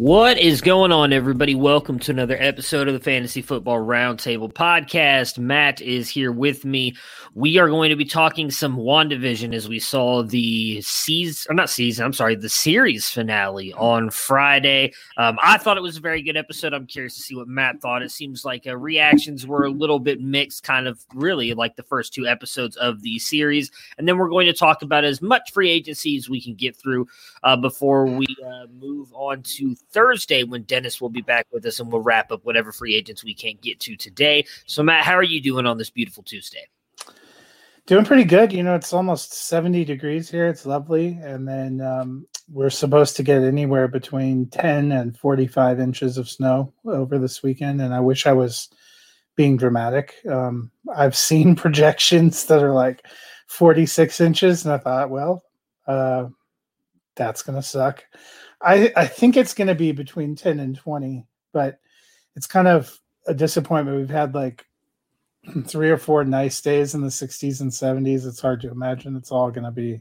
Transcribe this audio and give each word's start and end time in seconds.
What 0.00 0.38
is 0.38 0.62
going 0.62 0.92
on, 0.92 1.12
everybody? 1.12 1.54
Welcome 1.54 1.98
to 1.98 2.10
another 2.10 2.38
episode 2.40 2.88
of 2.88 2.94
the 2.94 3.00
Fantasy 3.00 3.42
Football 3.42 3.80
Roundtable 3.80 4.50
podcast. 4.50 5.36
Matt 5.36 5.82
is 5.82 6.08
here 6.08 6.32
with 6.32 6.64
me. 6.64 6.96
We 7.34 7.58
are 7.58 7.68
going 7.68 7.90
to 7.90 7.96
be 7.96 8.04
talking 8.04 8.50
some 8.50 8.76
WandaVision 8.76 9.54
as 9.54 9.68
we 9.68 9.78
saw 9.78 10.24
the 10.24 10.80
season, 10.82 11.52
or 11.52 11.54
not 11.54 11.70
season, 11.70 12.04
I'm 12.04 12.12
sorry, 12.12 12.34
the 12.34 12.48
series 12.48 13.08
finale 13.08 13.72
on 13.74 14.10
Friday. 14.10 14.92
Um, 15.16 15.38
I 15.40 15.56
thought 15.56 15.76
it 15.76 15.82
was 15.82 15.96
a 15.96 16.00
very 16.00 16.22
good 16.22 16.36
episode. 16.36 16.74
I'm 16.74 16.86
curious 16.86 17.14
to 17.14 17.22
see 17.22 17.36
what 17.36 17.46
Matt 17.46 17.80
thought. 17.80 18.02
It 18.02 18.10
seems 18.10 18.44
like 18.44 18.66
uh, 18.66 18.76
reactions 18.76 19.46
were 19.46 19.64
a 19.64 19.70
little 19.70 20.00
bit 20.00 20.20
mixed, 20.20 20.64
kind 20.64 20.88
of 20.88 21.04
really 21.14 21.54
like 21.54 21.76
the 21.76 21.84
first 21.84 22.12
two 22.12 22.26
episodes 22.26 22.76
of 22.78 23.00
the 23.02 23.20
series. 23.20 23.70
And 23.96 24.08
then 24.08 24.18
we're 24.18 24.28
going 24.28 24.46
to 24.46 24.52
talk 24.52 24.82
about 24.82 25.04
as 25.04 25.22
much 25.22 25.52
free 25.52 25.70
agency 25.70 26.16
as 26.16 26.28
we 26.28 26.40
can 26.40 26.56
get 26.56 26.74
through 26.74 27.06
uh, 27.44 27.56
before 27.56 28.06
we 28.06 28.26
uh, 28.44 28.66
move 28.76 29.12
on 29.14 29.44
to 29.56 29.76
Thursday 29.92 30.42
when 30.42 30.64
Dennis 30.64 31.00
will 31.00 31.10
be 31.10 31.22
back 31.22 31.46
with 31.52 31.64
us 31.64 31.78
and 31.78 31.92
we'll 31.92 32.02
wrap 32.02 32.32
up 32.32 32.44
whatever 32.44 32.72
free 32.72 32.96
agents 32.96 33.22
we 33.22 33.34
can't 33.34 33.60
get 33.60 33.78
to 33.80 33.94
today. 33.94 34.44
So, 34.66 34.82
Matt, 34.82 35.04
how 35.04 35.14
are 35.14 35.22
you 35.22 35.40
doing 35.40 35.64
on 35.64 35.78
this 35.78 35.90
beautiful 35.90 36.24
Tuesday? 36.24 36.66
Doing 37.90 38.04
pretty 38.04 38.22
good. 38.22 38.52
You 38.52 38.62
know, 38.62 38.76
it's 38.76 38.92
almost 38.92 39.32
70 39.32 39.84
degrees 39.84 40.30
here. 40.30 40.46
It's 40.46 40.64
lovely. 40.64 41.18
And 41.24 41.48
then 41.48 41.80
um, 41.80 42.24
we're 42.48 42.70
supposed 42.70 43.16
to 43.16 43.24
get 43.24 43.42
anywhere 43.42 43.88
between 43.88 44.46
10 44.46 44.92
and 44.92 45.18
45 45.18 45.80
inches 45.80 46.16
of 46.16 46.30
snow 46.30 46.72
over 46.86 47.18
this 47.18 47.42
weekend. 47.42 47.82
And 47.82 47.92
I 47.92 47.98
wish 47.98 48.28
I 48.28 48.32
was 48.32 48.68
being 49.34 49.56
dramatic. 49.56 50.14
Um, 50.30 50.70
I've 50.94 51.16
seen 51.16 51.56
projections 51.56 52.44
that 52.44 52.62
are 52.62 52.72
like 52.72 53.04
46 53.48 54.20
inches. 54.20 54.64
And 54.64 54.72
I 54.72 54.78
thought, 54.78 55.10
well, 55.10 55.42
uh, 55.88 56.28
that's 57.16 57.42
going 57.42 57.56
to 57.56 57.66
suck. 57.66 58.04
I, 58.62 58.92
I 58.94 59.06
think 59.08 59.36
it's 59.36 59.52
going 59.54 59.66
to 59.66 59.74
be 59.74 59.90
between 59.90 60.36
10 60.36 60.60
and 60.60 60.76
20, 60.76 61.26
but 61.52 61.80
it's 62.36 62.46
kind 62.46 62.68
of 62.68 63.00
a 63.26 63.34
disappointment. 63.34 63.98
We've 63.98 64.08
had 64.08 64.32
like 64.32 64.64
three 65.66 65.90
or 65.90 65.98
four 65.98 66.24
nice 66.24 66.60
days 66.60 66.94
in 66.94 67.00
the 67.00 67.08
60s 67.08 67.60
and 67.60 67.70
70s. 67.70 68.26
It's 68.26 68.40
hard 68.40 68.60
to 68.62 68.70
imagine 68.70 69.16
it's 69.16 69.32
all 69.32 69.50
going 69.50 69.64
to 69.64 69.70
be 69.70 70.00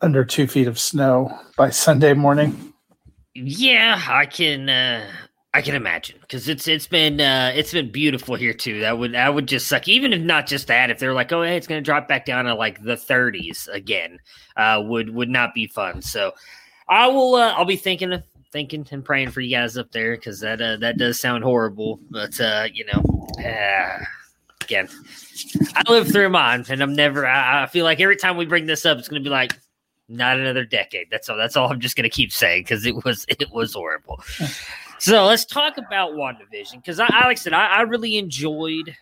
under 0.00 0.24
two 0.24 0.46
feet 0.46 0.68
of 0.68 0.78
snow 0.78 1.36
by 1.56 1.70
Sunday 1.70 2.14
morning. 2.14 2.72
Yeah, 3.34 4.02
I 4.08 4.26
can. 4.26 4.68
Uh, 4.68 5.06
I 5.52 5.62
can 5.62 5.74
imagine 5.74 6.18
because 6.20 6.48
it's 6.48 6.68
it's 6.68 6.86
been 6.86 7.20
uh, 7.20 7.50
it's 7.54 7.72
been 7.72 7.90
beautiful 7.90 8.36
here 8.36 8.54
too. 8.54 8.80
That 8.80 8.98
would 8.98 9.14
that 9.14 9.34
would 9.34 9.48
just 9.48 9.66
suck. 9.66 9.88
Even 9.88 10.12
if 10.12 10.20
not 10.20 10.46
just 10.46 10.68
that, 10.68 10.90
if 10.90 11.00
they're 11.00 11.12
like, 11.12 11.32
oh, 11.32 11.42
hey, 11.42 11.56
it's 11.56 11.66
going 11.66 11.82
to 11.82 11.84
drop 11.84 12.06
back 12.06 12.24
down 12.24 12.44
to 12.44 12.54
like 12.54 12.80
the 12.82 12.94
30s 12.94 13.66
again, 13.68 14.20
uh, 14.56 14.80
would 14.84 15.10
would 15.10 15.28
not 15.28 15.52
be 15.52 15.66
fun. 15.66 16.02
So 16.02 16.34
I 16.88 17.08
will. 17.08 17.34
Uh, 17.34 17.52
I'll 17.52 17.64
be 17.64 17.76
thinking 17.76 18.12
of 18.12 18.22
thinking 18.52 18.86
and 18.90 19.04
praying 19.04 19.30
for 19.30 19.40
you 19.40 19.56
guys 19.56 19.76
up 19.76 19.90
there 19.90 20.16
because 20.16 20.40
that 20.40 20.60
uh, 20.62 20.76
that 20.76 20.98
does 20.98 21.20
sound 21.20 21.42
horrible. 21.42 21.98
But 22.10 22.40
uh, 22.40 22.68
you 22.72 22.84
know, 22.92 23.26
uh, 23.44 23.98
again, 24.70 24.88
I 25.74 25.90
lived 25.90 26.12
through 26.12 26.28
mine, 26.28 26.64
and 26.68 26.82
I'm 26.82 26.94
never. 26.94 27.26
I, 27.26 27.64
I 27.64 27.66
feel 27.66 27.84
like 27.84 28.00
every 28.00 28.16
time 28.16 28.36
we 28.36 28.46
bring 28.46 28.66
this 28.66 28.86
up, 28.86 28.98
it's 28.98 29.08
going 29.08 29.22
to 29.22 29.28
be 29.28 29.32
like 29.32 29.58
not 30.08 30.38
another 30.38 30.64
decade. 30.64 31.08
That's 31.10 31.28
all. 31.28 31.36
That's 31.36 31.56
all 31.56 31.70
I'm 31.70 31.80
just 31.80 31.96
going 31.96 32.04
to 32.04 32.14
keep 32.14 32.32
saying 32.32 32.62
because 32.62 32.86
it 32.86 33.04
was 33.04 33.26
it 33.28 33.50
was 33.50 33.74
horrible. 33.74 34.22
so 34.98 35.24
let's 35.26 35.44
talk 35.44 35.76
about 35.78 36.12
WandaVision 36.12 36.76
because 36.76 37.00
I, 37.00 37.06
like 37.06 37.24
I 37.24 37.34
said 37.34 37.52
I, 37.52 37.66
I 37.66 37.80
really 37.82 38.16
enjoyed 38.16 38.96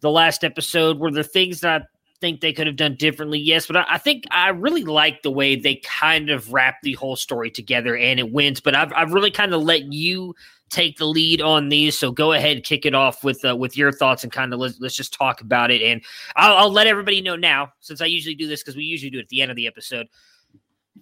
the 0.00 0.10
last 0.10 0.44
episode. 0.44 0.98
Were 0.98 1.10
there 1.10 1.22
things 1.22 1.60
that 1.60 1.82
I 1.82 1.84
think 2.20 2.40
they 2.40 2.52
could 2.52 2.66
have 2.66 2.76
done 2.76 2.96
differently? 2.96 3.38
Yes, 3.38 3.66
but 3.66 3.76
I, 3.76 3.84
I 3.88 3.98
think 3.98 4.24
I 4.30 4.48
really 4.48 4.84
like 4.84 5.22
the 5.22 5.30
way 5.30 5.54
they 5.54 5.76
kind 5.76 6.30
of 6.30 6.52
wrapped 6.52 6.82
the 6.82 6.94
whole 6.94 7.16
story 7.16 7.50
together 7.50 7.96
and 7.96 8.18
it 8.18 8.32
wins. 8.32 8.60
But 8.60 8.74
I've 8.74 8.92
I've 8.92 9.12
really 9.12 9.30
kind 9.30 9.54
of 9.54 9.62
let 9.62 9.92
you 9.92 10.34
take 10.70 10.98
the 10.98 11.06
lead 11.06 11.40
on 11.40 11.68
these. 11.68 11.98
So 11.98 12.10
go 12.10 12.32
ahead, 12.32 12.64
kick 12.64 12.86
it 12.86 12.94
off 12.94 13.22
with 13.22 13.44
uh, 13.44 13.56
with 13.56 13.76
your 13.76 13.92
thoughts 13.92 14.24
and 14.24 14.32
kind 14.32 14.52
of 14.52 14.58
let's, 14.58 14.80
let's 14.80 14.96
just 14.96 15.14
talk 15.14 15.40
about 15.40 15.70
it. 15.70 15.82
And 15.82 16.02
I'll, 16.34 16.56
I'll 16.56 16.72
let 16.72 16.86
everybody 16.86 17.20
know 17.20 17.36
now, 17.36 17.72
since 17.80 18.00
I 18.00 18.06
usually 18.06 18.34
do 18.34 18.48
this 18.48 18.62
because 18.62 18.76
we 18.76 18.84
usually 18.84 19.10
do 19.10 19.18
it 19.18 19.22
at 19.22 19.28
the 19.28 19.42
end 19.42 19.50
of 19.50 19.56
the 19.56 19.66
episode. 19.66 20.08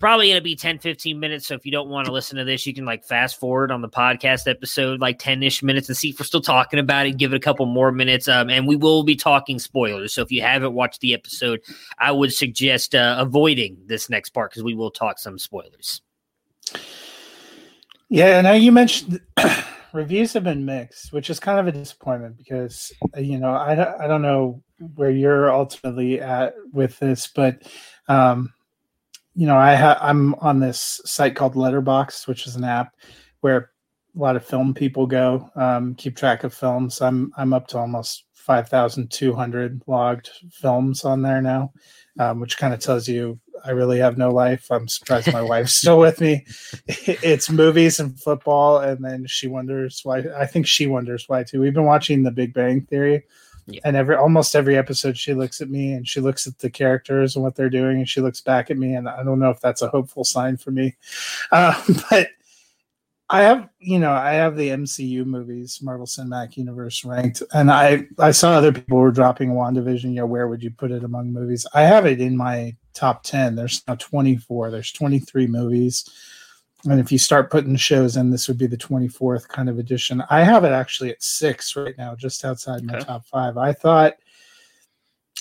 Probably 0.00 0.26
going 0.26 0.38
to 0.38 0.42
be 0.42 0.56
10, 0.56 0.80
15 0.80 1.20
minutes. 1.20 1.46
So 1.46 1.54
if 1.54 1.64
you 1.64 1.70
don't 1.70 1.88
want 1.88 2.06
to 2.06 2.12
listen 2.12 2.36
to 2.38 2.44
this, 2.44 2.66
you 2.66 2.74
can 2.74 2.84
like 2.84 3.04
fast 3.04 3.38
forward 3.38 3.70
on 3.70 3.80
the 3.80 3.88
podcast 3.88 4.50
episode, 4.50 5.00
like 5.00 5.20
10 5.20 5.40
ish 5.44 5.62
minutes, 5.62 5.88
and 5.88 5.96
see 5.96 6.08
if 6.08 6.18
we're 6.18 6.26
still 6.26 6.40
talking 6.40 6.80
about 6.80 7.06
it. 7.06 7.16
Give 7.16 7.32
it 7.32 7.36
a 7.36 7.40
couple 7.40 7.64
more 7.66 7.92
minutes. 7.92 8.26
Um, 8.26 8.50
and 8.50 8.66
we 8.66 8.74
will 8.74 9.04
be 9.04 9.14
talking 9.14 9.60
spoilers. 9.60 10.12
So 10.12 10.20
if 10.20 10.32
you 10.32 10.42
haven't 10.42 10.74
watched 10.74 11.00
the 11.00 11.14
episode, 11.14 11.60
I 11.96 12.10
would 12.10 12.32
suggest 12.32 12.96
uh, 12.96 13.14
avoiding 13.20 13.76
this 13.86 14.10
next 14.10 14.30
part 14.30 14.50
because 14.50 14.64
we 14.64 14.74
will 14.74 14.90
talk 14.90 15.20
some 15.20 15.38
spoilers. 15.38 16.02
Yeah, 18.08 18.40
now 18.40 18.52
you 18.52 18.70
mentioned 18.72 19.20
reviews 19.92 20.32
have 20.34 20.44
been 20.44 20.64
mixed, 20.64 21.12
which 21.12 21.30
is 21.30 21.40
kind 21.40 21.58
of 21.58 21.66
a 21.66 21.72
disappointment 21.72 22.36
because 22.36 22.92
uh, 23.16 23.20
you 23.20 23.38
know 23.38 23.54
I 23.54 23.74
don't, 23.74 24.00
I 24.00 24.06
don't 24.06 24.22
know 24.22 24.62
where 24.96 25.10
you're 25.10 25.52
ultimately 25.52 26.20
at 26.20 26.54
with 26.72 26.98
this, 26.98 27.26
but 27.26 27.62
um, 28.08 28.52
you 29.34 29.46
know 29.46 29.56
I 29.56 29.74
ha- 29.74 29.98
I'm 30.00 30.34
on 30.36 30.60
this 30.60 31.00
site 31.04 31.36
called 31.36 31.54
Letterboxd, 31.54 32.26
which 32.26 32.46
is 32.46 32.56
an 32.56 32.64
app 32.64 32.94
where 33.40 33.70
a 34.14 34.18
lot 34.18 34.36
of 34.36 34.44
film 34.44 34.74
people 34.74 35.06
go 35.06 35.50
um, 35.56 35.94
keep 35.94 36.16
track 36.16 36.44
of 36.44 36.52
films. 36.52 37.00
I'm 37.00 37.32
I'm 37.36 37.52
up 37.52 37.68
to 37.68 37.78
almost 37.78 38.24
five 38.44 38.68
thousand 38.68 39.10
two 39.10 39.32
hundred 39.32 39.80
logged 39.86 40.28
films 40.52 41.04
on 41.04 41.22
there 41.22 41.40
now, 41.40 41.72
um, 42.18 42.40
which 42.40 42.58
kind 42.58 42.74
of 42.74 42.80
tells 42.80 43.08
you 43.08 43.38
I 43.64 43.70
really 43.70 43.98
have 43.98 44.18
no 44.18 44.30
life. 44.30 44.66
I'm 44.70 44.86
surprised 44.88 45.32
my 45.32 45.40
wife's 45.40 45.76
still 45.78 45.98
with 45.98 46.20
me. 46.20 46.44
It's 46.86 47.48
movies 47.48 47.98
and 48.00 48.20
football, 48.20 48.78
and 48.78 49.02
then 49.02 49.26
she 49.26 49.46
wonders 49.48 50.00
why. 50.04 50.24
I 50.36 50.44
think 50.46 50.66
she 50.66 50.86
wonders 50.86 51.24
why 51.28 51.44
too. 51.44 51.60
We've 51.60 51.72
been 51.72 51.84
watching 51.86 52.22
The 52.22 52.30
Big 52.30 52.52
Bang 52.52 52.82
Theory, 52.82 53.24
Yeah. 53.66 53.80
and 53.84 53.96
every 53.96 54.16
almost 54.16 54.54
every 54.54 54.76
episode 54.76 55.16
she 55.16 55.32
looks 55.32 55.62
at 55.62 55.70
me 55.70 55.94
and 55.94 56.06
she 56.06 56.20
looks 56.20 56.46
at 56.46 56.58
the 56.58 56.68
characters 56.68 57.34
and 57.36 57.42
what 57.42 57.54
they're 57.54 57.70
doing, 57.70 57.96
and 57.96 58.08
she 58.08 58.20
looks 58.20 58.42
back 58.42 58.70
at 58.70 58.76
me, 58.76 58.94
and 58.94 59.08
I 59.08 59.22
don't 59.24 59.38
know 59.38 59.50
if 59.50 59.60
that's 59.60 59.80
a 59.82 59.88
hopeful 59.88 60.24
sign 60.24 60.58
for 60.58 60.70
me, 60.70 60.96
uh, 61.50 61.80
but. 62.10 62.28
I 63.34 63.40
have, 63.40 63.68
you 63.80 63.98
know, 63.98 64.12
I 64.12 64.34
have 64.34 64.56
the 64.56 64.68
MCU 64.68 65.26
movies, 65.26 65.80
Marvel 65.82 66.06
Cinematic 66.06 66.56
Universe 66.56 67.04
ranked, 67.04 67.42
and 67.52 67.68
I 67.68 68.06
I 68.16 68.30
saw 68.30 68.52
other 68.52 68.70
people 68.70 68.96
were 68.96 69.10
dropping 69.10 69.54
WandaVision. 69.54 70.04
You 70.04 70.10
know, 70.10 70.26
where 70.26 70.46
would 70.46 70.62
you 70.62 70.70
put 70.70 70.92
it 70.92 71.02
among 71.02 71.32
movies? 71.32 71.66
I 71.74 71.82
have 71.82 72.06
it 72.06 72.20
in 72.20 72.36
my 72.36 72.76
top 72.92 73.24
ten. 73.24 73.56
There's 73.56 73.82
now 73.88 73.96
24. 73.96 74.70
There's 74.70 74.92
23 74.92 75.48
movies, 75.48 76.08
and 76.84 77.00
if 77.00 77.10
you 77.10 77.18
start 77.18 77.50
putting 77.50 77.74
shows 77.74 78.16
in, 78.16 78.30
this 78.30 78.46
would 78.46 78.56
be 78.56 78.68
the 78.68 78.76
24th 78.76 79.48
kind 79.48 79.68
of 79.68 79.80
edition. 79.80 80.22
I 80.30 80.44
have 80.44 80.62
it 80.62 80.70
actually 80.70 81.10
at 81.10 81.20
six 81.20 81.74
right 81.74 81.98
now, 81.98 82.14
just 82.14 82.44
outside 82.44 82.84
my 82.84 83.00
top 83.00 83.26
five. 83.26 83.56
I 83.56 83.72
thought. 83.72 84.14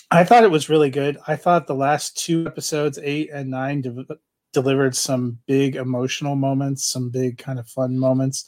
I 0.09 0.23
thought 0.23 0.43
it 0.43 0.51
was 0.51 0.69
really 0.69 0.89
good. 0.89 1.19
I 1.27 1.35
thought 1.35 1.67
the 1.67 1.75
last 1.75 2.17
two 2.17 2.45
episodes, 2.47 2.99
eight 3.03 3.29
and 3.31 3.51
nine, 3.51 3.81
de- 3.81 4.05
delivered 4.53 4.95
some 4.95 5.39
big 5.47 5.75
emotional 5.75 6.35
moments, 6.35 6.85
some 6.85 7.09
big 7.09 7.37
kind 7.37 7.59
of 7.59 7.67
fun 7.67 7.97
moments. 7.97 8.45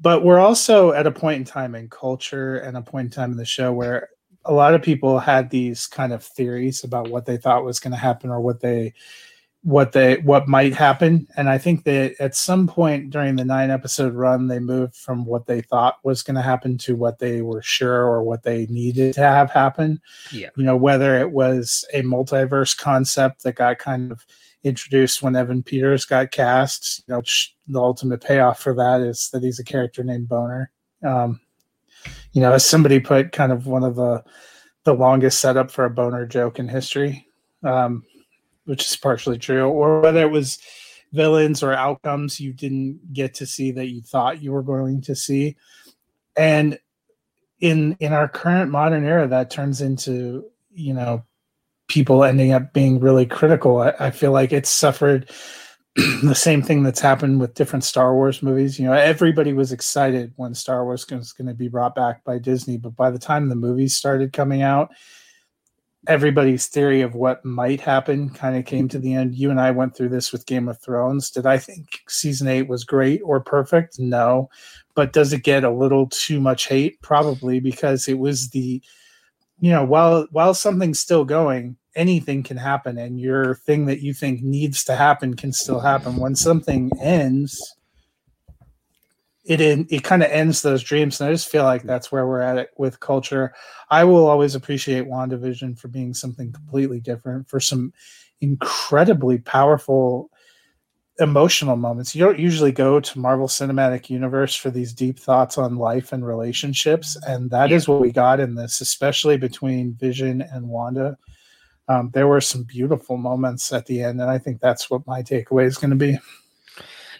But 0.00 0.24
we're 0.24 0.38
also 0.38 0.92
at 0.92 1.06
a 1.06 1.12
point 1.12 1.38
in 1.38 1.44
time 1.44 1.74
in 1.74 1.90
culture 1.90 2.58
and 2.58 2.76
a 2.76 2.82
point 2.82 3.06
in 3.06 3.10
time 3.10 3.32
in 3.32 3.36
the 3.36 3.44
show 3.44 3.72
where 3.72 4.08
a 4.44 4.52
lot 4.52 4.74
of 4.74 4.82
people 4.82 5.18
had 5.18 5.50
these 5.50 5.86
kind 5.86 6.12
of 6.12 6.24
theories 6.24 6.84
about 6.84 7.10
what 7.10 7.26
they 7.26 7.36
thought 7.36 7.64
was 7.64 7.80
going 7.80 7.92
to 7.92 7.98
happen 7.98 8.30
or 8.30 8.40
what 8.40 8.60
they 8.60 8.94
what 9.62 9.90
they 9.90 10.18
what 10.18 10.46
might 10.46 10.72
happen. 10.72 11.26
And 11.36 11.50
i 11.50 11.58
think 11.58 11.82
that 11.84 12.14
at 12.20 12.36
some 12.36 12.68
point 12.68 13.10
during 13.10 13.34
the 13.34 13.44
nine 13.44 13.70
episode 13.70 14.14
run 14.14 14.46
they 14.46 14.60
moved 14.60 14.94
from 14.94 15.24
what 15.24 15.46
they 15.46 15.60
thought 15.62 15.96
was 16.04 16.22
going 16.22 16.36
to 16.36 16.42
happen 16.42 16.78
to 16.78 16.94
what 16.94 17.18
they 17.18 17.42
were 17.42 17.60
sure 17.60 18.06
or 18.06 18.22
what 18.22 18.44
they 18.44 18.66
needed 18.66 19.14
to 19.14 19.22
have 19.22 19.50
happen. 19.50 20.00
Yeah. 20.32 20.50
You 20.56 20.62
know 20.62 20.76
whether 20.76 21.18
it 21.18 21.32
was 21.32 21.84
a 21.92 22.02
multiverse 22.02 22.76
concept 22.78 23.42
that 23.42 23.56
got 23.56 23.78
kind 23.78 24.12
of 24.12 24.24
introduced 24.64 25.22
when 25.22 25.36
evan 25.36 25.62
peters 25.62 26.04
got 26.04 26.30
cast 26.30 27.04
you 27.06 27.14
know 27.14 27.22
the 27.68 27.80
ultimate 27.80 28.20
payoff 28.22 28.60
for 28.60 28.74
that 28.74 29.00
is 29.00 29.30
that 29.32 29.42
he's 29.42 29.58
a 29.58 29.64
character 29.64 30.02
named 30.02 30.28
boner 30.28 30.70
um, 31.06 31.40
you 32.32 32.40
know 32.40 32.52
as 32.52 32.64
somebody 32.64 32.98
put 32.98 33.32
kind 33.32 33.52
of 33.52 33.66
one 33.66 33.84
of 33.84 33.94
the 33.94 34.22
the 34.84 34.94
longest 34.94 35.40
setup 35.40 35.70
for 35.70 35.84
a 35.84 35.90
boner 35.90 36.26
joke 36.26 36.58
in 36.58 36.66
history 36.66 37.24
um, 37.62 38.02
which 38.64 38.84
is 38.84 38.96
partially 38.96 39.38
true, 39.38 39.66
or 39.66 40.00
whether 40.00 40.20
it 40.20 40.30
was 40.30 40.58
villains 41.12 41.62
or 41.62 41.72
outcomes 41.72 42.38
you 42.38 42.52
didn't 42.52 43.14
get 43.14 43.32
to 43.32 43.46
see 43.46 43.70
that 43.72 43.88
you 43.88 44.02
thought 44.02 44.42
you 44.42 44.52
were 44.52 44.62
going 44.62 45.00
to 45.00 45.14
see. 45.14 45.56
And 46.36 46.78
in 47.60 47.96
in 47.98 48.12
our 48.12 48.28
current 48.28 48.70
modern 48.70 49.04
era, 49.04 49.26
that 49.28 49.50
turns 49.50 49.80
into, 49.80 50.44
you 50.70 50.94
know, 50.94 51.24
people 51.88 52.22
ending 52.22 52.52
up 52.52 52.72
being 52.72 53.00
really 53.00 53.26
critical. 53.26 53.80
I, 53.80 53.94
I 53.98 54.10
feel 54.10 54.32
like 54.32 54.52
it's 54.52 54.70
suffered 54.70 55.30
the 56.22 56.34
same 56.34 56.62
thing 56.62 56.82
that's 56.82 57.00
happened 57.00 57.40
with 57.40 57.54
different 57.54 57.84
Star 57.84 58.14
Wars 58.14 58.42
movies. 58.42 58.78
You 58.78 58.86
know, 58.86 58.92
everybody 58.92 59.52
was 59.52 59.72
excited 59.72 60.32
when 60.36 60.54
Star 60.54 60.84
Wars 60.84 61.06
was 61.10 61.32
going 61.32 61.48
to 61.48 61.54
be 61.54 61.68
brought 61.68 61.94
back 61.94 62.22
by 62.24 62.38
Disney, 62.38 62.76
but 62.76 62.94
by 62.94 63.10
the 63.10 63.18
time 63.18 63.48
the 63.48 63.56
movies 63.56 63.96
started 63.96 64.32
coming 64.32 64.62
out, 64.62 64.90
everybody's 66.06 66.66
theory 66.66 67.00
of 67.00 67.14
what 67.14 67.44
might 67.44 67.80
happen 67.80 68.30
kind 68.30 68.56
of 68.56 68.64
came 68.64 68.88
to 68.88 68.98
the 68.98 69.14
end. 69.14 69.34
You 69.34 69.50
and 69.50 69.60
I 69.60 69.70
went 69.70 69.96
through 69.96 70.10
this 70.10 70.30
with 70.30 70.46
Game 70.46 70.68
of 70.68 70.80
Thrones. 70.80 71.30
Did 71.30 71.46
I 71.46 71.58
think 71.58 72.00
season 72.08 72.48
eight 72.48 72.68
was 72.68 72.84
great 72.84 73.20
or 73.24 73.40
perfect? 73.40 73.98
No. 73.98 74.48
But 74.94 75.12
does 75.12 75.32
it 75.32 75.42
get 75.42 75.64
a 75.64 75.70
little 75.70 76.06
too 76.06 76.40
much 76.40 76.68
hate? 76.68 77.00
Probably 77.02 77.60
because 77.60 78.08
it 78.08 78.18
was 78.18 78.50
the, 78.50 78.82
you 79.60 79.70
know, 79.70 79.84
while 79.84 80.26
while 80.30 80.54
something's 80.54 81.00
still 81.00 81.24
going, 81.24 81.76
anything 81.94 82.42
can 82.42 82.56
happen, 82.56 82.98
and 82.98 83.20
your 83.20 83.56
thing 83.56 83.86
that 83.86 84.00
you 84.00 84.14
think 84.14 84.42
needs 84.42 84.84
to 84.84 84.94
happen 84.96 85.34
can 85.34 85.52
still 85.52 85.80
happen. 85.80 86.16
When 86.16 86.36
something 86.36 86.90
ends, 87.00 87.76
it 89.48 89.60
in, 89.62 89.86
it 89.90 90.04
kind 90.04 90.22
of 90.22 90.30
ends 90.30 90.60
those 90.62 90.82
dreams 90.82 91.20
and 91.20 91.28
i 91.28 91.32
just 91.32 91.48
feel 91.48 91.64
like 91.64 91.82
that's 91.82 92.12
where 92.12 92.26
we're 92.26 92.40
at 92.40 92.58
it 92.58 92.70
with 92.76 93.00
culture 93.00 93.54
i 93.88 94.04
will 94.04 94.26
always 94.26 94.54
appreciate 94.54 95.06
wandavision 95.06 95.76
for 95.76 95.88
being 95.88 96.12
something 96.12 96.52
completely 96.52 97.00
different 97.00 97.48
for 97.48 97.58
some 97.58 97.92
incredibly 98.42 99.38
powerful 99.38 100.30
emotional 101.20 101.76
moments 101.76 102.14
you 102.14 102.24
don't 102.24 102.38
usually 102.38 102.70
go 102.70 103.00
to 103.00 103.18
marvel 103.18 103.48
cinematic 103.48 104.08
universe 104.08 104.54
for 104.54 104.70
these 104.70 104.92
deep 104.92 105.18
thoughts 105.18 105.58
on 105.58 105.76
life 105.76 106.12
and 106.12 106.24
relationships 106.24 107.16
and 107.26 107.50
that 107.50 107.70
yeah. 107.70 107.76
is 107.76 107.88
what 107.88 108.00
we 108.00 108.12
got 108.12 108.38
in 108.38 108.54
this 108.54 108.80
especially 108.80 109.36
between 109.36 109.94
vision 109.94 110.42
and 110.42 110.68
wanda 110.68 111.16
um, 111.88 112.10
there 112.12 112.28
were 112.28 112.40
some 112.40 112.62
beautiful 112.62 113.16
moments 113.16 113.72
at 113.72 113.84
the 113.86 114.02
end 114.02 114.20
and 114.20 114.30
i 114.30 114.38
think 114.38 114.60
that's 114.60 114.88
what 114.88 115.06
my 115.06 115.22
takeaway 115.22 115.64
is 115.66 115.76
going 115.76 115.90
to 115.90 115.96
be 115.96 116.18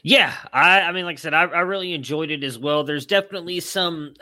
yeah, 0.03 0.35
I, 0.53 0.83
I 0.83 0.93
mean, 0.93 1.05
like 1.05 1.15
I 1.15 1.21
said, 1.21 1.35
I, 1.35 1.43
I 1.43 1.61
really 1.61 1.93
enjoyed 1.93 2.31
it 2.31 2.44
as 2.44 2.59
well. 2.59 2.85
There's 2.85 3.06
definitely 3.06 3.61
some 3.61 4.15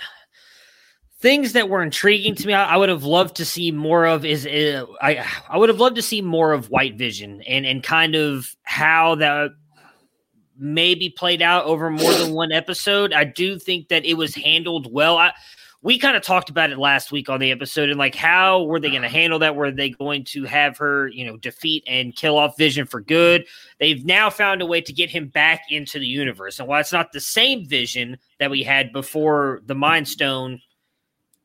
things 1.19 1.52
that 1.52 1.69
were 1.69 1.82
intriguing 1.82 2.34
to 2.37 2.46
me. 2.46 2.55
I, 2.55 2.75
I 2.75 2.76
would 2.76 2.88
have 2.88 3.05
loved 3.05 3.37
to 3.37 3.44
see 3.44 3.70
more 3.70 4.06
of. 4.06 4.25
Is 4.25 4.46
uh, 4.46 4.87
I 5.00 5.25
I 5.49 5.58
would 5.58 5.69
have 5.69 5.81
loved 5.81 5.96
to 5.96 6.02
see 6.02 6.22
more 6.22 6.52
of 6.52 6.70
White 6.70 6.96
Vision 6.96 7.43
and 7.43 7.67
and 7.67 7.82
kind 7.82 8.14
of 8.14 8.55
how 8.62 9.17
that 9.17 9.50
maybe 10.58 11.11
played 11.11 11.43
out 11.43 11.64
over 11.64 11.91
more 11.91 12.12
than 12.14 12.32
one 12.32 12.53
episode. 12.53 13.12
I 13.12 13.25
do 13.25 13.58
think 13.58 13.88
that 13.88 14.05
it 14.05 14.14
was 14.14 14.35
handled 14.35 14.93
well. 14.93 15.19
I 15.19 15.32
we 15.82 15.99
kind 15.99 16.17
of 16.17 16.23
talked 16.25 16.50
about 16.50 16.73
it 16.73 16.79
last 16.79 17.12
week 17.12 17.29
on 17.29 17.38
the 17.38 17.53
episode 17.53 17.91
and 17.91 17.99
like 17.99 18.17
how 18.17 18.64
were 18.64 18.81
they 18.81 18.91
going 18.91 19.03
to 19.03 19.08
handle 19.08 19.38
that 19.38 19.55
were 19.55 19.70
they 19.70 19.91
going 19.91 20.25
to 20.25 20.44
have 20.44 20.76
her 20.79 21.06
you 21.08 21.25
know 21.25 21.37
defeat 21.37 21.85
and 21.87 22.17
kill 22.17 22.37
off 22.37 22.58
vision 22.58 22.87
for 22.87 23.00
good 23.00 23.47
they've 23.79 24.05
now 24.05 24.29
found 24.29 24.61
a 24.61 24.67
way 24.67 24.81
to 24.81 24.93
get 24.93 25.11
him 25.11 25.29
back 25.29 25.62
into 25.70 26.00
the 26.00 26.06
universe 26.06 26.58
and 26.58 26.69
while 26.69 26.81
it's 26.81 26.93
not 26.93 27.12
the 27.12 27.20
same 27.20 27.64
vision 27.67 28.19
that 28.41 28.50
we 28.50 28.64
had 28.64 28.93
before 28.93 29.61
the 29.67 29.75
mind 29.76 30.08
stone 30.08 30.61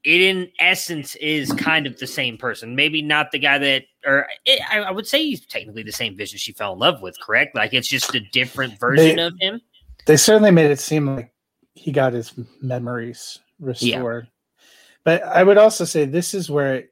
it 0.03 0.21
in 0.21 0.49
essence 0.59 1.15
is 1.15 1.53
kind 1.53 1.85
of 1.85 1.99
the 1.99 2.07
same 2.07 2.37
person 2.37 2.75
maybe 2.75 3.01
not 3.01 3.31
the 3.31 3.39
guy 3.39 3.57
that 3.57 3.83
or 4.05 4.27
it, 4.45 4.61
I, 4.71 4.79
I, 4.79 4.91
would 4.91 5.05
say 5.05 5.23
he's 5.23 5.45
technically 5.45 5.83
the 5.83 5.91
same 5.91 6.17
vision 6.17 6.39
she 6.39 6.53
fell 6.53 6.73
in 6.73 6.79
love 6.79 7.01
with 7.01 7.15
correct 7.21 7.55
like 7.55 7.73
it's 7.73 7.87
just 7.87 8.15
a 8.15 8.19
different 8.31 8.79
version 8.79 9.17
they, 9.17 9.23
of 9.23 9.33
him 9.39 9.61
they 10.05 10.17
certainly 10.17 10.51
made 10.51 10.71
it 10.71 10.79
seem 10.79 11.15
like 11.15 11.31
he 11.73 11.91
got 11.91 12.13
his 12.13 12.33
memories 12.61 13.39
restored. 13.59 14.25
Yeah. 14.25 14.61
But 15.03 15.23
I 15.23 15.43
would 15.43 15.57
also 15.57 15.85
say 15.85 16.05
this 16.05 16.33
is 16.33 16.49
where 16.49 16.85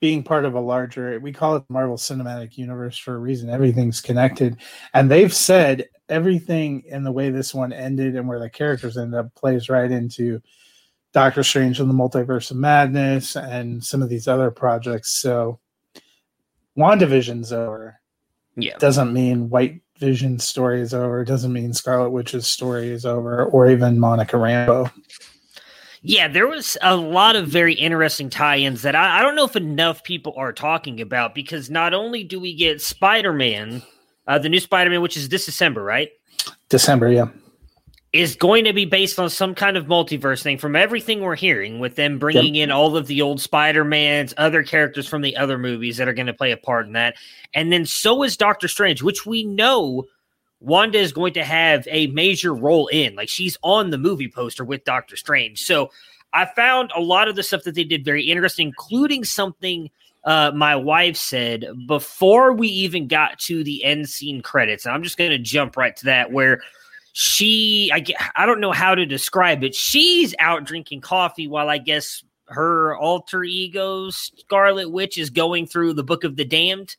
being 0.00 0.22
part 0.22 0.44
of 0.44 0.54
a 0.54 0.60
larger, 0.60 1.18
we 1.20 1.32
call 1.32 1.56
it 1.56 1.64
Marvel 1.68 1.96
Cinematic 1.96 2.56
Universe 2.56 2.98
for 2.98 3.14
a 3.14 3.18
reason. 3.18 3.50
Everything's 3.50 4.00
connected. 4.00 4.56
And 4.94 5.10
they've 5.10 5.32
said 5.32 5.88
everything 6.08 6.82
in 6.86 7.04
the 7.04 7.12
way 7.12 7.30
this 7.30 7.54
one 7.54 7.72
ended 7.72 8.16
and 8.16 8.26
where 8.26 8.40
the 8.40 8.50
characters 8.50 8.96
end 8.96 9.14
up 9.14 9.34
plays 9.34 9.68
right 9.68 9.90
into 9.90 10.40
Doctor 11.12 11.42
Strange 11.42 11.78
and 11.78 11.90
the 11.90 11.94
Multiverse 11.94 12.50
of 12.50 12.56
Madness 12.56 13.36
and 13.36 13.84
some 13.84 14.02
of 14.02 14.08
these 14.08 14.26
other 14.26 14.50
projects. 14.50 15.10
So 15.10 15.60
WandaVision's 16.76 17.52
over. 17.52 18.00
Yeah. 18.56 18.76
Doesn't 18.78 19.12
mean 19.12 19.50
White 19.50 19.82
Vision's 19.98 20.44
story 20.44 20.80
is 20.80 20.94
over. 20.94 21.24
Doesn't 21.24 21.52
mean 21.52 21.72
Scarlet 21.72 22.10
Witch's 22.10 22.46
story 22.46 22.90
is 22.90 23.06
over 23.06 23.44
or 23.44 23.70
even 23.70 23.98
Monica 23.98 24.36
Rambeau. 24.36 24.90
Yeah, 26.04 26.26
there 26.26 26.48
was 26.48 26.76
a 26.82 26.96
lot 26.96 27.36
of 27.36 27.46
very 27.46 27.74
interesting 27.74 28.28
tie-ins 28.28 28.82
that 28.82 28.96
I, 28.96 29.20
I, 29.20 29.22
don't 29.22 29.36
know 29.36 29.44
if 29.44 29.54
enough 29.54 30.02
people 30.02 30.34
are 30.36 30.52
talking 30.52 31.00
about 31.00 31.32
because 31.32 31.70
not 31.70 31.94
only 31.94 32.24
do 32.24 32.40
we 32.40 32.56
get 32.56 32.82
Spider-Man, 32.82 33.82
uh, 34.26 34.38
the 34.40 34.48
new 34.48 34.58
Spider-Man, 34.58 35.00
which 35.00 35.16
is 35.16 35.28
this 35.28 35.46
December, 35.46 35.84
right? 35.84 36.10
December, 36.68 37.08
yeah, 37.08 37.26
is 38.12 38.36
going 38.36 38.64
to 38.64 38.74
be 38.74 38.84
based 38.84 39.18
on 39.18 39.30
some 39.30 39.54
kind 39.54 39.76
of 39.76 39.86
multiverse 39.86 40.42
thing. 40.42 40.58
From 40.58 40.76
everything 40.76 41.20
we're 41.20 41.34
hearing, 41.34 41.78
with 41.78 41.96
them 41.96 42.18
bringing 42.18 42.54
yep. 42.56 42.64
in 42.64 42.70
all 42.70 42.96
of 42.96 43.06
the 43.06 43.22
old 43.22 43.40
Spider-Mans, 43.40 44.34
other 44.36 44.62
characters 44.62 45.08
from 45.08 45.22
the 45.22 45.36
other 45.36 45.56
movies 45.56 45.96
that 45.96 46.08
are 46.08 46.12
going 46.12 46.26
to 46.26 46.34
play 46.34 46.52
a 46.52 46.56
part 46.56 46.86
in 46.86 46.92
that, 46.92 47.14
and 47.54 47.72
then 47.72 47.86
so 47.86 48.22
is 48.22 48.36
Doctor 48.36 48.68
Strange, 48.68 49.02
which 49.02 49.24
we 49.24 49.44
know 49.44 50.04
Wanda 50.60 50.98
is 50.98 51.12
going 51.12 51.32
to 51.34 51.44
have 51.44 51.88
a 51.90 52.06
major 52.08 52.54
role 52.54 52.86
in. 52.88 53.14
Like 53.14 53.28
she's 53.28 53.56
on 53.62 53.90
the 53.90 53.98
movie 53.98 54.30
poster 54.30 54.64
with 54.64 54.84
Doctor 54.84 55.16
Strange. 55.16 55.60
So 55.60 55.90
I 56.32 56.44
found 56.44 56.92
a 56.94 57.00
lot 57.00 57.28
of 57.28 57.36
the 57.36 57.42
stuff 57.42 57.64
that 57.64 57.74
they 57.74 57.84
did 57.84 58.04
very 58.04 58.24
interesting, 58.24 58.68
including 58.68 59.24
something 59.24 59.90
uh, 60.24 60.52
my 60.54 60.76
wife 60.76 61.16
said 61.16 61.66
before 61.88 62.52
we 62.52 62.68
even 62.68 63.08
got 63.08 63.38
to 63.40 63.64
the 63.64 63.82
end 63.82 64.08
scene 64.08 64.40
credits. 64.40 64.86
And 64.86 64.94
I'm 64.94 65.02
just 65.02 65.18
going 65.18 65.30
to 65.30 65.38
jump 65.38 65.76
right 65.76 65.96
to 65.96 66.04
that 66.04 66.30
where 66.30 66.60
she, 67.12 67.90
I, 67.92 68.04
I 68.36 68.46
don't 68.46 68.60
know 68.60 68.72
how 68.72 68.94
to 68.94 69.06
describe 69.06 69.62
it. 69.64 69.74
She's 69.74 70.34
out 70.38 70.64
drinking 70.64 71.02
coffee 71.02 71.46
while 71.46 71.68
I 71.68 71.78
guess 71.78 72.24
her 72.46 72.96
alter 72.96 73.44
ego 73.44 74.10
Scarlet 74.10 74.90
Witch 74.90 75.18
is 75.18 75.30
going 75.30 75.66
through 75.66 75.94
the 75.94 76.04
Book 76.04 76.24
of 76.24 76.36
the 76.36 76.44
Damned. 76.44 76.96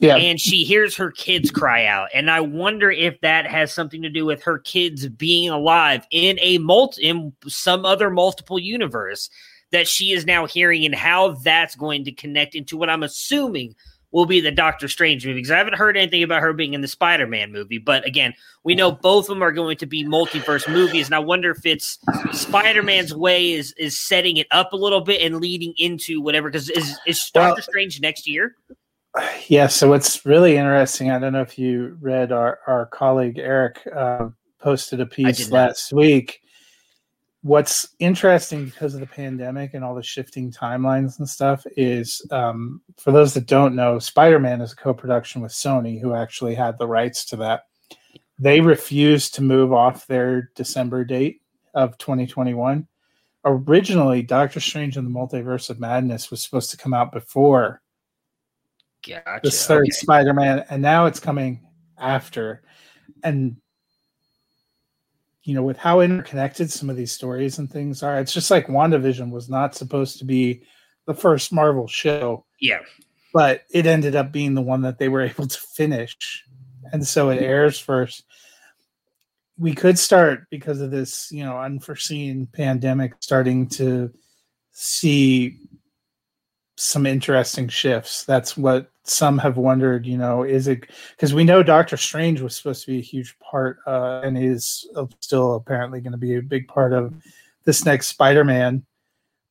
Yeah. 0.00 0.16
And 0.16 0.40
she 0.40 0.64
hears 0.64 0.96
her 0.96 1.10
kids 1.10 1.50
cry 1.50 1.86
out. 1.86 2.08
And 2.14 2.30
I 2.30 2.40
wonder 2.40 2.90
if 2.90 3.20
that 3.20 3.46
has 3.46 3.72
something 3.72 4.02
to 4.02 4.10
do 4.10 4.24
with 4.24 4.42
her 4.44 4.58
kids 4.58 5.08
being 5.08 5.50
alive 5.50 6.06
in 6.10 6.38
a 6.40 6.58
multi 6.58 7.02
in 7.02 7.32
some 7.46 7.84
other 7.84 8.10
multiple 8.10 8.58
universe 8.58 9.28
that 9.72 9.88
she 9.88 10.12
is 10.12 10.24
now 10.24 10.46
hearing 10.46 10.84
and 10.84 10.94
how 10.94 11.32
that's 11.32 11.74
going 11.74 12.04
to 12.04 12.12
connect 12.12 12.54
into 12.54 12.76
what 12.76 12.88
I'm 12.88 13.02
assuming 13.02 13.74
will 14.16 14.24
be 14.24 14.40
the 14.40 14.50
Doctor 14.50 14.88
Strange 14.88 15.26
movie 15.26 15.40
because 15.40 15.50
I 15.50 15.58
haven't 15.58 15.74
heard 15.74 15.94
anything 15.94 16.22
about 16.22 16.40
her 16.40 16.54
being 16.54 16.72
in 16.72 16.80
the 16.80 16.88
Spider 16.88 17.26
Man 17.26 17.52
movie. 17.52 17.76
But 17.76 18.06
again, 18.06 18.32
we 18.64 18.74
know 18.74 18.90
both 18.90 19.26
of 19.26 19.28
them 19.28 19.42
are 19.42 19.52
going 19.52 19.76
to 19.76 19.84
be 19.84 20.06
multiverse 20.06 20.66
movies, 20.72 21.04
and 21.04 21.14
I 21.14 21.18
wonder 21.18 21.50
if 21.50 21.66
it's 21.66 21.98
Spider 22.32 22.82
Man's 22.82 23.14
way 23.14 23.52
is 23.52 23.74
is 23.76 23.98
setting 23.98 24.38
it 24.38 24.46
up 24.52 24.72
a 24.72 24.76
little 24.76 25.02
bit 25.02 25.20
and 25.20 25.36
leading 25.36 25.74
into 25.76 26.22
whatever. 26.22 26.48
Because 26.48 26.70
is 26.70 26.98
is 27.06 27.30
Doctor 27.34 27.56
well, 27.56 27.62
Strange 27.62 28.00
next 28.00 28.26
year? 28.26 28.56
Yeah. 29.48 29.68
So 29.68 29.94
it's 29.94 30.26
really 30.26 30.56
interesting. 30.58 31.10
I 31.10 31.18
don't 31.18 31.32
know 31.32 31.40
if 31.40 31.58
you 31.58 31.96
read 32.00 32.32
our 32.32 32.58
our 32.66 32.86
colleague 32.86 33.38
Eric 33.38 33.80
uh, 33.94 34.28
posted 34.60 35.00
a 35.00 35.06
piece 35.06 35.50
last 35.50 35.92
week 35.92 36.40
what's 37.46 37.94
interesting 38.00 38.64
because 38.64 38.94
of 38.94 39.00
the 39.00 39.06
pandemic 39.06 39.72
and 39.72 39.84
all 39.84 39.94
the 39.94 40.02
shifting 40.02 40.50
timelines 40.50 41.18
and 41.18 41.28
stuff 41.28 41.64
is 41.76 42.20
um, 42.32 42.80
for 42.96 43.12
those 43.12 43.34
that 43.34 43.46
don't 43.46 43.76
know 43.76 44.00
spider-man 44.00 44.60
is 44.60 44.72
a 44.72 44.76
co-production 44.76 45.40
with 45.40 45.52
sony 45.52 46.00
who 46.00 46.12
actually 46.12 46.56
had 46.56 46.76
the 46.78 46.86
rights 46.86 47.24
to 47.24 47.36
that 47.36 47.62
they 48.38 48.60
refused 48.60 49.34
to 49.34 49.42
move 49.42 49.72
off 49.72 50.08
their 50.08 50.50
december 50.56 51.04
date 51.04 51.40
of 51.74 51.96
2021 51.98 52.86
originally 53.44 54.22
Doctor 54.22 54.58
Strange 54.58 54.96
and 54.96 55.06
the 55.06 55.18
Multiverse 55.18 55.70
of 55.70 55.78
Madness 55.78 56.30
was 56.30 56.42
supposed 56.42 56.70
to 56.72 56.76
come 56.76 56.92
out 56.92 57.12
before 57.12 57.80
Gotcha. 59.06 59.40
the 59.44 59.50
third 59.52 59.84
okay. 59.84 59.90
Spider-Man, 59.90 60.64
and 60.68 60.82
now 60.82 61.06
it's 61.06 61.20
coming 61.20 61.64
after. 61.96 62.62
And 63.22 63.56
you 65.46 65.54
know, 65.54 65.62
with 65.62 65.76
how 65.76 66.00
interconnected 66.00 66.72
some 66.72 66.90
of 66.90 66.96
these 66.96 67.12
stories 67.12 67.58
and 67.58 67.70
things 67.70 68.02
are, 68.02 68.18
it's 68.18 68.32
just 68.32 68.50
like 68.50 68.66
WandaVision 68.66 69.30
was 69.30 69.48
not 69.48 69.76
supposed 69.76 70.18
to 70.18 70.24
be 70.24 70.62
the 71.06 71.14
first 71.14 71.52
Marvel 71.52 71.86
show, 71.86 72.44
Yeah. 72.60 72.80
but 73.32 73.62
it 73.70 73.86
ended 73.86 74.16
up 74.16 74.32
being 74.32 74.54
the 74.54 74.62
one 74.62 74.82
that 74.82 74.98
they 74.98 75.08
were 75.08 75.22
able 75.30 75.46
to 75.46 75.58
finish. 75.74 76.16
And 76.92 77.06
so 77.06 77.30
it 77.30 77.40
airs 77.40 77.78
first. 77.78 78.24
We 79.56 79.72
could 79.72 80.00
start 80.00 80.46
because 80.50 80.80
of 80.80 80.90
this, 80.90 81.30
you 81.30 81.44
know, 81.44 81.56
unforeseen 81.58 82.48
pandemic 82.52 83.14
starting 83.20 83.68
to 83.70 84.12
see 84.72 85.60
some 86.76 87.06
interesting 87.06 87.68
shifts. 87.68 88.24
That's 88.24 88.56
what 88.56 88.90
some 89.04 89.38
have 89.38 89.56
wondered, 89.56 90.06
you 90.06 90.18
know, 90.18 90.42
is 90.42 90.68
it 90.68 90.90
because 91.10 91.32
we 91.32 91.44
know 91.44 91.62
Doctor 91.62 91.96
Strange 91.96 92.40
was 92.40 92.56
supposed 92.56 92.84
to 92.84 92.92
be 92.92 92.98
a 92.98 93.02
huge 93.02 93.36
part 93.38 93.78
uh, 93.86 94.20
and 94.22 94.36
is 94.36 94.86
still 95.20 95.54
apparently 95.54 96.00
going 96.00 96.12
to 96.12 96.18
be 96.18 96.36
a 96.36 96.42
big 96.42 96.68
part 96.68 96.92
of 96.92 97.14
this 97.64 97.84
next 97.84 98.08
Spider 98.08 98.44
Man. 98.44 98.84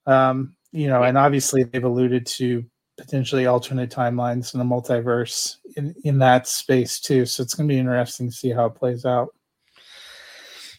Um, 0.05 0.55
you 0.71 0.87
know, 0.87 1.03
and 1.03 1.17
obviously 1.17 1.63
they've 1.63 1.83
alluded 1.83 2.25
to 2.27 2.63
potentially 2.97 3.45
alternate 3.45 3.89
timelines 3.89 4.53
and 4.53 4.61
the 4.61 4.75
multiverse 4.75 5.57
in, 5.77 5.95
in 6.03 6.19
that 6.19 6.47
space 6.47 6.99
too. 6.99 7.25
So 7.25 7.43
it's 7.43 7.53
going 7.53 7.67
to 7.67 7.73
be 7.73 7.79
interesting 7.79 8.29
to 8.29 8.35
see 8.35 8.51
how 8.51 8.65
it 8.65 8.75
plays 8.75 9.05
out. 9.05 9.33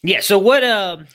Yeah. 0.02 0.20
So 0.20 0.38
what? 0.38 0.62
Um, 0.62 1.06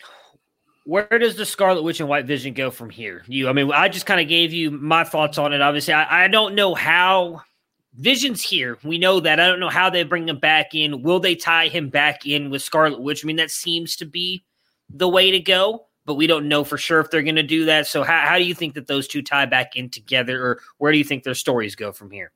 where 0.86 1.08
does 1.08 1.36
the 1.36 1.46
Scarlet 1.46 1.84
Witch 1.84 2.00
and 2.00 2.10
White 2.10 2.26
Vision 2.26 2.54
go 2.54 2.72
from 2.72 2.90
here? 2.90 3.24
You, 3.28 3.50
I 3.50 3.54
mean, 3.54 3.72
I 3.72 3.88
just 3.88 4.06
kind 4.06 4.20
of 4.20 4.28
gave 4.28 4.52
you 4.52 4.72
my 4.72 5.04
thoughts 5.04 5.38
on 5.38 5.54
it. 5.54 5.62
Obviously, 5.62 5.94
I, 5.94 6.26
I 6.26 6.28
don't 6.28 6.56
know 6.56 6.74
how 6.74 7.44
Vision's 7.96 8.42
here. 8.42 8.78
We 8.84 8.98
know 8.98 9.20
that. 9.20 9.40
I 9.40 9.48
don't 9.48 9.60
know 9.60 9.70
how 9.70 9.90
they 9.90 10.04
bring 10.04 10.28
him 10.28 10.40
back 10.40 10.74
in. 10.74 11.04
Will 11.04 11.20
they 11.20 11.36
tie 11.36 11.68
him 11.68 11.90
back 11.90 12.26
in 12.26 12.50
with 12.50 12.62
Scarlet 12.62 13.02
Witch? 13.02 13.24
I 13.24 13.28
mean, 13.28 13.36
that 13.36 13.52
seems 13.52 13.96
to 13.98 14.06
be 14.06 14.44
the 14.90 15.08
way 15.08 15.32
to 15.32 15.40
go, 15.40 15.86
but 16.06 16.16
we 16.16 16.26
don't 16.26 16.48
know 16.48 16.64
for 16.64 16.78
sure 16.78 17.00
if 17.00 17.12
they're 17.12 17.22
going 17.22 17.36
to 17.36 17.44
do 17.44 17.66
that. 17.66 17.86
So, 17.86 18.04
how, 18.04 18.22
how 18.22 18.38
do 18.38 18.44
you 18.44 18.56
think 18.56 18.74
that 18.74 18.88
those 18.88 19.08
two 19.08 19.22
tie 19.22 19.46
back 19.46 19.76
in 19.76 19.90
together, 19.90 20.44
or 20.44 20.62
where 20.78 20.92
do 20.92 20.98
you 20.98 21.04
think 21.04 21.24
their 21.24 21.36
stories 21.36 21.76
go 21.76 21.92
from 21.92 22.10
here? 22.10 22.32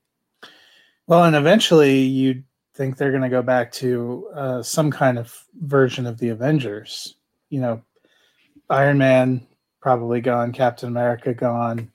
Well, 1.07 1.23
and 1.23 1.35
eventually 1.35 1.99
you'd 1.99 2.43
think 2.75 2.97
they're 2.97 3.11
going 3.11 3.23
to 3.23 3.29
go 3.29 3.41
back 3.41 3.71
to 3.71 4.29
uh, 4.35 4.61
some 4.61 4.91
kind 4.91 5.17
of 5.17 5.45
version 5.61 6.05
of 6.05 6.19
the 6.19 6.29
Avengers. 6.29 7.15
You 7.49 7.61
know, 7.61 7.81
Iron 8.69 8.98
Man 8.98 9.45
probably 9.81 10.22
gone, 10.22 10.51
Captain 10.51 10.89
America 10.89 11.34
gone. 11.34 11.91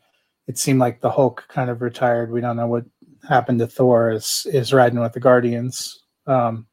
It 0.47 0.59
seemed 0.59 0.81
like 0.81 1.01
the 1.01 1.11
Hulk 1.11 1.45
kind 1.49 1.71
of 1.71 1.83
retired. 1.83 2.31
We 2.31 2.41
don't 2.41 2.57
know 2.57 2.67
what 2.67 2.85
happened 3.29 3.59
to 3.61 3.67
Thor 3.67 4.11
is 4.11 4.47
is 4.53 4.73
riding 4.73 5.01
with 5.01 5.13
the 5.13 5.21
Guardians. 5.21 6.03
Um, 6.27 6.67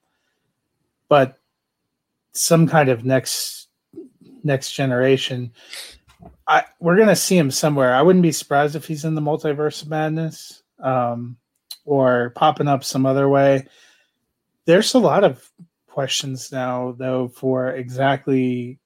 but 1.09 1.39
some 2.33 2.67
kind 2.67 2.89
of 2.89 3.05
next 3.05 3.67
next 4.43 4.71
generation. 4.71 5.51
I 6.47 6.63
we're 6.79 6.97
gonna 6.97 7.15
see 7.15 7.37
him 7.37 7.51
somewhere. 7.51 7.93
I 7.93 8.01
wouldn't 8.01 8.23
be 8.23 8.31
surprised 8.31 8.75
if 8.75 8.85
he's 8.85 9.05
in 9.05 9.15
the 9.15 9.21
multiverse 9.21 9.81
of 9.81 9.89
madness. 9.89 10.63
Um, 10.79 11.37
or 11.87 12.31
popping 12.35 12.67
up 12.67 12.83
some 12.83 13.05
other 13.05 13.27
way. 13.27 13.65
There's 14.65 14.93
a 14.93 14.99
lot 14.99 15.23
of 15.23 15.49
questions 15.87 16.51
now, 16.51 16.93
though, 16.97 17.29
for 17.29 17.69
exactly 17.69 18.77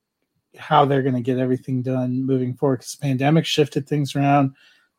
how 0.57 0.85
they're 0.85 1.01
going 1.01 1.15
to 1.15 1.21
get 1.21 1.37
everything 1.37 1.81
done 1.81 2.25
moving 2.25 2.53
forward 2.53 2.79
because 2.79 2.95
pandemic 2.95 3.45
shifted 3.45 3.87
things 3.87 4.15
around. 4.15 4.55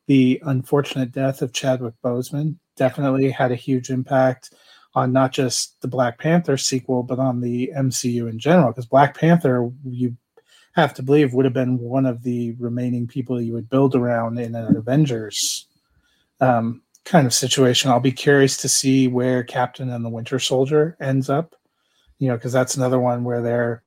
The 0.07 0.41
unfortunate 0.45 1.13
death 1.13 1.43
of 1.43 1.53
Chadwick 1.53 1.95
Boseman 2.05 2.57
definitely 2.77 3.31
had 3.31 3.53
a 3.53 3.57
huge 3.57 3.91
impact 3.91 4.55
on 4.95 5.13
not 5.13 5.33
just 5.33 5.81
the 5.81 5.89
Black 5.89 6.19
Panther 6.19 6.57
sequel, 6.57 7.03
but 7.03 7.19
on 7.19 7.41
the 7.41 7.73
MCU 7.77 8.29
in 8.29 8.39
general. 8.39 8.73
Because 8.73 8.87
Black 8.87 9.17
Panther, 9.17 9.71
you 9.85 10.17
have 10.73 10.95
to 10.95 11.03
believe, 11.03 11.35
would 11.35 11.45
have 11.45 11.55
been 11.55 11.79
one 11.79 12.07
of 12.07 12.23
the 12.23 12.53
remaining 12.59 13.07
people 13.07 13.41
you 13.41 13.53
would 13.53 13.71
build 13.71 13.95
around 13.95 14.39
in 14.39 14.55
an 14.55 14.77
Avengers 14.77 15.67
um, 16.41 16.83
kind 17.05 17.27
of 17.27 17.33
situation. 17.33 17.91
I'll 17.91 18.01
be 18.01 18.13
curious 18.13 18.57
to 18.59 18.69
see 18.69 19.09
where 19.09 19.45
Captain 19.45 19.91
and 19.91 20.05
the 20.05 20.11
Winter 20.11 20.39
Soldier 20.39 20.97
ends 21.01 21.31
up. 21.31 21.55
You 22.19 22.29
know, 22.29 22.37
because 22.37 22.53
that's 22.53 22.77
another 22.77 23.01
one 23.01 23.25
where 23.25 23.43
they're 23.43 23.83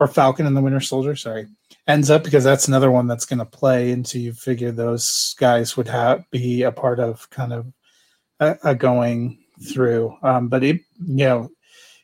or 0.00 0.08
Falcon 0.08 0.46
and 0.46 0.56
the 0.56 0.62
Winter 0.62 0.80
Soldier, 0.80 1.14
sorry, 1.14 1.46
ends 1.86 2.10
up 2.10 2.24
because 2.24 2.42
that's 2.42 2.66
another 2.66 2.90
one 2.90 3.06
that's 3.06 3.26
going 3.26 3.38
to 3.38 3.44
play 3.44 3.90
into 3.90 4.18
you 4.18 4.32
figure 4.32 4.72
those 4.72 5.36
guys 5.38 5.76
would 5.76 5.88
have 5.88 6.24
be 6.30 6.62
a 6.62 6.72
part 6.72 6.98
of 6.98 7.28
kind 7.28 7.52
of 7.52 7.66
a, 8.40 8.56
a 8.64 8.74
going 8.74 9.38
through. 9.70 10.16
Um, 10.22 10.48
but 10.48 10.64
it, 10.64 10.80
you 11.04 11.26
know, 11.26 11.50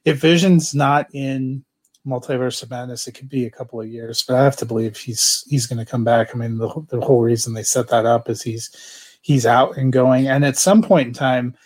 if 0.04 0.20
Vision's 0.20 0.74
not 0.74 1.08
in 1.14 1.64
Multiverse 2.06 2.62
of 2.62 2.70
Madness, 2.70 3.08
it 3.08 3.12
could 3.12 3.30
be 3.30 3.46
a 3.46 3.50
couple 3.50 3.80
of 3.80 3.88
years. 3.88 4.22
But 4.22 4.36
I 4.36 4.44
have 4.44 4.56
to 4.58 4.66
believe 4.66 4.98
he's 4.98 5.42
he's 5.48 5.66
going 5.66 5.84
to 5.84 5.90
come 5.90 6.04
back. 6.04 6.34
I 6.34 6.38
mean, 6.38 6.58
the 6.58 6.68
the 6.90 7.00
whole 7.00 7.22
reason 7.22 7.54
they 7.54 7.62
set 7.62 7.88
that 7.88 8.04
up 8.04 8.28
is 8.28 8.42
he's 8.42 9.18
he's 9.22 9.46
out 9.46 9.78
and 9.78 9.90
going. 9.90 10.28
And 10.28 10.44
at 10.44 10.58
some 10.58 10.82
point 10.82 11.08
in 11.08 11.14
time, 11.14 11.56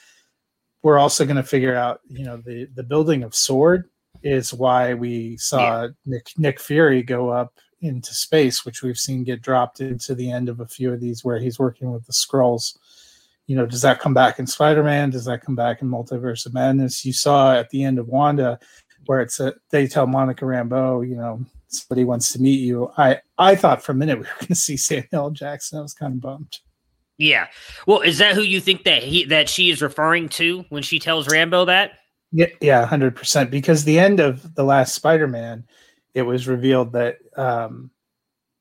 we're 0.83 0.99
also 0.99 1.25
going 1.25 1.37
to 1.37 1.43
figure 1.43 1.75
out, 1.75 2.01
you 2.09 2.25
know, 2.25 2.37
the 2.37 2.67
the 2.75 2.85
building 2.85 3.25
of 3.25 3.35
Sword 3.35 3.90
is 4.23 4.53
why 4.53 4.95
we 4.95 5.37
saw 5.37 5.83
yeah. 5.83 5.89
Nick 6.07 6.29
Nick 6.37 6.61
Fury 6.61 7.03
go 7.03 7.31
up 7.31 7.55
into 7.81 8.15
space, 8.15 8.65
which 8.65 8.83
we've 8.83 8.99
seen 8.99 9.25
get 9.25 9.43
dropped 9.43 9.81
into 9.81 10.15
the 10.15 10.31
end 10.31 10.49
of 10.49 10.61
a 10.61 10.67
few 10.67 10.93
of 10.93 11.01
these 11.01 11.25
where 11.25 11.39
he's 11.39 11.59
working 11.59 11.91
with 11.93 12.07
the 12.07 12.13
Skrulls. 12.13 12.77
You 13.47 13.57
know, 13.57 13.67
does 13.67 13.83
that 13.83 14.01
come 14.01 14.15
back 14.15 14.39
in 14.39 14.47
Spider 14.47 14.83
Man? 14.83 15.11
Does 15.11 15.25
that 15.25 15.43
come 15.43 15.57
back 15.57 15.83
in 15.83 15.89
Multiverse 15.89 16.47
of 16.47 16.55
Madness? 16.55 17.05
You 17.05 17.13
saw 17.13 17.55
at 17.55 17.71
the 17.71 17.83
end 17.83 17.99
of 17.99 18.09
Wanda 18.09 18.59
where 19.07 19.21
it's 19.21 19.41
a, 19.41 19.55
they 19.71 19.87
tell 19.87 20.07
Monica 20.07 20.45
Rambeau, 20.45 21.09
you 21.09 21.17
know, 21.17 21.45
somebody 21.69 22.05
wants 22.05 22.33
to 22.33 22.41
meet 22.41 22.61
you. 22.61 22.93
I 22.97 23.21
I 23.39 23.57
thought 23.57 23.83
for 23.83 23.93
a 23.93 23.95
minute 23.95 24.19
we 24.19 24.25
were 24.25 24.35
going 24.41 24.49
to 24.49 24.55
see 24.55 24.77
Samuel 24.77 25.31
Jackson. 25.31 25.79
I 25.79 25.83
was 25.83 25.95
kind 25.95 26.15
of 26.15 26.21
bummed. 26.21 26.59
Yeah. 27.19 27.49
Well, 27.87 28.01
is 28.01 28.19
that 28.19 28.35
who 28.35 28.43
you 28.43 28.61
think 28.61 28.85
that 28.85 29.03
he 29.03 29.25
that 29.27 29.49
she 29.49 29.71
is 29.71 29.83
referring 29.83 30.29
to 30.31 30.65
when 30.69 30.83
she 30.83 30.99
tells 30.99 31.29
Rambeau 31.29 31.67
that? 31.67 31.93
Yeah, 32.33 32.47
yeah, 32.61 32.87
hundred 32.87 33.17
percent. 33.17 33.51
Because 33.51 33.85
the 33.85 33.99
end 33.99 34.21
of 34.21 34.55
the 34.55 34.65
last 34.65 34.95
Spider-Man, 34.95 35.65
it 36.15 36.23
was 36.23 36.47
revealed 36.49 36.93
that 36.93 37.19
um, 37.37 37.91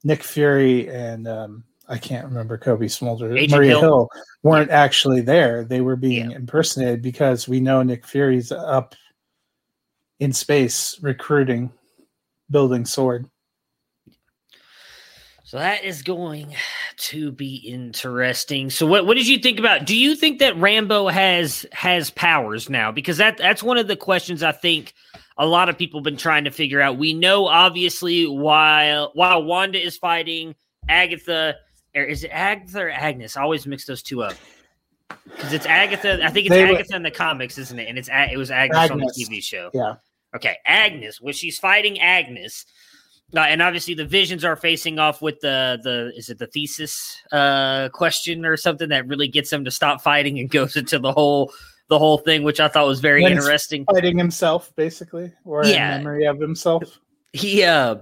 Nick 0.04 0.24
Fury 0.24 0.90
and 0.90 1.28
um, 1.28 1.64
I 1.88 1.98
can't 1.98 2.26
remember 2.26 2.58
Cobie 2.58 2.88
Smulders, 2.88 3.38
Agent 3.38 3.52
Maria 3.60 3.72
Hill. 3.72 3.82
Hill, 3.82 4.10
weren't 4.44 4.72
actually 4.72 5.22
there. 5.22 5.64
They 5.64 5.82
were 5.82 5.96
being 5.96 6.32
Yeah. 6.32 6.38
impersonated 6.38 7.02
because 7.02 7.48
we 7.48 7.60
know 7.60 7.84
Nick 7.84 8.06
Fury's 8.06 8.52
up 8.52 8.96
in 10.20 10.34
space 10.34 10.98
recruiting, 11.02 11.72
building 12.50 12.86
sword. 12.86 13.28
So 15.50 15.58
that 15.58 15.84
is 15.84 16.04
going 16.04 16.54
to 16.98 17.32
be 17.32 17.56
interesting. 17.56 18.70
So 18.70 18.86
what 18.86 19.08
what 19.08 19.18
did 19.18 19.28
you 19.28 19.40
think 19.40 19.58
about? 19.58 19.84
Do 19.84 19.98
you 19.98 20.16
think 20.16 20.38
that 20.38 20.54
Rambeau 20.54 21.12
has 21.12 21.66
has 21.72 22.12
powers 22.12 22.70
now? 22.70 22.92
Because 22.92 23.18
that 23.18 23.40
that's 23.40 23.64
one 23.64 23.80
of 23.80 23.88
the 23.88 23.96
questions 23.96 24.44
I 24.44 24.52
think 24.52 24.94
a 25.40 25.48
lot 25.48 25.68
of 25.68 25.76
people 25.76 26.02
have 26.02 26.04
been 26.04 26.18
trying 26.18 26.44
to 26.44 26.52
figure 26.52 26.80
out. 26.82 27.00
We 27.00 27.16
know 27.16 27.48
obviously 27.48 28.28
while 28.28 29.10
while 29.16 29.42
Wanda 29.42 29.84
is 29.84 29.98
fighting 29.98 30.54
Agatha, 30.88 31.56
or 31.96 32.04
is 32.04 32.24
it 32.24 32.30
Agatha 32.30 32.82
or 32.82 32.92
Agnes? 32.92 33.36
I 33.36 33.42
always 33.42 33.66
mix 33.66 33.86
those 33.88 34.04
two 34.04 34.22
up. 34.22 34.36
Because 35.24 35.52
it's 35.52 35.66
Agatha. 35.66 36.24
I 36.24 36.30
think 36.30 36.46
it's 36.46 36.54
They 36.54 36.64
were- 36.66 36.76
Agatha 36.76 36.96
in 36.96 37.02
the 37.02 37.10
comics, 37.10 37.58
isn't 37.58 37.80
it? 37.80 37.88
And 37.90 37.98
it's 37.98 38.10
it 38.12 38.38
was 38.38 38.52
Agnes, 38.52 38.92
on 38.92 39.00
the 39.00 39.12
TV 39.18 39.42
show. 39.42 39.72
Yeah. 39.74 39.96
Okay, 40.36 40.58
Agnes. 40.64 41.20
When 41.20 41.34
she's 41.34 41.58
fighting 41.58 42.00
Agnes, 42.00 42.68
uh, 43.36 43.40
and 43.42 43.62
obviously 43.62 43.94
the 43.94 44.06
visions 44.06 44.44
are 44.44 44.56
facing 44.56 45.00
off 45.00 45.22
with 45.22 45.40
the 45.42 45.80
the 45.84 46.12
is 46.16 46.30
it 46.30 46.38
the 46.40 46.48
Theseus 46.48 47.18
uh, 47.32 47.90
question 47.90 48.46
or 48.46 48.58
something 48.58 48.90
that 48.90 49.08
really 49.08 49.28
gets 49.28 49.50
them 49.50 49.64
to 49.66 49.72
stop 49.72 50.02
fighting 50.02 50.40
and 50.40 50.50
goes 50.52 50.76
into 50.76 51.00
the 51.00 51.12
whole 51.12 51.52
the 51.90 52.00
whole 52.00 52.20
thing, 52.20 52.44
which 52.44 52.60
I 52.60 52.68
thought 52.68 52.88
was 52.88 53.00
very 53.00 53.26
interesting. 53.26 53.84
Fighting 53.86 54.18
himself, 54.18 54.74
basically, 54.76 55.34
or 55.44 55.66
Yeah. 55.66 55.98
memory 55.98 56.26
of 56.26 56.40
himself. 56.40 57.00
He 57.34 57.64
uh, 57.64 57.96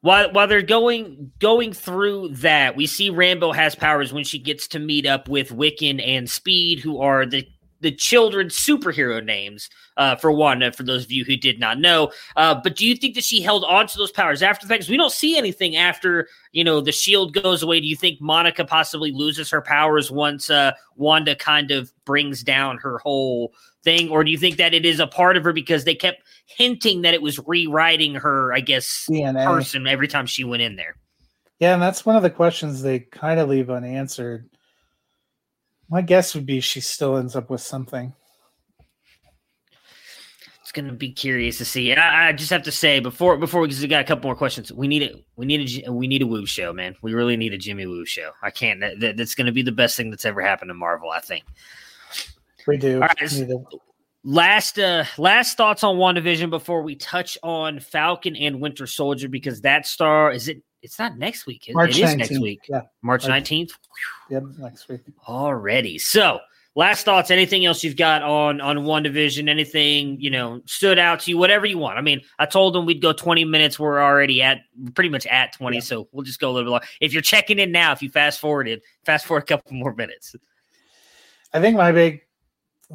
while 0.00 0.32
while 0.32 0.46
they're 0.46 0.62
going 0.62 1.32
going 1.38 1.72
through 1.72 2.28
that, 2.36 2.76
we 2.76 2.86
see 2.86 3.10
Rambeau 3.10 3.54
has 3.54 3.74
powers 3.74 4.12
when 4.12 4.24
she 4.24 4.38
gets 4.38 4.68
to 4.68 4.78
meet 4.78 5.06
up 5.06 5.28
with 5.28 5.50
Wiccan 5.50 6.04
and 6.04 6.28
Speed, 6.30 6.80
who 6.80 7.00
are 7.00 7.26
the 7.26 7.46
the 7.80 7.92
children's 7.92 8.56
superhero 8.56 9.24
names 9.24 9.68
uh, 9.96 10.16
for 10.16 10.32
Wanda. 10.32 10.72
For 10.72 10.82
those 10.82 11.04
of 11.04 11.12
you 11.12 11.24
who 11.24 11.36
did 11.36 11.60
not 11.60 11.78
know, 11.78 12.10
uh, 12.36 12.54
but 12.62 12.76
do 12.76 12.86
you 12.86 12.96
think 12.96 13.14
that 13.14 13.24
she 13.24 13.40
held 13.40 13.64
on 13.64 13.86
to 13.86 13.98
those 13.98 14.10
powers 14.10 14.42
after 14.42 14.66
the 14.66 14.68
fact? 14.72 14.82
'Cause 14.82 14.90
we 14.90 14.96
don't 14.96 15.12
see 15.12 15.36
anything 15.38 15.76
after 15.76 16.28
you 16.52 16.64
know 16.64 16.80
the 16.80 16.92
shield 16.92 17.32
goes 17.34 17.62
away. 17.62 17.80
Do 17.80 17.86
you 17.86 17.96
think 17.96 18.20
Monica 18.20 18.64
possibly 18.64 19.12
loses 19.12 19.50
her 19.50 19.60
powers 19.62 20.10
once 20.10 20.50
uh, 20.50 20.72
Wanda 20.96 21.34
kind 21.36 21.70
of 21.70 21.92
brings 22.04 22.42
down 22.42 22.78
her 22.78 22.98
whole 22.98 23.52
thing, 23.84 24.08
or 24.08 24.24
do 24.24 24.30
you 24.30 24.38
think 24.38 24.56
that 24.56 24.74
it 24.74 24.84
is 24.84 24.98
a 25.00 25.06
part 25.06 25.36
of 25.36 25.44
her 25.44 25.52
because 25.52 25.84
they 25.84 25.94
kept 25.94 26.22
hinting 26.46 27.02
that 27.02 27.14
it 27.14 27.22
was 27.22 27.38
rewriting 27.46 28.14
her? 28.16 28.52
I 28.52 28.60
guess 28.60 29.06
DNA. 29.08 29.44
person 29.46 29.86
every 29.86 30.08
time 30.08 30.26
she 30.26 30.42
went 30.44 30.62
in 30.62 30.76
there. 30.76 30.96
Yeah, 31.60 31.74
and 31.74 31.82
that's 31.82 32.06
one 32.06 32.14
of 32.16 32.22
the 32.22 32.30
questions 32.30 32.82
they 32.82 33.00
kind 33.00 33.40
of 33.40 33.48
leave 33.48 33.68
unanswered. 33.70 34.48
My 35.90 36.02
guess 36.02 36.34
would 36.34 36.46
be 36.46 36.60
she 36.60 36.80
still 36.80 37.16
ends 37.16 37.34
up 37.34 37.50
with 37.50 37.60
something. 37.60 38.12
It's 40.60 40.72
gonna 40.72 40.92
be 40.92 41.12
curious 41.12 41.56
to 41.58 41.64
see. 41.64 41.90
And 41.90 41.98
I, 41.98 42.28
I 42.28 42.32
just 42.32 42.50
have 42.50 42.64
to 42.64 42.72
say 42.72 43.00
before 43.00 43.38
before 43.38 43.62
we, 43.62 43.68
we 43.68 43.86
got 43.86 44.02
a 44.02 44.04
couple 44.04 44.28
more 44.28 44.36
questions. 44.36 44.70
We 44.70 44.86
need 44.86 45.02
it. 45.02 45.24
We 45.36 45.46
need 45.46 45.86
a 45.86 45.92
we 45.92 46.06
need 46.06 46.20
a 46.20 46.26
Woo 46.26 46.44
show, 46.44 46.74
man. 46.74 46.94
We 47.00 47.14
really 47.14 47.38
need 47.38 47.54
a 47.54 47.58
Jimmy 47.58 47.86
Woo 47.86 48.04
show. 48.04 48.32
I 48.42 48.50
can't. 48.50 48.80
That, 48.80 49.16
that's 49.16 49.34
gonna 49.34 49.52
be 49.52 49.62
the 49.62 49.72
best 49.72 49.96
thing 49.96 50.10
that's 50.10 50.26
ever 50.26 50.42
happened 50.42 50.68
to 50.68 50.74
Marvel. 50.74 51.10
I 51.10 51.20
think. 51.20 51.44
We 52.66 52.76
do. 52.76 52.98
Right, 53.00 53.50
last 54.24 54.78
uh 54.78 55.04
last 55.16 55.56
thoughts 55.56 55.82
on 55.82 55.96
WandaVision 55.96 56.50
before 56.50 56.82
we 56.82 56.96
touch 56.96 57.38
on 57.42 57.80
Falcon 57.80 58.36
and 58.36 58.60
Winter 58.60 58.86
Soldier 58.86 59.28
because 59.28 59.62
that 59.62 59.86
star 59.86 60.30
is 60.32 60.48
it 60.48 60.62
it's 60.82 60.98
not 60.98 61.18
next 61.18 61.46
week. 61.46 61.68
March 61.72 61.98
it 61.98 62.02
is 62.04 62.10
19th. 62.14 62.16
next 62.18 62.38
week. 62.40 62.60
Yeah. 62.68 62.82
March 63.02 63.24
19th. 63.24 63.70
Yep, 64.30 64.42
next 64.58 64.88
week. 64.88 65.00
Already. 65.26 65.98
So 65.98 66.38
last 66.74 67.04
thoughts, 67.04 67.30
anything 67.32 67.64
else 67.66 67.82
you've 67.82 67.96
got 67.96 68.22
on 68.22 68.60
on 68.60 68.78
WandaVision? 68.78 69.48
anything, 69.48 70.20
you 70.20 70.30
know, 70.30 70.60
stood 70.66 70.98
out 70.98 71.20
to 71.20 71.30
you, 71.30 71.38
whatever 71.38 71.66
you 71.66 71.78
want. 71.78 71.98
I 71.98 72.00
mean, 72.00 72.20
I 72.38 72.46
told 72.46 72.74
them 72.74 72.86
we'd 72.86 73.02
go 73.02 73.12
20 73.12 73.44
minutes. 73.44 73.78
We're 73.78 74.00
already 74.00 74.40
at 74.42 74.60
pretty 74.94 75.10
much 75.10 75.26
at 75.26 75.52
20, 75.54 75.76
Yeah. 75.78 75.80
so 75.80 76.08
we'll 76.12 76.24
just 76.24 76.38
go 76.40 76.50
a 76.50 76.52
little 76.52 76.66
bit 76.68 76.72
long. 76.72 76.80
If 77.00 77.12
you're 77.12 77.22
checking 77.22 77.58
in 77.58 77.72
now, 77.72 77.92
if 77.92 78.02
you 78.02 78.10
fast 78.10 78.38
forwarded, 78.38 78.80
fast 79.04 79.26
forward 79.26 79.42
a 79.42 79.46
couple 79.46 79.72
more 79.72 79.94
minutes. 79.94 80.36
I 81.52 81.60
think 81.60 81.76
my 81.76 81.90
big 81.92 82.20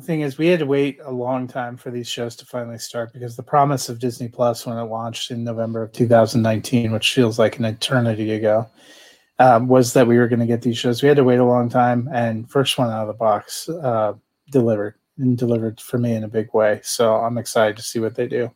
thing 0.02 0.22
is 0.22 0.38
we 0.38 0.48
had 0.48 0.60
to 0.60 0.66
wait 0.66 1.00
a 1.04 1.12
long 1.12 1.48
time 1.48 1.78
for 1.78 1.92
these 1.92 2.08
shows 2.08 2.36
to 2.38 2.46
finally 2.46 2.80
start 2.80 3.14
because 3.14 3.36
the 3.36 3.44
promise 3.44 3.90
of 3.90 4.00
Disney 4.00 4.28
Plus 4.28 4.66
when 4.66 4.78
it 4.78 4.84
launched 4.84 5.30
in 5.30 5.44
November 5.44 5.84
of 5.84 5.92
2019, 5.92 6.92
which 6.92 7.14
feels 7.14 7.38
like 7.38 7.60
an 7.60 7.66
eternity 7.66 8.32
ago, 8.32 8.68
um, 9.40 9.68
was 9.68 9.94
that 9.94 10.08
we 10.08 10.18
were 10.18 10.28
going 10.28 10.40
to 10.40 10.46
get 10.48 10.64
these 10.64 10.78
shows. 10.78 11.02
We 11.02 11.10
had 11.10 11.18
to 11.18 11.24
wait 11.24 11.40
a 11.40 11.46
long 11.46 11.70
time, 11.70 12.10
and 12.12 12.50
first 12.50 12.78
one 12.78 12.90
out 12.90 13.02
of 13.02 13.08
the 13.08 13.14
box 13.14 13.70
uh, 13.70 14.14
delivered 14.52 14.96
and 15.18 15.38
delivered 15.38 15.80
for 15.80 16.00
me 16.00 16.16
in 16.16 16.24
a 16.24 16.28
big 16.28 16.54
way. 16.54 16.80
So 16.84 17.16
I'm 17.16 17.38
excited 17.38 17.78
to 17.78 17.84
see 17.84 18.00
what 18.00 18.16
they 18.16 18.28
do. 18.28 18.52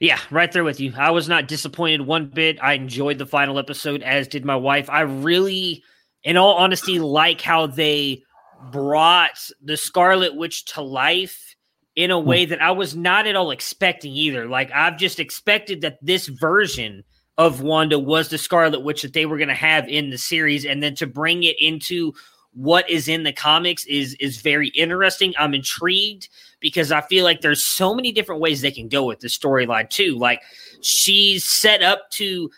Yeah, 0.00 0.18
right 0.30 0.50
there 0.50 0.64
with 0.64 0.80
you. 0.80 0.92
I 0.96 1.12
was 1.12 1.28
not 1.28 1.46
disappointed 1.46 2.02
one 2.02 2.26
bit. 2.26 2.58
I 2.60 2.74
enjoyed 2.74 3.18
the 3.18 3.26
final 3.26 3.58
episode, 3.58 4.02
as 4.02 4.26
did 4.26 4.44
my 4.44 4.56
wife. 4.56 4.90
I 4.90 5.02
really, 5.02 5.84
in 6.24 6.36
all 6.36 6.54
honesty, 6.54 6.98
like 6.98 7.40
how 7.40 7.66
they 7.66 8.24
brought 8.70 9.38
the 9.62 9.76
Scarlet 9.76 10.34
Witch 10.34 10.64
to 10.66 10.82
life 10.82 11.56
in 11.96 12.10
a 12.10 12.20
hmm. 12.20 12.26
way 12.26 12.44
that 12.46 12.62
I 12.62 12.72
was 12.72 12.96
not 12.96 13.26
at 13.26 13.36
all 13.36 13.50
expecting 13.50 14.12
either. 14.12 14.48
Like, 14.48 14.70
I've 14.72 14.98
just 14.98 15.20
expected 15.20 15.80
that 15.82 15.98
this 16.02 16.26
version 16.26 17.04
of 17.36 17.62
Wanda 17.62 17.98
was 17.98 18.28
the 18.28 18.38
Scarlet 18.38 18.80
Witch 18.80 19.02
that 19.02 19.12
they 19.12 19.26
were 19.26 19.38
going 19.38 19.48
to 19.48 19.54
have 19.54 19.88
in 19.88 20.10
the 20.10 20.18
series, 20.18 20.64
and 20.64 20.82
then 20.82 20.94
to 20.96 21.06
bring 21.06 21.42
it 21.42 21.56
into 21.60 22.12
what 22.54 22.88
is 22.88 23.08
in 23.08 23.24
the 23.24 23.32
comics 23.32 23.84
is 23.86 24.14
is 24.20 24.40
very 24.40 24.68
interesting. 24.68 25.34
I'm 25.38 25.54
intrigued 25.54 26.28
because 26.60 26.92
I 26.92 27.00
feel 27.02 27.24
like 27.24 27.40
there's 27.40 27.66
so 27.66 27.94
many 27.94 28.12
different 28.12 28.40
ways 28.40 28.60
they 28.60 28.70
can 28.70 28.88
go 28.88 29.04
with 29.04 29.20
the 29.20 29.28
storyline 29.28 29.90
too. 29.90 30.16
Like 30.16 30.40
she's 30.80 31.44
set 31.44 31.82
up 31.82 32.10
to 32.12 32.50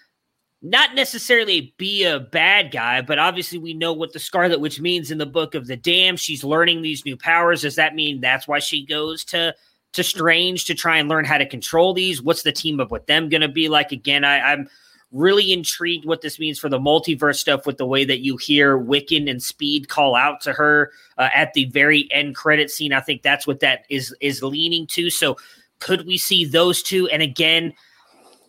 not 0.70 0.96
necessarily 0.96 1.72
be 1.78 2.02
a 2.04 2.18
bad 2.18 2.72
guy, 2.72 3.00
but 3.00 3.20
obviously 3.20 3.56
we 3.56 3.72
know 3.72 3.92
what 3.92 4.12
the 4.12 4.18
Scarlet 4.18 4.60
Witch 4.60 4.80
means 4.80 5.12
in 5.12 5.18
the 5.18 5.24
book 5.26 5.54
of 5.54 5.68
the 5.68 5.76
Damned. 5.76 6.18
She's 6.18 6.42
learning 6.42 6.82
these 6.82 7.04
new 7.04 7.16
powers. 7.16 7.62
Does 7.62 7.76
that 7.76 7.94
mean 7.94 8.20
that's 8.20 8.48
why 8.48 8.58
she 8.58 8.84
goes 8.84 9.24
to 9.26 9.54
to 9.92 10.02
Strange 10.02 10.64
to 10.66 10.74
try 10.74 10.98
and 10.98 11.08
learn 11.08 11.24
how 11.24 11.38
to 11.38 11.46
control 11.46 11.94
these? 11.94 12.20
What's 12.20 12.42
the 12.42 12.52
team 12.52 12.80
up 12.80 12.90
with 12.90 13.06
them 13.06 13.28
going 13.28 13.42
to 13.42 13.48
be 13.48 13.68
like? 13.68 13.92
Again, 13.92 14.24
I, 14.24 14.40
I'm 14.40 14.68
really 15.12 15.52
intrigued 15.52 16.04
what 16.04 16.20
this 16.20 16.40
means 16.40 16.58
for 16.58 16.68
the 16.68 16.80
multiverse 16.80 17.36
stuff 17.36 17.64
with 17.64 17.78
the 17.78 17.86
way 17.86 18.04
that 18.04 18.20
you 18.20 18.36
hear 18.36 18.76
Wiccan 18.76 19.30
and 19.30 19.40
Speed 19.40 19.88
call 19.88 20.16
out 20.16 20.40
to 20.42 20.52
her 20.52 20.90
uh, 21.16 21.28
at 21.32 21.54
the 21.54 21.66
very 21.66 22.08
end 22.10 22.34
credit 22.34 22.70
scene. 22.70 22.92
I 22.92 23.00
think 23.00 23.22
that's 23.22 23.46
what 23.46 23.60
that 23.60 23.84
is 23.88 24.14
is 24.20 24.42
leaning 24.42 24.88
to. 24.88 25.10
So 25.10 25.36
could 25.78 26.06
we 26.06 26.18
see 26.18 26.44
those 26.44 26.82
two? 26.82 27.08
And 27.08 27.22
again, 27.22 27.72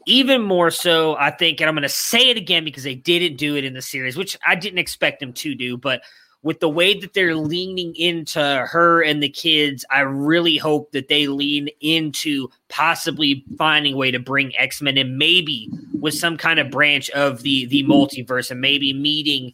even 0.07 0.41
more 0.41 0.71
so, 0.71 1.15
I 1.17 1.31
think, 1.31 1.59
and 1.59 1.67
I'm 1.67 1.75
going 1.75 1.83
to 1.83 1.89
say 1.89 2.29
it 2.29 2.37
again 2.37 2.63
because 2.63 2.83
they 2.83 2.95
didn't 2.95 3.37
do 3.37 3.55
it 3.55 3.65
in 3.65 3.73
the 3.73 3.81
series, 3.81 4.17
which 4.17 4.37
I 4.45 4.55
didn't 4.55 4.79
expect 4.79 5.19
them 5.19 5.33
to 5.33 5.53
do, 5.53 5.77
but 5.77 6.01
with 6.43 6.59
the 6.59 6.69
way 6.69 6.97
that 6.97 7.13
they're 7.13 7.35
leaning 7.35 7.95
into 7.95 8.39
her 8.39 9.01
and 9.01 9.21
the 9.21 9.27
kids, 9.27 9.83
I 9.91 10.01
really 10.01 10.55
hope 10.55 10.91
that 10.91 11.09
they 11.09 11.27
lean 11.27 11.67
into 11.81 12.47
possibly 12.69 13.43
finding 13.57 13.95
a 13.95 13.97
way 13.97 14.11
to 14.11 14.19
bring 14.19 14.55
X 14.55 14.81
Men 14.81 14.97
in, 14.97 15.17
maybe 15.17 15.69
with 15.99 16.13
some 16.13 16.37
kind 16.37 16.59
of 16.59 16.69
branch 16.69 17.09
of 17.09 17.41
the 17.41 17.65
the 17.65 17.83
multiverse, 17.83 18.51
and 18.51 18.61
maybe 18.61 18.93
meeting 18.93 19.53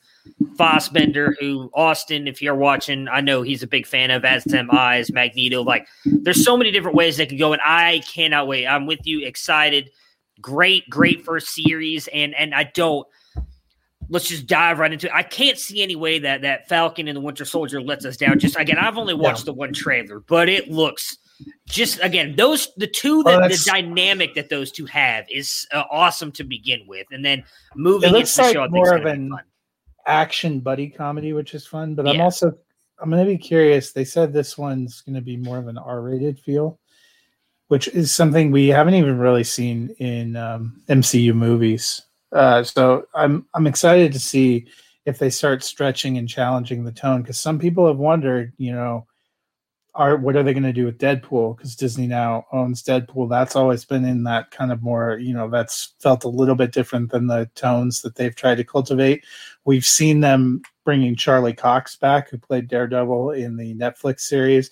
Fassbender, 0.58 1.36
who 1.40 1.72
Austin, 1.74 2.28
if 2.28 2.42
you're 2.42 2.54
watching, 2.54 3.08
I 3.08 3.22
know 3.22 3.42
he's 3.42 3.64
a 3.64 3.68
big 3.68 3.88
fan 3.88 4.12
of 4.12 4.26
as 4.26 4.44
them 4.44 4.70
eyes, 4.72 5.12
Magneto. 5.12 5.64
Like, 5.64 5.88
there's 6.06 6.44
so 6.44 6.58
many 6.58 6.70
different 6.70 6.98
ways 6.98 7.18
they 7.18 7.26
can 7.26 7.38
go, 7.38 7.54
and 7.54 7.62
I 7.64 8.04
cannot 8.14 8.48
wait. 8.48 8.68
I'm 8.68 8.86
with 8.86 9.00
you, 9.06 9.26
excited. 9.26 9.90
Great, 10.44 10.88
great 10.90 11.26
first 11.26 11.48
series, 11.48 12.08
and 12.10 12.36
and 12.36 12.54
I 12.54 12.66
don't 12.66 13.08
let's 14.10 14.28
just 14.28 14.46
dive 14.46 14.80
right 14.80 14.92
into 14.92 15.08
it. 15.08 15.14
I 15.14 15.24
can't 15.24 15.58
see 15.58 15.82
any 15.82 15.96
way 15.96 16.20
that 16.20 16.42
that 16.42 16.68
Falcon 16.68 17.08
and 17.08 17.18
the 17.18 17.22
Winter 17.22 17.46
Soldier 17.46 17.82
lets 17.82 18.06
us 18.06 18.18
down. 18.18 18.38
Just 18.40 18.56
again, 18.58 18.78
I've 18.78 18.98
only 18.98 19.14
watched 19.14 19.46
the 19.46 19.54
one 19.54 19.74
trailer, 19.74 20.20
but 20.20 20.50
it 20.50 20.70
looks 20.70 21.18
just 21.68 22.00
again 22.04 22.36
those 22.36 22.70
the 22.78 22.88
two 22.88 23.24
that 23.24 23.40
Well, 23.40 23.50
the 23.50 23.64
dynamic 23.66 24.36
that 24.36 24.50
those 24.50 24.72
two 24.72 24.86
have 24.86 25.26
is 25.30 25.66
uh, 25.72 25.84
awesome 25.90 26.32
to 26.34 26.44
begin 26.44 26.82
with, 26.88 27.08
and 27.12 27.24
then 27.24 27.44
moving 27.76 28.04
It 28.04 28.08
into 28.08 28.20
looks 28.20 28.36
the 28.36 28.42
like 28.44 28.54
show, 28.54 28.68
more 28.68 28.96
of 28.96 29.06
an 29.06 29.32
action 30.06 30.60
buddy 30.60 30.90
comedy, 30.90 31.34
which 31.34 31.54
is 31.56 31.66
fun. 31.66 31.96
But 31.96 32.08
I'm 32.08 32.22
also 32.22 32.54
I'm 33.00 33.10
going 33.10 33.26
to 33.26 33.32
be 33.32 33.38
curious. 33.38 33.92
They 33.92 34.06
said 34.06 34.32
this 34.32 34.58
one's 34.58 35.02
going 35.02 35.16
to 35.16 35.22
be 35.22 35.38
more 35.38 35.58
of 35.58 35.68
an 35.68 35.78
R-rated 35.78 36.40
feel, 36.40 36.80
which 37.74 37.88
is 37.88 38.12
something 38.12 38.52
we 38.52 38.68
haven't 38.68 38.94
even 38.94 39.18
really 39.18 39.44
seen 39.44 39.90
in 39.98 40.36
um, 40.36 40.80
MCU 40.90 41.34
movies. 41.34 42.04
Uh, 42.32 42.62
so 42.62 43.08
I'm 43.16 43.48
I'm 43.56 43.66
excited 43.66 44.14
to 44.14 44.20
see 44.20 44.68
if 45.06 45.18
they 45.18 45.32
start 45.32 45.64
stretching 45.64 46.20
and 46.20 46.30
challenging 46.30 46.84
the 46.84 46.92
tone 46.92 47.24
because 47.24 47.40
some 47.40 47.58
people 47.58 47.88
have 47.88 47.98
wondered, 47.98 48.54
you 48.58 48.72
know, 48.72 49.08
are 49.96 50.18
what 50.18 50.36
are 50.36 50.44
they 50.44 50.54
going 50.54 50.62
to 50.62 50.72
do 50.72 50.86
with 50.86 51.00
Deadpool? 51.00 51.58
Because 51.58 51.76
Disney 51.76 52.06
now 52.06 52.46
owns 52.52 52.84
Deadpool. 52.84 53.28
That's 53.28 53.56
always 53.56 53.86
been 53.86 54.06
in 54.06 54.24
that 54.26 54.52
kind 54.52 54.72
of 54.72 54.84
more, 54.84 55.18
you 55.18 55.34
know, 55.34 55.50
that's 55.50 55.96
felt 56.00 56.26
a 56.26 56.30
little 56.30 56.54
bit 56.54 56.74
different 56.74 57.10
than 57.10 57.26
the 57.26 57.50
tones 57.56 58.04
that 58.04 58.18
they've 58.18 58.36
tried 58.36 58.58
to 58.58 58.64
cultivate. 58.64 59.26
We've 59.66 59.84
seen 59.84 60.20
them 60.20 60.62
bringing 60.86 61.16
Charlie 61.16 61.54
Cox 61.54 61.96
back, 61.96 62.30
who 62.30 62.38
played 62.38 62.68
Daredevil 62.68 63.32
in 63.32 63.58
the 63.58 63.74
Netflix 63.74 64.20
series. 64.20 64.70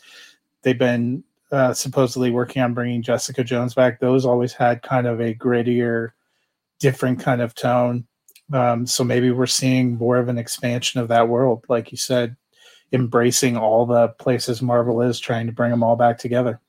They've 0.61 0.77
been 0.77 1.23
uh, 1.51 1.73
supposedly 1.73 2.31
working 2.31 2.61
on 2.61 2.73
bringing 2.73 3.01
Jessica 3.01 3.43
Jones 3.43 3.73
back. 3.73 3.99
Those 3.99 4.25
always 4.25 4.53
had 4.53 4.81
kind 4.81 5.07
of 5.07 5.19
a 5.19 5.33
grittier, 5.33 6.11
different 6.79 7.19
kind 7.19 7.41
of 7.41 7.53
tone. 7.55 8.05
Um, 8.53 8.85
so 8.85 9.03
maybe 9.03 9.31
we're 9.31 9.45
seeing 9.45 9.95
more 9.95 10.17
of 10.17 10.27
an 10.27 10.37
expansion 10.37 10.99
of 10.99 11.07
that 11.09 11.27
world, 11.27 11.65
like 11.69 11.91
you 11.91 11.97
said, 11.97 12.35
embracing 12.91 13.55
all 13.57 13.85
the 13.85 14.09
places 14.09 14.61
Marvel 14.61 15.01
is, 15.01 15.19
trying 15.19 15.45
to 15.47 15.53
bring 15.53 15.71
them 15.71 15.83
all 15.83 15.95
back 15.95 16.17
together. 16.17 16.59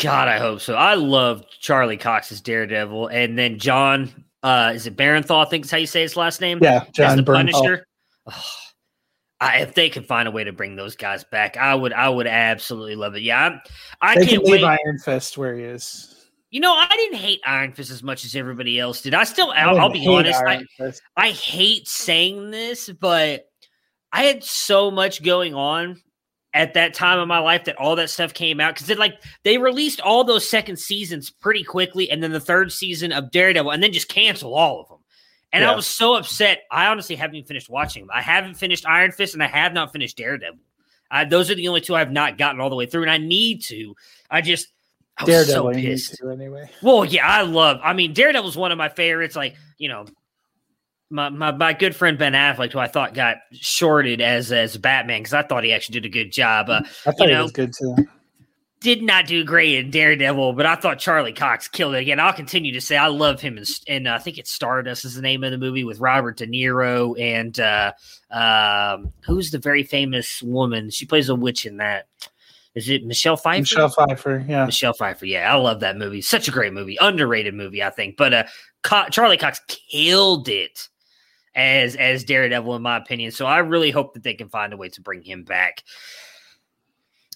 God, 0.00 0.28
I 0.28 0.38
hope 0.38 0.60
so. 0.60 0.74
I 0.74 0.94
love 0.94 1.44
Charlie 1.60 1.96
Cox's 1.96 2.40
Daredevil, 2.40 3.08
and 3.08 3.38
then 3.38 3.58
John. 3.58 4.24
Uh, 4.42 4.72
is 4.74 4.86
it 4.86 4.96
Bernthal? 4.96 5.46
I 5.46 5.48
think 5.48 5.64
is 5.64 5.70
how 5.70 5.78
you 5.78 5.86
say 5.86 6.02
his 6.02 6.16
last 6.16 6.40
name. 6.40 6.58
Yeah, 6.60 6.84
as 6.86 6.90
John 6.90 7.16
the 7.16 7.22
Bernthal. 7.22 7.52
Punisher. 7.52 7.86
Oh, 8.26 8.44
I, 9.44 9.58
if 9.58 9.74
they 9.74 9.90
could 9.90 10.06
find 10.06 10.26
a 10.26 10.30
way 10.30 10.44
to 10.44 10.52
bring 10.52 10.76
those 10.76 10.96
guys 10.96 11.24
back, 11.24 11.56
I 11.56 11.74
would. 11.74 11.92
I 11.92 12.08
would 12.08 12.26
absolutely 12.26 12.96
love 12.96 13.14
it. 13.14 13.22
Yeah, 13.22 13.58
I 14.00 14.14
They 14.14 14.26
can't 14.26 14.42
can 14.42 14.52
leave 14.52 14.62
wait. 14.62 14.78
Iron 14.84 14.98
Fist 14.98 15.36
where 15.36 15.54
he 15.54 15.64
is. 15.64 16.10
You 16.50 16.60
know, 16.60 16.72
I 16.72 16.86
didn't 16.88 17.18
hate 17.18 17.40
Iron 17.44 17.72
Fist 17.72 17.90
as 17.90 18.02
much 18.02 18.24
as 18.24 18.36
everybody 18.36 18.78
else 18.78 19.02
did. 19.02 19.12
I 19.12 19.24
still, 19.24 19.50
I 19.50 19.62
I'll, 19.62 19.78
I'll 19.78 19.92
be 19.92 20.06
honest. 20.06 20.40
I, 20.46 20.62
I 21.16 21.30
hate 21.30 21.88
saying 21.88 22.52
this, 22.52 22.88
but 22.88 23.48
I 24.12 24.22
had 24.22 24.44
so 24.44 24.90
much 24.90 25.22
going 25.22 25.54
on 25.54 26.00
at 26.54 26.74
that 26.74 26.94
time 26.94 27.18
of 27.18 27.26
my 27.26 27.40
life 27.40 27.64
that 27.64 27.76
all 27.76 27.96
that 27.96 28.08
stuff 28.08 28.32
came 28.32 28.60
out 28.60 28.76
because 28.76 28.96
like 28.96 29.20
they 29.42 29.58
released 29.58 30.00
all 30.00 30.22
those 30.22 30.48
second 30.48 30.78
seasons 30.78 31.28
pretty 31.28 31.64
quickly, 31.64 32.08
and 32.10 32.22
then 32.22 32.30
the 32.30 32.40
third 32.40 32.72
season 32.72 33.12
of 33.12 33.30
Daredevil, 33.32 33.72
and 33.72 33.82
then 33.82 33.92
just 33.92 34.08
cancel 34.08 34.54
all 34.54 34.80
of 34.80 34.88
them. 34.88 34.98
And 35.54 35.64
I 35.64 35.74
was 35.74 35.86
so 35.86 36.16
upset. 36.16 36.62
I 36.70 36.88
honestly 36.88 37.16
haven't 37.16 37.36
even 37.36 37.46
finished 37.46 37.70
watching 37.70 38.02
them. 38.02 38.10
I 38.12 38.22
haven't 38.22 38.54
finished 38.54 38.84
Iron 38.86 39.12
Fist, 39.12 39.34
and 39.34 39.42
I 39.42 39.46
have 39.46 39.72
not 39.72 39.92
finished 39.92 40.16
Daredevil. 40.16 40.58
I, 41.10 41.24
those 41.24 41.50
are 41.50 41.54
the 41.54 41.68
only 41.68 41.80
two 41.80 41.94
I've 41.94 42.10
not 42.10 42.38
gotten 42.38 42.60
all 42.60 42.70
the 42.70 42.76
way 42.76 42.86
through, 42.86 43.02
and 43.02 43.10
I 43.10 43.18
need 43.18 43.62
to. 43.68 43.94
I 44.30 44.40
just 44.40 44.68
I 45.16 45.24
was 45.24 45.28
Daredevil, 45.28 45.72
so 45.72 45.78
you 45.78 45.88
pissed. 45.88 46.16
to 46.16 46.30
anyway. 46.30 46.68
Well, 46.82 47.04
yeah, 47.04 47.26
I 47.26 47.42
love. 47.42 47.80
I 47.82 47.92
mean, 47.92 48.12
Daredevil's 48.12 48.56
one 48.56 48.72
of 48.72 48.78
my 48.78 48.88
favorites. 48.88 49.36
Like, 49.36 49.54
you 49.78 49.88
know, 49.88 50.06
my 51.10 51.28
my, 51.28 51.52
my 51.52 51.72
good 51.72 51.94
friend 51.94 52.18
Ben 52.18 52.32
Affleck, 52.32 52.72
who 52.72 52.80
I 52.80 52.88
thought 52.88 53.14
got 53.14 53.36
shorted 53.52 54.20
as 54.20 54.50
as 54.50 54.76
Batman 54.76 55.20
because 55.20 55.34
I 55.34 55.42
thought 55.42 55.62
he 55.62 55.72
actually 55.72 56.00
did 56.00 56.06
a 56.06 56.12
good 56.12 56.32
job. 56.32 56.68
Uh, 56.68 56.82
I 57.06 57.12
thought 57.12 57.28
know, 57.28 57.40
it 57.40 57.42
was 57.42 57.52
good 57.52 57.72
too. 57.78 57.94
Did 58.84 59.02
not 59.02 59.26
do 59.26 59.42
great 59.44 59.76
in 59.76 59.90
Daredevil, 59.90 60.52
but 60.52 60.66
I 60.66 60.76
thought 60.76 60.98
Charlie 60.98 61.32
Cox 61.32 61.68
killed 61.68 61.94
it 61.94 62.02
again. 62.02 62.20
I'll 62.20 62.34
continue 62.34 62.70
to 62.74 62.82
say 62.82 62.98
I 62.98 63.06
love 63.06 63.40
him, 63.40 63.56
and 63.56 63.66
and 63.88 64.06
uh, 64.06 64.12
I 64.12 64.18
think 64.18 64.36
it's 64.36 64.52
Stardust 64.52 65.06
is 65.06 65.14
the 65.14 65.22
name 65.22 65.42
of 65.42 65.50
the 65.50 65.58
movie 65.58 65.84
with 65.84 66.00
Robert 66.00 66.36
De 66.36 66.46
Niro 66.46 67.18
and 67.18 67.58
uh, 67.58 67.92
um, 68.30 69.10
who's 69.24 69.50
the 69.50 69.58
very 69.58 69.84
famous 69.84 70.42
woman? 70.42 70.90
She 70.90 71.06
plays 71.06 71.30
a 71.30 71.34
witch 71.34 71.64
in 71.64 71.78
that. 71.78 72.08
Is 72.74 72.90
it 72.90 73.06
Michelle 73.06 73.38
Pfeiffer? 73.38 73.62
Michelle 73.62 73.88
Pfeiffer, 73.88 74.44
yeah. 74.46 74.66
Michelle 74.66 74.92
Pfeiffer, 74.92 75.24
yeah. 75.24 75.50
I 75.50 75.56
love 75.56 75.80
that 75.80 75.96
movie. 75.96 76.20
Such 76.20 76.48
a 76.48 76.50
great 76.50 76.74
movie, 76.74 76.98
underrated 77.00 77.54
movie, 77.54 77.82
I 77.82 77.88
think. 77.88 78.18
But 78.18 78.34
uh, 78.34 78.44
Co- 78.82 79.08
Charlie 79.08 79.38
Cox 79.38 79.60
killed 79.66 80.46
it 80.50 80.90
as 81.54 81.96
as 81.96 82.22
Daredevil, 82.22 82.76
in 82.76 82.82
my 82.82 82.98
opinion. 82.98 83.30
So 83.30 83.46
I 83.46 83.60
really 83.60 83.92
hope 83.92 84.12
that 84.12 84.24
they 84.24 84.34
can 84.34 84.50
find 84.50 84.74
a 84.74 84.76
way 84.76 84.90
to 84.90 85.00
bring 85.00 85.22
him 85.22 85.42
back. 85.42 85.84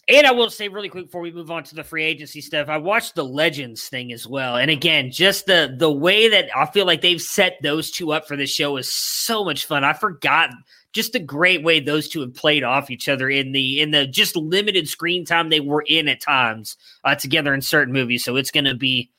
And 0.08 0.26
I 0.26 0.30
will 0.30 0.48
say 0.48 0.68
really 0.68 0.88
quick 0.88 1.06
before 1.06 1.20
we 1.20 1.32
move 1.32 1.50
on 1.50 1.64
to 1.64 1.74
the 1.74 1.84
free 1.84 2.02
agency 2.02 2.40
stuff, 2.40 2.68
I 2.68 2.78
watched 2.78 3.14
the 3.14 3.24
Legends 3.24 3.88
thing 3.88 4.10
as 4.10 4.26
well. 4.26 4.56
And 4.56 4.70
again, 4.70 5.10
just 5.10 5.44
the 5.44 5.74
the 5.76 5.92
way 5.92 6.28
that 6.28 6.48
I 6.56 6.64
feel 6.66 6.86
like 6.86 7.02
they've 7.02 7.20
set 7.20 7.58
those 7.62 7.90
two 7.90 8.12
up 8.12 8.26
for 8.26 8.34
this 8.34 8.50
show 8.50 8.78
is 8.78 8.90
so 8.90 9.44
much 9.44 9.66
fun. 9.66 9.84
I 9.84 9.92
forgot 9.92 10.50
just 10.94 11.14
a 11.14 11.18
great 11.18 11.62
way 11.62 11.78
those 11.78 12.08
two 12.08 12.20
have 12.22 12.34
played 12.34 12.64
off 12.64 12.90
each 12.90 13.08
other 13.08 13.28
in 13.28 13.52
the 13.52 13.82
in 13.82 13.90
the 13.90 14.06
just 14.06 14.34
limited 14.34 14.88
screen 14.88 15.26
time 15.26 15.50
they 15.50 15.60
were 15.60 15.84
in 15.86 16.08
at 16.08 16.22
times 16.22 16.78
uh, 17.04 17.14
together 17.14 17.52
in 17.52 17.60
certain 17.60 17.92
movies. 17.92 18.24
So 18.24 18.36
it's 18.36 18.50
going 18.50 18.64
to 18.64 18.74
be 18.74 19.10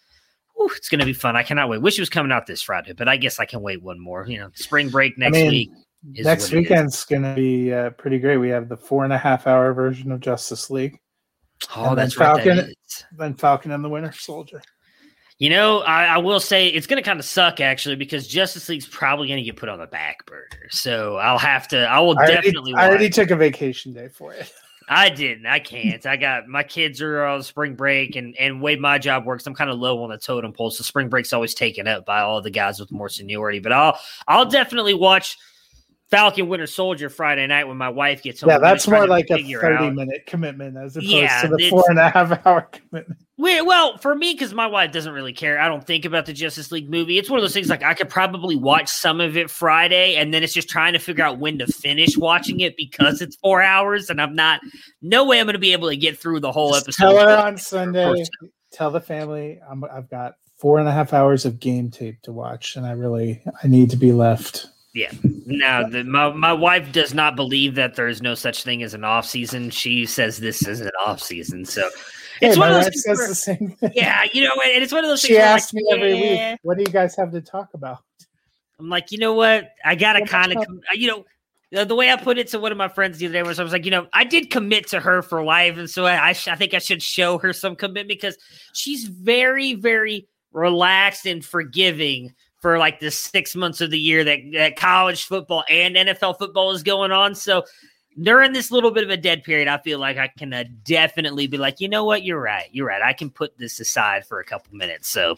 Ooh, 0.60 0.70
it's 0.76 0.90
going 0.90 1.00
to 1.00 1.06
be 1.06 1.14
fun. 1.14 1.38
I 1.38 1.44
cannot 1.44 1.70
wait. 1.70 1.82
Wish 1.82 1.98
it 1.98 2.02
was 2.02 2.10
coming 2.10 2.34
out 2.34 2.46
this 2.46 2.62
Friday, 2.62 2.92
but 2.94 3.08
I 3.08 3.16
guess 3.16 3.40
I 3.40 3.46
can 3.46 3.62
wait 3.62 3.82
one 3.82 4.00
more. 4.00 4.26
You 4.28 4.40
know, 4.40 4.50
spring 4.56 4.90
break 4.90 5.18
next 5.18 5.38
I 5.38 5.42
mean, 5.42 5.50
week. 5.52 5.72
Next 6.04 6.52
weekend's 6.52 7.04
going 7.06 7.24
to 7.24 7.34
be 7.34 7.74
uh, 7.74 7.90
pretty 7.92 8.20
great. 8.20 8.38
We 8.38 8.50
have 8.50 8.70
the 8.70 8.78
four 8.78 9.04
and 9.04 9.12
a 9.12 9.18
half 9.18 9.48
hour 9.48 9.74
version 9.74 10.12
of 10.12 10.20
Justice 10.22 10.70
League. 10.70 11.00
Oh, 11.76 11.94
that's 11.94 12.14
Falcon, 12.14 12.58
right. 12.58 13.06
Then 13.18 13.34
Falcon 13.34 13.72
and 13.72 13.84
the 13.84 13.90
Winter 13.90 14.14
Soldier. 14.14 14.62
You 15.40 15.50
know, 15.50 15.80
I, 15.80 16.06
I 16.06 16.18
will 16.18 16.40
say 16.40 16.68
it's 16.68 16.88
going 16.88 17.02
to 17.02 17.08
kind 17.08 17.20
of 17.20 17.26
suck 17.26 17.62
actually 17.62 17.96
because 17.96 18.28
Justice 18.28 18.68
League's 18.68 18.88
probably 18.88 19.28
going 19.28 19.38
to 19.40 19.44
get 19.44 19.56
put 19.56 19.70
on 19.70 19.80
the 19.80 19.88
back 19.88 20.26
burner. 20.26 20.70
So 20.70 21.16
I'll 21.16 21.38
have 21.38 21.68
to. 21.70 21.86
I 21.86 22.00
will 22.00 22.18
I 22.20 22.28
definitely. 22.28 22.74
Already, 22.74 22.86
I 22.86 22.90
already 22.90 23.10
took 23.10 23.32
a 23.32 23.36
vacation 23.36 23.94
day 23.94 24.10
for 24.10 24.34
it. 24.34 24.52
I 24.90 25.10
didn't. 25.10 25.46
I 25.46 25.60
can't. 25.60 26.06
I 26.06 26.18
got 26.18 26.48
my 26.48 26.64
kids 26.64 27.00
are 27.02 27.24
on 27.24 27.44
spring 27.44 27.76
break, 27.76 28.16
and 28.16 28.36
and 28.38 28.62
way 28.62 28.76
my 28.76 28.98
job 28.98 29.26
works, 29.26 29.46
I'm 29.46 29.54
kind 29.54 29.70
of 29.70 29.78
low 29.78 30.04
on 30.04 30.10
the 30.10 30.18
totem 30.18 30.52
pole. 30.52 30.72
So 30.72 30.84
spring 30.84 31.10
break's 31.10 31.32
always 31.32 31.54
taken 31.54 31.88
up 31.88 32.06
by 32.06 32.22
all 32.22 32.42
the 32.42 32.50
guys 32.50 32.80
with 32.80 32.92
more 32.92 33.08
seniority. 33.08 33.60
But 33.60 33.72
I'll 33.72 34.00
I'll 34.28 34.50
definitely 34.50 34.96
watch 34.96 35.38
Falcon 36.10 36.48
Winter 36.50 36.66
Soldier 36.66 37.08
Friday 37.10 37.46
night 37.46 37.68
when 37.68 37.78
my 37.78 37.90
wife 37.90 38.24
gets 38.24 38.42
home. 38.42 38.50
Yeah, 38.50 38.58
that's 38.58 38.88
more 38.88 39.08
like 39.08 39.30
a 39.30 39.38
30 39.38 39.56
out. 39.56 39.94
minute 39.94 40.26
commitment 40.26 40.76
as 40.76 40.98
opposed 40.98 41.12
yeah, 41.12 41.42
to 41.44 41.50
the 41.50 41.70
four 41.70 41.84
and 41.88 42.00
a 42.00 42.10
half 42.10 42.46
hour 42.46 42.62
commitment. 42.62 43.20
Well, 43.38 43.98
for 44.00 44.16
me, 44.16 44.34
because 44.34 44.54
my 44.54 44.66
wife 44.66 44.92
doesn't 44.92 45.14
really 45.14 45.34
care. 45.34 45.60
I 45.60 45.68
don't 45.68 45.86
think 45.86 46.06
about 46.06 46.26
the 46.26 46.34
Justice 46.34 46.72
League 46.72 46.90
movie. 46.90 47.20
It's 47.20 47.30
one 47.30 47.38
of 47.38 47.44
those 47.44 47.54
things 47.54 47.70
like 47.70 47.84
I 47.84 47.94
could 47.94 48.10
probably 48.10 48.56
watch 48.56 48.90
some 48.90 49.22
of 49.22 49.38
it 49.38 49.52
Friday, 49.52 50.16
and 50.16 50.34
then 50.34 50.42
it's 50.44 50.54
just 50.54 50.68
trying 50.68 50.94
to 50.94 51.00
figure 51.00 51.24
out 51.24 51.38
when 51.38 51.60
to 51.60 51.68
finish 51.68 52.18
watching 52.18 52.60
it 52.60 52.76
because 52.76 53.22
it's 53.22 53.36
four 53.38 53.62
hours, 53.62 54.10
and 54.10 54.20
I'm 54.20 54.34
not. 54.34 54.62
No 55.02 55.26
way 55.26 55.40
I'm 55.40 55.46
going 55.46 55.54
to 55.54 55.60
be 55.60 55.74
able 55.74 55.90
to 55.90 55.96
get 55.96 56.18
through 56.18 56.40
the 56.40 56.52
whole 56.52 56.76
episode. 56.76 57.04
Tell 57.04 57.18
her 57.20 57.38
on 57.38 57.58
Sunday. 57.58 58.26
Tell 58.72 58.92
the 58.92 59.02
family 59.02 59.60
I'm, 59.70 59.84
I've 59.86 60.10
got 60.10 60.34
four 60.58 60.80
and 60.80 60.88
a 60.88 60.92
half 60.92 61.14
hours 61.14 61.46
of 61.46 61.60
game 61.60 61.92
tape 61.92 62.22
to 62.24 62.32
watch, 62.32 62.76
and 62.76 62.86
I 62.86 62.92
really 62.92 63.44
I 63.64 63.68
need 63.68 63.92
to 63.92 63.98
be 63.98 64.12
left 64.12 64.68
yeah. 64.94 65.12
Now, 65.46 65.88
the, 65.88 66.04
my 66.04 66.32
my 66.32 66.54
wife 66.54 66.92
does 66.92 67.14
not 67.14 67.36
believe 67.36 67.76
that 67.76 67.96
there 67.96 68.08
is 68.08 68.22
no 68.22 68.36
such 68.36 68.64
thing 68.64 68.84
as 68.84 68.94
an 68.94 69.04
off 69.04 69.26
season. 69.26 69.70
She 69.70 70.06
says 70.06 70.38
this 70.38 70.68
is 70.68 70.82
an 70.82 70.92
off 71.06 71.22
season. 71.22 71.66
So 71.66 71.90
it's 72.42 72.56
hey, 72.56 72.60
one 72.60 72.72
of 72.72 72.84
those 72.84 73.04
says 73.04 73.18
where, 73.18 73.28
the 73.28 73.36
same 73.36 73.70
thing. 73.72 73.92
Yeah, 73.94 74.26
you 74.34 74.44
know, 74.44 74.52
and 74.66 74.84
it's 74.84 74.94
one 74.94 75.04
of 75.04 75.10
those 75.10 75.22
things. 75.22 75.36
she 75.36 75.38
asks 75.38 75.74
like, 75.74 75.84
me 75.84 75.90
every 75.94 76.14
yeah. 76.14 76.52
week, 76.52 76.60
"What 76.64 76.78
do 76.78 76.84
you 76.84 76.92
guys 76.92 77.16
have 77.18 77.32
to 77.32 77.42
talk 77.42 77.70
about?" 77.74 78.00
I'm 78.80 78.90
like, 78.90 79.12
you 79.12 79.18
know 79.18 79.34
what? 79.34 79.70
I 79.84 79.96
gotta 79.96 80.26
kind 80.26 80.54
of, 80.54 80.66
you 80.94 81.08
know, 81.08 81.26
the, 81.72 81.86
the, 81.86 81.96
way 81.96 82.12
I 82.12 82.16
put 82.16 82.38
it 82.38 82.48
to 82.50 82.60
one 82.60 82.72
of 82.72 82.78
my 82.78 82.88
friends 82.88 83.18
the 83.18 83.26
other 83.26 83.34
day 83.34 83.44
was, 83.44 83.60
I 83.60 83.64
was 83.64 83.74
like, 83.74 83.84
you 83.84 83.92
know, 83.92 84.08
I 84.14 84.24
did 84.24 84.50
commit 84.50 84.88
to 84.88 85.00
her 85.00 85.22
for 85.22 85.44
life, 85.44 85.78
and 85.78 85.90
so 85.90 86.06
I, 86.06 86.30
I, 86.30 86.34
sh- 86.34 86.48
I 86.48 86.56
think 86.56 86.74
I 86.74 86.80
should 86.80 87.04
show 87.04 87.38
her 87.40 87.52
some 87.52 87.76
commitment 87.76 88.08
because 88.08 88.38
she's 88.74 89.04
very, 89.06 89.74
very 89.74 90.28
relaxed 90.54 91.26
and 91.26 91.44
forgiving 91.44 92.34
for 92.60 92.78
like 92.78 93.00
the 93.00 93.12
six 93.12 93.56
months 93.56 93.82
of 93.82 93.92
the 93.92 94.00
year 94.00 94.24
that, 94.24 94.40
that 94.54 94.76
college 94.76 95.26
football 95.26 95.64
and 95.70 95.96
NFL 95.96 96.38
football 96.38 96.72
is 96.72 96.84
going 96.84 97.12
on. 97.12 97.36
So 97.36 97.64
during 98.22 98.52
this 98.52 98.72
little 98.72 98.92
bit 98.92 99.04
of 99.04 99.10
a 99.10 99.18
dead 99.18 99.44
period, 99.44 99.68
I 99.68 99.78
feel 99.78 100.00
like 100.00 100.18
I 100.18 100.28
can 100.28 100.54
uh, 100.54 100.66
definitely 100.84 101.48
be 101.48 101.58
like, 101.58 101.80
you 101.80 101.88
know 101.88 102.04
what, 102.04 102.24
you're 102.24 102.42
right, 102.42 102.68
you're 102.72 102.88
right. 102.88 103.02
I 103.02 103.14
can 103.14 103.30
put 103.30 103.58
this 103.58 103.80
aside 103.80 104.26
for 104.26 104.40
a 104.40 104.44
couple 104.44 104.76
minutes. 104.76 105.08
So 105.08 105.38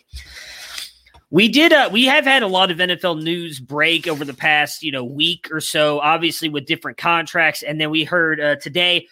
we 1.29 1.47
did 1.47 1.71
uh, 1.71 1.89
we 1.91 2.05
have 2.05 2.25
had 2.25 2.43
a 2.43 2.47
lot 2.47 2.71
of 2.71 2.77
NFL 2.77 3.23
news 3.23 3.59
break 3.59 4.07
over 4.07 4.25
the 4.25 4.33
past 4.33 4.83
you 4.83 4.91
know 4.91 5.03
week 5.03 5.47
or 5.51 5.61
so, 5.61 5.99
obviously 5.99 6.49
with 6.49 6.65
different 6.65 6.97
contracts, 6.97 7.63
and 7.63 7.79
then 7.79 7.89
we 7.89 8.03
heard 8.03 8.39
uh, 8.39 8.57
today 8.57 9.07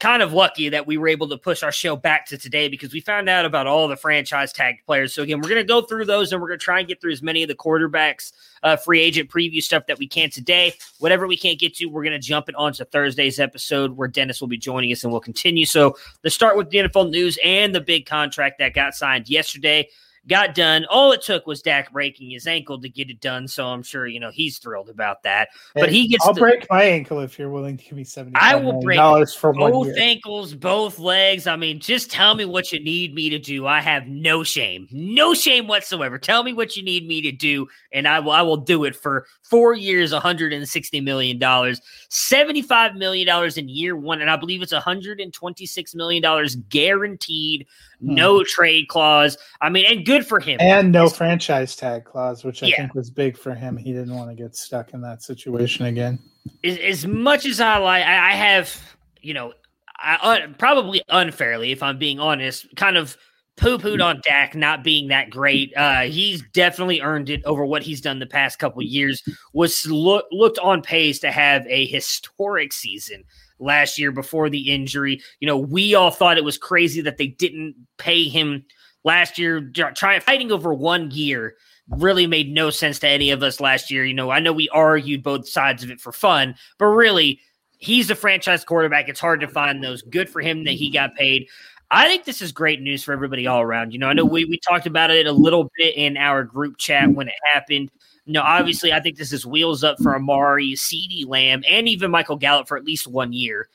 kind 0.00 0.22
of 0.22 0.32
lucky 0.32 0.68
that 0.68 0.86
we 0.86 0.96
were 0.96 1.08
able 1.08 1.28
to 1.28 1.36
push 1.36 1.62
our 1.62 1.72
show 1.72 1.94
back 1.94 2.26
to 2.26 2.38
today 2.38 2.68
because 2.68 2.92
we 2.92 3.00
found 3.00 3.28
out 3.28 3.44
about 3.44 3.66
all 3.66 3.86
the 3.88 3.96
franchise 3.96 4.52
tagged 4.52 4.84
players. 4.86 5.14
So 5.14 5.22
again, 5.22 5.40
we're 5.40 5.48
going 5.48 5.60
to 5.60 5.64
go 5.64 5.82
through 5.82 6.06
those 6.06 6.32
and 6.32 6.40
we're 6.40 6.48
going 6.48 6.58
to 6.58 6.64
try 6.64 6.80
and 6.80 6.88
get 6.88 7.00
through 7.00 7.12
as 7.12 7.22
many 7.22 7.42
of 7.42 7.48
the 7.48 7.54
quarterbacks 7.54 8.32
uh, 8.62 8.76
free 8.76 9.00
agent 9.00 9.30
preview 9.30 9.62
stuff 9.62 9.86
that 9.86 9.98
we 9.98 10.08
can 10.08 10.30
today. 10.30 10.74
Whatever 10.98 11.26
we 11.26 11.36
can't 11.36 11.58
get 11.58 11.74
to, 11.76 11.86
we're 11.86 12.02
going 12.02 12.12
to 12.12 12.18
jump 12.18 12.48
it 12.48 12.54
onto 12.56 12.84
Thursday's 12.84 13.38
episode 13.38 13.96
where 13.96 14.08
Dennis 14.08 14.40
will 14.40 14.48
be 14.48 14.58
joining 14.58 14.90
us 14.92 15.04
and 15.04 15.12
we'll 15.12 15.20
continue. 15.20 15.66
So 15.66 15.96
let's 16.24 16.34
start 16.34 16.56
with 16.56 16.70
the 16.70 16.78
NFL 16.78 17.10
news 17.10 17.38
and 17.44 17.74
the 17.74 17.80
big 17.80 18.06
contract 18.06 18.58
that 18.58 18.74
got 18.74 18.94
signed 18.94 19.28
yesterday 19.28 19.88
got 20.28 20.54
done. 20.54 20.84
All 20.88 21.12
it 21.12 21.22
took 21.22 21.46
was 21.46 21.62
Dak 21.62 21.92
breaking 21.92 22.30
his 22.30 22.46
ankle 22.46 22.80
to 22.80 22.88
get 22.88 23.10
it 23.10 23.20
done. 23.20 23.48
So 23.48 23.66
I'm 23.66 23.82
sure 23.82 24.06
you 24.06 24.20
know 24.20 24.30
he's 24.30 24.58
thrilled 24.58 24.88
about 24.88 25.22
that. 25.24 25.48
But 25.74 25.90
he 25.90 26.08
gets. 26.08 26.26
I'll 26.26 26.34
the, 26.34 26.40
break 26.40 26.66
my 26.70 26.82
ankle 26.82 27.20
if 27.20 27.38
you're 27.38 27.50
willing 27.50 27.76
to 27.76 27.84
give 27.84 27.94
me 27.94 28.04
seventy. 28.04 28.36
I 28.36 28.54
will 28.54 28.80
break 28.80 28.96
dollars 28.96 29.34
for 29.34 29.52
both 29.52 29.96
ankles, 29.96 30.54
both 30.54 30.98
legs. 30.98 31.46
I 31.46 31.56
mean, 31.56 31.80
just 31.80 32.10
tell 32.10 32.34
me 32.34 32.44
what 32.44 32.72
you 32.72 32.82
need 32.82 33.14
me 33.14 33.30
to 33.30 33.38
do. 33.38 33.66
I 33.66 33.80
have 33.80 34.06
no 34.06 34.42
shame, 34.42 34.88
no 34.90 35.34
shame 35.34 35.66
whatsoever. 35.66 36.18
Tell 36.18 36.42
me 36.42 36.52
what 36.52 36.76
you 36.76 36.82
need 36.82 37.06
me 37.06 37.20
to 37.22 37.32
do, 37.32 37.66
and 37.92 38.06
I 38.06 38.20
will. 38.20 38.32
I 38.32 38.42
will 38.42 38.56
do 38.56 38.84
it 38.84 38.94
for 38.96 39.26
four 39.42 39.74
years, 39.74 40.12
160 40.12 41.00
million 41.00 41.38
dollars, 41.38 41.80
75 42.08 42.94
million 42.94 43.26
dollars 43.26 43.58
in 43.58 43.68
year 43.68 43.96
one, 43.96 44.20
and 44.20 44.30
I 44.30 44.36
believe 44.36 44.62
it's 44.62 44.72
126 44.72 45.94
million 45.94 46.22
dollars 46.22 46.56
guaranteed. 46.56 47.66
No 48.02 48.44
trade 48.44 48.88
clause. 48.88 49.38
I 49.60 49.70
mean, 49.70 49.86
and 49.88 50.04
good 50.04 50.26
for 50.26 50.40
him. 50.40 50.58
And 50.60 50.92
no 50.92 51.08
franchise 51.08 51.76
tag 51.76 52.04
clause, 52.04 52.44
which 52.44 52.62
I 52.62 52.66
yeah. 52.66 52.76
think 52.76 52.94
was 52.94 53.10
big 53.10 53.36
for 53.36 53.54
him. 53.54 53.76
He 53.76 53.92
didn't 53.92 54.14
want 54.14 54.30
to 54.30 54.34
get 54.34 54.56
stuck 54.56 54.92
in 54.92 55.00
that 55.02 55.22
situation 55.22 55.86
again. 55.86 56.18
As, 56.64 56.78
as 56.78 57.06
much 57.06 57.46
as 57.46 57.60
I 57.60 57.78
like, 57.78 58.04
I, 58.04 58.32
have, 58.32 58.76
you 59.20 59.34
know, 59.34 59.52
I, 59.98 60.46
probably 60.58 61.02
unfairly, 61.08 61.70
if 61.72 61.82
I'm 61.82 61.98
being 61.98 62.18
honest, 62.18 62.66
kind 62.76 62.96
of 62.96 63.16
poo 63.56 63.78
pooed 63.78 64.04
on 64.04 64.20
Dak 64.24 64.54
not 64.54 64.82
being 64.82 65.08
that 65.08 65.30
great. 65.30 65.72
Uh, 65.76 66.02
he's 66.02 66.42
definitely 66.52 67.00
earned 67.00 67.30
it 67.30 67.44
over 67.44 67.64
what 67.64 67.82
he's 67.82 68.00
done 68.00 68.18
the 68.18 68.26
past 68.26 68.58
couple 68.58 68.82
years. 68.82 69.22
Was 69.52 69.86
look, 69.86 70.26
looked 70.32 70.58
on 70.58 70.82
pace 70.82 71.18
to 71.20 71.30
have 71.30 71.66
a 71.68 71.86
historic 71.86 72.72
season 72.72 73.24
last 73.62 73.98
year 73.98 74.12
before 74.12 74.50
the 74.50 74.72
injury. 74.72 75.20
You 75.40 75.46
know, 75.46 75.56
we 75.56 75.94
all 75.94 76.10
thought 76.10 76.38
it 76.38 76.44
was 76.44 76.58
crazy 76.58 77.00
that 77.02 77.16
they 77.16 77.28
didn't 77.28 77.74
pay 77.98 78.24
him 78.24 78.64
last 79.04 79.38
year. 79.38 79.60
Trying 79.94 80.20
fighting 80.20 80.52
over 80.52 80.74
one 80.74 81.10
year 81.10 81.54
really 81.88 82.26
made 82.26 82.52
no 82.52 82.70
sense 82.70 82.98
to 83.00 83.08
any 83.08 83.30
of 83.30 83.42
us 83.42 83.60
last 83.60 83.90
year. 83.90 84.04
You 84.04 84.14
know, 84.14 84.30
I 84.30 84.40
know 84.40 84.52
we 84.52 84.68
argued 84.70 85.22
both 85.22 85.48
sides 85.48 85.82
of 85.82 85.90
it 85.90 86.00
for 86.00 86.12
fun, 86.12 86.54
but 86.78 86.86
really, 86.86 87.40
he's 87.78 88.10
a 88.10 88.14
franchise 88.14 88.64
quarterback. 88.64 89.08
It's 89.08 89.20
hard 89.20 89.40
to 89.40 89.48
find 89.48 89.82
those. 89.82 90.02
Good 90.02 90.28
for 90.28 90.40
him 90.40 90.64
that 90.64 90.72
he 90.72 90.90
got 90.90 91.14
paid. 91.16 91.48
I 91.90 92.08
think 92.08 92.24
this 92.24 92.40
is 92.40 92.52
great 92.52 92.80
news 92.80 93.04
for 93.04 93.12
everybody 93.12 93.46
all 93.46 93.60
around. 93.60 93.92
You 93.92 93.98
know, 93.98 94.08
I 94.08 94.14
know 94.14 94.24
we, 94.24 94.46
we 94.46 94.58
talked 94.58 94.86
about 94.86 95.10
it 95.10 95.26
a 95.26 95.32
little 95.32 95.70
bit 95.76 95.94
in 95.94 96.16
our 96.16 96.42
group 96.42 96.78
chat 96.78 97.10
when 97.10 97.28
it 97.28 97.34
happened. 97.52 97.90
You 98.24 98.34
know, 98.34 98.42
obviously, 98.42 98.92
I 98.92 99.00
think 99.00 99.16
this 99.16 99.32
is 99.32 99.44
wheels 99.44 99.82
up 99.82 99.98
for 100.00 100.14
Amari, 100.14 100.72
CeeDee 100.72 101.26
Lamb, 101.26 101.64
and 101.68 101.88
even 101.88 102.10
Michael 102.10 102.36
Gallup 102.36 102.68
for 102.68 102.76
at 102.76 102.84
least 102.84 103.06
one 103.06 103.32
year. 103.32 103.68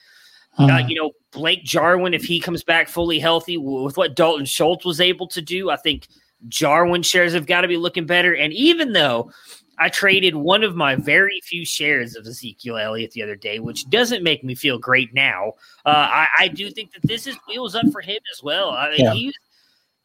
Uh, 0.57 0.63
uh-huh. 0.63 0.87
you 0.87 0.95
know, 0.95 1.11
Blake 1.31 1.63
Jarwin, 1.63 2.13
if 2.13 2.23
he 2.23 2.39
comes 2.39 2.63
back 2.63 2.87
fully 2.87 3.19
healthy 3.19 3.57
with 3.57 3.97
what 3.97 4.15
Dalton 4.15 4.45
Schultz 4.45 4.85
was 4.85 4.99
able 4.99 5.27
to 5.27 5.41
do, 5.41 5.69
I 5.69 5.75
think 5.75 6.07
Jarwin 6.47 7.03
shares 7.03 7.33
have 7.33 7.45
got 7.45 7.61
to 7.61 7.67
be 7.67 7.77
looking 7.77 8.05
better. 8.05 8.35
And 8.35 8.53
even 8.53 8.93
though 8.93 9.31
I 9.77 9.89
traded 9.89 10.35
one 10.35 10.63
of 10.63 10.75
my 10.75 10.95
very 10.95 11.39
few 11.43 11.65
shares 11.65 12.15
of 12.15 12.25
Ezekiel 12.25 12.77
Elliott 12.77 13.11
the 13.11 13.21
other 13.21 13.35
day, 13.35 13.59
which 13.59 13.87
doesn't 13.89 14.23
make 14.23 14.43
me 14.43 14.55
feel 14.55 14.79
great 14.79 15.13
now, 15.13 15.53
uh, 15.85 15.89
I, 16.09 16.27
I, 16.39 16.47
do 16.47 16.71
think 16.71 16.93
that 16.93 17.07
this 17.07 17.27
is 17.27 17.37
wheels 17.47 17.75
up 17.75 17.85
for 17.91 18.01
him 18.01 18.17
as 18.33 18.41
well. 18.41 18.71
I 18.71 18.89
mean, 18.89 18.99
yeah. 18.99 19.13
he 19.13 19.33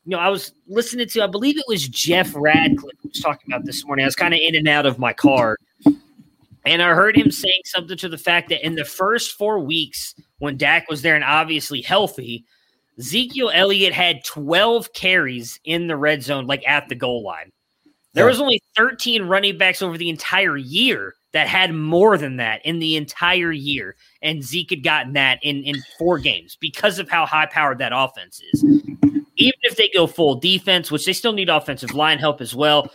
you 0.05 0.11
know, 0.11 0.19
I 0.19 0.29
was 0.29 0.53
listening 0.67 1.09
to, 1.09 1.23
I 1.23 1.27
believe 1.27 1.57
it 1.57 1.65
was 1.69 1.87
Jeff 1.87 2.33
Ratcliffe 2.35 2.97
who 3.03 3.09
was 3.09 3.21
talking 3.21 3.53
about 3.53 3.65
this 3.65 3.85
morning. 3.85 4.05
I 4.05 4.09
was 4.09 4.17
kind 4.17 4.35
of 4.35 4.41
in 4.43 4.57
and 4.57 4.69
out 4.69 4.87
of 4.87 4.99
my 4.99 5.13
car. 5.13 5.57
And 6.65 6.83
I 6.83 6.95
heard 6.95 7.17
him 7.17 7.31
saying 7.31 7.63
something 7.65 7.97
to 7.99 8.09
the 8.09 8.19
fact 8.19 8.49
that 8.49 8.65
in 8.65 8.75
the 8.75 8.85
first 8.85 9.33
four 9.33 9.59
weeks, 9.59 10.15
when 10.39 10.57
Dak 10.57 10.89
was 10.89 11.03
there 11.03 11.15
and 11.15 11.25
obviously 11.25 11.81
healthy, 11.83 12.45
Ezekiel 12.99 13.51
Elliott 13.53 13.93
had 13.93 14.25
12 14.25 14.93
carries 14.93 15.59
in 15.65 15.87
the 15.87 15.97
red 15.97 16.23
zone, 16.23 16.47
like 16.47 16.67
at 16.67 16.89
the 16.89 16.95
goal 16.95 17.23
line. 17.23 17.51
There 18.15 18.27
was 18.27 18.41
only 18.41 18.61
13 18.77 19.23
running 19.23 19.57
backs 19.57 19.81
over 19.81 19.97
the 19.97 20.11
entire 20.11 20.57
year 20.57 21.15
that 21.33 21.49
had 21.49 21.75
more 21.75 22.19
than 22.19 22.37
that 22.37 22.65
in 22.65 22.79
the 22.79 22.97
entire 22.97 23.53
year. 23.53 23.97
And 24.21 24.45
Zeke 24.45 24.71
had 24.71 24.83
gotten 24.83 25.15
that 25.15 25.39
in, 25.43 25.65
in 25.65 25.77
four 25.99 26.19
games 26.19 26.57
because 26.61 26.99
of 26.99 27.09
how 27.09 27.25
high 27.25 27.47
powered 27.47 27.79
that 27.79 27.93
offense 27.95 28.43
is. 28.53 28.63
Even 29.37 29.59
if 29.63 29.77
they 29.77 29.91
go 29.95 30.07
full 30.07 30.37
defense, 30.37 30.91
which 30.91 31.07
they 31.07 31.13
still 31.13 31.33
need 31.33 31.49
offensive 31.49 31.95
line 31.95 32.19
help 32.19 32.41
as 32.41 32.55
well, 32.55 32.91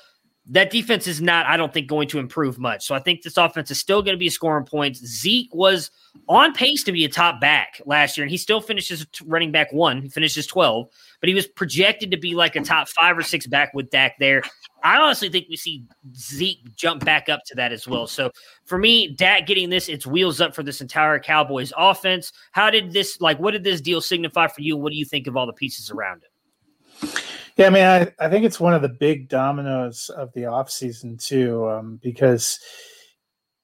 that 0.49 0.71
defense 0.71 1.07
is 1.07 1.21
not, 1.21 1.45
I 1.45 1.57
don't 1.57 1.73
think, 1.73 1.87
going 1.87 2.07
to 2.09 2.19
improve 2.19 2.57
much. 2.57 2.85
So 2.85 2.95
I 2.95 2.99
think 2.99 3.21
this 3.21 3.37
offense 3.37 3.69
is 3.69 3.79
still 3.79 4.01
going 4.01 4.15
to 4.15 4.19
be 4.19 4.29
scoring 4.29 4.65
points. 4.65 5.05
Zeke 5.05 5.53
was 5.53 5.91
on 6.29 6.53
pace 6.53 6.83
to 6.83 6.91
be 6.93 7.03
a 7.03 7.09
top 7.09 7.41
back 7.41 7.81
last 7.85 8.17
year, 8.17 8.23
and 8.23 8.31
he 8.31 8.37
still 8.37 8.61
finishes 8.61 9.05
running 9.25 9.51
back 9.51 9.73
one. 9.73 10.01
He 10.01 10.09
finishes 10.09 10.47
12, 10.47 10.87
but 11.19 11.27
he 11.27 11.35
was 11.35 11.47
projected 11.47 12.11
to 12.11 12.17
be 12.17 12.33
like 12.33 12.55
a 12.55 12.61
top 12.61 12.87
five 12.87 13.17
or 13.17 13.23
six 13.23 13.45
back 13.45 13.73
with 13.73 13.89
Dak 13.89 14.13
there. 14.19 14.41
I 14.83 14.97
honestly 14.97 15.29
think 15.29 15.47
we 15.49 15.55
see 15.55 15.85
Zeke 16.15 16.75
jump 16.75 17.03
back 17.03 17.29
up 17.29 17.41
to 17.47 17.55
that 17.55 17.71
as 17.71 17.87
well. 17.87 18.07
So 18.07 18.31
for 18.65 18.77
me, 18.77 19.09
Dak 19.09 19.47
getting 19.47 19.69
this, 19.69 19.89
it's 19.89 20.05
wheels 20.05 20.39
up 20.39 20.53
for 20.53 20.63
this 20.63 20.81
entire 20.81 21.19
Cowboys 21.19 21.73
offense. 21.77 22.31
How 22.51 22.69
did 22.69 22.91
this, 22.91 23.19
like, 23.19 23.39
what 23.39 23.51
did 23.51 23.63
this 23.63 23.81
deal 23.81 24.01
signify 24.01 24.47
for 24.47 24.61
you? 24.61 24.77
What 24.77 24.91
do 24.91 24.97
you 24.97 25.05
think 25.05 25.27
of 25.27 25.35
all 25.35 25.45
the 25.45 25.53
pieces 25.53 25.91
around 25.91 26.23
it? 26.23 27.23
Yeah, 27.57 27.67
I 27.67 27.69
mean, 27.71 27.83
I, 27.83 28.25
I 28.25 28.29
think 28.29 28.45
it's 28.45 28.59
one 28.59 28.75
of 28.75 28.83
the 28.83 28.89
big 28.89 29.29
dominoes 29.29 30.09
of 30.09 30.31
the 30.33 30.41
offseason, 30.41 31.21
too, 31.21 31.67
um, 31.67 31.99
because 32.03 32.59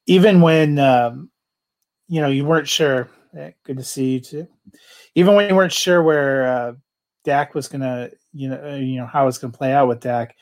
even 0.06 0.40
when, 0.40 0.78
um, 0.80 1.30
you 2.08 2.20
know, 2.20 2.28
you 2.28 2.44
weren't 2.44 2.68
sure, 2.68 3.08
eh, 3.38 3.52
good 3.62 3.78
to 3.78 3.84
see 3.84 4.14
you 4.14 4.20
too, 4.20 4.48
even 5.14 5.34
when 5.34 5.48
you 5.48 5.54
weren't 5.54 5.72
sure 5.72 6.02
where 6.02 6.46
uh, 6.46 6.72
Dak 7.24 7.54
was 7.54 7.68
going 7.68 7.82
to, 7.82 8.10
you 8.32 8.48
know, 8.48 8.60
uh, 8.62 8.74
you 8.74 8.96
know, 8.96 9.06
how 9.06 9.28
it's 9.28 9.38
going 9.38 9.52
to 9.52 9.56
play 9.56 9.72
out 9.72 9.88
with 9.88 10.00
Dak, 10.00 10.36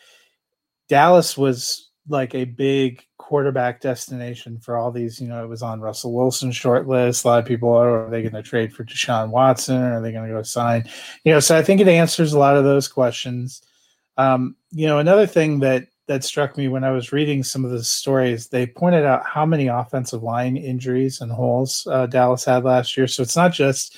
Dallas 0.92 1.38
was 1.38 1.88
like 2.06 2.34
a 2.34 2.44
big 2.44 3.02
quarterback 3.16 3.80
destination 3.80 4.58
for 4.58 4.76
all 4.76 4.92
these. 4.92 5.18
You 5.22 5.26
know, 5.26 5.42
it 5.42 5.48
was 5.48 5.62
on 5.62 5.80
Russell 5.80 6.12
Wilson's 6.12 6.54
short 6.54 6.86
list. 6.86 7.24
A 7.24 7.28
lot 7.28 7.38
of 7.38 7.46
people 7.46 7.70
are, 7.70 8.04
are 8.04 8.10
they 8.10 8.20
going 8.20 8.34
to 8.34 8.42
trade 8.42 8.74
for 8.74 8.84
Deshaun 8.84 9.30
Watson? 9.30 9.80
Or 9.80 9.94
are 9.94 10.02
they 10.02 10.12
going 10.12 10.28
to 10.28 10.34
go 10.34 10.42
sign? 10.42 10.86
You 11.24 11.32
know, 11.32 11.40
so 11.40 11.56
I 11.56 11.62
think 11.62 11.80
it 11.80 11.88
answers 11.88 12.34
a 12.34 12.38
lot 12.38 12.58
of 12.58 12.64
those 12.64 12.88
questions. 12.88 13.62
Um, 14.18 14.54
you 14.70 14.86
know, 14.86 14.98
another 14.98 15.26
thing 15.26 15.60
that 15.60 15.86
that 16.08 16.24
struck 16.24 16.58
me 16.58 16.68
when 16.68 16.84
I 16.84 16.90
was 16.90 17.10
reading 17.10 17.42
some 17.42 17.64
of 17.64 17.70
the 17.70 17.82
stories, 17.82 18.48
they 18.48 18.66
pointed 18.66 19.06
out 19.06 19.24
how 19.24 19.46
many 19.46 19.68
offensive 19.68 20.22
line 20.22 20.58
injuries 20.58 21.22
and 21.22 21.32
holes 21.32 21.88
uh, 21.90 22.04
Dallas 22.04 22.44
had 22.44 22.64
last 22.64 22.98
year. 22.98 23.06
So 23.06 23.22
it's 23.22 23.36
not 23.36 23.54
just 23.54 23.96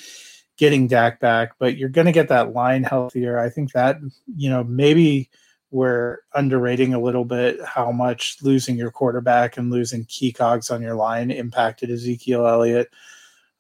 getting 0.58 0.86
Dak 0.86 1.18
back, 1.18 1.54
but 1.58 1.76
you're 1.76 1.88
going 1.88 2.06
to 2.06 2.12
get 2.12 2.28
that 2.28 2.52
line 2.52 2.84
healthier. 2.84 3.36
I 3.36 3.50
think 3.50 3.72
that 3.72 3.98
you 4.36 4.48
know 4.48 4.62
maybe 4.62 5.28
we're 5.74 6.20
underrating 6.34 6.94
a 6.94 7.00
little 7.00 7.24
bit 7.24 7.58
how 7.64 7.90
much 7.90 8.36
losing 8.42 8.76
your 8.76 8.92
quarterback 8.92 9.56
and 9.56 9.72
losing 9.72 10.04
key 10.04 10.32
cogs 10.32 10.70
on 10.70 10.80
your 10.80 10.94
line 10.94 11.32
impacted 11.32 11.90
Ezekiel 11.90 12.46
Elliott. 12.46 12.88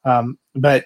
Um, 0.04 0.38
but 0.54 0.84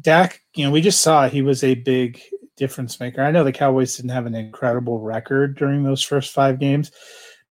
Dak, 0.00 0.40
you 0.54 0.64
know, 0.64 0.70
we 0.70 0.80
just 0.80 1.02
saw 1.02 1.28
he 1.28 1.42
was 1.42 1.62
a 1.62 1.74
big 1.74 2.18
difference 2.56 2.98
maker. 2.98 3.22
I 3.22 3.30
know 3.30 3.44
the 3.44 3.52
Cowboys 3.52 3.94
didn't 3.94 4.12
have 4.12 4.24
an 4.24 4.34
incredible 4.34 5.00
record 5.00 5.54
during 5.58 5.82
those 5.82 6.02
first 6.02 6.32
five 6.32 6.58
games, 6.58 6.90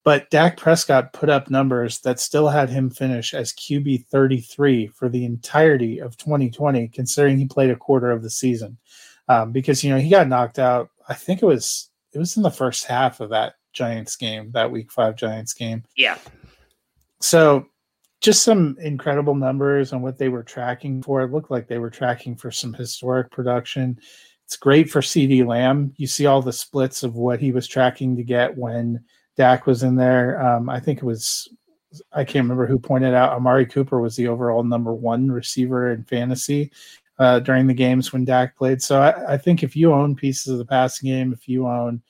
but 0.03 0.31
Dak 0.31 0.57
Prescott 0.57 1.13
put 1.13 1.29
up 1.29 1.51
numbers 1.51 1.99
that 1.99 2.19
still 2.19 2.49
had 2.49 2.71
him 2.71 2.89
finish 2.89 3.35
as 3.35 3.53
QB 3.53 4.07
33 4.07 4.87
for 4.87 5.07
the 5.07 5.23
entirety 5.23 5.99
of 5.99 6.17
2020, 6.17 6.87
considering 6.87 7.37
he 7.37 7.45
played 7.45 7.69
a 7.69 7.75
quarter 7.75 8.09
of 8.09 8.23
the 8.23 8.31
season. 8.31 8.79
Um, 9.27 9.51
because, 9.51 9.83
you 9.83 9.91
know, 9.91 9.99
he 9.99 10.09
got 10.09 10.27
knocked 10.27 10.57
out, 10.57 10.89
I 11.07 11.13
think 11.13 11.43
it 11.43 11.45
was 11.45 11.91
it 12.15 12.19
was 12.19 12.37
in 12.37 12.43
the 12.43 12.49
first 12.49 12.85
half 12.85 13.19
of 13.19 13.29
that 13.29 13.55
Giants 13.73 14.15
game, 14.15 14.51
that 14.53 14.71
week 14.71 14.91
five 14.91 15.15
Giants 15.15 15.53
game. 15.53 15.83
Yeah. 15.97 16.17
So 17.19 17.67
just 18.21 18.43
some 18.43 18.77
incredible 18.79 19.35
numbers 19.35 19.93
on 19.93 20.01
what 20.01 20.17
they 20.17 20.29
were 20.29 20.43
tracking 20.43 21.03
for. 21.03 21.21
It 21.21 21.31
looked 21.31 21.51
like 21.51 21.67
they 21.67 21.77
were 21.77 21.89
tracking 21.89 22.35
for 22.35 22.49
some 22.49 22.73
historic 22.73 23.29
production. 23.31 23.99
It's 24.45 24.55
great 24.55 24.89
for 24.89 25.01
CeeDee 25.01 25.45
Lamb. 25.45 25.93
You 25.97 26.07
see 26.07 26.25
all 26.25 26.41
the 26.41 26.53
splits 26.53 27.03
of 27.03 27.15
what 27.15 27.39
he 27.39 27.51
was 27.51 27.67
tracking 27.67 28.15
to 28.15 28.23
get 28.23 28.57
when 28.57 29.03
Dak 29.35 29.65
was 29.65 29.83
in 29.83 29.95
there. 29.95 30.41
Um, 30.41 30.69
I 30.69 30.79
think 30.79 30.99
it 30.99 31.05
was, 31.05 31.49
I 32.13 32.23
can't 32.23 32.43
remember 32.43 32.65
who 32.65 32.79
pointed 32.79 33.13
out, 33.13 33.33
Amari 33.33 33.65
Cooper 33.65 33.99
was 33.99 34.15
the 34.15 34.27
overall 34.27 34.63
number 34.63 34.93
one 34.93 35.29
receiver 35.29 35.91
in 35.91 36.03
fantasy 36.03 36.71
uh, 37.19 37.39
during 37.39 37.67
the 37.67 37.73
games 37.73 38.11
when 38.11 38.25
Dak 38.25 38.57
played. 38.57 38.81
So 38.81 39.01
I, 39.01 39.33
I, 39.33 39.37
think 39.37 39.63
if 39.63 39.75
you 39.75 39.93
own 39.93 40.15
pieces 40.15 40.47
of 40.51 40.57
the 40.57 40.65
passing 40.65 41.09
game, 41.09 41.31
if 41.31 41.47
you 41.47 41.67
own 41.67 42.01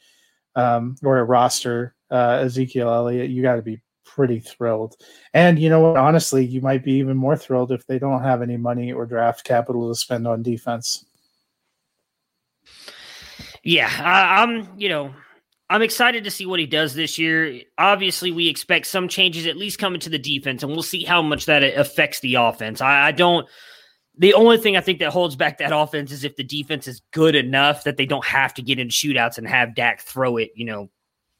um, 0.56 0.96
or 1.04 1.20
a 1.20 1.24
roster 1.24 1.96
uh, 2.10 2.40
Ezekiel 2.44 2.90
Elliott, 2.90 3.30
you 3.30 3.42
got 3.42 3.56
to 3.56 3.62
be 3.62 3.82
pretty 4.06 4.40
thrilled. 4.40 4.96
And 5.34 5.60
you 5.60 5.70
know 5.70 5.82
what? 5.82 5.98
Honestly, 5.98 6.46
you 6.46 6.62
might 6.62 6.84
be 6.84 6.94
even 6.94 7.18
more 7.18 7.36
thrilled 7.36 7.72
if 7.72 7.86
they 7.86 8.00
don't 8.00 8.24
have 8.24 8.42
any 8.42 8.58
money 8.58 8.94
or 8.94 9.06
draft 9.06 9.44
capital 9.44 9.90
to 9.90 9.96
spend 9.96 10.28
on 10.28 10.42
defense. 10.42 11.06
Yeah, 13.64 13.90
I, 14.00 14.44
I'm. 14.44 14.70
You 14.78 14.90
know, 14.90 15.16
I'm 15.70 15.82
excited 15.82 16.24
to 16.24 16.32
see 16.32 16.46
what 16.46 16.60
he 16.60 16.68
does 16.68 16.94
this 16.94 17.18
year. 17.18 17.62
Obviously, 17.78 18.32
we 18.32 18.48
expect 18.48 18.86
some 18.86 19.08
changes 19.08 19.48
at 19.48 19.58
least 19.58 19.80
coming 19.80 20.00
to 20.02 20.10
the 20.10 20.20
defense, 20.20 20.64
and 20.64 20.72
we'll 20.72 20.84
see 20.84 21.04
how 21.04 21.22
much 21.22 21.46
that 21.48 21.64
affects 21.64 22.20
the 22.20 22.36
offense. 22.36 22.80
I, 22.80 23.08
I 23.08 23.12
don't 23.12 23.48
the 24.18 24.34
only 24.34 24.58
thing 24.58 24.78
I 24.78 24.82
think 24.82 25.00
that 25.00 25.12
holds 25.12 25.36
back 25.36 25.58
that 25.58 25.76
offense 25.76 26.12
is 26.12 26.24
if 26.24 26.36
the 26.36 26.44
defense 26.44 26.88
is 26.88 27.02
good 27.12 27.36
enough 27.36 27.84
that 27.84 27.98
they 27.98 28.06
don't 28.06 28.26
have 28.26 28.54
to 28.56 28.62
get 28.62 28.80
in 28.80 28.88
shootouts 28.88 29.38
and 29.38 29.48
have 29.48 29.76
Dak 29.76 30.02
throw 30.02 30.38
it, 30.38 30.52
you 30.56 30.66
know, 30.66 30.90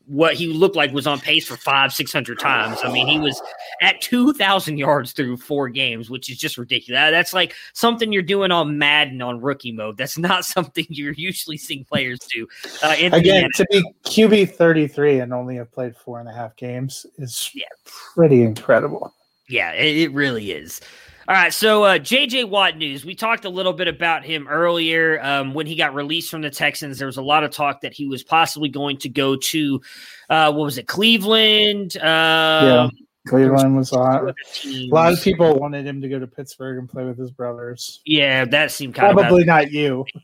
what 0.08 0.36
he 0.36 0.48
looked 0.48 0.76
like 0.76 0.92
was 0.94 1.08
on 1.08 1.20
pace 1.20 1.48
for 1.48 1.58
five, 1.58 1.92
600 1.92 2.40
times. 2.40 2.78
I 2.84 2.92
mean, 2.92 3.08
he 3.08 3.20
was 3.20 3.42
at 3.82 4.00
2,000 4.02 4.78
yards 4.78 5.14
through 5.14 5.38
four 5.38 5.68
games, 5.70 6.10
which 6.10 6.30
is 6.30 6.38
just 6.38 6.58
ridiculous. 6.58 7.12
That's 7.12 7.34
like 7.34 7.56
something 7.74 8.12
you're 8.14 8.22
doing 8.22 8.52
on 8.52 8.78
Madden 8.78 9.22
on 9.22 9.42
rookie 9.42 9.72
mode. 9.72 9.98
That's 9.98 10.18
not 10.18 10.46
something 10.46 10.86
you're 10.90 11.14
usually 11.14 11.58
seeing 11.58 11.86
players 11.86 12.20
do. 12.20 12.48
Uh, 12.84 12.96
Again, 13.12 13.50
to 13.56 13.66
be 13.72 13.84
QB 14.06 14.52
33 14.52 15.22
and 15.22 15.34
only 15.34 15.56
have 15.56 15.72
played 15.72 15.96
four 15.96 16.20
and 16.20 16.30
a 16.30 16.34
half 16.34 16.56
games 16.56 17.06
is 17.18 17.50
yeah. 17.54 17.66
pretty 17.86 18.44
incredible. 18.44 19.14
Yeah, 19.50 19.72
it, 19.74 19.98
it 19.98 20.12
really 20.12 20.52
is. 20.52 20.82
All 21.28 21.34
right, 21.34 21.52
so 21.52 21.84
uh, 21.84 21.98
JJ 21.98 22.50
Watt 22.50 22.78
news. 22.78 23.04
We 23.04 23.16
talked 23.16 23.46
a 23.46 23.50
little 23.50 23.74
bit 23.74 23.88
about 23.88 24.24
him 24.24 24.48
earlier 24.48 25.20
um, 25.24 25.56
when 25.56 25.66
he 25.66 25.76
got 25.76 25.96
released 25.96 26.30
from 26.30 26.44
the 26.44 26.52
Texans. 26.52 27.00
There 27.00 27.08
was 27.08 27.18
a 27.18 27.24
lot 27.24 27.44
of 27.44 27.50
talk 27.50 27.82
that 27.82 27.94
he 27.94 28.06
was 28.06 28.22
possibly 28.22 28.70
going 28.70 28.98
to 28.98 29.10
go 29.10 29.36
to 29.36 29.82
uh, 30.30 30.54
what 30.54 30.66
was 30.66 30.78
it, 30.78 30.88
Cleveland? 30.88 31.98
Uh, 31.98 32.02
yeah, 32.04 32.90
Cleveland 33.28 33.76
was 33.76 33.92
on. 33.92 34.30
A 34.66 34.88
lot 34.90 35.14
of 35.14 35.22
people 35.24 35.58
wanted 35.58 35.88
him 35.88 36.00
to 36.02 36.08
go 36.08 36.20
to 36.20 36.28
Pittsburgh 36.28 36.78
and 36.78 36.88
play 36.88 37.04
with 37.04 37.18
his 37.18 37.32
brothers. 37.32 38.02
Yeah, 38.06 38.46
that 38.46 38.70
seemed 38.72 38.94
kind 38.94 39.18
probably 39.18 39.42
of 39.42 39.48
not 39.48 39.72
you. 39.72 40.06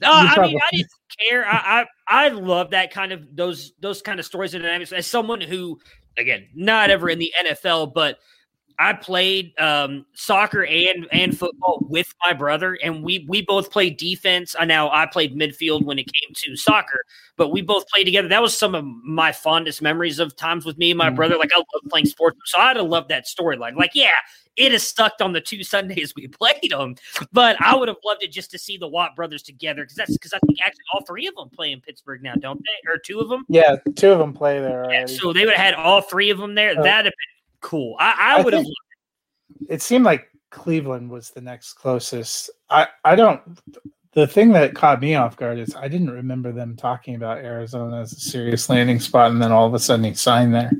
No, 0.00 0.08
you 0.08 0.28
I 0.28 0.34
probably. 0.34 0.52
mean 0.52 0.60
I 0.62 0.76
didn't 0.76 0.90
care. 1.18 1.44
I, 1.44 1.80
I 1.80 1.86
I 2.06 2.28
love 2.28 2.70
that 2.70 2.92
kind 2.92 3.10
of 3.10 3.26
those 3.34 3.72
those 3.80 4.02
kind 4.02 4.20
of 4.20 4.24
stories 4.24 4.54
and 4.54 4.62
dynamics. 4.62 4.92
As 4.92 5.04
someone 5.08 5.40
who, 5.40 5.80
again, 6.16 6.46
not 6.54 6.90
ever 6.90 7.10
in 7.10 7.18
the 7.18 7.32
NFL, 7.44 7.92
but 7.92 8.20
I 8.80 8.94
played 8.94 9.52
um, 9.60 10.06
soccer 10.14 10.64
and 10.64 11.06
and 11.12 11.36
football 11.36 11.86
with 11.86 12.14
my 12.24 12.32
brother, 12.32 12.78
and 12.82 13.04
we 13.04 13.26
we 13.28 13.42
both 13.42 13.70
played 13.70 13.98
defense. 13.98 14.56
I 14.58 14.64
now 14.64 14.90
I 14.90 15.04
played 15.04 15.36
midfield 15.36 15.84
when 15.84 15.98
it 15.98 16.10
came 16.10 16.34
to 16.34 16.56
soccer, 16.56 17.04
but 17.36 17.50
we 17.50 17.60
both 17.60 17.86
played 17.88 18.04
together. 18.04 18.28
That 18.28 18.40
was 18.40 18.56
some 18.56 18.74
of 18.74 18.82
my 19.04 19.32
fondest 19.32 19.82
memories 19.82 20.18
of 20.18 20.34
times 20.34 20.64
with 20.64 20.78
me 20.78 20.92
and 20.92 20.98
my 20.98 21.08
mm-hmm. 21.08 21.16
brother. 21.16 21.36
Like 21.36 21.50
I 21.54 21.58
love 21.58 21.90
playing 21.90 22.06
sports, 22.06 22.38
so 22.46 22.58
I'd 22.58 22.76
have 22.76 22.86
loved 22.86 23.10
that 23.10 23.26
storyline. 23.26 23.76
Like, 23.76 23.90
yeah, 23.92 24.08
it 24.56 24.72
is 24.72 24.88
stuck 24.88 25.12
on 25.20 25.34
the 25.34 25.42
two 25.42 25.62
Sundays 25.70 26.14
we 26.16 26.26
played 26.28 26.70
them, 26.70 26.94
but 27.32 27.60
I 27.60 27.76
would 27.76 27.88
have 27.88 27.98
loved 28.02 28.22
it 28.22 28.32
just 28.32 28.50
to 28.52 28.58
see 28.58 28.78
the 28.78 28.88
Watt 28.88 29.14
brothers 29.14 29.42
together 29.42 29.82
because 29.82 29.96
that's 29.96 30.12
because 30.12 30.32
I 30.32 30.38
think 30.46 30.58
actually 30.64 30.84
all 30.94 31.04
three 31.04 31.26
of 31.26 31.34
them 31.34 31.50
play 31.50 31.72
in 31.72 31.82
Pittsburgh 31.82 32.22
now, 32.22 32.34
don't 32.34 32.60
they? 32.60 32.90
Or 32.90 32.96
two 32.96 33.20
of 33.20 33.28
them? 33.28 33.44
Yeah, 33.50 33.76
two 33.94 34.10
of 34.10 34.18
them 34.18 34.32
play 34.32 34.58
there. 34.58 34.90
Yeah, 34.90 35.04
so 35.04 35.34
they 35.34 35.44
would 35.44 35.54
have 35.54 35.64
had 35.66 35.74
all 35.74 36.00
three 36.00 36.30
of 36.30 36.38
them 36.38 36.54
there. 36.54 36.74
Oh. 36.78 36.82
That'd 36.82 37.04
have 37.04 37.12
been 37.12 37.39
cool. 37.60 37.96
I, 37.98 38.36
I 38.38 38.42
would 38.42 38.52
have. 38.52 38.66
It 39.68 39.82
seemed 39.82 40.04
like 40.04 40.28
Cleveland 40.50 41.10
was 41.10 41.30
the 41.30 41.40
next 41.40 41.74
closest. 41.74 42.50
I 42.68 42.88
I 43.04 43.14
don't. 43.14 43.40
The 44.12 44.26
thing 44.26 44.50
that 44.52 44.74
caught 44.74 45.00
me 45.00 45.14
off 45.14 45.36
guard 45.36 45.58
is 45.58 45.74
I 45.76 45.86
didn't 45.86 46.10
remember 46.10 46.50
them 46.50 46.76
talking 46.76 47.14
about 47.14 47.38
Arizona 47.38 48.00
as 48.00 48.12
a 48.12 48.20
serious 48.20 48.68
landing 48.68 48.98
spot, 48.98 49.30
and 49.30 49.40
then 49.40 49.52
all 49.52 49.66
of 49.66 49.74
a 49.74 49.78
sudden 49.78 50.04
he 50.04 50.14
signed 50.14 50.52
there. 50.52 50.72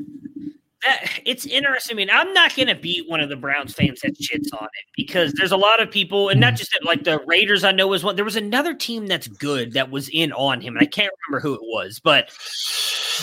That, 0.82 1.20
it's 1.26 1.46
interesting. 1.46 1.94
I 1.94 1.96
mean, 1.96 2.08
I'm 2.10 2.32
not 2.32 2.56
going 2.56 2.68
to 2.68 2.74
be 2.74 3.04
one 3.06 3.20
of 3.20 3.28
the 3.28 3.36
Browns 3.36 3.74
fans 3.74 4.00
that 4.00 4.18
shits 4.18 4.52
on 4.58 4.64
it 4.64 4.86
because 4.96 5.32
there's 5.34 5.52
a 5.52 5.56
lot 5.56 5.80
of 5.80 5.90
people, 5.90 6.30
and 6.30 6.40
not 6.40 6.54
just 6.54 6.76
like 6.82 7.04
the 7.04 7.20
Raiders. 7.26 7.62
I 7.64 7.70
know 7.70 7.86
was 7.86 8.02
one. 8.02 8.16
There 8.16 8.24
was 8.24 8.36
another 8.36 8.74
team 8.74 9.06
that's 9.06 9.28
good 9.28 9.74
that 9.74 9.90
was 9.90 10.08
in 10.08 10.32
on 10.32 10.60
him, 10.60 10.76
and 10.76 10.82
I 10.82 10.88
can't 10.88 11.12
remember 11.28 11.46
who 11.46 11.54
it 11.54 11.60
was, 11.62 12.00
but 12.00 12.30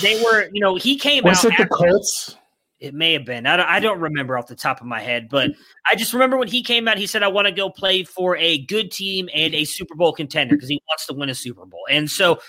they 0.02 0.24
were. 0.24 0.50
You 0.54 0.62
know, 0.62 0.76
he 0.76 0.98
came 0.98 1.24
was 1.24 1.39
out. 1.39 1.46
Was 1.46 1.54
it 1.54 1.58
the 1.58 1.67
Colts? 1.67 2.36
It 2.79 2.93
may 2.93 3.13
have 3.13 3.25
been. 3.25 3.47
I 3.47 3.57
don't, 3.57 3.67
I 3.67 3.79
don't 3.79 3.99
remember 3.99 4.37
off 4.37 4.47
the 4.47 4.55
top 4.55 4.81
of 4.81 4.87
my 4.87 4.99
head, 4.99 5.29
but 5.29 5.51
I 5.85 5.95
just 5.95 6.13
remember 6.13 6.37
when 6.37 6.47
he 6.47 6.61
came 6.61 6.87
out, 6.87 6.97
he 6.97 7.07
said, 7.07 7.23
I 7.23 7.27
want 7.27 7.47
to 7.47 7.51
go 7.51 7.71
play 7.71 8.03
for 8.03 8.37
a 8.37 8.59
good 8.59 8.91
team 8.91 9.29
and 9.33 9.55
a 9.55 9.65
Super 9.65 9.95
Bowl 9.95 10.13
contender 10.13 10.55
because 10.55 10.69
he 10.69 10.81
wants 10.87 11.07
to 11.07 11.13
win 11.13 11.29
a 11.29 11.35
Super 11.35 11.65
Bowl. 11.65 11.81
And 11.89 12.09
so 12.09 12.39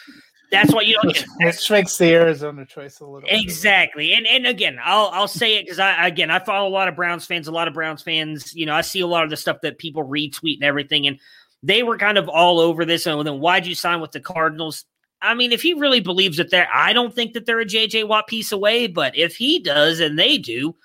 that's 0.50 0.72
why 0.72 0.82
you 0.82 0.94
know, 0.94 1.00
which, 1.04 1.24
which 1.40 1.70
makes 1.70 1.96
the 1.98 2.12
Arizona 2.12 2.64
choice 2.64 3.00
a 3.00 3.06
little 3.06 3.28
exactly. 3.30 4.14
And 4.14 4.26
and 4.26 4.46
again, 4.46 4.78
I'll 4.82 5.10
I'll 5.12 5.28
say 5.28 5.56
it 5.56 5.64
because 5.64 5.78
I 5.78 6.06
again 6.06 6.30
I 6.30 6.38
follow 6.38 6.68
a 6.68 6.70
lot 6.70 6.88
of 6.88 6.96
Browns 6.96 7.26
fans, 7.26 7.48
a 7.48 7.52
lot 7.52 7.68
of 7.68 7.74
Browns 7.74 8.02
fans. 8.02 8.54
You 8.54 8.66
know, 8.66 8.74
I 8.74 8.80
see 8.80 9.00
a 9.00 9.06
lot 9.06 9.24
of 9.24 9.30
the 9.30 9.36
stuff 9.36 9.58
that 9.62 9.78
people 9.78 10.04
retweet 10.04 10.54
and 10.54 10.64
everything, 10.64 11.06
and 11.06 11.18
they 11.62 11.82
were 11.82 11.98
kind 11.98 12.16
of 12.16 12.28
all 12.28 12.60
over 12.60 12.84
this. 12.84 13.06
And 13.06 13.26
then 13.26 13.40
why'd 13.40 13.66
you 13.66 13.74
sign 13.74 14.00
with 14.00 14.12
the 14.12 14.20
Cardinals? 14.20 14.84
I 15.20 15.34
mean, 15.34 15.52
if 15.52 15.62
he 15.62 15.74
really 15.74 16.00
believes 16.00 16.36
that 16.36 16.50
they're, 16.50 16.68
I 16.72 16.92
don't 16.92 17.14
think 17.14 17.32
that 17.32 17.44
they're 17.44 17.60
a 17.60 17.66
JJ 17.66 18.06
Watt 18.06 18.28
piece 18.28 18.52
away, 18.52 18.86
but 18.86 19.16
if 19.16 19.36
he 19.36 19.58
does 19.58 20.00
and 20.00 20.18
they 20.18 20.38
do, 20.38 20.76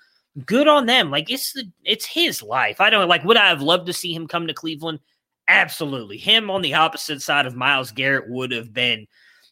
good 0.44 0.68
on 0.68 0.86
them. 0.86 1.10
Like 1.10 1.30
it's 1.30 1.52
the 1.52 1.70
it's 1.84 2.04
his 2.04 2.42
life. 2.42 2.80
I 2.80 2.90
don't 2.90 3.08
like 3.08 3.24
would 3.24 3.36
I 3.36 3.48
have 3.48 3.62
loved 3.62 3.86
to 3.86 3.92
see 3.92 4.14
him 4.14 4.26
come 4.26 4.46
to 4.46 4.54
Cleveland? 4.54 5.00
Absolutely. 5.48 6.16
Him 6.16 6.50
on 6.50 6.62
the 6.62 6.74
opposite 6.74 7.22
side 7.22 7.46
of 7.46 7.54
Myles 7.54 7.92
Garrett 7.92 8.28
would 8.28 8.50
have 8.50 8.72
been 8.72 9.06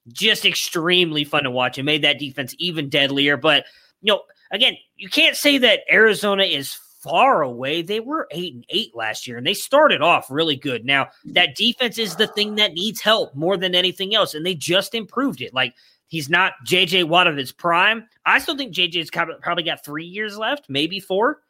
just 0.08 0.44
extremely 0.44 1.24
fun 1.24 1.44
to 1.44 1.50
watch 1.50 1.78
and 1.78 1.86
made 1.86 2.02
that 2.02 2.18
defense 2.18 2.54
even 2.58 2.88
deadlier. 2.88 3.36
But 3.36 3.66
you 4.00 4.12
know, 4.12 4.22
again, 4.50 4.74
you 4.96 5.08
can't 5.08 5.36
say 5.36 5.58
that 5.58 5.80
Arizona 5.90 6.44
is 6.44 6.78
far 7.02 7.42
away. 7.42 7.82
They 7.82 8.00
were 8.00 8.28
eight 8.30 8.54
and 8.54 8.64
eight 8.68 8.94
last 8.94 9.26
year, 9.26 9.36
and 9.36 9.46
they 9.46 9.54
started 9.54 10.00
off 10.00 10.30
really 10.30 10.56
good. 10.56 10.84
Now 10.84 11.08
that 11.26 11.56
defense 11.56 11.98
is 11.98 12.16
the 12.16 12.28
thing 12.28 12.54
that 12.56 12.74
needs 12.74 13.00
help 13.00 13.34
more 13.34 13.56
than 13.56 13.74
anything 13.74 14.14
else, 14.14 14.34
and 14.34 14.46
they 14.46 14.54
just 14.54 14.94
improved 14.94 15.40
it. 15.40 15.52
Like 15.52 15.74
he's 16.06 16.30
not 16.30 16.52
JJ 16.66 17.04
Watt 17.04 17.26
of 17.26 17.36
his 17.36 17.52
prime. 17.52 18.06
I 18.24 18.38
still 18.38 18.56
think 18.56 18.74
JJ's 18.74 19.10
probably 19.10 19.64
got 19.64 19.84
three 19.84 20.06
years 20.06 20.38
left, 20.38 20.66
maybe 20.68 21.00
four. 21.00 21.40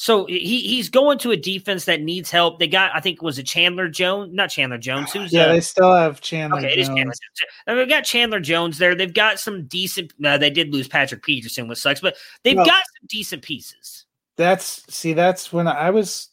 So 0.00 0.26
he 0.26 0.60
he's 0.60 0.88
going 0.88 1.18
to 1.18 1.32
a 1.32 1.36
defense 1.36 1.84
that 1.86 2.00
needs 2.00 2.30
help. 2.30 2.60
They 2.60 2.68
got, 2.68 2.92
I 2.94 3.00
think, 3.00 3.20
was 3.20 3.36
it 3.40 3.46
Chandler 3.46 3.88
Jones? 3.88 4.32
Not 4.32 4.48
Chandler 4.48 4.78
Jones. 4.78 5.12
Who's 5.12 5.32
yeah? 5.32 5.46
Uh, 5.46 5.52
they 5.54 5.60
still 5.60 5.92
have 5.92 6.20
Chandler. 6.20 6.58
Okay, 6.58 6.68
Jones. 6.68 6.76
it 6.76 6.80
is 6.80 6.86
Chandler. 6.86 7.04
Jones. 7.04 7.50
They've 7.66 7.88
got 7.88 8.04
Chandler 8.04 8.38
Jones 8.38 8.78
there. 8.78 8.94
They've 8.94 9.12
got 9.12 9.40
some 9.40 9.66
decent. 9.66 10.12
Uh, 10.24 10.38
they 10.38 10.50
did 10.50 10.72
lose 10.72 10.86
Patrick 10.86 11.24
Peterson, 11.24 11.66
which 11.66 11.78
sucks, 11.78 12.00
but 12.00 12.16
they've 12.44 12.56
well, 12.56 12.64
got 12.64 12.84
some 13.00 13.06
decent 13.08 13.42
pieces. 13.42 14.06
That's 14.38 14.84
see, 14.94 15.14
that's 15.14 15.52
when 15.52 15.66
I 15.66 15.90
was 15.90 16.30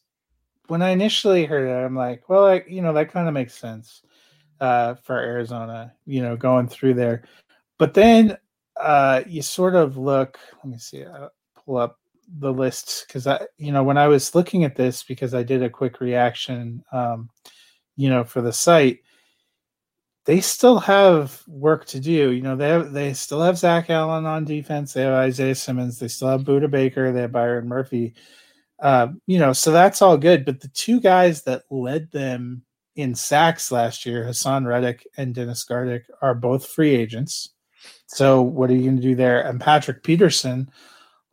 when 0.68 0.84
I 0.84 0.90
initially 0.92 1.46
heard 1.46 1.68
it. 1.68 1.74
I'm 1.74 1.96
like, 1.96 2.30
well, 2.30 2.46
I, 2.46 2.64
you 2.68 2.84
know, 2.84 2.94
that 2.94 3.12
kind 3.12 3.28
of 3.28 3.34
makes 3.34 3.56
sense 3.56 4.04
uh, 4.62 4.94
for 5.04 5.18
Arizona. 5.20 5.92
You 6.06 6.22
know, 6.22 6.38
going 6.38 6.68
through 6.68 6.94
there, 6.94 7.24
but 7.80 7.96
then 7.96 8.38
uh, 8.80 9.24
you 9.26 9.42
sort 9.42 9.74
of 9.74 9.98
look. 9.98 10.38
Let 10.64 10.72
me 10.72 10.78
see. 10.78 11.04
I'll 11.04 11.32
pull 11.66 11.78
up 11.78 12.00
the 12.40 12.54
lists 12.54 13.06
because 13.08 13.26
I, 13.26 13.48
you 13.58 13.72
know, 13.72 13.84
when 13.84 13.98
I 13.98 14.08
was 14.08 14.36
looking 14.36 14.66
at 14.66 14.76
this 14.76 15.02
because 15.02 15.34
I 15.34 15.42
did 15.42 15.64
a 15.64 15.70
quick 15.70 16.00
reaction, 16.00 16.84
um, 16.92 17.30
you 17.96 18.10
know, 18.10 18.24
for 18.24 18.42
the 18.42 18.54
site, 18.54 19.00
they 20.26 20.42
still 20.42 20.80
have 20.80 21.42
work 21.48 21.86
to 21.86 22.00
do. 22.00 22.32
You 22.32 22.42
know, 22.42 22.56
they 22.56 22.70
have 22.70 22.92
they 22.92 23.14
still 23.14 23.42
have 23.42 23.58
Zach 23.58 23.90
Allen 23.90 24.26
on 24.26 24.44
defense. 24.44 24.94
They 24.94 25.04
have 25.04 25.14
Isaiah 25.14 25.56
Simmons. 25.56 26.00
They 26.00 26.08
still 26.08 26.30
have 26.30 26.42
Budda 26.42 26.70
Baker. 26.70 27.12
They 27.12 27.22
have 27.22 27.32
Byron 27.32 27.68
Murphy. 27.68 28.16
Uh, 28.80 29.10
you 29.28 29.40
know, 29.40 29.54
so 29.54 29.72
that's 29.72 30.02
all 30.02 30.18
good. 30.18 30.44
But 30.44 30.60
the 30.60 30.68
two 30.70 31.00
guys 31.00 31.44
that 31.44 31.64
led 31.70 32.12
them 32.12 32.64
in 32.96 33.14
sacks 33.14 33.72
last 33.72 34.06
year, 34.06 34.26
Haason 34.26 34.66
Reddick 34.66 35.08
and 35.18 35.34
Dennis 35.34 35.64
Gardeck, 35.64 36.04
are 36.22 36.34
both 36.34 36.66
free 36.66 36.96
agents. 36.96 37.50
So 38.08 38.42
what 38.42 38.70
are 38.70 38.76
you 38.76 38.84
going 38.84 38.98
to 38.98 39.02
do 39.02 39.16
there? 39.16 39.42
And 39.42 39.62
Patrick 39.62 40.04
Peterson 40.04 40.70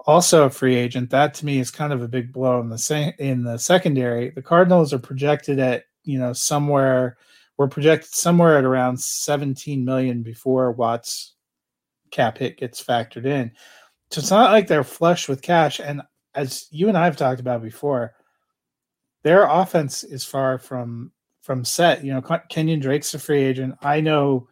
also 0.07 0.44
a 0.44 0.50
free 0.50 0.74
agent. 0.76 1.11
That 1.11 1.35
to 1.35 1.46
me 1.46 1.61
is 1.61 1.70
kind 1.70 1.92
of 1.92 2.02
a 2.02 2.09
big 2.09 2.33
blow 2.33 2.61
in 2.61 2.68
the 2.68 2.78
same 2.78 3.12
in 3.18 3.42
the 3.42 3.59
secondary. 3.59 4.31
The 4.31 4.42
Cardinals 4.42 4.92
are 4.92 4.98
projected 4.98 5.59
at 5.59 5.85
you 6.05 6.18
know 6.18 6.33
somewhere 6.33 7.16
we're 7.59 7.69
projected 7.69 8.12
somewhere 8.12 8.59
at 8.59 8.65
around 8.65 9.01
17 9.01 9.85
million 9.85 10.23
before 10.23 10.73
Watt's 10.73 11.35
cap 12.11 12.38
hit 12.38 12.59
gets 12.59 12.83
factored 12.83 13.27
in. 13.27 13.53
So 14.11 14.21
it's 14.21 14.31
not 14.31 14.53
like 14.53 14.67
they're 14.67 14.85
flush 14.85 15.29
with 15.29 15.43
cash. 15.43 15.81
And 15.81 16.03
as 16.35 16.67
you 16.71 16.88
and 16.88 16.97
I 16.97 17.05
have 17.05 17.17
talked 17.17 17.41
about 17.41 17.62
before, 17.62 18.15
their 19.23 19.45
offense 19.45 20.05
is 20.05 20.25
far 20.25 20.59
from 20.59 21.12
from 21.43 21.65
set. 21.65 22.05
You 22.05 22.15
know, 22.15 22.23
Kenyan 22.23 22.81
Drake's 22.81 23.15
a 23.15 23.19
free 23.19 23.43
agent. 23.43 23.75
I 23.83 24.01
know 24.01 24.49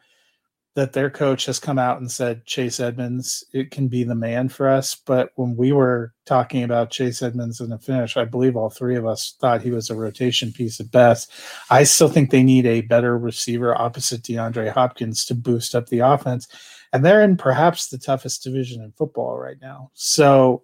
that 0.74 0.92
their 0.92 1.11
coach 1.11 1.46
has 1.46 1.59
come 1.59 1.78
out 1.78 1.98
and 2.00 2.11
said 2.11 2.46
Chase 2.46 2.78
Edmonds 2.78 3.44
it 3.52 3.70
can 3.70 3.88
be 3.88 4.04
the 4.04 4.14
man 4.14 4.48
for 4.48 4.68
us. 4.68 4.94
But 4.94 5.30
when 5.35 5.56
we 5.56 5.72
were 5.72 6.12
talking 6.26 6.62
about 6.62 6.90
Chase 6.90 7.22
Edmonds 7.22 7.61
in 7.61 7.70
the 7.70 7.78
finish, 7.78 8.16
I 8.16 8.24
believe 8.24 8.56
all 8.56 8.70
three 8.70 8.96
of 8.96 9.04
us 9.04 9.35
thought 9.40 9.62
he 9.62 9.72
was 9.72 9.90
a 9.90 9.96
rotation 9.96 10.52
piece 10.52 10.78
at 10.78 10.90
best. 10.90 11.33
I 11.70 11.83
still 11.85 12.09
think 12.09 12.30
they 12.30 12.44
need 12.44 12.66
a 12.66 12.83
better 12.83 13.18
receiver 13.18 13.76
opposite 13.76 14.22
DeAndre 14.22 14.70
Hopkins 14.72 15.24
to 15.26 15.35
boost 15.35 15.74
up 15.74 15.88
the 15.88 16.00
offense. 16.00 16.46
And 16.92 17.04
they're 17.04 17.22
in 17.22 17.37
perhaps 17.37 17.88
the 17.88 17.98
toughest 17.98 18.42
division 18.42 18.83
in 18.83 18.92
football 18.92 19.38
right 19.38 19.59
now. 19.61 19.90
So 19.94 20.62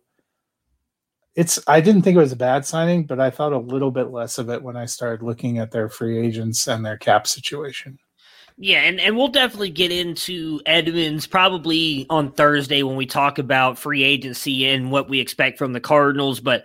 it's 1.35 1.59
I 1.67 1.81
didn't 1.81 2.03
think 2.03 2.17
it 2.17 2.21
was 2.21 2.33
a 2.33 2.37
bad 2.37 2.65
signing, 2.65 3.07
but 3.07 3.21
I 3.21 3.31
thought 3.31 3.53
a 3.53 3.59
little 3.59 3.91
bit 3.91 4.11
less 4.11 4.39
of 4.39 4.49
it 4.51 4.63
when 4.63 4.77
I 4.77 4.87
started 4.87 5.25
looking 5.25 5.59
at 5.59 5.71
their 5.71 5.89
free 5.89 6.19
agents 6.19 6.67
and 6.67 6.85
their 6.85 6.97
cap 6.97 7.27
situation. 7.27 7.99
Yeah, 8.59 8.81
and, 8.81 8.99
and 9.01 9.17
we'll 9.17 9.29
definitely 9.29 9.71
get 9.71 9.93
into 9.93 10.61
Edmonds 10.65 11.27
probably 11.27 12.07
on 12.09 12.33
Thursday 12.33 12.83
when 12.83 12.97
we 12.97 13.05
talk 13.05 13.39
about 13.39 13.79
free 13.79 14.03
agency 14.03 14.67
and 14.67 14.91
what 14.91 15.11
we 15.11 15.21
expect 15.21 15.59
from 15.59 15.75
the 15.75 15.81
Cardinals. 15.81 16.41
But 16.41 16.65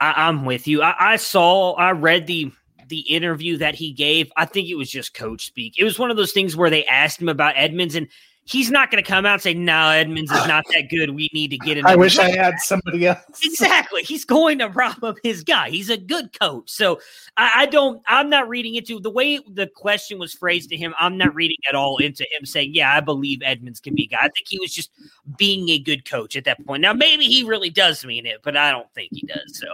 I, 0.00 0.28
am 0.28 0.46
with 0.46 0.66
you. 0.66 0.80
I, 0.80 1.12
I 1.12 1.16
saw, 1.16 1.74
I 1.74 1.92
read 1.92 2.26
the 2.26 2.50
the 2.88 3.00
interview 3.00 3.58
that 3.58 3.74
he 3.74 3.92
gave. 3.92 4.32
I 4.34 4.46
think 4.46 4.68
it 4.68 4.74
was 4.74 4.90
just 4.90 5.12
coach 5.12 5.44
speak. 5.44 5.74
It 5.78 5.84
was 5.84 5.98
one 5.98 6.10
of 6.10 6.16
those 6.16 6.32
things 6.32 6.56
where 6.56 6.70
they 6.70 6.86
asked 6.86 7.20
him 7.20 7.28
about 7.28 7.52
Edmonds, 7.56 7.94
and 7.94 8.08
he's 8.48 8.70
not 8.70 8.90
going 8.90 9.02
to 9.02 9.08
come 9.08 9.26
out 9.26 9.34
and 9.34 9.42
say, 9.42 9.54
"No, 9.54 9.90
Edmonds 9.90 10.32
is 10.32 10.46
not 10.46 10.64
that 10.72 10.88
good. 10.88 11.10
We 11.10 11.30
need 11.32 11.48
to 11.48 11.58
get 11.58 11.76
him." 11.76 11.86
I 11.86 11.96
wish 11.96 12.18
I 12.18 12.30
had 12.30 12.58
somebody 12.60 13.06
else. 13.06 13.20
exactly. 13.42 14.02
He's 14.02 14.24
going 14.24 14.58
to 14.58 14.68
prop 14.68 15.02
up 15.02 15.16
his 15.22 15.44
guy. 15.44 15.70
He's 15.70 15.90
a 15.90 15.96
good 15.96 16.38
coach. 16.38 16.70
So 16.70 17.00
I, 17.36 17.52
I, 17.56 17.66
don't. 17.66 18.02
I'm 18.06 18.30
not 18.30 18.48
reading 18.48 18.74
into 18.74 19.00
the 19.00 19.10
way 19.10 19.38
the 19.38 19.66
question 19.66 20.18
was 20.18 20.32
phrased 20.32 20.70
to 20.70 20.76
him. 20.76 20.94
I'm 20.98 21.18
not 21.18 21.34
reading 21.34 21.58
at 21.68 21.74
all 21.74 21.98
into 21.98 22.24
him 22.24 22.46
saying, 22.46 22.74
"Yeah, 22.74 22.94
I 22.94 23.00
believe 23.00 23.42
Edmonds 23.44 23.80
can 23.80 23.94
be 23.94 24.04
a 24.04 24.08
guy." 24.08 24.18
I 24.20 24.28
think 24.28 24.48
he 24.48 24.58
was 24.58 24.74
just 24.74 24.90
being 25.36 25.68
a 25.68 25.78
good 25.78 26.04
coach 26.04 26.36
at 26.36 26.44
that 26.44 26.64
point. 26.66 26.82
Now, 26.82 26.92
maybe 26.92 27.26
he 27.26 27.44
really 27.44 27.70
does 27.70 28.04
mean 28.04 28.26
it, 28.26 28.40
but 28.42 28.56
I 28.56 28.70
don't 28.70 28.92
think 28.94 29.10
he 29.12 29.26
does. 29.26 29.58
So 29.58 29.68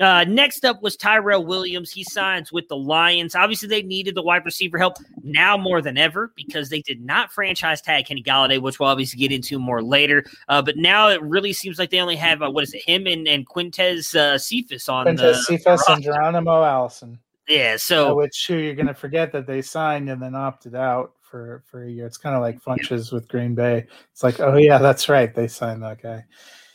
uh, 0.00 0.24
next 0.24 0.64
up 0.64 0.82
was 0.82 0.96
Tyrell 0.96 1.44
Williams. 1.44 1.90
He 1.90 2.04
signs 2.04 2.52
with 2.52 2.68
the 2.68 2.76
Lions. 2.76 3.34
Obviously, 3.34 3.68
they 3.68 3.82
needed 3.82 4.14
the 4.14 4.22
wide 4.22 4.44
receiver 4.44 4.78
help 4.78 4.96
now 5.22 5.56
more 5.56 5.82
than 5.82 5.98
ever 5.98 6.32
because 6.36 6.68
they 6.68 6.80
did 6.80 7.00
not 7.04 7.32
franchise 7.32 7.80
tag 7.80 8.06
Kenny 8.06 8.22
Golladay, 8.22 8.60
which 8.60 8.80
we'll 8.80 8.88
obviously 8.88 9.18
get 9.18 9.32
into 9.32 9.58
more 9.58 9.82
later. 9.82 10.24
Uh, 10.48 10.62
but 10.62 10.76
now 10.76 11.08
it 11.08 11.22
really 11.22 11.52
seems 11.52 11.78
like 11.78 11.90
they 11.90 12.00
only 12.00 12.16
have 12.16 12.42
uh, 12.42 12.50
what 12.50 12.64
is 12.64 12.74
it, 12.74 12.82
him 12.86 13.06
and, 13.06 13.26
and 13.28 13.46
Quintez 13.48 14.14
uh, 14.14 14.38
Cephus 14.38 14.88
on 14.88 15.06
Quintez 15.06 15.16
the 15.18 15.34
Cephus 15.34 15.88
and 15.88 16.02
Geronimo 16.02 16.62
Allison. 16.62 17.18
Yeah, 17.48 17.76
so 17.76 18.14
which 18.14 18.46
who 18.46 18.54
you're 18.54 18.76
going 18.76 18.86
to 18.86 18.94
forget 18.94 19.32
that 19.32 19.46
they 19.46 19.60
signed 19.60 20.08
and 20.08 20.22
then 20.22 20.36
opted 20.36 20.76
out 20.76 21.14
for 21.20 21.64
for 21.66 21.82
a 21.82 21.90
year. 21.90 22.06
It's 22.06 22.16
kind 22.16 22.36
of 22.36 22.42
like 22.42 22.62
Funchess 22.62 23.10
yeah. 23.10 23.16
with 23.16 23.28
Green 23.28 23.54
Bay. 23.54 23.86
It's 24.12 24.22
like, 24.22 24.38
oh 24.40 24.56
yeah, 24.56 24.78
that's 24.78 25.08
right, 25.08 25.34
they 25.34 25.48
signed 25.48 25.82
that 25.82 26.00
guy. 26.00 26.24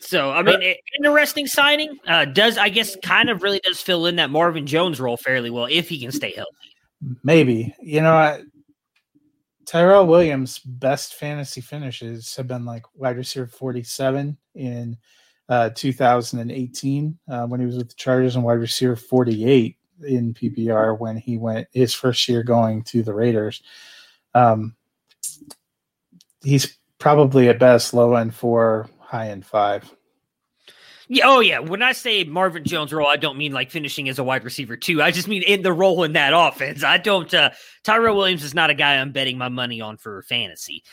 So 0.06 0.32
I 0.32 0.44
mean, 0.44 0.76
interesting 0.98 1.48
signing. 1.48 1.98
Uh, 2.08 2.26
does 2.26 2.58
I 2.58 2.70
guess 2.70 2.96
kind 3.04 3.30
of 3.30 3.42
really 3.42 3.60
does 3.64 3.82
fill 3.82 4.06
in 4.06 4.18
that 4.18 4.30
Marvin 4.30 4.68
Jones 4.68 5.00
role 5.00 5.18
fairly 5.18 5.50
well 5.50 5.68
if 5.70 5.90
he 5.90 6.00
can 6.00 6.12
stay 6.12 6.32
healthy. 6.36 6.52
Maybe 7.24 7.76
you 7.82 8.02
know, 8.02 8.14
I, 8.14 8.44
Tyrell 9.66 10.06
Williams' 10.06 10.60
best 10.60 11.16
fantasy 11.16 11.60
finishes 11.60 12.36
have 12.36 12.48
been 12.48 12.66
like 12.66 12.84
wide 12.94 13.18
receiver 13.18 13.48
forty 13.48 13.82
seven 13.82 14.38
in 14.54 14.96
uh, 15.50 15.72
2018 15.76 17.18
uh, 17.28 17.46
when 17.48 17.60
he 17.60 17.66
was 17.66 17.78
with 17.78 17.90
the 17.90 17.96
Chargers, 17.96 18.36
and 18.36 18.46
wide 18.46 18.54
receiver 18.54 18.96
forty 18.96 19.46
eight 19.46 19.78
in 20.06 20.36
PPR 20.36 21.00
when 21.00 21.18
he 21.18 21.38
went 21.38 21.68
his 21.72 21.96
first 21.96 22.30
year 22.30 22.44
going 22.44 22.84
to 22.84 23.02
the 23.02 23.14
Raiders. 23.14 23.64
Um, 24.36 24.76
he's 26.44 26.78
probably 27.00 27.50
at 27.50 27.60
best 27.60 27.94
low 27.94 28.16
end 28.16 28.36
four, 28.36 28.88
high 29.16 29.30
end 29.30 29.46
five. 29.46 29.92
Yeah, 31.08 31.26
oh 31.28 31.40
yeah. 31.40 31.60
When 31.60 31.82
I 31.82 31.92
say 31.92 32.24
Marvin 32.24 32.64
Jones 32.64 32.92
role, 32.92 33.08
I 33.08 33.16
don't 33.16 33.38
mean 33.38 33.52
like 33.52 33.70
finishing 33.70 34.10
as 34.10 34.18
a 34.18 34.24
wide 34.24 34.44
receiver 34.44 34.76
too. 34.76 35.02
I 35.02 35.12
just 35.12 35.28
mean 35.28 35.44
in 35.44 35.62
the 35.62 35.72
role 35.72 36.04
in 36.04 36.14
that 36.14 36.34
offense. 36.34 36.84
I 36.84 36.98
don't. 36.98 37.32
uh 37.34 37.52
Tyrell 37.84 38.16
Williams 38.16 38.44
is 38.44 38.56
not 38.56 38.72
a 38.72 38.74
guy 38.74 38.96
I'm 38.96 39.12
betting 39.12 39.38
my 39.38 39.50
money 39.50 39.82
on 39.82 39.98
for 39.98 40.24
fantasy. 40.24 40.84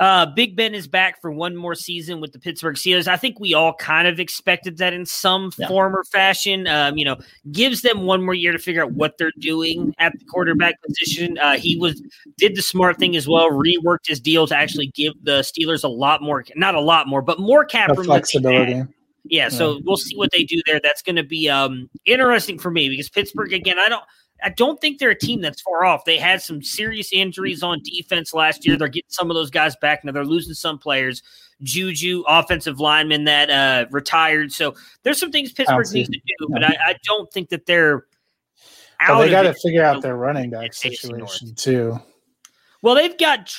Uh, 0.00 0.26
Big 0.26 0.54
Ben 0.54 0.74
is 0.74 0.86
back 0.86 1.20
for 1.20 1.30
one 1.30 1.56
more 1.56 1.74
season 1.74 2.20
with 2.20 2.32
the 2.32 2.38
Pittsburgh 2.38 2.76
Steelers. 2.76 3.08
I 3.08 3.16
think 3.16 3.40
we 3.40 3.54
all 3.54 3.74
kind 3.74 4.06
of 4.06 4.20
expected 4.20 4.78
that 4.78 4.92
in 4.92 5.04
some 5.04 5.50
yeah. 5.58 5.66
form 5.66 5.96
or 5.96 6.04
fashion. 6.04 6.66
Um, 6.68 6.96
you 6.96 7.04
know, 7.04 7.16
gives 7.50 7.82
them 7.82 8.02
one 8.02 8.24
more 8.24 8.34
year 8.34 8.52
to 8.52 8.58
figure 8.58 8.82
out 8.82 8.92
what 8.92 9.18
they're 9.18 9.32
doing 9.40 9.94
at 9.98 10.12
the 10.18 10.24
quarterback 10.26 10.80
position. 10.82 11.36
Uh, 11.38 11.56
he 11.56 11.76
was 11.76 12.00
did 12.36 12.54
the 12.54 12.62
smart 12.62 12.98
thing 12.98 13.16
as 13.16 13.26
well, 13.26 13.50
reworked 13.50 14.06
his 14.06 14.20
deal 14.20 14.46
to 14.46 14.56
actually 14.56 14.88
give 14.94 15.12
the 15.22 15.40
Steelers 15.40 15.82
a 15.82 15.88
lot 15.88 16.22
more, 16.22 16.44
not 16.54 16.74
a 16.74 16.80
lot 16.80 17.08
more, 17.08 17.22
but 17.22 17.40
more 17.40 17.64
cap 17.64 17.90
room 17.90 18.04
flexibility. 18.04 18.84
Yeah, 19.24 19.48
so 19.48 19.80
we'll 19.84 19.96
see 19.96 20.16
what 20.16 20.30
they 20.32 20.42
do 20.44 20.62
there. 20.64 20.80
That's 20.82 21.02
going 21.02 21.16
to 21.16 21.22
be 21.22 21.50
um, 21.50 21.90
interesting 22.06 22.58
for 22.58 22.70
me 22.70 22.88
because 22.88 23.10
Pittsburgh 23.10 23.52
again. 23.52 23.78
I 23.78 23.88
don't. 23.88 24.04
I 24.42 24.50
don't 24.50 24.80
think 24.80 24.98
they're 24.98 25.10
a 25.10 25.18
team 25.18 25.40
that's 25.40 25.60
far 25.62 25.84
off. 25.84 26.04
They 26.04 26.16
had 26.16 26.40
some 26.40 26.62
serious 26.62 27.12
injuries 27.12 27.62
on 27.62 27.82
defense 27.82 28.32
last 28.32 28.66
year. 28.66 28.76
They're 28.76 28.88
getting 28.88 29.10
some 29.10 29.30
of 29.30 29.34
those 29.34 29.50
guys 29.50 29.74
back 29.76 30.04
now. 30.04 30.12
They're 30.12 30.24
losing 30.24 30.54
some 30.54 30.78
players. 30.78 31.22
Juju, 31.62 32.22
offensive 32.28 32.78
lineman 32.78 33.24
that 33.24 33.50
uh, 33.50 33.86
retired. 33.90 34.52
So 34.52 34.74
there's 35.02 35.18
some 35.18 35.32
things 35.32 35.52
Pittsburgh 35.52 35.86
needs 35.92 36.08
to 36.08 36.18
do, 36.18 36.48
but 36.50 36.62
I, 36.62 36.76
I, 36.86 36.94
don't 37.04 37.30
think 37.32 37.48
that 37.48 37.66
they're 37.66 38.04
out. 39.00 39.18
Well, 39.18 39.20
they 39.20 39.30
got 39.30 39.42
to 39.42 39.54
figure 39.54 39.82
out 39.82 40.00
their 40.00 40.16
running 40.16 40.50
back 40.50 40.72
situation 40.72 41.56
too. 41.56 41.98
Well, 42.80 42.94
they've 42.94 43.18
got 43.18 43.52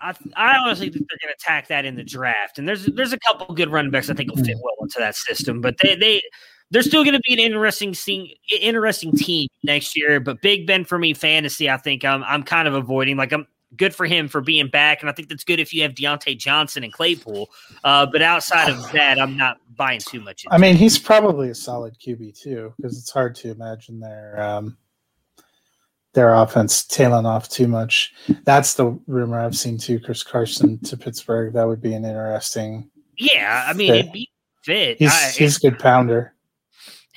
I, 0.00 0.14
I 0.36 0.58
honestly 0.58 0.90
think 0.90 1.06
they're 1.08 1.18
going 1.22 1.34
to 1.36 1.44
attack 1.44 1.68
that 1.68 1.84
in 1.84 1.96
the 1.96 2.04
draft. 2.04 2.58
And 2.58 2.68
there's 2.68 2.86
there's 2.86 3.12
a 3.12 3.18
couple 3.20 3.54
good 3.54 3.70
running 3.70 3.90
backs 3.90 4.10
I 4.10 4.14
think 4.14 4.30
will 4.30 4.44
fit 4.44 4.56
hmm. 4.56 4.62
well 4.62 4.74
into 4.80 4.98
that 4.98 5.16
system. 5.16 5.60
But 5.60 5.76
they 5.82 5.94
they 5.96 6.22
they're 6.70 6.82
still 6.82 7.04
going 7.04 7.14
to 7.14 7.22
be 7.26 7.32
an 7.32 7.38
interesting 7.38 7.94
scene, 7.94 8.30
interesting 8.60 9.12
team 9.12 9.48
next 9.62 9.96
year. 9.96 10.20
But 10.20 10.42
Big 10.42 10.66
Ben 10.66 10.84
for 10.84 10.98
me, 10.98 11.14
fantasy, 11.14 11.70
I 11.70 11.76
think 11.76 12.04
I'm 12.04 12.22
I'm 12.24 12.42
kind 12.42 12.68
of 12.68 12.74
avoiding. 12.74 13.16
Like 13.16 13.32
I'm 13.32 13.46
good 13.76 13.94
for 13.94 14.06
him 14.06 14.28
for 14.28 14.40
being 14.40 14.68
back, 14.68 15.00
and 15.00 15.08
I 15.08 15.12
think 15.12 15.28
that's 15.28 15.44
good 15.44 15.60
if 15.60 15.72
you 15.72 15.82
have 15.82 15.92
Diontae 15.92 16.38
Johnson 16.38 16.84
and 16.84 16.92
Claypool. 16.92 17.48
Uh, 17.84 18.06
but 18.06 18.22
outside 18.22 18.70
of 18.70 18.92
that, 18.92 19.20
I'm 19.20 19.36
not 19.36 19.58
buying 19.76 20.00
too 20.00 20.20
much. 20.20 20.44
I 20.50 20.58
mean, 20.58 20.76
he's 20.76 20.98
probably 20.98 21.50
a 21.50 21.54
solid 21.54 21.96
QB 21.98 22.38
too, 22.38 22.74
because 22.76 22.98
it's 22.98 23.10
hard 23.10 23.34
to 23.36 23.50
imagine 23.50 24.00
their 24.00 24.40
um, 24.40 24.76
their 26.12 26.34
offense 26.34 26.84
tailing 26.84 27.26
off 27.26 27.48
too 27.48 27.68
much. 27.68 28.14
That's 28.44 28.74
the 28.74 28.98
rumor 29.06 29.40
I've 29.40 29.56
seen 29.56 29.78
too. 29.78 30.00
Chris 30.00 30.22
Carson 30.22 30.78
to 30.80 30.96
Pittsburgh. 30.96 31.54
That 31.54 31.66
would 31.66 31.80
be 31.80 31.94
an 31.94 32.04
interesting. 32.04 32.90
Yeah, 33.16 33.64
I 33.66 33.72
mean, 33.72 33.92
fit. 33.92 33.98
it'd 34.00 34.12
be 34.12 34.30
fit. 34.64 34.98
He's 34.98 35.12
I, 35.12 35.30
he's 35.30 35.56
a 35.56 35.60
good 35.60 35.78
pounder 35.78 36.34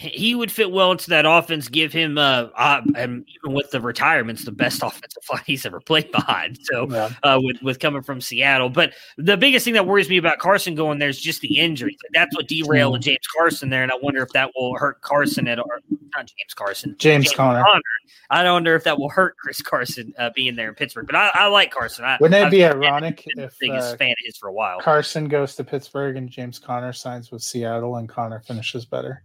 he 0.09 0.35
would 0.35 0.51
fit 0.51 0.71
well 0.71 0.91
into 0.91 1.09
that 1.11 1.25
offense. 1.25 1.67
Give 1.67 1.93
him, 1.93 2.17
uh, 2.17 2.47
uh, 2.55 2.81
and 2.95 3.25
even 3.35 3.53
with 3.55 3.71
the 3.71 3.79
retirements, 3.79 4.45
the 4.45 4.51
best 4.51 4.81
offensive 4.83 5.23
line 5.31 5.43
he's 5.45 5.65
ever 5.65 5.79
played 5.79 6.11
behind. 6.11 6.57
So, 6.63 6.89
yeah. 6.89 7.09
uh, 7.23 7.39
with 7.41 7.61
with 7.61 7.79
coming 7.79 8.01
from 8.01 8.21
Seattle, 8.21 8.69
but 8.69 8.93
the 9.17 9.37
biggest 9.37 9.65
thing 9.65 9.75
that 9.75 9.85
worries 9.85 10.09
me 10.09 10.17
about 10.17 10.39
Carson 10.39 10.75
going 10.75 10.99
there 10.99 11.09
is 11.09 11.21
just 11.21 11.41
the 11.41 11.57
injuries. 11.57 11.97
That's 12.13 12.35
what 12.35 12.47
derailed 12.47 12.99
mm. 12.99 13.01
James 13.01 13.27
Carson 13.37 13.69
there, 13.69 13.83
and 13.83 13.91
I 13.91 13.95
wonder 14.01 14.21
if 14.23 14.29
that 14.29 14.51
will 14.55 14.75
hurt 14.77 15.01
Carson 15.01 15.47
at 15.47 15.59
or 15.59 15.81
not 16.13 16.27
James 16.27 16.53
Carson, 16.55 16.95
James, 16.97 17.25
James 17.25 17.35
Conner. 17.35 17.63
Conner. 17.63 17.81
I 18.29 18.49
wonder 18.49 18.75
if 18.75 18.85
that 18.85 18.97
will 18.97 19.09
hurt 19.09 19.35
Chris 19.37 19.61
Carson 19.61 20.13
uh, 20.17 20.29
being 20.33 20.55
there 20.55 20.69
in 20.69 20.75
Pittsburgh. 20.75 21.05
But 21.05 21.15
I, 21.15 21.31
I 21.33 21.47
like 21.47 21.69
Carson. 21.71 22.05
I, 22.05 22.17
Wouldn't 22.19 22.47
it 22.47 22.49
be 22.49 22.63
ironic 22.63 23.23
if 23.25 23.57
biggest 23.59 23.93
uh, 23.93 23.97
fan 23.97 24.11
of 24.11 24.17
his 24.23 24.37
for 24.37 24.47
a 24.47 24.53
while? 24.53 24.79
Carson 24.79 25.27
goes 25.27 25.55
to 25.55 25.65
Pittsburgh 25.65 26.15
and 26.15 26.29
James 26.29 26.57
Conner 26.57 26.93
signs 26.93 27.29
with 27.29 27.43
Seattle, 27.43 27.97
and 27.97 28.07
Conner 28.07 28.39
finishes 28.39 28.85
better. 28.85 29.21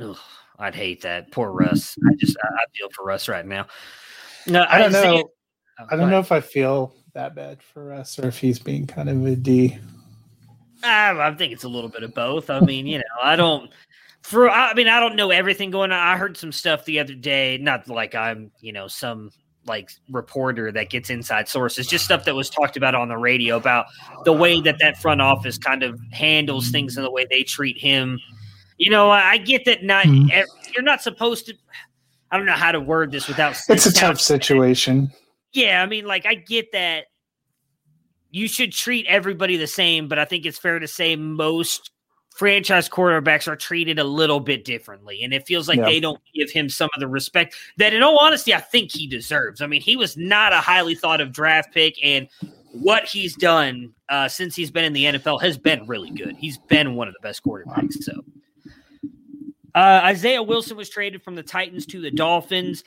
Ugh. 0.00 0.16
I'd 0.58 0.74
hate 0.74 1.02
that. 1.02 1.30
Poor 1.32 1.50
Russ. 1.50 1.96
I 2.08 2.14
just 2.14 2.36
I, 2.42 2.46
I 2.46 2.64
feel 2.76 2.88
for 2.90 3.04
Russ 3.04 3.28
right 3.28 3.44
now. 3.44 3.66
No, 4.46 4.64
I 4.68 4.78
don't 4.78 4.92
know. 4.92 5.30
Oh, 5.80 5.86
I 5.90 5.96
don't 5.96 6.10
know 6.10 6.20
if 6.20 6.30
I 6.30 6.40
feel 6.40 6.94
that 7.14 7.34
bad 7.34 7.62
for 7.62 7.86
Russ 7.86 8.18
or 8.18 8.28
if 8.28 8.38
he's 8.38 8.58
being 8.58 8.86
kind 8.86 9.08
of 9.08 9.24
a 9.26 9.34
D. 9.34 9.78
Ah, 10.84 11.08
I, 11.08 11.28
I 11.28 11.34
think 11.34 11.52
it's 11.52 11.64
a 11.64 11.68
little 11.68 11.88
bit 11.88 12.02
of 12.02 12.14
both. 12.14 12.50
I 12.50 12.60
mean, 12.60 12.86
you 12.86 12.98
know, 12.98 13.04
I 13.22 13.36
don't. 13.36 13.70
For 14.22 14.48
I 14.48 14.72
mean, 14.74 14.88
I 14.88 15.00
don't 15.00 15.16
know 15.16 15.30
everything 15.30 15.70
going 15.70 15.92
on. 15.92 15.98
I 15.98 16.16
heard 16.16 16.36
some 16.36 16.52
stuff 16.52 16.84
the 16.84 17.00
other 17.00 17.14
day. 17.14 17.58
Not 17.58 17.88
like 17.88 18.14
I'm, 18.14 18.52
you 18.60 18.72
know, 18.72 18.86
some 18.86 19.30
like 19.66 19.90
reporter 20.10 20.70
that 20.70 20.90
gets 20.90 21.10
inside 21.10 21.48
sources, 21.48 21.86
just 21.86 22.04
stuff 22.04 22.24
that 22.26 22.34
was 22.34 22.48
talked 22.48 22.76
about 22.76 22.94
on 22.94 23.08
the 23.08 23.16
radio 23.16 23.56
about 23.56 23.86
the 24.24 24.32
way 24.32 24.60
that 24.60 24.78
that 24.78 24.98
front 24.98 25.20
office 25.20 25.58
kind 25.58 25.82
of 25.82 25.98
handles 26.12 26.70
things 26.70 26.96
and 26.96 27.04
the 27.04 27.10
way 27.10 27.26
they 27.28 27.42
treat 27.42 27.78
him 27.78 28.20
you 28.76 28.90
know, 28.90 29.10
I 29.10 29.38
get 29.38 29.64
that 29.66 29.82
not 29.84 30.06
mm-hmm. 30.06 30.28
you're 30.72 30.82
not 30.82 31.02
supposed 31.02 31.46
to. 31.46 31.54
I 32.30 32.36
don't 32.36 32.46
know 32.46 32.52
how 32.52 32.72
to 32.72 32.80
word 32.80 33.12
this 33.12 33.28
without. 33.28 33.56
It's 33.68 33.86
a 33.86 33.92
tough 33.92 34.20
situation. 34.20 35.12
Yeah, 35.52 35.82
I 35.82 35.86
mean, 35.86 36.04
like 36.04 36.26
I 36.26 36.34
get 36.34 36.72
that 36.72 37.04
you 38.30 38.48
should 38.48 38.72
treat 38.72 39.06
everybody 39.06 39.56
the 39.56 39.68
same, 39.68 40.08
but 40.08 40.18
I 40.18 40.24
think 40.24 40.44
it's 40.44 40.58
fair 40.58 40.80
to 40.80 40.88
say 40.88 41.14
most 41.14 41.92
franchise 42.34 42.88
quarterbacks 42.88 43.46
are 43.46 43.54
treated 43.54 44.00
a 44.00 44.04
little 44.04 44.40
bit 44.40 44.64
differently. 44.64 45.22
And 45.22 45.32
it 45.32 45.46
feels 45.46 45.68
like 45.68 45.78
yeah. 45.78 45.84
they 45.84 46.00
don't 46.00 46.20
give 46.34 46.50
him 46.50 46.68
some 46.68 46.90
of 46.94 47.00
the 47.00 47.06
respect 47.06 47.54
that, 47.78 47.94
in 47.94 48.02
all 48.02 48.18
honesty, 48.18 48.52
I 48.52 48.58
think 48.58 48.90
he 48.90 49.06
deserves. 49.06 49.62
I 49.62 49.68
mean, 49.68 49.80
he 49.80 49.96
was 49.96 50.16
not 50.16 50.52
a 50.52 50.56
highly 50.56 50.96
thought 50.96 51.20
of 51.20 51.30
draft 51.30 51.72
pick, 51.72 51.94
and 52.02 52.28
what 52.72 53.04
he's 53.04 53.36
done 53.36 53.94
uh, 54.08 54.28
since 54.28 54.56
he's 54.56 54.72
been 54.72 54.84
in 54.84 54.92
the 54.92 55.04
NFL 55.04 55.40
has 55.40 55.56
been 55.56 55.86
really 55.86 56.10
good. 56.10 56.36
He's 56.36 56.58
been 56.58 56.96
one 56.96 57.06
of 57.06 57.14
the 57.14 57.20
best 57.20 57.44
quarterbacks. 57.44 58.02
So 58.02 58.24
uh, 59.74 60.00
Isaiah 60.04 60.42
Wilson 60.42 60.76
was 60.76 60.88
traded 60.88 61.22
from 61.22 61.34
the 61.34 61.42
Titans 61.42 61.86
to 61.86 62.00
the 62.00 62.10
Dolphins. 62.10 62.84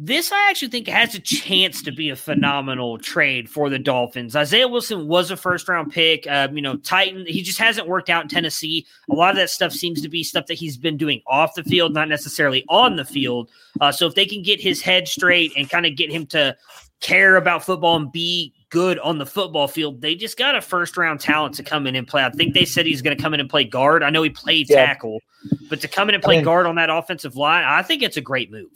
This 0.00 0.30
I 0.30 0.48
actually 0.48 0.68
think 0.68 0.86
has 0.86 1.16
a 1.16 1.18
chance 1.18 1.82
to 1.82 1.90
be 1.90 2.10
a 2.10 2.14
phenomenal 2.14 2.98
trade 2.98 3.50
for 3.50 3.68
the 3.68 3.80
Dolphins. 3.80 4.36
Isaiah 4.36 4.68
Wilson 4.68 5.08
was 5.08 5.32
a 5.32 5.36
first 5.36 5.68
round 5.68 5.92
pick. 5.92 6.24
Uh, 6.28 6.46
you 6.52 6.62
know, 6.62 6.76
Titan, 6.76 7.26
he 7.26 7.42
just 7.42 7.58
hasn't 7.58 7.88
worked 7.88 8.08
out 8.08 8.22
in 8.22 8.28
Tennessee. 8.28 8.86
A 9.10 9.14
lot 9.14 9.30
of 9.30 9.36
that 9.36 9.50
stuff 9.50 9.72
seems 9.72 10.00
to 10.02 10.08
be 10.08 10.22
stuff 10.22 10.46
that 10.46 10.54
he's 10.54 10.76
been 10.76 10.96
doing 10.96 11.20
off 11.26 11.56
the 11.56 11.64
field, 11.64 11.94
not 11.94 12.08
necessarily 12.08 12.64
on 12.68 12.94
the 12.94 13.04
field. 13.04 13.50
Uh, 13.80 13.90
so 13.90 14.06
if 14.06 14.14
they 14.14 14.26
can 14.26 14.40
get 14.40 14.60
his 14.60 14.80
head 14.80 15.08
straight 15.08 15.52
and 15.56 15.68
kind 15.68 15.84
of 15.84 15.96
get 15.96 16.12
him 16.12 16.26
to 16.26 16.56
care 17.00 17.34
about 17.34 17.64
football 17.64 17.96
and 17.96 18.12
be 18.12 18.54
good 18.70 18.98
on 18.98 19.18
the 19.18 19.26
football 19.26 19.68
field. 19.68 20.00
They 20.00 20.14
just 20.14 20.36
got 20.36 20.54
a 20.54 20.60
first 20.60 20.96
round 20.96 21.20
talent 21.20 21.54
to 21.54 21.62
come 21.62 21.86
in 21.86 21.96
and 21.96 22.06
play. 22.06 22.24
I 22.24 22.30
think 22.30 22.54
they 22.54 22.64
said 22.64 22.86
he's 22.86 23.02
going 23.02 23.16
to 23.16 23.22
come 23.22 23.34
in 23.34 23.40
and 23.40 23.48
play 23.48 23.64
guard. 23.64 24.02
I 24.02 24.10
know 24.10 24.22
he 24.22 24.30
played 24.30 24.68
yeah. 24.68 24.86
tackle, 24.86 25.20
but 25.68 25.80
to 25.80 25.88
come 25.88 26.08
in 26.08 26.14
and 26.14 26.22
play 26.22 26.36
I 26.36 26.38
mean, 26.38 26.44
guard 26.44 26.66
on 26.66 26.76
that 26.76 26.90
offensive 26.90 27.36
line, 27.36 27.64
I 27.64 27.82
think 27.82 28.02
it's 28.02 28.16
a 28.16 28.22
great 28.22 28.50
move. 28.50 28.70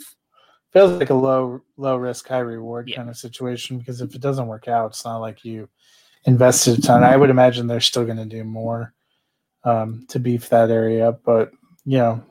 Feels 0.73 0.93
like 0.93 1.11
a 1.11 1.15
low 1.15 1.61
low 1.77 1.97
risk 1.97 2.29
high 2.29 2.39
reward 2.39 2.89
yeah. 2.89 2.97
kind 2.97 3.11
of 3.11 3.17
situation 3.17 3.79
because 3.79 4.01
if 4.01 4.15
it 4.15 4.23
doesn't 4.23 4.47
work 4.47 4.69
out, 4.69 4.91
it's 4.91 5.05
not 5.05 5.19
like 5.19 5.45
you 5.45 5.69
invested 6.25 6.79
a 6.79 6.83
ton. 6.83 7.05
I 7.05 7.17
would 7.17 7.31
imagine 7.31 7.67
they're 7.67 7.81
still 7.81 8.05
going 8.05 8.17
to 8.17 8.25
do 8.25 8.45
more 8.45 8.95
um, 9.65 10.07
to 10.09 10.19
beef 10.19 10.49
that 10.49 10.71
area 10.71 11.11
up, 11.11 11.23
but 11.25 11.53
you 11.85 11.99
know, 11.99 12.25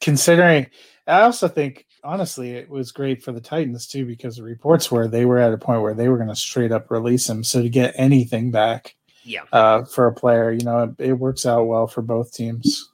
considering, 0.00 0.66
I 1.06 1.22
also 1.22 1.48
think 1.48 1.86
honestly, 2.04 2.52
it 2.52 2.68
was 2.68 2.92
great 2.92 3.22
for 3.22 3.32
the 3.32 3.40
Titans 3.40 3.86
too 3.86 4.04
because 4.04 4.36
the 4.36 4.42
reports 4.42 4.90
were 4.90 5.08
they 5.08 5.24
were 5.24 5.38
at 5.38 5.52
a 5.52 5.58
point 5.58 5.82
where 5.82 5.94
they 5.94 6.08
were 6.08 6.16
going 6.16 6.28
to 6.28 6.36
straight 6.36 6.72
up 6.72 6.90
release 6.90 7.28
him. 7.28 7.44
So 7.44 7.62
to 7.62 7.68
get 7.68 7.94
anything 7.96 8.50
back, 8.50 8.96
yeah, 9.24 9.42
uh, 9.52 9.84
for 9.84 10.06
a 10.06 10.12
player, 10.12 10.50
you 10.52 10.64
know, 10.64 10.94
it, 10.98 11.04
it, 11.04 11.12
works 11.12 11.46
out 11.46 11.64
well 11.64 11.86
for 11.86 12.02
both 12.02 12.32
teams. 12.32 12.90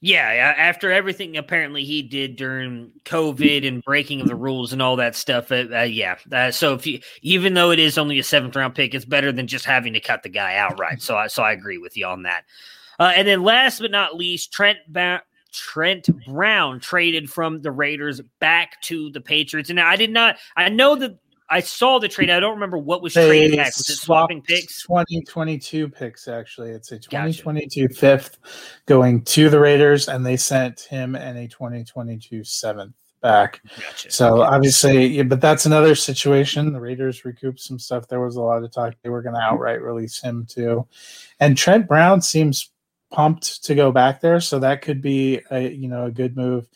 Yeah, 0.00 0.54
after 0.56 0.92
everything 0.92 1.36
apparently 1.36 1.82
he 1.82 2.02
did 2.02 2.36
during 2.36 2.92
COVID 3.04 3.66
and 3.66 3.82
breaking 3.82 4.20
of 4.20 4.28
the 4.28 4.36
rules 4.36 4.72
and 4.72 4.82
all 4.82 4.96
that 4.96 5.16
stuff, 5.16 5.50
uh, 5.50 5.64
uh, 5.72 5.82
yeah. 5.82 6.16
Uh, 6.30 6.50
so 6.50 6.74
if 6.74 6.86
you, 6.86 7.00
even 7.22 7.54
though 7.54 7.70
it 7.70 7.78
is 7.78 7.96
only 7.96 8.18
a 8.18 8.22
seventh 8.22 8.54
round 8.54 8.74
pick, 8.74 8.94
it's 8.94 9.06
better 9.06 9.32
than 9.32 9.46
just 9.46 9.64
having 9.64 9.94
to 9.94 10.00
cut 10.00 10.22
the 10.22 10.28
guy 10.28 10.56
outright. 10.56 11.02
So 11.02 11.16
I, 11.16 11.26
so 11.28 11.42
I 11.42 11.52
agree 11.52 11.78
with 11.78 11.96
you 11.96 12.06
on 12.06 12.22
that. 12.22 12.44
Uh, 13.00 13.12
and 13.16 13.26
then 13.26 13.42
last 13.42 13.80
but 13.80 13.90
not 13.90 14.14
least, 14.14 14.52
Trent 14.52 14.78
ba- 14.86 15.22
Trent 15.56 16.08
Brown 16.26 16.80
traded 16.80 17.30
from 17.30 17.62
the 17.62 17.70
Raiders 17.70 18.20
back 18.40 18.80
to 18.82 19.10
the 19.10 19.20
Patriots. 19.20 19.70
And 19.70 19.80
I 19.80 19.96
did 19.96 20.10
not, 20.10 20.36
I 20.56 20.68
know 20.68 20.94
that 20.96 21.18
I 21.48 21.60
saw 21.60 21.98
the 21.98 22.08
trade. 22.08 22.30
I 22.30 22.40
don't 22.40 22.54
remember 22.54 22.78
what 22.78 23.02
was 23.02 23.14
they 23.14 23.26
traded 23.26 23.56
back. 23.56 23.76
Was 23.76 23.88
it 23.88 23.96
swapping 23.96 24.42
picks? 24.42 24.82
2022 24.82 25.88
picks, 25.88 26.28
actually. 26.28 26.70
It's 26.70 26.90
a 26.92 26.98
2022 26.98 27.88
gotcha. 27.88 28.00
fifth 28.00 28.38
going 28.86 29.22
to 29.22 29.48
the 29.48 29.60
Raiders, 29.60 30.08
and 30.08 30.26
they 30.26 30.36
sent 30.36 30.80
him 30.80 31.14
and 31.14 31.38
a 31.38 31.46
2022 31.46 32.42
seventh 32.42 32.94
back. 33.20 33.60
Gotcha. 33.76 34.10
So 34.10 34.42
obviously, 34.42 35.06
yeah, 35.06 35.22
but 35.22 35.40
that's 35.40 35.66
another 35.66 35.94
situation. 35.94 36.72
The 36.72 36.80
Raiders 36.80 37.24
recouped 37.24 37.60
some 37.60 37.78
stuff. 37.78 38.08
There 38.08 38.20
was 38.20 38.36
a 38.36 38.42
lot 38.42 38.62
of 38.62 38.72
talk 38.72 38.94
they 39.02 39.08
were 39.08 39.22
going 39.22 39.34
to 39.34 39.40
outright 39.40 39.82
release 39.82 40.20
him 40.20 40.46
too. 40.48 40.86
And 41.40 41.56
Trent 41.56 41.86
Brown 41.86 42.22
seems 42.22 42.70
pumped 43.16 43.64
to 43.64 43.74
go 43.74 43.90
back 43.90 44.20
there, 44.20 44.42
so 44.42 44.58
that 44.58 44.82
could 44.82 45.00
be 45.00 45.40
a 45.50 45.70
you 45.70 45.88
know 45.88 46.04
a 46.04 46.10
good 46.10 46.36
move. 46.36 46.68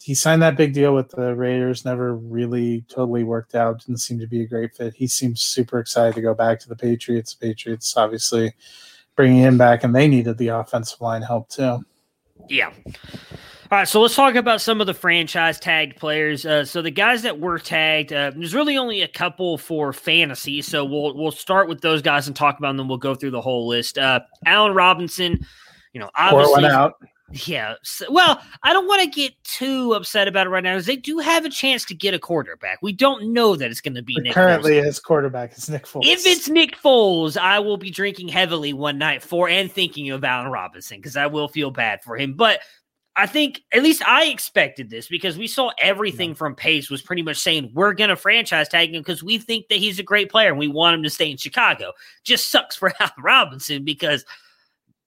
He 0.00 0.14
signed 0.14 0.40
that 0.42 0.56
big 0.56 0.72
deal 0.72 0.94
with 0.94 1.10
the 1.10 1.34
Raiders, 1.34 1.84
never 1.84 2.14
really 2.14 2.82
totally 2.88 3.24
worked 3.24 3.56
out. 3.56 3.80
Didn't 3.80 3.98
seem 3.98 4.20
to 4.20 4.26
be 4.28 4.42
a 4.42 4.46
great 4.46 4.76
fit. 4.76 4.94
He 4.94 5.08
seems 5.08 5.42
super 5.42 5.80
excited 5.80 6.14
to 6.14 6.20
go 6.20 6.32
back 6.32 6.60
to 6.60 6.68
the 6.68 6.76
Patriots. 6.76 7.34
Patriots 7.34 7.96
obviously 7.96 8.52
bringing 9.16 9.38
him 9.38 9.58
back, 9.58 9.82
and 9.82 9.92
they 9.92 10.06
needed 10.06 10.38
the 10.38 10.48
offensive 10.48 11.00
line 11.00 11.22
help 11.22 11.48
too. 11.48 11.84
Yeah. 12.48 12.70
All 13.72 13.78
right, 13.78 13.88
so 13.88 14.00
let's 14.00 14.14
talk 14.14 14.36
about 14.36 14.60
some 14.60 14.80
of 14.80 14.86
the 14.86 14.94
franchise 14.94 15.58
tagged 15.58 15.96
players. 15.96 16.46
Uh, 16.46 16.64
so 16.64 16.82
the 16.82 16.92
guys 16.92 17.22
that 17.22 17.40
were 17.40 17.58
tagged, 17.58 18.12
uh, 18.12 18.30
there's 18.36 18.54
really 18.54 18.76
only 18.76 19.02
a 19.02 19.08
couple 19.08 19.58
for 19.58 19.92
fantasy. 19.92 20.62
So 20.62 20.84
we'll 20.84 21.16
we'll 21.16 21.32
start 21.32 21.68
with 21.68 21.80
those 21.80 22.00
guys 22.00 22.28
and 22.28 22.36
talk 22.36 22.58
about 22.58 22.76
them. 22.76 22.86
We'll 22.86 22.98
go 22.98 23.16
through 23.16 23.32
the 23.32 23.40
whole 23.40 23.66
list. 23.66 23.98
Uh, 23.98 24.20
Allen 24.46 24.74
Robinson, 24.74 25.44
you 25.94 26.00
know, 26.00 26.10
obviously, 26.16 26.66
out. 26.66 26.94
Yeah. 27.46 27.74
So, 27.82 28.10
well, 28.10 28.40
I 28.62 28.72
don't 28.72 28.86
want 28.86 29.02
to 29.02 29.08
get 29.08 29.32
too 29.44 29.94
upset 29.94 30.28
about 30.28 30.46
it 30.46 30.50
right 30.50 30.62
now 30.62 30.74
because 30.74 30.86
they 30.86 30.96
do 30.96 31.18
have 31.18 31.44
a 31.44 31.48
chance 31.48 31.84
to 31.86 31.94
get 31.94 32.12
a 32.12 32.18
quarterback. 32.18 32.80
We 32.82 32.92
don't 32.92 33.32
know 33.32 33.56
that 33.56 33.70
it's 33.70 33.80
going 33.80 33.94
to 33.94 34.02
be 34.02 34.16
Nick 34.18 34.34
currently 34.34 34.72
Foles. 34.72 34.84
his 34.84 35.00
quarterback 35.00 35.56
is 35.56 35.70
Nick 35.70 35.86
Foles. 35.86 36.02
If 36.04 36.26
it's 36.26 36.48
Nick 36.48 36.76
Foles, 36.76 37.36
I 37.36 37.60
will 37.60 37.76
be 37.76 37.90
drinking 37.90 38.28
heavily 38.28 38.72
one 38.72 38.98
night 38.98 39.22
for 39.22 39.48
and 39.48 39.70
thinking 39.72 40.10
of 40.10 40.22
Allen 40.24 40.50
Robinson 40.50 40.98
because 40.98 41.16
I 41.16 41.26
will 41.26 41.48
feel 41.48 41.70
bad 41.70 42.02
for 42.02 42.16
him. 42.16 42.34
But 42.34 42.60
I 43.16 43.26
think 43.26 43.62
at 43.72 43.84
least 43.84 44.06
I 44.06 44.26
expected 44.26 44.90
this 44.90 45.06
because 45.06 45.38
we 45.38 45.46
saw 45.46 45.70
everything 45.80 46.30
yeah. 46.30 46.34
from 46.34 46.56
Pace 46.56 46.90
was 46.90 47.02
pretty 47.02 47.22
much 47.22 47.38
saying 47.38 47.70
we're 47.72 47.94
going 47.94 48.10
to 48.10 48.16
franchise 48.16 48.68
tag 48.68 48.92
him 48.92 49.00
because 49.00 49.22
we 49.22 49.38
think 49.38 49.68
that 49.68 49.78
he's 49.78 50.00
a 50.00 50.04
great 50.04 50.30
player 50.30 50.50
and 50.50 50.58
we 50.58 50.66
want 50.66 50.96
him 50.96 51.04
to 51.04 51.10
stay 51.10 51.30
in 51.30 51.36
Chicago. 51.36 51.92
Just 52.24 52.50
sucks 52.50 52.74
for 52.74 52.92
Allen 53.00 53.12
Robinson 53.22 53.84
because– 53.84 54.24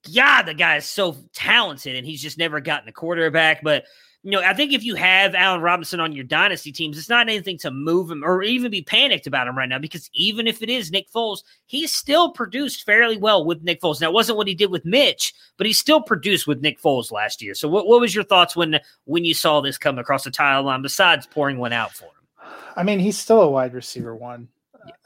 yeah, 0.06 0.42
the 0.42 0.54
guy 0.54 0.76
is 0.76 0.86
so 0.86 1.16
talented 1.32 1.96
and 1.96 2.06
he's 2.06 2.22
just 2.22 2.38
never 2.38 2.60
gotten 2.60 2.88
a 2.88 2.92
quarterback. 2.92 3.62
But 3.62 3.84
you 4.24 4.32
know, 4.32 4.40
I 4.40 4.52
think 4.52 4.72
if 4.72 4.82
you 4.82 4.96
have 4.96 5.34
Allen 5.34 5.60
Robinson 5.60 6.00
on 6.00 6.12
your 6.12 6.24
dynasty 6.24 6.72
teams, 6.72 6.98
it's 6.98 7.08
not 7.08 7.28
anything 7.28 7.56
to 7.58 7.70
move 7.70 8.10
him 8.10 8.24
or 8.24 8.42
even 8.42 8.70
be 8.70 8.82
panicked 8.82 9.28
about 9.28 9.46
him 9.46 9.56
right 9.56 9.68
now 9.68 9.78
because 9.78 10.10
even 10.12 10.48
if 10.48 10.60
it 10.60 10.68
is 10.68 10.90
Nick 10.90 11.10
Foles, 11.10 11.42
he 11.66 11.86
still 11.86 12.32
produced 12.32 12.84
fairly 12.84 13.16
well 13.16 13.44
with 13.44 13.62
Nick 13.62 13.80
Foles. 13.80 14.00
Now, 14.00 14.08
it 14.08 14.14
wasn't 14.14 14.36
what 14.36 14.48
he 14.48 14.54
did 14.54 14.72
with 14.72 14.84
Mitch, 14.84 15.32
but 15.56 15.68
he 15.68 15.72
still 15.72 16.02
produced 16.02 16.48
with 16.48 16.60
Nick 16.60 16.82
Foles 16.82 17.12
last 17.12 17.40
year. 17.40 17.54
So, 17.54 17.68
what, 17.68 17.86
what 17.86 18.00
was 18.00 18.14
your 18.14 18.24
thoughts 18.24 18.56
when 18.56 18.80
when 19.04 19.24
you 19.24 19.34
saw 19.34 19.60
this 19.60 19.78
come 19.78 19.98
across 19.98 20.24
the 20.24 20.32
tile 20.32 20.64
line? 20.64 20.82
Besides 20.82 21.26
pouring 21.28 21.58
one 21.58 21.72
out 21.72 21.92
for 21.92 22.06
him, 22.06 22.50
I 22.76 22.82
mean, 22.82 22.98
he's 22.98 23.16
still 23.16 23.40
a 23.40 23.48
wide 23.48 23.72
receiver 23.72 24.16
one. 24.16 24.48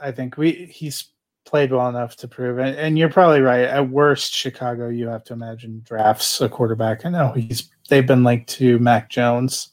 I 0.01 0.11
think 0.11 0.39
we 0.39 0.65
he's 0.67 1.12
played 1.45 1.73
well 1.73 1.89
enough 1.89 2.17
to 2.17 2.29
prove 2.29 2.59
it. 2.59 2.79
And 2.79 2.99
you're 2.99 3.11
probably 3.11 3.41
right. 3.41 3.65
At 3.65 3.89
worst, 3.89 4.33
Chicago, 4.33 4.89
you 4.89 5.09
have 5.09 5.25
to 5.25 5.33
imagine 5.33 5.83
drafts 5.85 6.41
a 6.41 6.49
quarterback. 6.49 7.05
I 7.05 7.11
know 7.11 7.33
he's 7.33 7.71
they've 7.89 8.07
been 8.07 8.25
linked 8.25 8.49
to 8.51 8.79
Mac 8.79 9.11
Jones 9.11 9.71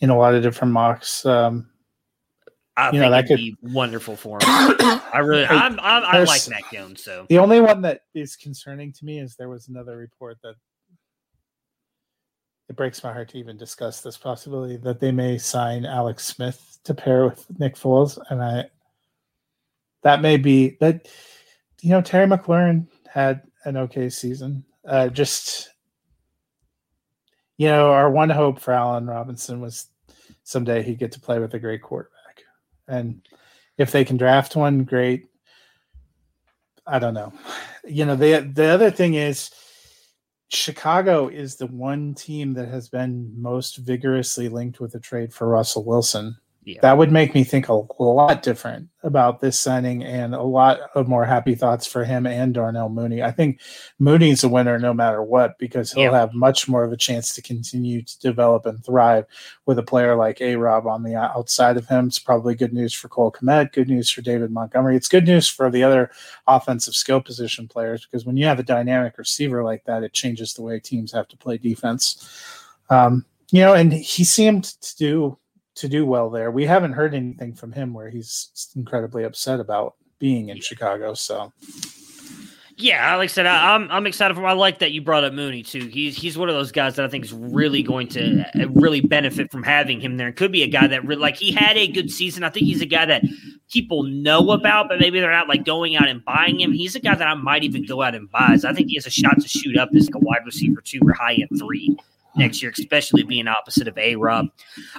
in 0.00 0.10
a 0.10 0.16
lot 0.16 0.34
of 0.34 0.42
different 0.42 0.72
mocks. 0.72 1.26
Um, 1.26 1.68
I 2.76 2.92
you 2.92 3.00
know, 3.00 3.10
that 3.10 3.26
could 3.26 3.38
be 3.38 3.56
wonderful 3.60 4.14
for 4.14 4.36
him. 4.36 4.40
I 4.48 5.18
really, 5.18 5.46
I'm, 5.46 5.80
I'm, 5.80 6.04
i 6.04 6.22
like 6.22 6.48
Mac 6.48 6.70
Jones. 6.72 7.02
So 7.02 7.26
the 7.28 7.38
only 7.38 7.60
one 7.60 7.82
that 7.82 8.02
is 8.14 8.36
concerning 8.36 8.92
to 8.92 9.04
me 9.04 9.18
is 9.18 9.34
there 9.34 9.48
was 9.48 9.66
another 9.66 9.96
report 9.96 10.38
that 10.44 10.54
it 12.68 12.76
breaks 12.76 13.02
my 13.02 13.12
heart 13.12 13.30
to 13.30 13.38
even 13.38 13.56
discuss 13.56 14.00
this 14.00 14.16
possibility 14.16 14.76
that 14.76 15.00
they 15.00 15.10
may 15.10 15.38
sign 15.38 15.86
Alex 15.86 16.24
Smith 16.24 16.78
to 16.84 16.94
pair 16.94 17.24
with 17.24 17.46
Nick 17.58 17.74
Foles, 17.74 18.16
and 18.30 18.42
I 18.42 18.66
that 20.02 20.22
may 20.22 20.36
be 20.36 20.76
that. 20.80 21.08
You 21.80 21.90
know, 21.90 22.02
Terry 22.02 22.26
McLaurin 22.26 22.88
had 23.08 23.42
an 23.64 23.76
okay 23.76 24.08
season. 24.08 24.64
Uh, 24.84 25.08
just 25.08 25.70
you 27.56 27.68
know, 27.68 27.90
our 27.90 28.10
one 28.10 28.30
hope 28.30 28.60
for 28.60 28.72
Allen 28.72 29.06
Robinson 29.06 29.60
was 29.60 29.86
someday 30.44 30.82
he'd 30.82 30.98
get 30.98 31.12
to 31.12 31.20
play 31.20 31.38
with 31.38 31.54
a 31.54 31.58
great 31.58 31.82
quarterback, 31.82 32.42
and 32.86 33.26
if 33.76 33.92
they 33.92 34.04
can 34.04 34.16
draft 34.16 34.56
one, 34.56 34.84
great. 34.84 35.26
I 36.86 36.98
don't 36.98 37.14
know. 37.14 37.32
You 37.84 38.06
know, 38.06 38.16
the 38.16 38.50
the 38.52 38.66
other 38.66 38.90
thing 38.90 39.14
is 39.14 39.50
Chicago 40.48 41.28
is 41.28 41.56
the 41.56 41.66
one 41.66 42.14
team 42.14 42.54
that 42.54 42.68
has 42.68 42.88
been 42.88 43.30
most 43.40 43.76
vigorously 43.76 44.48
linked 44.48 44.80
with 44.80 44.94
a 44.94 45.00
trade 45.00 45.32
for 45.32 45.46
Russell 45.46 45.84
Wilson 45.84 46.36
yeah. 46.68 46.80
that 46.82 46.98
would 46.98 47.10
make 47.10 47.34
me 47.34 47.44
think 47.44 47.68
a, 47.68 47.72
lot 47.98 48.42
different 48.42 48.88
about 49.02 49.40
this 49.40 49.58
signing 49.58 50.04
and 50.04 50.34
a 50.34 50.42
lot 50.42 50.80
of 50.94 51.08
more 51.08 51.24
happy 51.24 51.54
thoughts 51.54 51.86
for 51.86 52.04
him 52.04 52.26
and 52.26 52.52
Darnell 52.52 52.90
Mooney. 52.90 53.22
I 53.22 53.30
think 53.30 53.60
Mooney's 53.98 54.44
a 54.44 54.48
winner 54.48 54.78
no 54.78 54.92
matter 54.92 55.22
what 55.22 55.58
because 55.58 55.92
he'll 55.92 56.12
yeah. 56.12 56.20
have 56.20 56.34
much 56.34 56.68
more 56.68 56.84
of 56.84 56.92
a 56.92 56.96
chance 56.96 57.34
to 57.34 57.42
continue 57.42 58.02
to 58.02 58.18
develop 58.20 58.66
and 58.66 58.84
thrive 58.84 59.24
with 59.66 59.78
a 59.78 59.82
player 59.82 60.14
like 60.14 60.40
A 60.40 60.56
Rob 60.56 60.86
on 60.86 61.04
the 61.04 61.14
outside 61.14 61.76
of 61.76 61.86
him. 61.86 62.08
It's 62.08 62.18
probably 62.18 62.54
good 62.54 62.74
news 62.74 62.92
for 62.92 63.08
Cole 63.08 63.32
Kmet, 63.32 63.72
good 63.72 63.88
news 63.88 64.10
for 64.10 64.20
David 64.20 64.50
Montgomery. 64.50 64.96
It's 64.96 65.08
good 65.08 65.26
news 65.26 65.48
for 65.48 65.70
the 65.70 65.82
other 65.82 66.10
offensive 66.46 66.94
skill 66.94 67.20
position 67.20 67.66
players 67.66 68.04
because 68.04 68.26
when 68.26 68.36
you 68.36 68.44
have 68.44 68.58
a 68.58 68.64
dynamic 68.64 69.16
receiver 69.16 69.64
like 69.64 69.84
that, 69.84 70.02
it 70.02 70.12
changes 70.12 70.52
the 70.52 70.62
way 70.62 70.78
teams 70.78 71.12
have 71.12 71.28
to 71.28 71.36
play 71.36 71.56
defense. 71.56 72.28
Um, 72.90 73.24
you 73.50 73.62
know, 73.62 73.72
and 73.74 73.92
he 73.92 74.24
seemed 74.24 74.64
to 74.64 74.96
do 74.96 75.38
to 75.78 75.88
do 75.88 76.04
well 76.04 76.28
there. 76.30 76.50
We 76.50 76.66
haven't 76.66 76.92
heard 76.92 77.14
anything 77.14 77.54
from 77.54 77.72
him 77.72 77.92
where 77.92 78.10
he's 78.10 78.72
incredibly 78.76 79.24
upset 79.24 79.60
about 79.60 79.94
being 80.18 80.48
in 80.48 80.56
yeah. 80.56 80.62
Chicago. 80.62 81.14
So, 81.14 81.52
yeah, 82.76 83.14
like 83.14 83.30
I 83.30 83.32
said, 83.32 83.46
I, 83.46 83.74
am 83.74 83.84
I'm, 83.84 83.90
I'm 83.90 84.06
excited 84.06 84.34
for. 84.34 84.44
I 84.44 84.52
like 84.52 84.80
that 84.80 84.90
you 84.90 85.02
brought 85.02 85.24
up 85.24 85.32
Mooney 85.32 85.62
too. 85.62 85.86
He's 85.86 86.16
he's 86.16 86.36
one 86.36 86.48
of 86.48 86.56
those 86.56 86.72
guys 86.72 86.96
that 86.96 87.04
I 87.04 87.08
think 87.08 87.24
is 87.24 87.32
really 87.32 87.82
going 87.82 88.08
to 88.08 88.44
uh, 88.60 88.68
really 88.70 89.00
benefit 89.00 89.52
from 89.52 89.62
having 89.62 90.00
him 90.00 90.16
there. 90.16 90.32
Could 90.32 90.52
be 90.52 90.64
a 90.64 90.68
guy 90.68 90.86
that 90.88 91.04
really, 91.04 91.22
like 91.22 91.36
he 91.36 91.52
had 91.52 91.76
a 91.76 91.86
good 91.86 92.10
season. 92.10 92.42
I 92.42 92.50
think 92.50 92.66
he's 92.66 92.82
a 92.82 92.86
guy 92.86 93.06
that 93.06 93.22
people 93.70 94.02
know 94.02 94.50
about, 94.50 94.88
but 94.88 94.98
maybe 94.98 95.20
they're 95.20 95.30
not 95.30 95.48
like 95.48 95.64
going 95.64 95.94
out 95.94 96.08
and 96.08 96.24
buying 96.24 96.60
him. 96.60 96.72
He's 96.72 96.96
a 96.96 97.00
guy 97.00 97.14
that 97.14 97.26
I 97.26 97.34
might 97.34 97.62
even 97.62 97.86
go 97.86 98.02
out 98.02 98.14
and 98.14 98.30
buy. 98.30 98.56
So 98.56 98.68
I 98.68 98.72
think 98.72 98.88
he 98.88 98.96
has 98.96 99.06
a 99.06 99.10
shot 99.10 99.40
to 99.40 99.48
shoot 99.48 99.76
up 99.76 99.90
as 99.94 100.06
like 100.06 100.14
a 100.16 100.24
wide 100.24 100.42
receiver 100.44 100.80
two 100.80 101.00
or 101.04 101.12
high 101.12 101.34
end 101.34 101.58
three 101.58 101.96
next 102.36 102.62
year, 102.62 102.72
especially 102.76 103.22
being 103.22 103.48
opposite 103.48 103.88
of 103.88 103.96
A 103.98 104.16
Rob. 104.16 104.48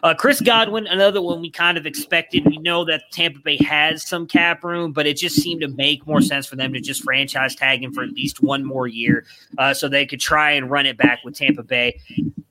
Uh, 0.03 0.13
Chris 0.13 0.41
Godwin, 0.41 0.87
another 0.87 1.21
one 1.21 1.41
we 1.41 1.49
kind 1.49 1.77
of 1.77 1.85
expected. 1.85 2.45
We 2.45 2.57
know 2.57 2.85
that 2.85 3.03
Tampa 3.11 3.39
Bay 3.39 3.57
has 3.57 4.05
some 4.05 4.27
cap 4.27 4.63
room, 4.63 4.91
but 4.91 5.07
it 5.07 5.17
just 5.17 5.35
seemed 5.35 5.61
to 5.61 5.67
make 5.69 6.05
more 6.05 6.21
sense 6.21 6.47
for 6.47 6.55
them 6.55 6.73
to 6.73 6.81
just 6.81 7.03
franchise 7.03 7.55
tag 7.55 7.83
him 7.83 7.93
for 7.93 8.03
at 8.03 8.11
least 8.11 8.41
one 8.41 8.65
more 8.65 8.87
year 8.87 9.25
uh, 9.57 9.73
so 9.73 9.87
they 9.87 10.05
could 10.05 10.19
try 10.19 10.51
and 10.51 10.69
run 10.69 10.85
it 10.85 10.97
back 10.97 11.19
with 11.23 11.35
Tampa 11.35 11.63
Bay. 11.63 11.99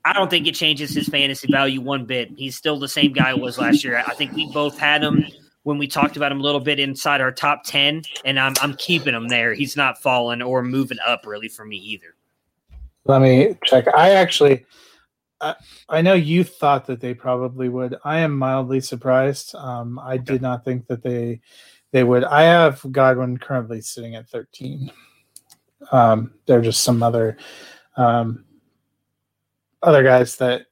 I 0.04 0.12
don't 0.12 0.30
think 0.30 0.46
it 0.46 0.54
changes 0.54 0.94
his 0.94 1.08
fantasy 1.08 1.48
value 1.50 1.80
one 1.80 2.06
bit. 2.06 2.30
He's 2.36 2.56
still 2.56 2.78
the 2.78 2.88
same 2.88 3.12
guy 3.12 3.34
was 3.34 3.58
last 3.58 3.84
year. 3.84 4.02
I 4.06 4.14
think 4.14 4.32
we 4.32 4.50
both 4.52 4.78
had 4.78 5.02
him 5.02 5.26
when 5.64 5.76
we 5.76 5.86
talked 5.86 6.16
about 6.16 6.32
him 6.32 6.40
a 6.40 6.42
little 6.42 6.60
bit 6.60 6.80
inside 6.80 7.20
our 7.20 7.30
top 7.30 7.62
10, 7.64 8.02
and 8.24 8.40
I'm, 8.40 8.54
I'm 8.62 8.74
keeping 8.76 9.14
him 9.14 9.28
there. 9.28 9.52
He's 9.52 9.76
not 9.76 10.00
falling 10.00 10.40
or 10.40 10.62
moving 10.62 10.98
up 11.06 11.26
really 11.26 11.48
for 11.48 11.64
me 11.66 11.76
either. 11.76 12.14
Let 13.09 13.22
me 13.22 13.56
check. 13.64 13.88
I 13.88 14.11
actually, 14.11 14.66
I, 15.40 15.54
I 15.88 16.02
know 16.02 16.12
you 16.12 16.44
thought 16.44 16.86
that 16.86 17.00
they 17.00 17.14
probably 17.14 17.70
would. 17.70 17.96
I 18.04 18.18
am 18.18 18.36
mildly 18.36 18.82
surprised. 18.82 19.54
Um, 19.54 19.98
I 19.98 20.18
did 20.18 20.42
not 20.42 20.62
think 20.62 20.86
that 20.88 21.02
they 21.02 21.40
they 21.90 22.04
would. 22.04 22.22
I 22.24 22.42
have 22.42 22.84
Godwin 22.92 23.38
currently 23.38 23.80
sitting 23.80 24.14
at 24.14 24.28
13. 24.28 24.92
Um, 25.90 26.34
there 26.44 26.59
are 26.59 26.62
just 26.62 26.82
some 26.82 27.02
other 27.02 27.38
um, 27.96 28.44
other 29.82 30.02
guys 30.02 30.36
that, 30.36 30.66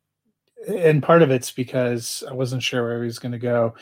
and 0.69 1.03
part 1.03 1.23
of 1.23 1.31
it's 1.31 1.51
because 1.51 2.23
I 2.29 2.35
wasn't 2.35 2.63
sure 2.63 2.83
where 2.83 3.01
he 3.01 3.07
was 3.07 3.19
going 3.19 3.33
to 3.33 3.39
go 3.39 3.75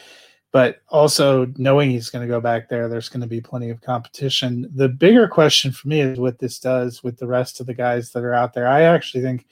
but 0.54 0.82
also 0.88 1.52
knowing 1.56 1.90
he's 1.90 2.10
going 2.10 2.24
to 2.24 2.32
go 2.32 2.40
back 2.40 2.68
there, 2.68 2.88
there's 2.88 3.08
going 3.08 3.20
to 3.20 3.26
be 3.26 3.40
plenty 3.40 3.70
of 3.70 3.80
competition. 3.80 4.70
The 4.72 4.88
bigger 4.88 5.26
question 5.26 5.72
for 5.72 5.88
me 5.88 6.00
is 6.00 6.20
what 6.20 6.38
this 6.38 6.60
does 6.60 7.02
with 7.02 7.18
the 7.18 7.26
rest 7.26 7.58
of 7.58 7.66
the 7.66 7.74
guys 7.74 8.12
that 8.12 8.22
are 8.22 8.34
out 8.34 8.54
there. 8.54 8.68
I 8.68 8.82
actually 8.82 9.24
think 9.24 9.48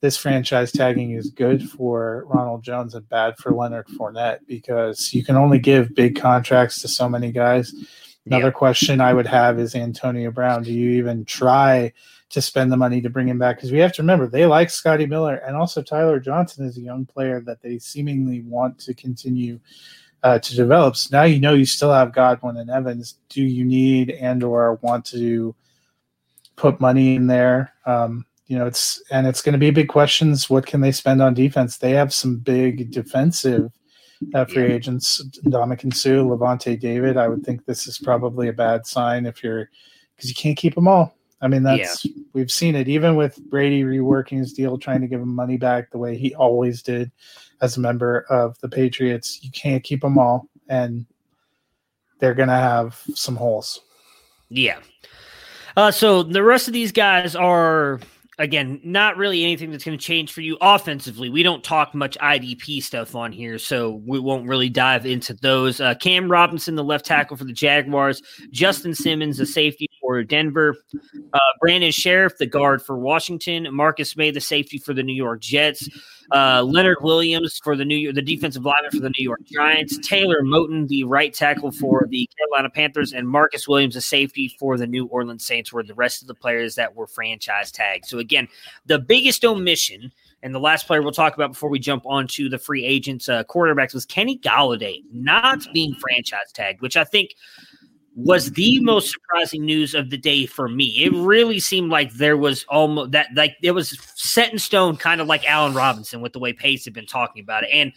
this 0.00 0.16
franchise 0.16 0.70
tagging 0.70 1.10
is 1.10 1.30
good 1.30 1.68
for 1.68 2.24
Ronald 2.28 2.62
Jones 2.62 2.94
and 2.94 3.08
bad 3.08 3.36
for 3.36 3.50
Leonard 3.50 3.88
Fournette 3.88 4.46
because 4.46 5.12
you 5.12 5.24
can 5.24 5.34
only 5.34 5.58
give 5.58 5.92
big 5.96 6.14
contracts 6.14 6.80
to 6.82 6.88
so 6.88 7.08
many 7.08 7.32
guys. 7.32 7.74
Another 8.24 8.44
yeah. 8.44 8.50
question 8.52 9.00
I 9.00 9.12
would 9.12 9.26
have 9.26 9.58
is 9.58 9.74
Antonio 9.74 10.30
Brown. 10.30 10.62
Do 10.62 10.72
you 10.72 10.90
even 10.90 11.24
try 11.24 11.92
to 12.30 12.40
spend 12.40 12.70
the 12.70 12.76
money 12.76 13.00
to 13.00 13.10
bring 13.10 13.28
him 13.28 13.40
back? 13.40 13.56
Because 13.56 13.72
we 13.72 13.78
have 13.80 13.92
to 13.94 14.02
remember 14.02 14.28
they 14.28 14.46
like 14.46 14.70
Scotty 14.70 15.06
Miller 15.06 15.34
and 15.34 15.56
also 15.56 15.82
Tyler 15.82 16.20
Johnson 16.20 16.64
is 16.64 16.78
a 16.78 16.80
young 16.80 17.06
player 17.06 17.40
that 17.40 17.60
they 17.60 17.80
seemingly 17.80 18.42
want 18.42 18.78
to 18.78 18.94
continue 18.94 19.58
uh, 20.24 20.38
to 20.38 20.56
develop. 20.56 20.96
So 20.96 21.16
now 21.16 21.24
you 21.24 21.38
know 21.38 21.52
you 21.52 21.66
still 21.66 21.92
have 21.92 22.12
Godwin 22.12 22.56
and 22.56 22.70
Evans. 22.70 23.18
Do 23.28 23.42
you 23.42 23.64
need 23.64 24.10
and 24.10 24.42
or 24.42 24.76
want 24.76 25.04
to 25.06 25.54
put 26.56 26.80
money 26.80 27.14
in 27.14 27.26
there? 27.26 27.74
Um, 27.86 28.24
you 28.46 28.58
know, 28.58 28.66
it's 28.66 29.02
and 29.10 29.26
it's 29.26 29.42
going 29.42 29.52
to 29.52 29.58
be 29.58 29.70
big 29.70 29.88
questions. 29.88 30.50
What 30.50 30.66
can 30.66 30.80
they 30.80 30.92
spend 30.92 31.22
on 31.22 31.34
defense? 31.34 31.76
They 31.76 31.92
have 31.92 32.12
some 32.12 32.38
big 32.38 32.90
defensive 32.90 33.70
uh, 34.34 34.46
free 34.46 34.72
agents, 34.72 35.22
Ndamukong 35.44 35.94
Suh, 35.94 36.24
Lavonte 36.24 36.80
David. 36.80 37.18
I 37.18 37.28
would 37.28 37.44
think 37.44 37.66
this 37.66 37.86
is 37.86 37.98
probably 37.98 38.48
a 38.48 38.52
bad 38.52 38.86
sign 38.86 39.26
if 39.26 39.44
you're 39.44 39.68
because 40.16 40.30
you 40.30 40.34
can't 40.34 40.56
keep 40.56 40.74
them 40.74 40.88
all. 40.88 41.14
I 41.42 41.48
mean, 41.48 41.62
that's 41.62 42.04
yeah. 42.04 42.12
we've 42.32 42.50
seen 42.50 42.74
it 42.74 42.88
even 42.88 43.16
with 43.16 43.38
Brady 43.50 43.82
reworking 43.82 44.38
his 44.38 44.54
deal, 44.54 44.78
trying 44.78 45.02
to 45.02 45.06
give 45.06 45.20
him 45.20 45.34
money 45.34 45.58
back 45.58 45.90
the 45.90 45.98
way 45.98 46.16
he 46.16 46.34
always 46.34 46.82
did 46.82 47.10
as 47.60 47.76
a 47.76 47.80
member 47.80 48.26
of 48.30 48.58
the 48.60 48.68
Patriots. 48.68 49.40
You 49.42 49.50
can't 49.50 49.82
keep 49.82 50.00
them 50.00 50.18
all, 50.18 50.48
and 50.68 51.06
they're 52.18 52.34
going 52.34 52.48
to 52.48 52.54
have 52.54 53.00
some 53.14 53.36
holes. 53.36 53.80
Yeah. 54.48 54.78
Uh, 55.76 55.90
so 55.90 56.22
the 56.22 56.42
rest 56.42 56.68
of 56.68 56.72
these 56.72 56.92
guys 56.92 57.34
are 57.34 58.00
again, 58.38 58.80
not 58.84 59.16
really 59.16 59.42
anything 59.44 59.70
that's 59.70 59.84
going 59.84 59.96
to 59.96 60.04
change 60.04 60.32
for 60.32 60.40
you 60.40 60.56
offensively. 60.60 61.30
We 61.30 61.42
don't 61.42 61.62
talk 61.62 61.94
much 61.94 62.18
IDP 62.18 62.82
stuff 62.82 63.14
on 63.14 63.32
here, 63.32 63.58
so 63.58 64.02
we 64.06 64.18
won't 64.18 64.46
really 64.46 64.68
dive 64.68 65.06
into 65.06 65.34
those. 65.34 65.80
Uh, 65.80 65.94
Cam 65.94 66.30
Robinson, 66.30 66.74
the 66.74 66.84
left 66.84 67.06
tackle 67.06 67.36
for 67.36 67.44
the 67.44 67.52
Jaguars, 67.52 68.22
Justin 68.50 68.94
Simmons, 68.94 69.38
the 69.38 69.46
safety 69.46 69.88
for 70.00 70.22
Denver, 70.22 70.76
uh, 71.32 71.38
Brandon 71.60 71.90
Scherff, 71.90 72.36
the 72.38 72.46
guard 72.46 72.82
for 72.82 72.98
Washington, 72.98 73.68
Marcus 73.72 74.16
Maye, 74.16 74.30
the 74.30 74.40
safety 74.40 74.78
for 74.78 74.94
the 74.94 75.02
New 75.02 75.14
York 75.14 75.40
Jets. 75.40 75.88
Uh, 76.32 76.62
Leonard 76.62 76.98
Williams 77.02 77.60
for 77.62 77.76
the 77.76 77.84
New 77.84 77.96
York, 77.96 78.14
the 78.14 78.22
defensive 78.22 78.64
lineman 78.64 78.90
for 78.90 79.00
the 79.00 79.10
New 79.10 79.22
York 79.22 79.42
Giants, 79.44 79.98
Taylor 79.98 80.42
Moton, 80.42 80.88
the 80.88 81.04
right 81.04 81.34
tackle 81.34 81.70
for 81.70 82.06
the 82.08 82.28
Carolina 82.38 82.70
Panthers, 82.70 83.12
and 83.12 83.28
Marcus 83.28 83.68
Williams, 83.68 83.94
the 83.94 84.00
safety 84.00 84.54
for 84.58 84.78
the 84.78 84.86
New 84.86 85.06
Orleans 85.06 85.44
Saints, 85.44 85.72
were 85.72 85.82
the 85.82 85.94
rest 85.94 86.22
of 86.22 86.28
the 86.28 86.34
players 86.34 86.76
that 86.76 86.94
were 86.94 87.06
franchise 87.06 87.70
tagged. 87.70 88.06
So 88.06 88.18
again, 88.24 88.48
the 88.86 88.98
biggest 88.98 89.44
omission. 89.44 90.12
And 90.42 90.54
the 90.54 90.60
last 90.60 90.86
player 90.86 91.00
we'll 91.00 91.12
talk 91.12 91.34
about 91.34 91.52
before 91.52 91.70
we 91.70 91.78
jump 91.78 92.04
onto 92.04 92.50
the 92.50 92.58
free 92.58 92.84
agents 92.84 93.30
uh, 93.30 93.44
quarterbacks 93.44 93.94
was 93.94 94.04
Kenny 94.04 94.38
Golladay 94.38 95.00
not 95.10 95.66
being 95.72 95.94
franchise 95.94 96.52
tagged, 96.52 96.82
which 96.82 96.98
I 96.98 97.04
think 97.04 97.30
was 98.14 98.52
the 98.52 98.78
most 98.80 99.10
surprising 99.10 99.64
news 99.64 99.94
of 99.94 100.10
the 100.10 100.16
day 100.16 100.46
for 100.46 100.68
me. 100.68 101.02
It 101.02 101.12
really 101.12 101.58
seemed 101.58 101.90
like 101.90 102.12
there 102.12 102.36
was 102.36 102.64
almost 102.68 103.12
that 103.12 103.28
like 103.34 103.56
it 103.62 103.72
was 103.72 103.98
set 104.14 104.52
in 104.52 104.58
stone, 104.58 104.96
kind 104.96 105.20
of 105.20 105.26
like 105.26 105.48
Allen 105.50 105.74
Robinson 105.74 106.20
with 106.20 106.32
the 106.32 106.38
way 106.38 106.52
Pace 106.52 106.84
had 106.84 106.94
been 106.94 107.06
talking 107.06 107.42
about 107.42 107.64
it. 107.64 107.70
And 107.72 107.92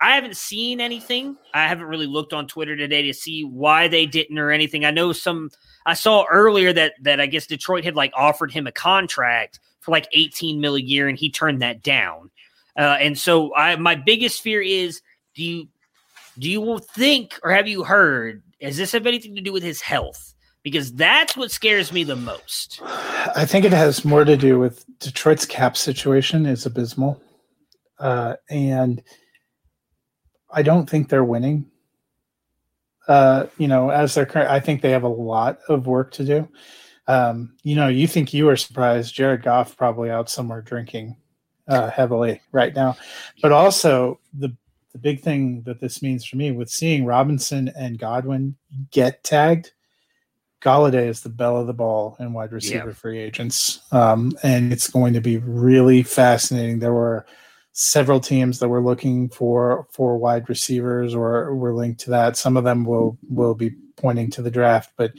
I 0.00 0.14
haven't 0.14 0.36
seen 0.36 0.80
anything. 0.80 1.36
I 1.52 1.68
haven't 1.68 1.86
really 1.86 2.06
looked 2.06 2.32
on 2.32 2.46
Twitter 2.46 2.74
today 2.74 3.02
to 3.02 3.12
see 3.12 3.44
why 3.44 3.86
they 3.88 4.06
didn't 4.06 4.38
or 4.38 4.50
anything. 4.50 4.84
I 4.84 4.90
know 4.90 5.12
some 5.12 5.50
I 5.84 5.94
saw 5.94 6.24
earlier 6.30 6.72
that 6.72 6.94
that 7.02 7.20
I 7.20 7.26
guess 7.26 7.46
Detroit 7.46 7.84
had 7.84 7.96
like 7.96 8.12
offered 8.16 8.50
him 8.50 8.66
a 8.66 8.72
contract 8.72 9.60
for 9.80 9.90
like 9.90 10.08
18 10.12 10.60
mil 10.60 10.74
a 10.74 10.80
year 10.80 11.08
and 11.08 11.18
he 11.18 11.30
turned 11.30 11.60
that 11.62 11.82
down. 11.82 12.30
Uh, 12.78 12.96
and 13.00 13.18
so 13.18 13.54
I 13.54 13.76
my 13.76 13.94
biggest 13.94 14.40
fear 14.40 14.62
is 14.62 15.02
do 15.34 15.44
you 15.44 15.68
do 16.38 16.50
you 16.50 16.80
think 16.94 17.38
or 17.42 17.50
have 17.50 17.68
you 17.68 17.84
heard 17.84 18.42
does 18.60 18.76
this 18.76 18.92
have 18.92 19.06
anything 19.06 19.34
to 19.34 19.42
do 19.42 19.52
with 19.52 19.62
his 19.62 19.80
health? 19.80 20.34
Because 20.62 20.92
that's 20.92 21.36
what 21.36 21.50
scares 21.50 21.90
me 21.90 22.04
the 22.04 22.16
most. 22.16 22.82
I 22.82 23.46
think 23.46 23.64
it 23.64 23.72
has 23.72 24.04
more 24.04 24.24
to 24.24 24.36
do 24.36 24.58
with 24.58 24.84
Detroit's 24.98 25.46
cap 25.46 25.74
situation 25.74 26.44
is 26.44 26.66
abysmal, 26.66 27.18
uh, 27.98 28.36
and 28.50 29.02
I 30.52 30.62
don't 30.62 30.88
think 30.88 31.08
they're 31.08 31.24
winning. 31.24 31.70
Uh, 33.08 33.46
you 33.58 33.66
know, 33.66 33.90
as 33.90 34.14
they're 34.14 34.26
current, 34.26 34.50
I 34.50 34.60
think 34.60 34.82
they 34.82 34.90
have 34.90 35.02
a 35.02 35.08
lot 35.08 35.58
of 35.68 35.86
work 35.86 36.12
to 36.12 36.24
do. 36.24 36.48
Um, 37.06 37.54
you 37.62 37.74
know, 37.74 37.88
you 37.88 38.06
think 38.06 38.32
you 38.32 38.46
were 38.46 38.56
surprised. 38.56 39.14
Jared 39.14 39.42
Goff 39.42 39.76
probably 39.76 40.10
out 40.10 40.30
somewhere 40.30 40.62
drinking 40.62 41.16
uh, 41.66 41.90
heavily 41.90 42.40
right 42.52 42.74
now, 42.74 42.96
but 43.42 43.52
also 43.52 44.20
the 44.32 44.54
the 44.92 44.98
big 44.98 45.20
thing 45.20 45.62
that 45.62 45.80
this 45.80 46.02
means 46.02 46.24
for 46.24 46.36
me 46.36 46.50
with 46.50 46.68
seeing 46.68 47.04
Robinson 47.04 47.70
and 47.76 47.98
Godwin 47.98 48.56
get 48.90 49.22
tagged, 49.22 49.72
Golladay 50.60 51.08
is 51.08 51.20
the 51.20 51.28
belle 51.28 51.58
of 51.58 51.66
the 51.66 51.72
ball 51.72 52.16
in 52.18 52.32
wide 52.32 52.52
receiver 52.52 52.88
yeah. 52.88 52.94
free 52.94 53.18
agents. 53.18 53.80
Um, 53.92 54.36
and 54.42 54.72
it's 54.72 54.88
going 54.88 55.14
to 55.14 55.20
be 55.20 55.38
really 55.38 56.02
fascinating. 56.02 56.80
There 56.80 56.92
were 56.92 57.24
several 57.72 58.20
teams 58.20 58.58
that 58.58 58.68
were 58.68 58.82
looking 58.82 59.28
for 59.28 59.86
for 59.90 60.16
wide 60.18 60.48
receivers 60.48 61.14
or 61.14 61.54
were 61.54 61.74
linked 61.74 62.00
to 62.00 62.10
that. 62.10 62.36
Some 62.36 62.56
of 62.56 62.64
them 62.64 62.84
will 62.84 63.18
will 63.28 63.54
be 63.54 63.70
pointing 63.96 64.30
to 64.30 64.42
the 64.42 64.50
draft, 64.50 64.92
but 64.96 65.12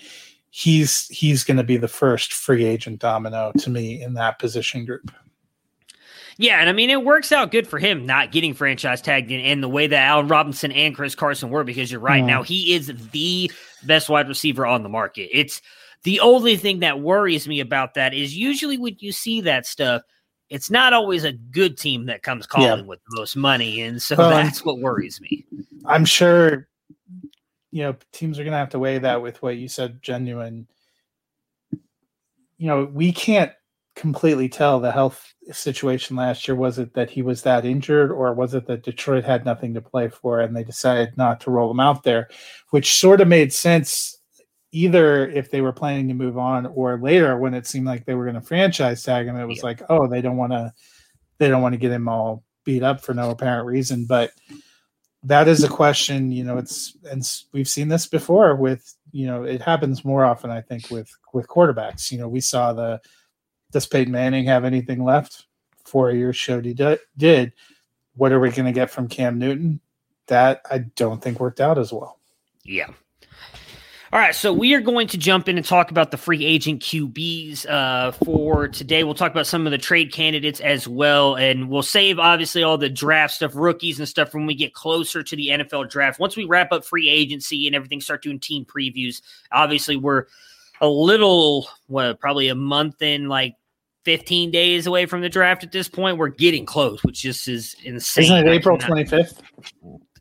he's 0.50 1.08
he's 1.08 1.44
going 1.44 1.58
to 1.58 1.64
be 1.64 1.78
the 1.78 1.88
first 1.88 2.34
free 2.34 2.66
agent 2.66 3.00
domino 3.00 3.52
to 3.58 3.70
me 3.70 4.02
in 4.02 4.14
that 4.16 4.40
position 4.40 4.86
group. 4.86 5.12
Yeah, 6.38 6.60
and 6.60 6.70
I 6.70 6.74
mean 6.74 6.90
it 6.90 7.04
works 7.04 7.32
out 7.32 7.52
good 7.52 7.68
for 7.68 7.80
him 7.80 8.06
not 8.06 8.32
getting 8.32 8.54
franchise 8.54 9.02
tagged 9.02 9.32
in, 9.32 9.40
in 9.40 9.62
the 9.62 9.70
way 9.70 9.88
that 9.88 10.08
Allen 10.08 10.28
Robinson 10.28 10.72
and 10.72 10.96
Chris 10.96 11.16
Carson 11.16 11.50
were 11.50 11.64
because 11.64 11.92
you're 11.92 12.02
right. 12.02 12.20
Mm-hmm. 12.20 12.28
Now 12.28 12.44
he 12.44 12.74
is 12.74 12.92
the 13.12 13.52
best 13.84 14.10
wide 14.10 14.28
receiver 14.28 14.66
on 14.66 14.84
the 14.84 14.90
market. 14.90 15.30
It's 15.32 15.62
the 16.04 16.20
only 16.20 16.58
thing 16.58 16.80
that 16.80 17.00
worries 17.00 17.48
me 17.48 17.60
about 17.60 17.94
that 17.94 18.14
is 18.14 18.36
usually 18.36 18.78
when 18.78 18.96
you 19.00 19.12
see 19.12 19.42
that 19.42 19.66
stuff, 19.66 20.02
it's 20.52 20.70
not 20.70 20.92
always 20.92 21.24
a 21.24 21.32
good 21.32 21.78
team 21.78 22.06
that 22.08 22.24
comes 22.24 22.46
calling 22.46 22.80
yeah. 22.80 22.86
with 22.86 23.00
the 23.06 23.18
most 23.18 23.38
money, 23.38 23.82
and 23.82 24.02
so 24.02 24.18
well, 24.18 24.30
that's 24.30 24.66
what 24.66 24.80
worries 24.80 25.22
me. 25.22 25.46
I'm 25.86 26.04
sure 26.04 26.68
you 27.72 27.84
know 27.84 27.96
teams 28.12 28.38
are 28.38 28.44
going 28.44 28.52
to 28.52 28.58
have 28.58 28.70
to 28.72 28.80
weigh 28.80 29.00
that 29.00 29.22
with 29.22 29.42
what 29.42 29.56
you 29.56 29.70
said, 29.70 30.04
genuine. 30.04 30.68
You 32.58 32.68
know, 32.68 32.84
we 32.84 33.14
can't 33.14 33.54
completely 33.96 34.50
tell 34.50 34.82
the 34.82 34.92
health 34.92 35.34
situation 35.54 36.18
last 36.18 36.48
year. 36.48 36.56
Was 36.56 36.80
it 36.80 36.94
that 36.96 37.10
he 37.10 37.22
was 37.22 37.44
that 37.44 37.64
injured, 37.64 38.12
or 38.12 38.34
was 38.34 38.54
it 38.54 38.68
that 38.68 38.84
Detroit 38.84 39.24
had 39.24 39.46
nothing 39.46 39.74
to 39.74 39.82
play 39.82 40.10
for 40.10 40.42
and 40.42 40.54
they 40.54 40.66
decided 40.66 41.16
not 41.18 41.40
to 41.42 41.52
roll 41.52 41.72
him 41.72 41.80
out 41.80 42.04
there, 42.04 42.28
which 42.72 43.00
sort 43.00 43.22
of 43.22 43.30
made 43.30 43.54
sense 43.54 44.21
either 44.72 45.28
if 45.28 45.52
they 45.52 45.62
were 45.62 45.74
planning 45.74 46.08
to 46.08 46.14
move 46.14 46.38
on 46.38 46.66
or 46.68 47.00
later 47.00 47.38
when 47.38 47.54
it 47.54 47.68
seemed 47.68 47.86
like 47.86 48.06
they 48.06 48.16
were 48.16 48.26
going 48.26 48.36
to 48.36 48.42
franchise 48.42 49.04
tag 49.04 49.28
him. 49.28 49.36
It 49.36 49.46
was 49.46 49.58
yeah. 49.58 49.66
like, 49.66 49.82
oh, 49.90 50.08
they 50.08 50.22
don't 50.22 50.38
want 50.38 50.54
to, 50.54 50.74
they 51.38 51.48
don't 51.48 51.62
want 51.62 51.74
to 51.74 51.80
get 51.80 51.92
him 51.92 52.08
all 52.08 52.44
beat 52.64 52.84
up 52.84 53.02
for 53.02 53.14
no 53.14 53.30
apparent 53.32 53.68
reason, 53.68 54.06
but. 54.06 54.32
That 55.24 55.48
is 55.48 55.64
a 55.64 55.68
question, 55.70 56.32
you 56.32 56.44
know. 56.44 56.58
It's 56.58 56.98
and 57.04 57.22
we've 57.52 57.68
seen 57.68 57.90
this 57.90 58.08
before 58.08 58.56
with, 58.56 58.96
you 59.12 59.28
know, 59.28 59.44
it 59.44 59.62
happens 59.62 60.04
more 60.04 60.26
often, 60.26 60.50
I 60.50 60.62
think, 60.62 60.90
with 60.90 61.16
with 61.32 61.48
quarterbacks. 61.48 62.12
You 62.12 62.18
know, 62.18 62.28
we 62.28 62.40
saw 62.40 62.74
the 62.74 63.00
does 63.72 63.86
Peyton 63.86 64.12
Manning 64.12 64.46
have 64.46 64.66
anything 64.66 65.04
left? 65.04 65.46
Four 65.86 66.10
years 66.10 66.36
showed 66.36 66.66
he 66.66 66.74
did. 66.74 67.54
What 68.16 68.32
are 68.32 68.40
we 68.40 68.50
going 68.50 68.66
to 68.66 68.72
get 68.72 68.90
from 68.90 69.08
Cam 69.08 69.38
Newton? 69.38 69.80
That 70.26 70.62
I 70.70 70.80
don't 70.80 71.22
think 71.22 71.40
worked 71.40 71.62
out 71.62 71.78
as 71.78 71.94
well. 71.94 72.20
Yeah. 72.64 72.90
All 74.14 74.20
right, 74.20 74.36
so 74.36 74.52
we 74.52 74.74
are 74.74 74.82
going 74.82 75.08
to 75.08 75.18
jump 75.18 75.48
in 75.48 75.56
and 75.56 75.66
talk 75.66 75.90
about 75.90 76.12
the 76.12 76.18
free 76.18 76.44
agent 76.44 76.82
QBs 76.82 77.66
uh, 77.70 78.12
for 78.12 78.68
today. 78.68 79.06
We'll 79.06 79.14
talk 79.14 79.32
about 79.32 79.48
some 79.48 79.66
of 79.66 79.72
the 79.72 79.78
trade 79.78 80.12
candidates 80.12 80.60
as 80.60 80.86
well, 80.86 81.36
and 81.36 81.70
we'll 81.70 81.82
save 81.82 82.20
obviously 82.20 82.62
all 82.62 82.78
the 82.78 82.90
draft 82.90 83.36
stuff, 83.36 83.56
rookies 83.56 84.00
and 84.00 84.10
stuff, 84.10 84.34
when 84.34 84.46
we 84.46 84.54
get 84.54 84.74
closer 84.74 85.24
to 85.24 85.36
the 85.38 85.48
NFL 85.48 85.90
draft. 85.90 86.20
Once 86.20 86.36
we 86.36 86.44
wrap 86.44 86.74
up 86.74 86.84
free 86.84 87.08
agency 87.08 87.68
and 87.68 87.76
everything, 87.76 88.02
start 88.02 88.22
doing 88.22 88.38
team 88.38 88.66
previews. 88.66 89.22
Obviously, 89.50 89.96
we're 89.96 90.26
a 90.82 90.90
little, 90.90 91.70
what, 91.88 92.20
probably 92.20 92.50
a 92.50 92.56
month 92.56 93.02
in, 93.02 93.30
like 93.30 93.56
15 94.04 94.52
days 94.52 94.88
away 94.88 95.06
from 95.06 95.22
the 95.22 95.30
draft 95.30 95.64
at 95.64 95.72
this 95.72 95.88
point. 95.88 96.18
We're 96.18 96.28
getting 96.28 96.66
close, 96.66 97.02
which 97.06 97.22
just 97.22 97.48
is 97.48 97.78
insane. 97.86 98.26
Isn't 98.26 98.46
it 98.46 98.52
April 98.52 98.78
25th? 98.78 99.40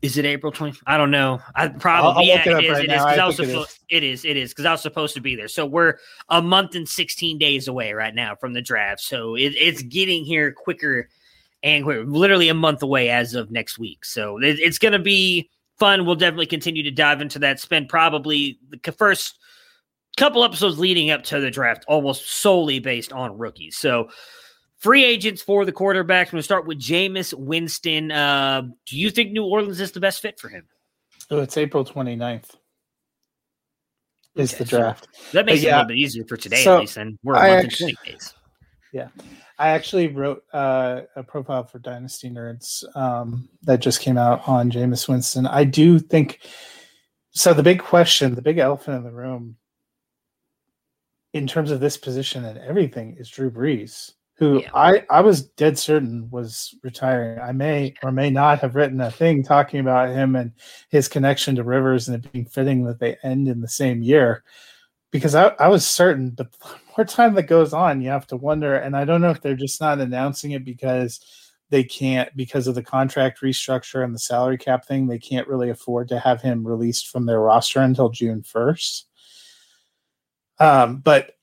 Is 0.01 0.17
it 0.17 0.25
April 0.25 0.51
20th? 0.51 0.79
I 0.87 0.97
don't 0.97 1.11
know. 1.11 1.39
I 1.55 1.67
probably 1.67 2.27
yeah, 2.27 2.41
it 2.43 2.63
is. 2.63 2.71
Right 2.71 2.85
it 2.85 2.91
is 2.91 3.03
because 3.03 3.19
I, 3.19 3.23
I 3.23 3.27
was 3.27 3.35
supposed. 3.35 3.79
It 3.89 4.03
is. 4.03 4.25
It 4.25 4.35
is 4.35 4.49
because 4.49 4.65
I 4.65 4.71
was 4.71 4.81
supposed 4.81 5.13
to 5.13 5.21
be 5.21 5.35
there. 5.35 5.47
So 5.47 5.65
we're 5.65 5.99
a 6.29 6.41
month 6.41 6.73
and 6.73 6.89
16 6.89 7.37
days 7.37 7.67
away 7.67 7.93
right 7.93 8.15
now 8.15 8.35
from 8.35 8.53
the 8.53 8.61
draft. 8.61 9.01
So 9.01 9.35
it, 9.35 9.53
it's 9.55 9.83
getting 9.83 10.25
here 10.25 10.51
quicker 10.51 11.07
and 11.63 11.85
we're 11.85 12.03
literally 12.03 12.49
a 12.49 12.53
month 12.53 12.81
away 12.81 13.09
as 13.09 13.35
of 13.35 13.51
next 13.51 13.77
week. 13.77 14.03
So 14.03 14.37
it, 14.37 14.59
it's 14.59 14.79
going 14.79 14.93
to 14.93 14.99
be 14.99 15.49
fun. 15.77 16.05
We'll 16.05 16.15
definitely 16.15 16.47
continue 16.47 16.83
to 16.83 16.91
dive 16.91 17.21
into 17.21 17.39
that. 17.39 17.59
Spend 17.59 17.89
probably 17.89 18.59
the 18.83 18.91
first 18.91 19.37
couple 20.17 20.43
episodes 20.43 20.79
leading 20.79 21.11
up 21.11 21.23
to 21.25 21.39
the 21.39 21.51
draft 21.51 21.85
almost 21.87 22.29
solely 22.29 22.79
based 22.79 23.13
on 23.13 23.37
rookies. 23.37 23.77
So, 23.77 24.09
free 24.81 25.05
agents 25.05 25.41
for 25.41 25.63
the 25.63 25.71
quarterbacks. 25.71 26.27
I'm 26.27 26.31
going 26.31 26.39
to 26.39 26.43
start 26.43 26.67
with 26.67 26.79
Jameis 26.79 27.33
Winston. 27.33 28.11
Uh, 28.11 28.63
do 28.85 28.97
you 28.97 29.09
think 29.09 29.31
New 29.31 29.45
Orleans 29.45 29.79
is 29.79 29.91
the 29.91 29.99
best 29.99 30.21
fit 30.21 30.39
for 30.39 30.49
him? 30.49 30.65
Oh, 31.29 31.39
it's 31.39 31.55
April 31.55 31.85
29th. 31.85 32.55
Is 34.35 34.53
okay, 34.53 34.63
the 34.63 34.69
draft. 34.69 35.07
So 35.13 35.37
that 35.37 35.45
makes 35.45 35.61
but 35.61 35.67
it 35.67 35.71
a 35.71 35.75
little 35.75 35.87
bit 35.89 35.97
easier 35.97 36.25
for 36.25 36.37
today, 36.37 36.63
so 36.63 36.75
at 36.75 36.79
least. 36.81 36.97
And 36.97 37.19
we're 37.23 37.35
a 37.35 37.39
month 37.39 37.65
actually, 37.65 37.89
and 37.89 37.97
20 37.97 38.11
days. 38.11 38.33
Yeah. 38.93 39.07
I 39.59 39.69
actually 39.69 40.07
wrote 40.07 40.43
uh, 40.53 41.01
a 41.15 41.23
profile 41.23 41.65
for 41.65 41.79
Dynasty 41.79 42.29
Nerds 42.29 42.83
um, 42.95 43.49
that 43.63 43.81
just 43.81 43.99
came 43.99 44.17
out 44.17 44.47
on 44.47 44.71
Jameis 44.71 45.07
Winston. 45.07 45.45
I 45.45 45.65
do 45.65 45.99
think 45.99 46.39
so. 47.31 47.53
The 47.53 47.61
big 47.61 47.81
question, 47.81 48.33
the 48.35 48.41
big 48.41 48.57
elephant 48.57 48.97
in 48.97 49.03
the 49.03 49.11
room 49.11 49.57
in 51.33 51.45
terms 51.45 51.69
of 51.69 51.79
this 51.79 51.97
position 51.97 52.43
and 52.45 52.57
everything 52.57 53.17
is 53.19 53.29
Drew 53.29 53.51
Brees, 53.51 54.13
who 54.41 54.61
yeah. 54.61 54.71
I, 54.73 55.05
I 55.11 55.21
was 55.21 55.43
dead 55.43 55.77
certain 55.77 56.27
was 56.31 56.73
retiring. 56.81 57.39
I 57.39 57.51
may 57.51 57.93
or 58.01 58.11
may 58.11 58.31
not 58.31 58.57
have 58.59 58.73
written 58.73 58.99
a 58.99 59.11
thing 59.11 59.43
talking 59.43 59.79
about 59.79 60.09
him 60.09 60.35
and 60.35 60.51
his 60.89 61.07
connection 61.07 61.55
to 61.57 61.63
Rivers 61.63 62.07
and 62.07 62.25
it 62.25 62.31
being 62.31 62.45
fitting 62.45 62.83
that 62.85 62.99
they 62.99 63.17
end 63.21 63.47
in 63.47 63.61
the 63.61 63.67
same 63.67 64.01
year 64.01 64.43
because 65.11 65.35
I, 65.35 65.49
I 65.59 65.67
was 65.67 65.85
certain, 65.85 66.31
but 66.31 66.51
the 66.59 66.67
more 66.97 67.05
time 67.05 67.35
that 67.35 67.43
goes 67.43 67.71
on, 67.71 68.01
you 68.01 68.09
have 68.09 68.25
to 68.27 68.35
wonder. 68.35 68.75
And 68.75 68.97
I 68.97 69.05
don't 69.05 69.21
know 69.21 69.29
if 69.29 69.41
they're 69.41 69.55
just 69.55 69.79
not 69.79 69.99
announcing 69.99 70.51
it 70.51 70.65
because 70.65 71.19
they 71.69 71.83
can't, 71.83 72.35
because 72.35 72.65
of 72.65 72.73
the 72.73 72.81
contract 72.81 73.41
restructure 73.41 74.03
and 74.03 74.15
the 74.15 74.19
salary 74.19 74.57
cap 74.57 74.85
thing, 74.85 75.05
they 75.05 75.19
can't 75.19 75.47
really 75.47 75.69
afford 75.69 76.07
to 76.07 76.19
have 76.19 76.41
him 76.41 76.67
released 76.67 77.09
from 77.09 77.27
their 77.27 77.39
roster 77.39 77.79
until 77.79 78.09
June 78.09 78.41
1st 78.41 79.03
um, 80.61 80.97
but 80.97 81.37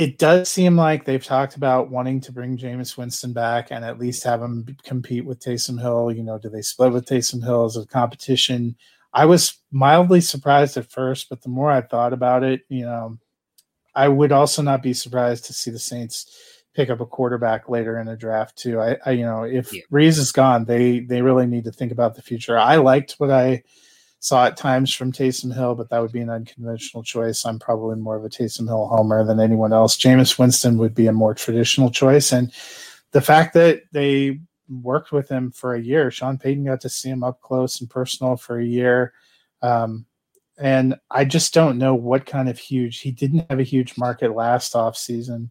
it 0.00 0.16
does 0.16 0.48
seem 0.48 0.78
like 0.78 1.04
they've 1.04 1.22
talked 1.22 1.56
about 1.56 1.90
wanting 1.90 2.22
to 2.22 2.32
bring 2.32 2.56
Jameis 2.56 2.96
Winston 2.96 3.34
back 3.34 3.70
and 3.70 3.84
at 3.84 3.98
least 3.98 4.24
have 4.24 4.40
him 4.40 4.74
compete 4.82 5.26
with 5.26 5.40
Taysom 5.40 5.78
Hill. 5.78 6.10
You 6.10 6.22
know, 6.22 6.38
do 6.38 6.48
they 6.48 6.62
split 6.62 6.90
with 6.90 7.04
Taysom 7.04 7.44
Hill 7.44 7.66
as 7.66 7.76
a 7.76 7.84
competition? 7.84 8.76
I 9.12 9.26
was 9.26 9.58
mildly 9.70 10.22
surprised 10.22 10.78
at 10.78 10.90
first, 10.90 11.28
but 11.28 11.42
the 11.42 11.50
more 11.50 11.70
I 11.70 11.82
thought 11.82 12.14
about 12.14 12.42
it, 12.44 12.62
you 12.70 12.86
know, 12.86 13.18
I 13.94 14.08
would 14.08 14.32
also 14.32 14.62
not 14.62 14.82
be 14.82 14.94
surprised 14.94 15.44
to 15.44 15.52
see 15.52 15.70
the 15.70 15.78
Saints 15.78 16.64
pick 16.74 16.88
up 16.88 17.00
a 17.00 17.06
quarterback 17.06 17.68
later 17.68 18.00
in 18.00 18.08
a 18.08 18.16
draft 18.16 18.56
too. 18.56 18.80
I, 18.80 18.96
I 19.04 19.10
you 19.10 19.26
know, 19.26 19.42
if 19.42 19.70
yeah. 19.70 19.82
Brees 19.92 20.16
is 20.16 20.32
gone, 20.32 20.64
they 20.64 21.00
they 21.00 21.20
really 21.20 21.46
need 21.46 21.64
to 21.64 21.72
think 21.72 21.92
about 21.92 22.14
the 22.14 22.22
future. 22.22 22.58
I 22.58 22.76
liked 22.76 23.16
what 23.18 23.30
I 23.30 23.64
saw 24.20 24.46
at 24.46 24.56
times 24.56 24.94
from 24.94 25.12
Taysom 25.12 25.52
Hill, 25.54 25.74
but 25.74 25.88
that 25.90 26.00
would 26.00 26.12
be 26.12 26.20
an 26.20 26.30
unconventional 26.30 27.02
choice. 27.02 27.44
I'm 27.44 27.58
probably 27.58 27.96
more 27.96 28.16
of 28.16 28.24
a 28.24 28.28
Taysom 28.28 28.68
Hill 28.68 28.86
homer 28.86 29.24
than 29.24 29.40
anyone 29.40 29.72
else. 29.72 29.96
Jameis 29.96 30.38
Winston 30.38 30.78
would 30.78 30.94
be 30.94 31.06
a 31.06 31.12
more 31.12 31.34
traditional 31.34 31.90
choice, 31.90 32.32
and 32.32 32.52
the 33.12 33.20
fact 33.20 33.54
that 33.54 33.82
they 33.92 34.40
worked 34.68 35.10
with 35.10 35.28
him 35.28 35.50
for 35.50 35.74
a 35.74 35.82
year, 35.82 36.10
Sean 36.10 36.38
Payton 36.38 36.64
got 36.64 36.80
to 36.82 36.88
see 36.88 37.08
him 37.08 37.24
up 37.24 37.40
close 37.40 37.80
and 37.80 37.90
personal 37.90 38.36
for 38.36 38.60
a 38.60 38.64
year. 38.64 39.12
Um, 39.62 40.06
and 40.58 40.94
I 41.10 41.24
just 41.24 41.52
don't 41.52 41.78
know 41.78 41.94
what 41.94 42.26
kind 42.26 42.48
of 42.48 42.58
huge 42.58 43.00
he 43.00 43.10
didn't 43.10 43.46
have 43.50 43.58
a 43.58 43.64
huge 43.64 43.96
market 43.98 44.34
last 44.34 44.76
off 44.76 44.96
season 44.96 45.50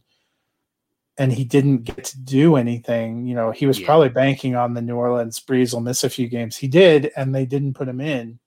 and 1.20 1.30
he 1.30 1.44
didn't 1.44 1.84
get 1.84 2.02
to 2.02 2.18
do 2.18 2.56
anything. 2.56 3.26
You 3.26 3.34
know, 3.34 3.50
he 3.50 3.66
was 3.66 3.78
yeah. 3.78 3.84
probably 3.84 4.08
banking 4.08 4.56
on 4.56 4.72
the 4.72 4.80
New 4.80 4.96
Orleans 4.96 5.38
Brees 5.38 5.74
will 5.74 5.82
miss 5.82 6.02
a 6.02 6.08
few 6.08 6.28
games. 6.28 6.56
He 6.56 6.66
did, 6.66 7.12
and 7.14 7.34
they 7.34 7.44
didn't 7.44 7.74
put 7.74 7.88
him 7.88 8.00
in. 8.00 8.38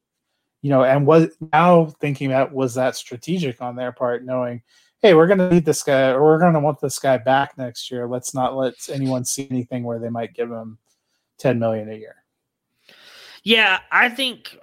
You 0.64 0.70
know, 0.70 0.84
and 0.84 1.06
was 1.06 1.28
now 1.52 1.94
thinking 2.00 2.32
about 2.32 2.52
was 2.54 2.74
that 2.74 2.96
strategic 2.96 3.62
on 3.62 3.76
their 3.76 3.92
part, 3.92 4.26
knowing, 4.26 4.64
hey, 5.02 5.14
we're 5.14 5.28
going 5.28 5.38
to 5.38 5.50
need 5.52 5.66
this 5.66 5.84
guy, 5.84 6.10
or 6.12 6.24
we're 6.24 6.40
going 6.40 6.54
to 6.54 6.60
want 6.60 6.80
this 6.80 6.98
guy 6.98 7.18
back 7.18 7.56
next 7.58 7.92
year. 7.92 8.08
Let's 8.08 8.34
not 8.34 8.56
let 8.56 8.74
anyone 8.90 9.26
see 9.26 9.48
anything 9.52 9.84
where 9.84 10.00
they 10.00 10.10
might 10.10 10.34
give 10.34 10.50
him 10.50 10.80
ten 11.38 11.60
million 11.60 11.92
a 11.92 11.96
year. 11.96 12.16
Yeah, 13.44 13.80
I 13.92 14.08
think 14.08 14.58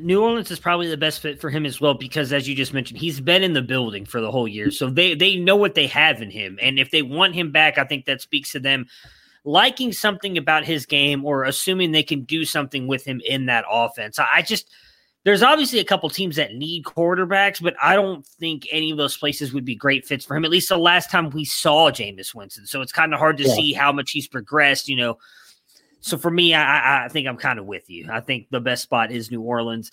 New 0.00 0.20
Orleans 0.20 0.50
is 0.50 0.58
probably 0.58 0.88
the 0.88 0.96
best 0.96 1.20
fit 1.20 1.40
for 1.40 1.48
him 1.48 1.64
as 1.64 1.80
well 1.80 1.94
because, 1.94 2.32
as 2.32 2.48
you 2.48 2.56
just 2.56 2.74
mentioned, 2.74 2.98
he's 2.98 3.20
been 3.20 3.44
in 3.44 3.52
the 3.52 3.62
building 3.62 4.04
for 4.04 4.20
the 4.20 4.32
whole 4.32 4.48
year, 4.48 4.72
so 4.72 4.90
they 4.90 5.14
they 5.14 5.36
know 5.36 5.56
what 5.56 5.76
they 5.76 5.86
have 5.86 6.20
in 6.20 6.30
him, 6.30 6.58
and 6.60 6.78
if 6.78 6.90
they 6.90 7.02
want 7.02 7.36
him 7.36 7.52
back, 7.52 7.78
I 7.78 7.84
think 7.84 8.06
that 8.06 8.20
speaks 8.20 8.50
to 8.52 8.58
them 8.58 8.86
liking 9.44 9.92
something 9.92 10.36
about 10.36 10.64
his 10.64 10.86
game 10.86 11.24
or 11.24 11.44
assuming 11.44 11.92
they 11.92 12.02
can 12.02 12.24
do 12.24 12.44
something 12.44 12.88
with 12.88 13.04
him 13.04 13.22
in 13.24 13.46
that 13.46 13.64
offense. 13.70 14.18
I 14.18 14.42
just 14.42 14.68
there's 15.26 15.42
obviously 15.42 15.80
a 15.80 15.84
couple 15.84 16.08
teams 16.08 16.36
that 16.36 16.54
need 16.54 16.84
quarterbacks, 16.84 17.62
but 17.62 17.74
I 17.82 17.94
don't 17.94 18.26
think 18.26 18.66
any 18.72 18.90
of 18.90 18.96
those 18.96 19.18
places 19.18 19.52
would 19.52 19.66
be 19.66 19.74
great 19.74 20.06
fits 20.06 20.24
for 20.24 20.34
him. 20.34 20.46
At 20.46 20.50
least 20.50 20.70
the 20.70 20.78
last 20.78 21.10
time 21.10 21.28
we 21.28 21.44
saw 21.44 21.90
Jameis 21.90 22.34
Winston, 22.34 22.66
so 22.66 22.80
it's 22.80 22.92
kind 22.92 23.12
of 23.12 23.18
hard 23.18 23.36
to 23.36 23.44
yeah. 23.44 23.54
see 23.54 23.72
how 23.74 23.92
much 23.92 24.12
he's 24.12 24.26
progressed. 24.26 24.88
You 24.88 24.96
know 24.96 25.18
so 26.06 26.16
for 26.16 26.30
me, 26.30 26.54
I, 26.54 27.06
I 27.06 27.08
think 27.08 27.26
I'm 27.26 27.36
kind 27.36 27.58
of 27.58 27.66
with 27.66 27.90
you. 27.90 28.08
I 28.08 28.20
think 28.20 28.46
the 28.50 28.60
best 28.60 28.84
spot 28.84 29.10
is 29.10 29.32
New 29.32 29.40
Orleans. 29.40 29.90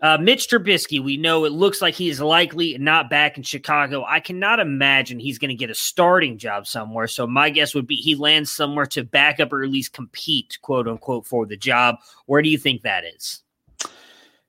Uh, 0.00 0.16
Mitch 0.16 0.48
Trubisky, 0.48 1.02
we 1.02 1.16
know 1.16 1.44
it 1.44 1.50
looks 1.50 1.82
like 1.82 1.94
he 1.94 2.08
is 2.08 2.20
likely 2.20 2.78
not 2.78 3.10
back 3.10 3.36
in 3.36 3.42
Chicago. 3.42 4.04
I 4.06 4.20
cannot 4.20 4.60
imagine 4.60 5.18
he's 5.18 5.38
going 5.38 5.48
to 5.48 5.56
get 5.56 5.70
a 5.70 5.74
starting 5.74 6.38
job 6.38 6.68
somewhere. 6.68 7.08
So 7.08 7.26
my 7.26 7.50
guess 7.50 7.74
would 7.74 7.88
be 7.88 7.96
he 7.96 8.14
lands 8.14 8.52
somewhere 8.52 8.86
to 8.86 9.02
back 9.02 9.40
up 9.40 9.52
or 9.52 9.64
at 9.64 9.70
least 9.70 9.92
compete, 9.92 10.56
quote 10.62 10.86
unquote, 10.86 11.26
for 11.26 11.46
the 11.46 11.56
job. 11.56 11.96
Where 12.26 12.42
do 12.42 12.48
you 12.48 12.58
think 12.58 12.82
that 12.82 13.04
is? 13.04 13.42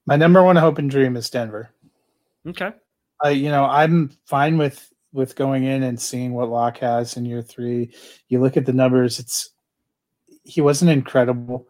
My 0.07 0.15
number 0.15 0.41
one 0.41 0.55
hope 0.55 0.79
and 0.79 0.89
dream 0.89 1.17
is 1.17 1.29
Denver. 1.29 1.69
Okay. 2.47 2.71
Uh, 3.23 3.29
you 3.29 3.49
know, 3.49 3.65
I'm 3.65 4.09
fine 4.25 4.57
with 4.57 4.91
with 5.11 5.35
going 5.35 5.65
in 5.65 5.83
and 5.83 5.99
seeing 5.99 6.33
what 6.33 6.49
Lock 6.49 6.77
has 6.77 7.17
in 7.17 7.25
year 7.25 7.41
three. 7.41 7.93
You 8.29 8.39
look 8.39 8.55
at 8.55 8.65
the 8.65 8.73
numbers; 8.73 9.19
it's 9.19 9.49
he 10.43 10.61
wasn't 10.61 10.91
incredible, 10.91 11.67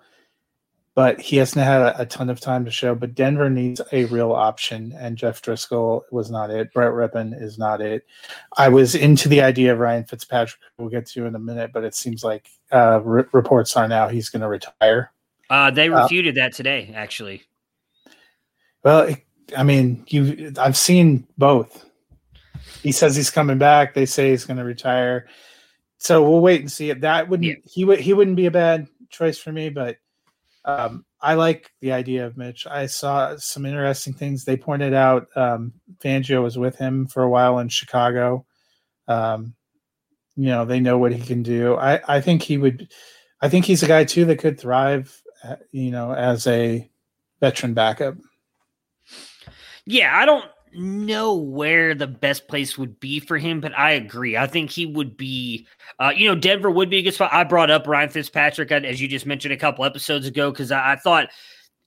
but 0.93 1.19
he 1.19 1.37
hasn't 1.37 1.65
had 1.65 1.81
a, 1.81 2.01
a, 2.01 2.05
ton 2.05 2.29
of 2.29 2.39
time 2.39 2.63
to 2.65 2.71
show. 2.71 2.93
But 2.93 3.15
Denver 3.15 3.49
needs 3.49 3.81
a 3.91 4.05
real 4.05 4.33
option, 4.33 4.93
and 4.99 5.17
Jeff 5.17 5.41
Driskel 5.41 6.01
was 6.11 6.29
not 6.29 6.51
it. 6.51 6.71
Brett 6.73 6.91
Rypien 6.91 7.41
is 7.41 7.57
not 7.57 7.81
it. 7.81 8.05
I 8.55 8.69
was 8.69 8.93
into 8.93 9.29
the 9.29 9.41
idea 9.41 9.73
of 9.73 9.79
Ryan 9.79 10.03
Fitzpatrick. 10.03 10.59
We'll 10.77 10.89
get 10.89 11.07
to 11.07 11.25
in 11.25 11.33
a 11.33 11.39
minute, 11.39 11.71
but 11.73 11.83
it 11.83 11.95
seems 11.95 12.23
like 12.23 12.49
uh, 12.71 13.01
reports 13.01 13.75
are 13.75 13.87
now 13.87 14.09
he's 14.09 14.29
going 14.29 14.43
to 14.43 14.47
retire. 14.47 15.11
Uh, 15.49 15.71
they 15.71 15.89
uh, 15.89 16.03
refuted 16.03 16.35
that 16.35 16.53
today, 16.53 16.91
actually. 16.93 17.43
Well, 18.83 19.15
I 19.55 19.63
mean, 19.63 20.05
you 20.07 20.53
I've 20.59 20.77
seen 20.77 21.27
both. 21.37 21.85
He 22.83 22.91
says 22.91 23.15
he's 23.15 23.29
coming 23.29 23.57
back. 23.57 23.93
They 23.93 24.05
say 24.05 24.31
he's 24.31 24.45
going 24.45 24.57
to 24.57 24.63
retire 24.63 25.27
so 25.97 26.27
we'll 26.27 26.41
wait 26.41 26.61
and 26.61 26.71
see. 26.71 26.89
If 26.89 27.01
that 27.01 27.29
wouldn't 27.29 27.47
yeah. 27.47 27.55
he 27.65 27.85
would 27.85 27.99
he 27.99 28.13
wouldn't 28.13 28.35
be 28.37 28.45
a 28.45 28.51
bad 28.51 28.87
choice 29.09 29.37
for 29.37 29.51
me, 29.51 29.69
but 29.69 29.97
um, 30.65 31.05
I 31.21 31.33
like 31.33 31.71
the 31.81 31.93
idea 31.93 32.25
of 32.25 32.37
Mitch. 32.37 32.67
I 32.67 32.85
saw 32.85 33.35
some 33.37 33.65
interesting 33.65 34.13
things. 34.13 34.43
They 34.43 34.57
pointed 34.57 34.93
out 34.93 35.27
um, 35.35 35.73
Fangio 35.99 36.43
was 36.43 36.57
with 36.57 36.77
him 36.77 37.07
for 37.07 37.23
a 37.23 37.29
while 37.29 37.59
in 37.59 37.69
Chicago. 37.69 38.45
Um, 39.07 39.55
you 40.35 40.47
know, 40.47 40.65
they 40.65 40.79
know 40.79 40.97
what 40.97 41.13
he 41.13 41.21
can 41.21 41.41
do. 41.41 41.75
I, 41.75 41.99
I 42.07 42.21
think 42.21 42.43
he 42.43 42.57
would. 42.57 42.91
I 43.41 43.49
think 43.49 43.65
he's 43.65 43.83
a 43.83 43.87
guy 43.87 44.03
too 44.03 44.25
that 44.25 44.39
could 44.39 44.59
thrive. 44.59 45.21
Uh, 45.43 45.55
you 45.71 45.91
know, 45.91 46.13
as 46.13 46.45
a 46.47 46.89
veteran 47.39 47.73
backup. 47.73 48.15
Yeah, 49.89 50.11
I 50.13 50.25
don't 50.25 50.45
know 50.73 51.33
where 51.33 51.95
the 51.95 52.07
best 52.07 52.49
place 52.49 52.77
would 52.77 52.99
be 52.99 53.21
for 53.21 53.37
him, 53.37 53.61
but 53.61 53.71
I 53.77 53.91
agree. 53.91 54.35
I 54.35 54.45
think 54.45 54.69
he 54.69 54.85
would 54.85 55.15
be, 55.15 55.65
uh, 55.97 56.11
you 56.13 56.27
know, 56.27 56.35
Denver 56.35 56.69
would 56.69 56.89
be 56.89 56.97
a 56.97 57.01
good 57.01 57.13
spot. 57.13 57.33
I 57.33 57.45
brought 57.45 57.71
up 57.71 57.87
Ryan 57.87 58.09
Fitzpatrick, 58.09 58.69
as 58.71 59.01
you 59.01 59.07
just 59.07 59.25
mentioned 59.25 59.53
a 59.53 59.57
couple 59.57 59.85
episodes 59.85 60.27
ago, 60.27 60.51
because 60.51 60.73
I, 60.73 60.93
I, 60.93 60.95
thought 60.97 61.29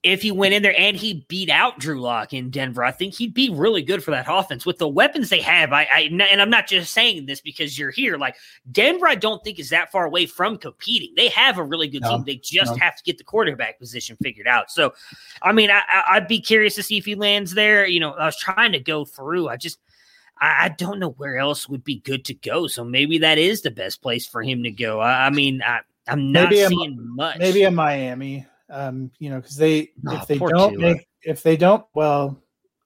if 0.03 0.23
he 0.23 0.31
went 0.31 0.55
in 0.55 0.63
there 0.63 0.79
and 0.79 0.97
he 0.97 1.27
beat 1.29 1.51
out 1.51 1.79
Drew 1.79 2.01
Lock 2.01 2.33
in 2.33 2.49
Denver, 2.49 2.83
I 2.83 2.91
think 2.91 3.15
he'd 3.15 3.35
be 3.35 3.51
really 3.51 3.83
good 3.83 4.03
for 4.03 4.13
that 4.13 4.27
offense 4.29 4.65
with 4.65 4.79
the 4.79 4.89
weapons 4.89 5.29
they 5.29 5.43
have. 5.43 5.75
I, 5.75 5.83
I 5.95 6.01
and 6.11 6.41
I'm 6.41 6.49
not 6.49 6.67
just 6.67 6.95
saying 6.95 7.27
this 7.27 7.43
because 7.43 7.79
you're 7.79 7.91
here. 7.91 8.17
Like 8.17 8.37
Denver, 8.73 9.07
I 9.07 9.15
don't 9.15 9.45
think 9.45 9.59
is 9.59 9.69
that 9.71 9.93
far 9.93 10.07
away 10.07 10.25
from 10.25 10.57
competing. 10.57 11.13
They 11.17 11.29
have 11.29 11.59
a 11.59 11.63
really 11.63 11.87
good 11.87 12.01
no, 12.03 12.17
team. 12.17 12.25
They 12.25 12.37
just 12.37 12.73
no. 12.73 12.79
have 12.79 12.97
to 12.97 13.03
get 13.03 13.19
the 13.19 13.25
quarterback 13.25 13.79
position 13.79 14.17
figured 14.23 14.47
out. 14.47 14.71
So, 14.71 14.95
I 15.43 15.53
mean, 15.53 15.71
I, 15.71 15.83
I'd 16.09 16.29
be 16.29 16.41
curious 16.41 16.75
to 16.77 16.83
see 16.83 16.97
if 16.97 17.05
he 17.05 17.15
lands 17.15 17.53
there. 17.53 17.87
You 17.87 18.01
know, 18.01 18.13
I 18.13 18.25
was 18.25 18.39
trying 18.39 18.73
to 18.73 18.81
go 18.81 19.05
through. 19.05 19.49
I 19.49 19.57
just. 19.57 19.79
I 20.43 20.71
don't 20.71 20.99
know 20.99 21.11
where 21.11 21.37
else 21.37 21.69
would 21.69 21.85
be 21.85 21.97
good 21.97 22.25
to 22.25 22.33
go. 22.33 22.67
So 22.67 22.83
maybe 22.83 23.19
that 23.19 23.37
is 23.37 23.61
the 23.61 23.71
best 23.71 24.01
place 24.01 24.27
for 24.27 24.43
him 24.43 24.63
to 24.63 24.71
go. 24.71 24.99
I, 24.99 25.27
I 25.27 25.31
mean, 25.31 25.61
I, 25.61 25.81
am 26.07 26.33
not 26.33 26.49
maybe 26.49 26.67
seeing 26.67 26.99
a, 26.99 27.03
much. 27.03 27.39
Maybe 27.39 27.65
in 27.65 27.75
Miami. 27.75 28.47
Um, 28.71 29.11
you 29.19 29.31
know, 29.31 29.37
because 29.37 29.57
they 29.57 29.91
oh, 30.07 30.17
if 30.17 30.27
they 30.27 30.39
don't 30.39 30.75
Tua. 30.75 30.81
make 30.81 31.09
if 31.23 31.43
they 31.43 31.57
don't 31.57 31.85
well, 31.95 32.41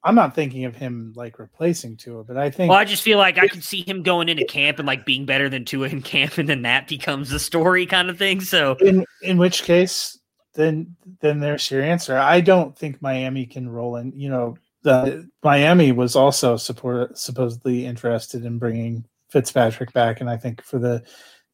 I'm 0.04 0.14
not 0.14 0.34
thinking 0.34 0.66
of 0.66 0.76
him 0.76 1.14
like 1.16 1.38
replacing 1.38 1.96
Tua, 1.96 2.24
but 2.24 2.36
I 2.36 2.50
think. 2.50 2.70
Well, 2.70 2.78
I 2.78 2.84
just 2.84 3.02
feel 3.02 3.16
like 3.16 3.38
I 3.38 3.48
can 3.48 3.62
see 3.62 3.82
him 3.88 4.02
going 4.02 4.28
into 4.28 4.44
camp 4.44 4.78
and 4.78 4.86
like 4.86 5.06
being 5.06 5.24
better 5.24 5.48
than 5.48 5.64
Tua 5.64 5.88
in 5.88 6.02
camp, 6.02 6.36
and 6.36 6.48
then 6.48 6.62
that 6.62 6.88
becomes 6.88 7.30
the 7.30 7.38
story 7.38 7.86
kind 7.86 8.10
of 8.10 8.18
thing. 8.18 8.42
So, 8.42 8.76
in 8.80 9.06
in 9.22 9.38
which 9.38 9.62
case, 9.62 10.18
then 10.54 10.94
then 11.20 11.40
there's 11.40 11.70
your 11.70 11.82
answer. 11.82 12.18
I 12.18 12.42
don't 12.42 12.76
think 12.76 13.00
Miami 13.00 13.46
can 13.46 13.68
roll 13.68 13.96
in. 13.96 14.12
You 14.14 14.28
know, 14.28 14.56
the 14.82 15.28
Miami 15.42 15.92
was 15.92 16.16
also 16.16 16.58
support 16.58 17.16
supposedly 17.16 17.86
interested 17.86 18.44
in 18.44 18.58
bringing 18.58 19.06
Fitzpatrick 19.30 19.94
back, 19.94 20.20
and 20.20 20.28
I 20.28 20.36
think 20.36 20.62
for 20.62 20.78
the 20.78 21.02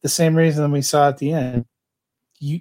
the 0.01 0.09
same 0.09 0.35
reason 0.35 0.71
we 0.71 0.81
saw 0.81 1.07
at 1.07 1.17
the 1.19 1.31
end, 1.31 1.65
you 2.39 2.59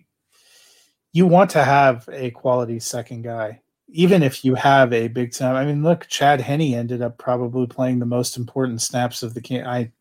you 1.12 1.26
want 1.26 1.50
to 1.50 1.64
have 1.64 2.08
a 2.12 2.30
quality 2.30 2.78
second 2.78 3.22
guy, 3.22 3.60
even 3.88 4.22
if 4.22 4.44
you 4.44 4.54
have 4.54 4.92
a 4.92 5.08
big 5.08 5.32
time. 5.32 5.56
I 5.56 5.64
mean, 5.64 5.82
look, 5.82 6.06
Chad 6.08 6.40
Henne 6.40 6.74
ended 6.74 7.02
up 7.02 7.18
probably 7.18 7.66
playing 7.66 7.98
the 7.98 8.06
most 8.06 8.36
important 8.36 8.80
snaps 8.80 9.22
of 9.22 9.34
the 9.34 9.40
can. 9.40 9.66
I 9.66 9.92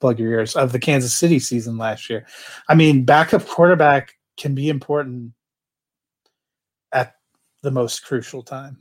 plug 0.00 0.18
your 0.18 0.32
ears 0.32 0.56
of 0.56 0.72
the 0.72 0.80
Kansas 0.80 1.14
City 1.14 1.38
season 1.38 1.78
last 1.78 2.10
year. 2.10 2.26
I 2.68 2.74
mean, 2.74 3.04
backup 3.04 3.46
quarterback 3.46 4.16
can 4.36 4.54
be 4.54 4.68
important 4.68 5.32
at 6.92 7.16
the 7.62 7.70
most 7.70 8.04
crucial 8.04 8.42
time. 8.42 8.78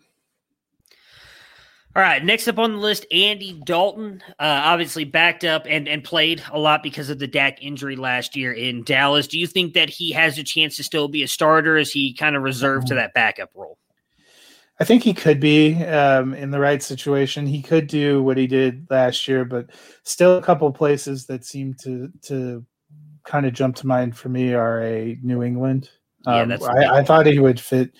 All 1.94 2.02
right, 2.02 2.24
next 2.24 2.48
up 2.48 2.58
on 2.58 2.72
the 2.72 2.78
list, 2.78 3.06
Andy 3.12 3.60
Dalton, 3.66 4.24
uh, 4.40 4.62
obviously 4.64 5.04
backed 5.04 5.44
up 5.44 5.66
and, 5.68 5.90
and 5.90 6.02
played 6.02 6.42
a 6.50 6.58
lot 6.58 6.84
because 6.84 7.10
of 7.10 7.20
the 7.20 7.28
Dak 7.28 7.62
injury 7.62 7.98
last 7.98 8.34
year 8.34 8.54
in 8.54 8.84
Dallas. 8.86 9.28
Do 9.28 9.38
you 9.38 9.46
think 9.46 9.74
that 9.74 9.90
he 9.90 10.12
has 10.12 10.38
a 10.38 10.44
chance 10.44 10.78
to 10.78 10.84
still 10.84 11.10
be 11.10 11.22
a 11.22 11.28
starter? 11.28 11.76
Is 11.78 11.92
he 11.92 12.14
kind 12.14 12.38
of 12.38 12.44
reserved 12.44 12.88
to 12.88 12.96
that 12.96 13.14
backup 13.14 13.50
role? 13.54 13.78
I 14.80 14.86
think 14.86 15.04
he 15.04 15.14
could 15.14 15.42
be 15.42 15.84
um, 15.84 16.34
in 16.34 16.50
the 16.50 16.62
right 16.62 16.82
situation. 16.82 17.46
He 17.46 17.62
could 17.62 17.88
do 17.88 18.24
what 18.24 18.38
he 18.38 18.48
did 18.48 18.88
last 18.90 19.28
year, 19.28 19.44
but 19.44 19.70
still 20.04 20.38
a 20.38 20.42
couple 20.42 20.72
places 20.72 21.26
that 21.26 21.44
seem 21.44 21.74
to 21.84 22.10
to 22.24 22.66
kind 23.26 23.46
of 23.46 23.54
jump 23.54 23.76
to 23.76 23.88
mind 23.88 24.18
for 24.18 24.30
me 24.30 24.54
are 24.54 24.82
a 24.82 25.20
New 25.22 25.44
England. 25.44 25.90
Um, 26.26 26.50
yeah, 26.50 26.58
I, 26.64 27.00
I 27.00 27.04
thought 27.04 27.26
he 27.26 27.40
would 27.40 27.60
fit 27.60 27.92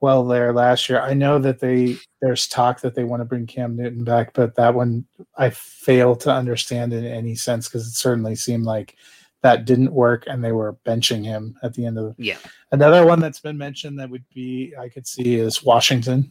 well 0.00 0.24
there 0.24 0.52
last 0.52 0.88
year. 0.88 1.00
I 1.00 1.14
know 1.14 1.38
that 1.38 1.60
they 1.60 1.96
there's 2.20 2.46
talk 2.46 2.80
that 2.80 2.94
they 2.94 3.04
want 3.04 3.20
to 3.20 3.24
bring 3.24 3.46
Cam 3.46 3.76
Newton 3.76 4.04
back, 4.04 4.32
but 4.32 4.54
that 4.56 4.74
one 4.74 5.04
I 5.36 5.50
fail 5.50 6.16
to 6.16 6.30
understand 6.30 6.92
in 6.92 7.04
any 7.04 7.34
sense 7.34 7.68
because 7.68 7.86
it 7.86 7.94
certainly 7.94 8.34
seemed 8.34 8.64
like 8.64 8.96
that 9.42 9.64
didn't 9.64 9.92
work 9.92 10.24
and 10.26 10.42
they 10.42 10.52
were 10.52 10.76
benching 10.84 11.24
him 11.24 11.56
at 11.62 11.74
the 11.74 11.86
end 11.86 11.98
of 11.98 12.16
the 12.16 12.24
yeah. 12.24 12.38
Another 12.72 13.06
one 13.06 13.20
that's 13.20 13.40
been 13.40 13.58
mentioned 13.58 13.98
that 13.98 14.10
would 14.10 14.24
be 14.34 14.74
I 14.78 14.88
could 14.88 15.06
see 15.06 15.36
is 15.36 15.62
Washington. 15.62 16.30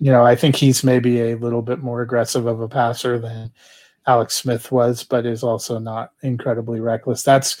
You 0.00 0.12
know, 0.12 0.24
I 0.24 0.36
think 0.36 0.54
he's 0.54 0.84
maybe 0.84 1.20
a 1.20 1.36
little 1.36 1.62
bit 1.62 1.80
more 1.80 2.02
aggressive 2.02 2.46
of 2.46 2.60
a 2.60 2.68
passer 2.68 3.18
than 3.18 3.52
Alex 4.06 4.34
Smith 4.34 4.70
was, 4.70 5.02
but 5.02 5.26
is 5.26 5.42
also 5.42 5.78
not 5.78 6.12
incredibly 6.22 6.80
reckless. 6.80 7.22
That's 7.22 7.60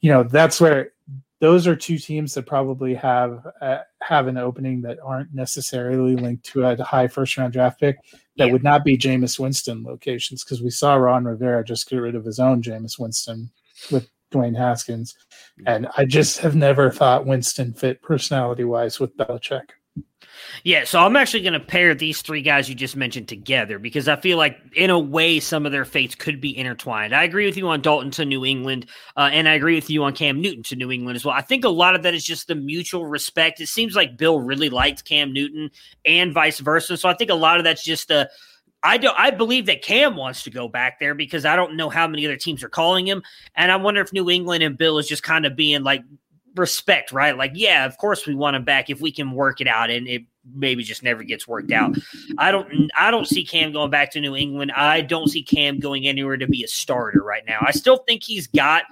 you 0.00 0.10
know, 0.10 0.22
that's 0.22 0.60
where 0.60 0.92
those 1.40 1.66
are 1.66 1.76
two 1.76 1.98
teams 1.98 2.34
that 2.34 2.46
probably 2.46 2.94
have 2.94 3.46
uh, 3.60 3.78
have 4.02 4.28
an 4.28 4.38
opening 4.38 4.80
that 4.82 4.98
aren't 5.04 5.34
necessarily 5.34 6.16
linked 6.16 6.44
to 6.46 6.64
a 6.64 6.82
high 6.82 7.08
first 7.08 7.36
round 7.36 7.52
draft 7.52 7.80
pick. 7.80 7.96
That 8.36 8.46
yeah. 8.46 8.52
would 8.52 8.64
not 8.64 8.84
be 8.84 8.96
Jameis 8.96 9.38
Winston 9.38 9.84
locations 9.84 10.42
because 10.42 10.62
we 10.62 10.70
saw 10.70 10.94
Ron 10.94 11.24
Rivera 11.24 11.64
just 11.64 11.88
get 11.88 11.96
rid 11.96 12.14
of 12.14 12.24
his 12.24 12.38
own 12.38 12.62
Jameis 12.62 12.98
Winston 12.98 13.50
with 13.90 14.08
Dwayne 14.32 14.56
Haskins, 14.56 15.14
and 15.66 15.88
I 15.96 16.04
just 16.04 16.38
have 16.38 16.56
never 16.56 16.90
thought 16.90 17.26
Winston 17.26 17.72
fit 17.72 18.02
personality 18.02 18.64
wise 18.64 18.98
with 18.98 19.16
Belichick. 19.16 19.70
Yeah, 20.62 20.84
so 20.84 21.00
I'm 21.00 21.16
actually 21.16 21.42
going 21.42 21.54
to 21.54 21.60
pair 21.60 21.94
these 21.94 22.22
three 22.22 22.42
guys 22.42 22.68
you 22.68 22.74
just 22.74 22.96
mentioned 22.96 23.28
together 23.28 23.78
because 23.78 24.08
I 24.08 24.16
feel 24.16 24.38
like, 24.38 24.58
in 24.74 24.90
a 24.90 24.98
way, 24.98 25.40
some 25.40 25.66
of 25.66 25.72
their 25.72 25.84
fates 25.84 26.14
could 26.14 26.40
be 26.40 26.56
intertwined. 26.56 27.14
I 27.14 27.24
agree 27.24 27.46
with 27.46 27.56
you 27.56 27.68
on 27.68 27.82
Dalton 27.82 28.10
to 28.12 28.24
New 28.24 28.44
England, 28.44 28.86
uh, 29.16 29.30
and 29.32 29.48
I 29.48 29.54
agree 29.54 29.74
with 29.74 29.90
you 29.90 30.04
on 30.04 30.14
Cam 30.14 30.40
Newton 30.40 30.62
to 30.64 30.76
New 30.76 30.90
England 30.90 31.16
as 31.16 31.24
well. 31.24 31.34
I 31.34 31.42
think 31.42 31.64
a 31.64 31.68
lot 31.68 31.94
of 31.94 32.02
that 32.04 32.14
is 32.14 32.24
just 32.24 32.48
the 32.48 32.54
mutual 32.54 33.06
respect. 33.06 33.60
It 33.60 33.68
seems 33.68 33.94
like 33.94 34.16
Bill 34.16 34.40
really 34.40 34.70
liked 34.70 35.04
Cam 35.04 35.32
Newton 35.32 35.70
and 36.04 36.32
vice 36.32 36.60
versa. 36.60 36.96
So 36.96 37.08
I 37.08 37.14
think 37.14 37.30
a 37.30 37.34
lot 37.34 37.58
of 37.58 37.64
that's 37.64 37.84
just 37.84 38.08
the. 38.08 38.30
I 38.82 38.98
don't. 38.98 39.18
I 39.18 39.30
believe 39.30 39.66
that 39.66 39.82
Cam 39.82 40.14
wants 40.14 40.42
to 40.42 40.50
go 40.50 40.68
back 40.68 41.00
there 41.00 41.14
because 41.14 41.46
I 41.46 41.56
don't 41.56 41.76
know 41.76 41.88
how 41.88 42.06
many 42.06 42.26
other 42.26 42.36
teams 42.36 42.62
are 42.62 42.68
calling 42.68 43.06
him, 43.06 43.22
and 43.54 43.72
I 43.72 43.76
wonder 43.76 44.02
if 44.02 44.12
New 44.12 44.28
England 44.28 44.62
and 44.62 44.76
Bill 44.76 44.98
is 44.98 45.08
just 45.08 45.22
kind 45.22 45.46
of 45.46 45.56
being 45.56 45.82
like 45.82 46.02
respect, 46.54 47.10
right? 47.10 47.36
Like, 47.36 47.52
yeah, 47.54 47.86
of 47.86 47.96
course 47.96 48.26
we 48.26 48.34
want 48.34 48.56
him 48.56 48.64
back 48.64 48.90
if 48.90 49.00
we 49.00 49.10
can 49.10 49.32
work 49.32 49.60
it 49.60 49.66
out, 49.66 49.90
and 49.90 50.06
it 50.06 50.22
maybe 50.52 50.82
just 50.82 51.02
never 51.02 51.22
gets 51.22 51.48
worked 51.48 51.72
out. 51.72 51.96
I 52.38 52.50
don't 52.50 52.90
I 52.96 53.10
don't 53.10 53.26
see 53.26 53.44
Cam 53.44 53.72
going 53.72 53.90
back 53.90 54.10
to 54.12 54.20
New 54.20 54.36
England. 54.36 54.72
I 54.72 55.00
don't 55.00 55.28
see 55.28 55.42
Cam 55.42 55.78
going 55.78 56.06
anywhere 56.06 56.36
to 56.36 56.46
be 56.46 56.62
a 56.64 56.68
starter 56.68 57.22
right 57.22 57.44
now. 57.46 57.58
I 57.66 57.72
still 57.72 57.98
think 57.98 58.22
he's 58.22 58.46
got 58.46 58.84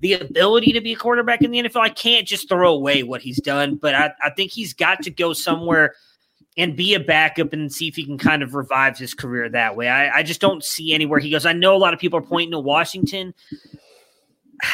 the 0.00 0.14
ability 0.14 0.72
to 0.72 0.80
be 0.80 0.92
a 0.92 0.96
quarterback 0.96 1.42
in 1.42 1.50
the 1.50 1.58
NFL. 1.58 1.80
I 1.80 1.88
can't 1.88 2.26
just 2.26 2.48
throw 2.48 2.72
away 2.72 3.02
what 3.02 3.22
he's 3.22 3.40
done, 3.40 3.76
but 3.76 3.94
I, 3.94 4.12
I 4.22 4.30
think 4.30 4.52
he's 4.52 4.74
got 4.74 5.02
to 5.02 5.10
go 5.10 5.32
somewhere 5.32 5.94
and 6.56 6.76
be 6.76 6.94
a 6.94 7.00
backup 7.00 7.52
and 7.52 7.72
see 7.72 7.88
if 7.88 7.96
he 7.96 8.04
can 8.04 8.18
kind 8.18 8.42
of 8.42 8.54
revive 8.54 8.98
his 8.98 9.14
career 9.14 9.48
that 9.48 9.76
way. 9.76 9.88
I, 9.88 10.18
I 10.18 10.22
just 10.22 10.40
don't 10.40 10.64
see 10.64 10.92
anywhere 10.92 11.18
he 11.18 11.30
goes. 11.30 11.46
I 11.46 11.52
know 11.52 11.74
a 11.74 11.78
lot 11.78 11.94
of 11.94 12.00
people 12.00 12.18
are 12.18 12.22
pointing 12.22 12.50
to 12.50 12.58
Washington. 12.58 13.34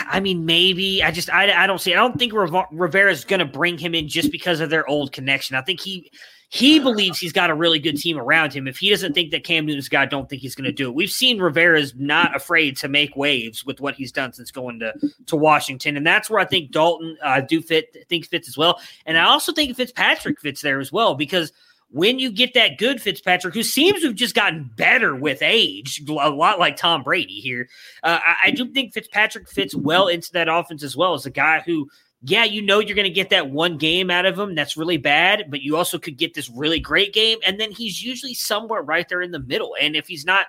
I 0.06 0.20
mean, 0.20 0.46
maybe 0.46 1.02
I 1.02 1.10
just 1.10 1.30
I, 1.30 1.64
I 1.64 1.66
don't 1.66 1.80
see. 1.80 1.92
I 1.92 1.96
don't 1.96 2.18
think 2.18 2.32
Rivera 2.32 3.10
is 3.10 3.24
going 3.24 3.40
to 3.40 3.46
bring 3.46 3.78
him 3.78 3.94
in 3.94 4.08
just 4.08 4.30
because 4.30 4.60
of 4.60 4.70
their 4.70 4.88
old 4.88 5.12
connection. 5.12 5.56
I 5.56 5.62
think 5.62 5.80
he 5.80 6.10
he 6.48 6.78
believes 6.78 7.18
he's 7.18 7.32
got 7.32 7.50
a 7.50 7.54
really 7.54 7.78
good 7.78 7.96
team 7.96 8.16
around 8.16 8.52
him. 8.52 8.68
If 8.68 8.78
he 8.78 8.90
doesn't 8.90 9.14
think 9.14 9.32
that 9.32 9.44
Cam 9.44 9.66
Newton's 9.66 9.88
guy, 9.88 10.06
don't 10.06 10.28
think 10.28 10.42
he's 10.42 10.54
going 10.54 10.66
to 10.66 10.72
do 10.72 10.88
it. 10.88 10.94
We've 10.94 11.10
seen 11.10 11.40
Rivera's 11.40 11.94
not 11.96 12.36
afraid 12.36 12.76
to 12.78 12.88
make 12.88 13.16
waves 13.16 13.66
with 13.66 13.80
what 13.80 13.96
he's 13.96 14.12
done 14.12 14.32
since 14.32 14.50
going 14.50 14.78
to 14.80 14.94
to 15.26 15.36
Washington, 15.36 15.96
and 15.96 16.06
that's 16.06 16.30
where 16.30 16.40
I 16.40 16.44
think 16.44 16.70
Dalton 16.70 17.16
uh, 17.22 17.40
do 17.40 17.60
fit 17.60 18.06
think 18.08 18.26
fits 18.26 18.48
as 18.48 18.56
well. 18.56 18.80
And 19.04 19.18
I 19.18 19.24
also 19.24 19.52
think 19.52 19.76
Fitzpatrick 19.76 20.40
fits 20.40 20.62
there 20.62 20.80
as 20.80 20.92
well 20.92 21.14
because 21.14 21.52
when 21.90 22.18
you 22.18 22.30
get 22.30 22.54
that 22.54 22.78
good 22.78 23.00
Fitzpatrick, 23.00 23.54
who 23.54 23.62
seems 23.62 24.00
to 24.00 24.08
have 24.08 24.16
just 24.16 24.34
gotten 24.34 24.70
better 24.76 25.14
with 25.14 25.40
age, 25.40 26.02
a 26.08 26.30
lot 26.30 26.58
like 26.58 26.76
Tom 26.76 27.02
Brady 27.02 27.40
here, 27.40 27.68
uh, 28.02 28.18
I, 28.24 28.48
I, 28.48 28.50
do 28.50 28.66
think 28.66 28.92
Fitzpatrick 28.92 29.48
fits 29.48 29.74
well 29.74 30.08
into 30.08 30.32
that 30.32 30.48
offense 30.48 30.82
as 30.82 30.96
well 30.96 31.14
as 31.14 31.26
a 31.26 31.30
guy 31.30 31.60
who, 31.60 31.88
yeah, 32.22 32.44
you 32.44 32.60
know, 32.60 32.80
you're 32.80 32.96
going 32.96 33.08
to 33.08 33.14
get 33.14 33.30
that 33.30 33.50
one 33.50 33.78
game 33.78 34.10
out 34.10 34.26
of 34.26 34.38
him 34.38 34.54
that's 34.54 34.76
really 34.76 34.96
bad, 34.96 35.44
but 35.48 35.62
you 35.62 35.76
also 35.76 35.98
could 35.98 36.16
get 36.16 36.34
this 36.34 36.50
really 36.50 36.80
great 36.80 37.12
game. 37.12 37.38
And 37.46 37.60
then 37.60 37.70
he's 37.70 38.02
usually 38.02 38.34
somewhere 38.34 38.82
right 38.82 39.08
there 39.08 39.22
in 39.22 39.30
the 39.30 39.38
middle. 39.38 39.76
And 39.80 39.94
if 39.94 40.08
he's 40.08 40.24
not 40.24 40.46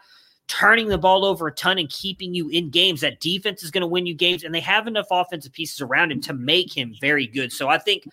turning 0.48 0.88
the 0.88 0.98
ball 0.98 1.24
over 1.24 1.48
a 1.48 1.54
ton 1.54 1.78
and 1.78 1.90
keeping 1.90 2.34
you 2.34 2.50
in 2.50 2.72
games, 2.72 3.02
that 3.02 3.20
defense 3.20 3.64
is 3.64 3.70
going 3.70 3.82
to 3.82 3.88
win 3.88 4.08
you 4.08 4.16
games. 4.16 4.44
And 4.44 4.56
they 4.56 4.62
have 4.62 4.88
enough 4.88 5.08
offensive 5.12 5.54
pieces 5.54 5.82
around 5.82 6.12
him 6.12 6.22
to 6.22 6.34
make 6.34 6.76
him 6.76 6.96
very 7.00 7.28
good. 7.28 7.52
So 7.52 7.68
I 7.68 7.78
think 7.78 8.06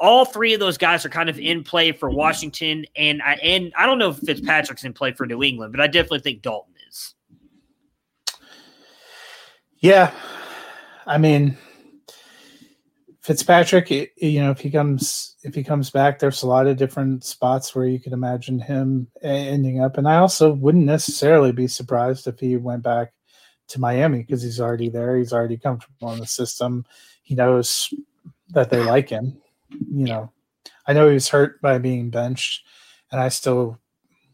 all 0.00 0.24
three 0.24 0.54
of 0.54 0.60
those 0.60 0.78
guys 0.78 1.04
are 1.04 1.10
kind 1.10 1.28
of 1.28 1.38
in 1.38 1.62
play 1.62 1.92
for 1.92 2.08
Washington, 2.08 2.86
and 2.96 3.20
I 3.22 3.34
and 3.34 3.72
I 3.76 3.86
don't 3.86 3.98
know 3.98 4.10
if 4.10 4.16
Fitzpatrick's 4.16 4.82
in 4.82 4.94
play 4.94 5.12
for 5.12 5.26
New 5.26 5.42
England, 5.42 5.72
but 5.72 5.80
I 5.80 5.86
definitely 5.86 6.20
think 6.20 6.42
Dalton 6.42 6.74
is. 6.88 7.14
Yeah, 9.76 10.12
I 11.06 11.18
mean 11.18 11.58
Fitzpatrick. 13.20 13.90
You 14.16 14.40
know, 14.40 14.50
if 14.50 14.60
he 14.60 14.70
comes 14.70 15.36
if 15.42 15.54
he 15.54 15.62
comes 15.62 15.90
back, 15.90 16.18
there's 16.18 16.42
a 16.42 16.48
lot 16.48 16.66
of 16.66 16.78
different 16.78 17.22
spots 17.22 17.74
where 17.74 17.84
you 17.84 18.00
could 18.00 18.14
imagine 18.14 18.58
him 18.58 19.06
ending 19.22 19.82
up, 19.82 19.98
and 19.98 20.08
I 20.08 20.16
also 20.16 20.54
wouldn't 20.54 20.86
necessarily 20.86 21.52
be 21.52 21.68
surprised 21.68 22.26
if 22.26 22.40
he 22.40 22.56
went 22.56 22.82
back 22.82 23.12
to 23.68 23.78
Miami 23.78 24.20
because 24.20 24.42
he's 24.42 24.60
already 24.60 24.88
there. 24.88 25.18
He's 25.18 25.34
already 25.34 25.58
comfortable 25.58 26.10
in 26.14 26.20
the 26.20 26.26
system. 26.26 26.86
He 27.22 27.34
knows 27.34 27.92
that 28.48 28.70
they 28.70 28.82
like 28.82 29.10
him 29.10 29.40
you 29.70 30.06
know, 30.06 30.32
I 30.86 30.92
know 30.92 31.08
he 31.08 31.14
was 31.14 31.28
hurt 31.28 31.60
by 31.60 31.78
being 31.78 32.10
benched, 32.10 32.64
and 33.10 33.20
I 33.20 33.28
still 33.28 33.78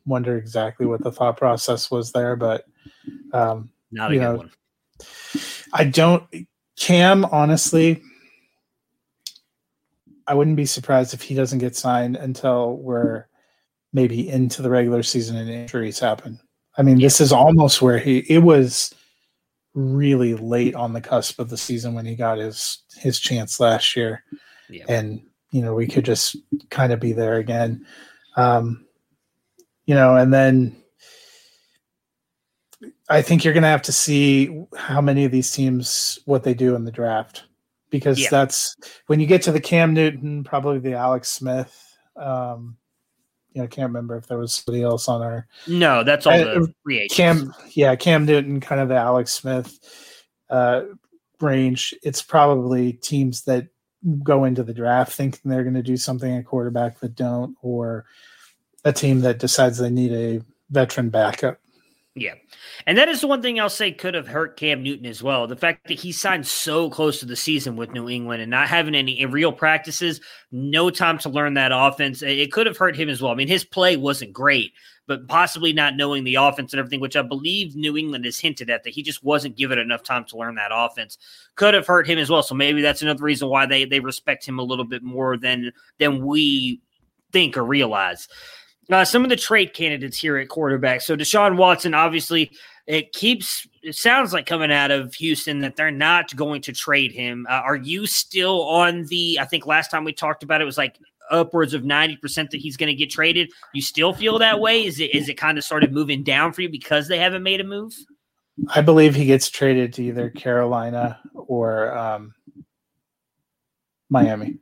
wonder 0.07 0.37
exactly 0.37 0.87
what 0.87 1.03
the 1.03 1.13
thought 1.13 1.37
process 1.37 1.91
was 1.91 2.13
there. 2.13 2.37
But 2.37 2.65
um, 3.33 3.71
not 3.91 4.11
a 4.11 4.15
you 4.15 4.21
know, 4.21 4.37
one. 4.37 4.51
I 5.73 5.85
don't. 5.85 6.25
Cam, 6.79 7.25
honestly, 7.27 8.03
I 10.27 10.35
wouldn't 10.35 10.57
be 10.57 10.67
surprised 10.67 11.15
if 11.15 11.23
he 11.23 11.35
doesn't 11.35 11.59
get 11.59 11.77
signed 11.77 12.17
until 12.17 12.77
we're 12.77 13.27
maybe 13.93 14.29
into 14.29 14.63
the 14.63 14.71
regular 14.71 15.03
season 15.03 15.37
and 15.37 15.49
injuries 15.49 15.99
happen. 15.99 16.39
I 16.77 16.83
mean, 16.83 17.01
yeah. 17.01 17.07
this 17.07 17.21
is 17.21 17.33
almost 17.33 17.81
where 17.81 17.99
he. 17.99 18.19
It 18.29 18.39
was 18.39 18.95
really 19.75 20.35
late 20.35 20.75
on 20.75 20.95
the 20.95 21.01
cusp 21.01 21.39
of 21.39 21.51
the 21.51 21.57
season 21.57 21.93
when 21.95 22.07
he 22.07 22.17
got 22.17 22.39
his 22.39 22.83
his 22.97 23.21
chance 23.21 23.61
last 23.61 23.95
year 23.95 24.25
yeah. 24.69 24.85
and 24.89 25.21
you 25.51 25.63
know 25.63 25.75
we 25.75 25.87
could 25.87 26.05
just 26.05 26.37
kind 26.71 26.93
of 26.93 27.01
be 27.01 27.13
there 27.13 27.37
again 27.37 27.87
um, 28.37 28.85
you 29.87 29.95
know 29.95 30.17
and 30.17 30.33
then 30.33 30.77
i 33.09 33.23
think 33.23 33.45
you're 33.45 33.55
going 33.55 33.63
to 33.63 33.69
have 33.69 33.83
to 33.83 33.93
see 33.93 34.65
how 34.77 35.01
many 35.01 35.25
of 35.25 35.33
these 35.33 35.51
teams 35.53 36.19
what 36.25 36.43
they 36.43 36.55
do 36.55 36.75
in 36.75 36.85
the 36.85 36.93
draft 36.93 37.45
because 37.91 38.19
yeah. 38.19 38.29
that's 38.31 38.77
when 39.07 39.21
you 39.21 39.27
get 39.27 39.43
to 39.43 39.53
the 39.53 39.61
cam 39.61 39.95
newton 39.95 40.43
probably 40.45 40.79
the 40.79 40.95
alex 40.95 41.29
smith 41.29 41.83
um, 42.17 42.77
you 43.57 43.63
know, 43.63 43.65
I 43.65 43.69
can't 43.69 43.89
remember 43.89 44.19
if 44.19 44.27
there 44.27 44.37
was 44.37 44.53
somebody 44.53 44.83
else 44.83 45.09
on 45.09 45.23
our. 45.23 45.49
No, 45.67 46.05
that's 46.05 46.27
all 46.27 46.35
I, 46.35 46.45
the 46.45 46.71
free 46.85 46.99
agents. 46.99 47.15
Cam, 47.15 47.55
yeah, 47.71 47.97
Cam 47.97 48.27
Newton, 48.27 48.61
kind 48.61 48.83
of 48.83 48.89
the 48.89 48.97
Alex 48.97 49.33
Smith 49.33 49.79
uh, 50.51 50.83
range. 51.41 51.95
It's 52.03 52.21
probably 52.21 52.93
teams 52.93 53.45
that 53.45 53.69
go 54.23 54.45
into 54.45 54.63
the 54.63 54.75
draft 54.75 55.13
thinking 55.13 55.51
they're 55.51 55.63
going 55.63 55.75
to 55.75 55.83
do 55.83 55.97
something 55.97 56.37
at 56.37 56.47
quarterback 56.47 57.01
that 57.01 57.15
don't, 57.15 57.57
or 57.63 58.05
a 58.85 58.93
team 58.93 59.21
that 59.21 59.39
decides 59.39 59.79
they 59.79 59.91
need 59.91 60.13
a 60.13 60.43
veteran 60.71 61.11
backup. 61.11 61.59
Yeah. 62.19 62.35
And 62.87 62.97
that 62.97 63.11
is 63.11 63.21
the 63.21 63.27
one 63.27 63.43
thing 63.43 63.61
I'll 63.61 63.69
say 63.69 63.93
could 63.93 64.15
have 64.15 64.27
hurt 64.27 64.57
Cam 64.57 64.83
Newton 64.83 65.05
as 65.05 65.23
well. 65.23 65.47
The 65.47 65.55
fact 65.55 65.87
that 65.89 66.01
he 66.01 66.13
signed 66.13 66.47
so 66.47 66.89
close 66.89 67.21
to 67.21 67.27
the 67.27 67.37
season 67.37 67.77
with 67.77 67.93
New 67.93 68.09
England 68.09 68.41
and 68.41 68.51
not 68.51 68.69
having 68.69 68.95
any 68.95 69.27
real 69.27 69.53
practices, 69.53 70.23
no 70.51 70.89
time 70.89 71.19
to 71.19 71.29
learn 71.29 71.55
that 71.55 71.73
offense, 71.75 72.23
it 72.23 72.53
could 72.53 72.67
have 72.67 72.79
hurt 72.79 72.97
him 72.97 73.11
as 73.11 73.21
well. 73.21 73.33
I 73.33 73.35
mean, 73.35 73.49
his 73.49 73.65
play 73.65 73.99
wasn't 73.99 74.33
great, 74.33 74.73
but 75.07 75.29
possibly 75.29 75.73
not 75.73 75.97
knowing 75.97 76.25
the 76.25 76.35
offense 76.35 76.73
and 76.73 76.81
everything, 76.81 77.01
which 77.01 77.17
I 77.17 77.23
believe 77.23 77.77
New 77.77 77.97
England 77.97 78.25
has 78.25 78.39
hinted 78.39 78.71
at 78.71 78.85
that 78.85 78.91
he 78.91 79.03
just 79.03 79.23
wasn't 79.23 79.57
given 79.57 79.79
enough 79.79 80.03
time 80.03 80.25
to 80.27 80.37
learn 80.37 80.57
that 80.57 80.71
offense, 80.73 81.19
could 81.55 81.75
have 81.75 81.87
hurt 81.87 82.09
him 82.09 82.19
as 82.19 82.31
well. 82.31 82.43
So 82.43 82.55
maybe 82.55 82.83
that's 82.83 83.03
another 83.03 83.23
reason 83.23 83.49
why 83.49 83.67
they 83.67 83.85
they 83.85 84.01
respect 84.01 84.47
him 84.47 84.59
a 84.59 84.65
little 84.65 84.85
bit 84.85 85.03
more 85.03 85.37
than 85.37 85.73
than 85.99 86.25
we 86.25 86.81
think 87.33 87.57
or 87.57 87.65
realize. 87.65 88.29
Uh, 88.91 89.05
some 89.05 89.25
of 89.25 89.31
the 89.31 89.37
trade 89.37 89.75
candidates 89.75 90.19
here 90.19 90.37
at 90.37 90.49
quarterback. 90.49 91.01
So 91.01 91.17
Deshaun 91.17 91.57
Watson, 91.57 91.93
obviously, 91.93 92.53
it 92.87 93.13
keeps 93.13 93.67
it 93.83 93.97
sounds 93.97 94.33
like 94.33 94.47
coming 94.47 94.73
out 94.73 94.91
of 94.91 95.15
Houston 95.15 95.61
that 95.61 95.77
they're 95.77 95.91
not 95.91 96.35
going 96.37 96.63
to 96.63 96.73
trade 96.73 97.13
him. 97.13 97.47
Uh, 97.49 97.55
are 97.55 97.77
you 97.77 98.07
still 98.07 98.63
on 98.63 99.05
the? 99.07 99.39
I 99.41 99.45
think 99.45 99.67
last 99.67 99.91
time 99.91 100.05
we 100.05 100.13
talked 100.13 100.43
about 100.43 100.61
it 100.61 100.65
was 100.65 100.79
like 100.79 100.97
upwards 101.31 101.75
of 101.75 101.83
90% 101.83 102.51
that 102.51 102.59
he's 102.59 102.77
going 102.77 102.89
to 102.89 102.95
get 102.95 103.11
traded. 103.11 103.51
You 103.75 103.83
still 103.83 104.13
feel 104.13 104.39
that 104.39 104.61
way? 104.61 104.85
Is 104.85 105.01
it 105.01 105.15
is 105.15 105.29
it 105.29 105.35
kind 105.35 105.59
of 105.59 105.65
started 105.65 105.93
moving 105.93 106.23
down 106.23 106.53
for 106.53 106.63
you 106.63 106.69
because 106.69 107.09
they 107.09 107.19
haven't 107.19 107.43
made 107.43 107.61
a 107.61 107.65
move? 107.65 107.93
I 108.75 108.81
believe 108.81 109.15
he 109.15 109.27
gets 109.27 109.51
traded 109.51 109.93
to 109.95 110.03
either 110.05 110.31
Carolina 110.31 111.21
or 111.35 111.97
um, 111.97 112.35
Miami. 114.09 114.59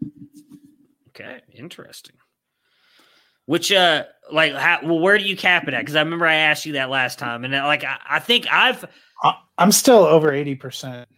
Okay, 1.10 1.40
interesting. 1.52 2.16
Which 3.46 3.70
uh, 3.70 4.04
like, 4.32 4.54
how, 4.54 4.80
well, 4.82 4.98
where 4.98 5.18
do 5.18 5.24
you 5.24 5.36
cap 5.36 5.68
it 5.68 5.74
at? 5.74 5.80
Because 5.80 5.96
I 5.96 6.02
remember 6.02 6.26
I 6.26 6.34
asked 6.34 6.66
you 6.66 6.72
that 6.72 6.90
last 6.90 7.18
time, 7.18 7.44
and 7.44 7.54
uh, 7.54 7.64
like, 7.64 7.84
I, 7.84 7.98
I 8.08 8.18
think 8.18 8.46
I've. 8.50 8.84
I'm 9.56 9.70
still 9.70 9.98
over 9.98 10.32
eighty 10.32 10.54
percent. 10.54 11.08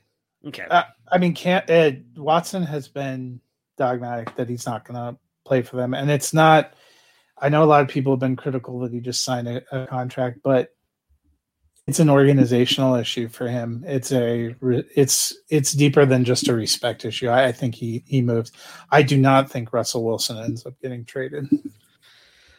Okay. 0.47 0.67
Uh, 0.69 0.83
I 1.11 1.19
mean, 1.19 1.35
can't 1.35 1.69
Ed 1.71 2.05
Watson 2.17 2.63
has 2.65 2.89
been 2.89 3.41
dogmatic 3.79 4.35
that 4.37 4.49
he's 4.49 4.67
not 4.67 4.85
going 4.85 4.97
to 4.97 5.19
play 5.47 5.63
for 5.63 5.77
them, 5.77 5.95
and 5.95 6.11
it's 6.11 6.35
not. 6.35 6.75
I 7.39 7.49
know 7.49 7.63
a 7.63 7.67
lot 7.67 7.83
of 7.83 7.89
people 7.89 8.13
have 8.13 8.21
been 8.21 8.37
critical 8.37 8.81
that 8.81 8.93
he 8.93 9.01
just 9.01 9.23
signed 9.23 9.47
a, 9.47 9.63
a 9.71 9.87
contract, 9.87 10.41
but 10.43 10.75
it's 11.87 12.01
an 12.01 12.11
organizational 12.11 12.97
issue 12.97 13.29
for 13.29 13.47
him. 13.47 13.85
It's 13.87 14.11
a 14.11 14.55
it's 14.97 15.35
it's 15.49 15.73
deeper 15.73 16.05
than 16.05 16.25
just 16.25 16.49
a 16.49 16.55
respect 16.55 17.05
issue. 17.05 17.29
I, 17.29 17.47
I, 17.47 17.53
think 17.53 17.75
he 17.75 18.03
he 18.07 18.23
moves. 18.23 18.51
I 18.91 19.03
do 19.03 19.17
not 19.17 19.51
think 19.51 19.73
Russell 19.73 20.05
Wilson 20.05 20.39
ends 20.39 20.67
up 20.67 20.75
getting 20.83 21.05
traded. 21.05 21.49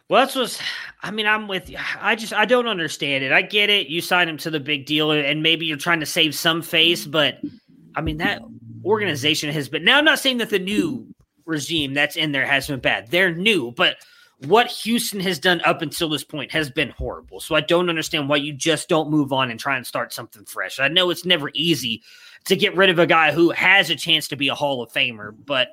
Well, 0.09 0.21
that's 0.21 0.35
what's. 0.35 0.61
I 1.03 1.11
mean, 1.11 1.27
I'm 1.27 1.49
with 1.49 1.69
you. 1.69 1.77
I 1.99 2.15
just 2.15 2.31
I 2.31 2.45
don't 2.45 2.67
understand 2.67 3.25
it. 3.25 3.33
I 3.33 3.41
get 3.41 3.69
it. 3.69 3.88
You 3.88 3.99
sign 3.99 4.29
him 4.29 4.38
to 4.38 4.49
the 4.49 4.61
big 4.61 4.85
deal, 4.85 5.11
and 5.11 5.43
maybe 5.43 5.65
you're 5.65 5.75
trying 5.75 5.99
to 5.99 6.05
save 6.05 6.33
some 6.33 6.61
face, 6.61 7.05
but 7.05 7.39
I 7.93 7.99
mean 7.99 8.17
that 8.17 8.41
organization 8.85 9.51
has 9.51 9.67
been. 9.67 9.83
Now, 9.83 9.97
I'm 9.97 10.05
not 10.05 10.19
saying 10.19 10.38
that 10.38 10.49
the 10.49 10.59
new 10.59 11.13
regime 11.47 11.93
that's 11.93 12.15
in 12.15 12.31
there 12.31 12.45
has 12.45 12.67
been 12.67 12.79
bad. 12.79 13.09
They're 13.09 13.33
new, 13.33 13.71
but 13.71 13.97
what 14.45 14.67
Houston 14.67 15.19
has 15.21 15.39
done 15.39 15.61
up 15.61 15.81
until 15.81 16.09
this 16.09 16.23
point 16.23 16.51
has 16.51 16.69
been 16.69 16.91
horrible. 16.91 17.39
So 17.39 17.55
I 17.55 17.61
don't 17.61 17.89
understand 17.89 18.29
why 18.29 18.35
you 18.35 18.53
just 18.53 18.87
don't 18.87 19.09
move 19.09 19.33
on 19.33 19.49
and 19.49 19.59
try 19.59 19.77
and 19.77 19.87
start 19.87 20.13
something 20.13 20.45
fresh. 20.45 20.79
I 20.79 20.89
know 20.89 21.09
it's 21.09 21.25
never 21.25 21.49
easy 21.53 22.03
to 22.45 22.55
get 22.55 22.75
rid 22.75 22.89
of 22.89 22.99
a 22.99 23.07
guy 23.07 23.31
who 23.31 23.49
has 23.51 23.89
a 23.89 23.95
chance 23.95 24.27
to 24.27 24.35
be 24.35 24.49
a 24.49 24.55
Hall 24.55 24.83
of 24.83 24.91
Famer, 24.91 25.35
but 25.45 25.69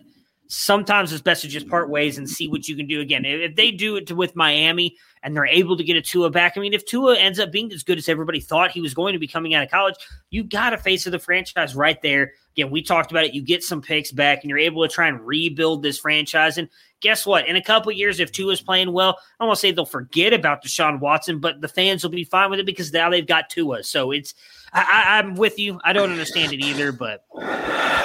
sometimes 0.48 1.12
it's 1.12 1.22
best 1.22 1.42
to 1.42 1.48
just 1.48 1.68
part 1.68 1.88
ways 1.88 2.18
and 2.18 2.28
see 2.28 2.48
what 2.48 2.68
you 2.68 2.76
can 2.76 2.86
do 2.86 3.00
again. 3.00 3.24
If 3.24 3.56
they 3.56 3.70
do 3.70 3.96
it 3.96 4.06
to, 4.08 4.14
with 4.14 4.36
Miami 4.36 4.96
and 5.22 5.34
they're 5.34 5.46
able 5.46 5.76
to 5.76 5.84
get 5.84 5.96
a 5.96 6.02
Tua 6.02 6.30
back, 6.30 6.54
I 6.56 6.60
mean, 6.60 6.74
if 6.74 6.84
Tua 6.84 7.18
ends 7.18 7.38
up 7.38 7.50
being 7.50 7.72
as 7.72 7.82
good 7.82 7.98
as 7.98 8.08
everybody 8.08 8.40
thought 8.40 8.70
he 8.70 8.80
was 8.80 8.94
going 8.94 9.14
to 9.14 9.18
be 9.18 9.26
coming 9.26 9.54
out 9.54 9.64
of 9.64 9.70
college, 9.70 9.94
you 10.30 10.44
got 10.44 10.72
a 10.72 10.78
face 10.78 11.06
of 11.06 11.12
the 11.12 11.18
franchise 11.18 11.74
right 11.74 12.00
there. 12.02 12.32
Again, 12.52 12.70
we 12.70 12.82
talked 12.82 13.10
about 13.10 13.24
it. 13.24 13.34
You 13.34 13.42
get 13.42 13.64
some 13.64 13.82
picks 13.82 14.12
back 14.12 14.40
and 14.42 14.50
you're 14.50 14.58
able 14.58 14.86
to 14.86 14.92
try 14.92 15.08
and 15.08 15.26
rebuild 15.26 15.82
this 15.82 15.98
franchise. 15.98 16.56
And 16.56 16.68
guess 17.00 17.26
what? 17.26 17.48
In 17.48 17.56
a 17.56 17.62
couple 17.62 17.90
years, 17.90 18.20
if 18.20 18.30
Tua 18.30 18.52
is 18.52 18.60
playing 18.60 18.92
well, 18.92 19.18
I 19.18 19.44
don't 19.44 19.48
want 19.48 19.56
to 19.56 19.60
say 19.60 19.72
they'll 19.72 19.86
forget 19.86 20.32
about 20.32 20.62
Deshaun 20.62 21.00
Watson, 21.00 21.40
but 21.40 21.60
the 21.60 21.68
fans 21.68 22.04
will 22.04 22.10
be 22.10 22.24
fine 22.24 22.50
with 22.50 22.60
it 22.60 22.66
because 22.66 22.92
now 22.92 23.10
they've 23.10 23.26
got 23.26 23.50
Tua. 23.50 23.82
So 23.82 24.12
it's 24.12 24.34
i 24.72 25.04
I, 25.06 25.18
am 25.18 25.34
with 25.34 25.58
you. 25.58 25.80
I 25.84 25.92
don't 25.92 26.10
understand 26.10 26.52
it 26.52 26.60
either, 26.60 26.92
but 26.92 27.24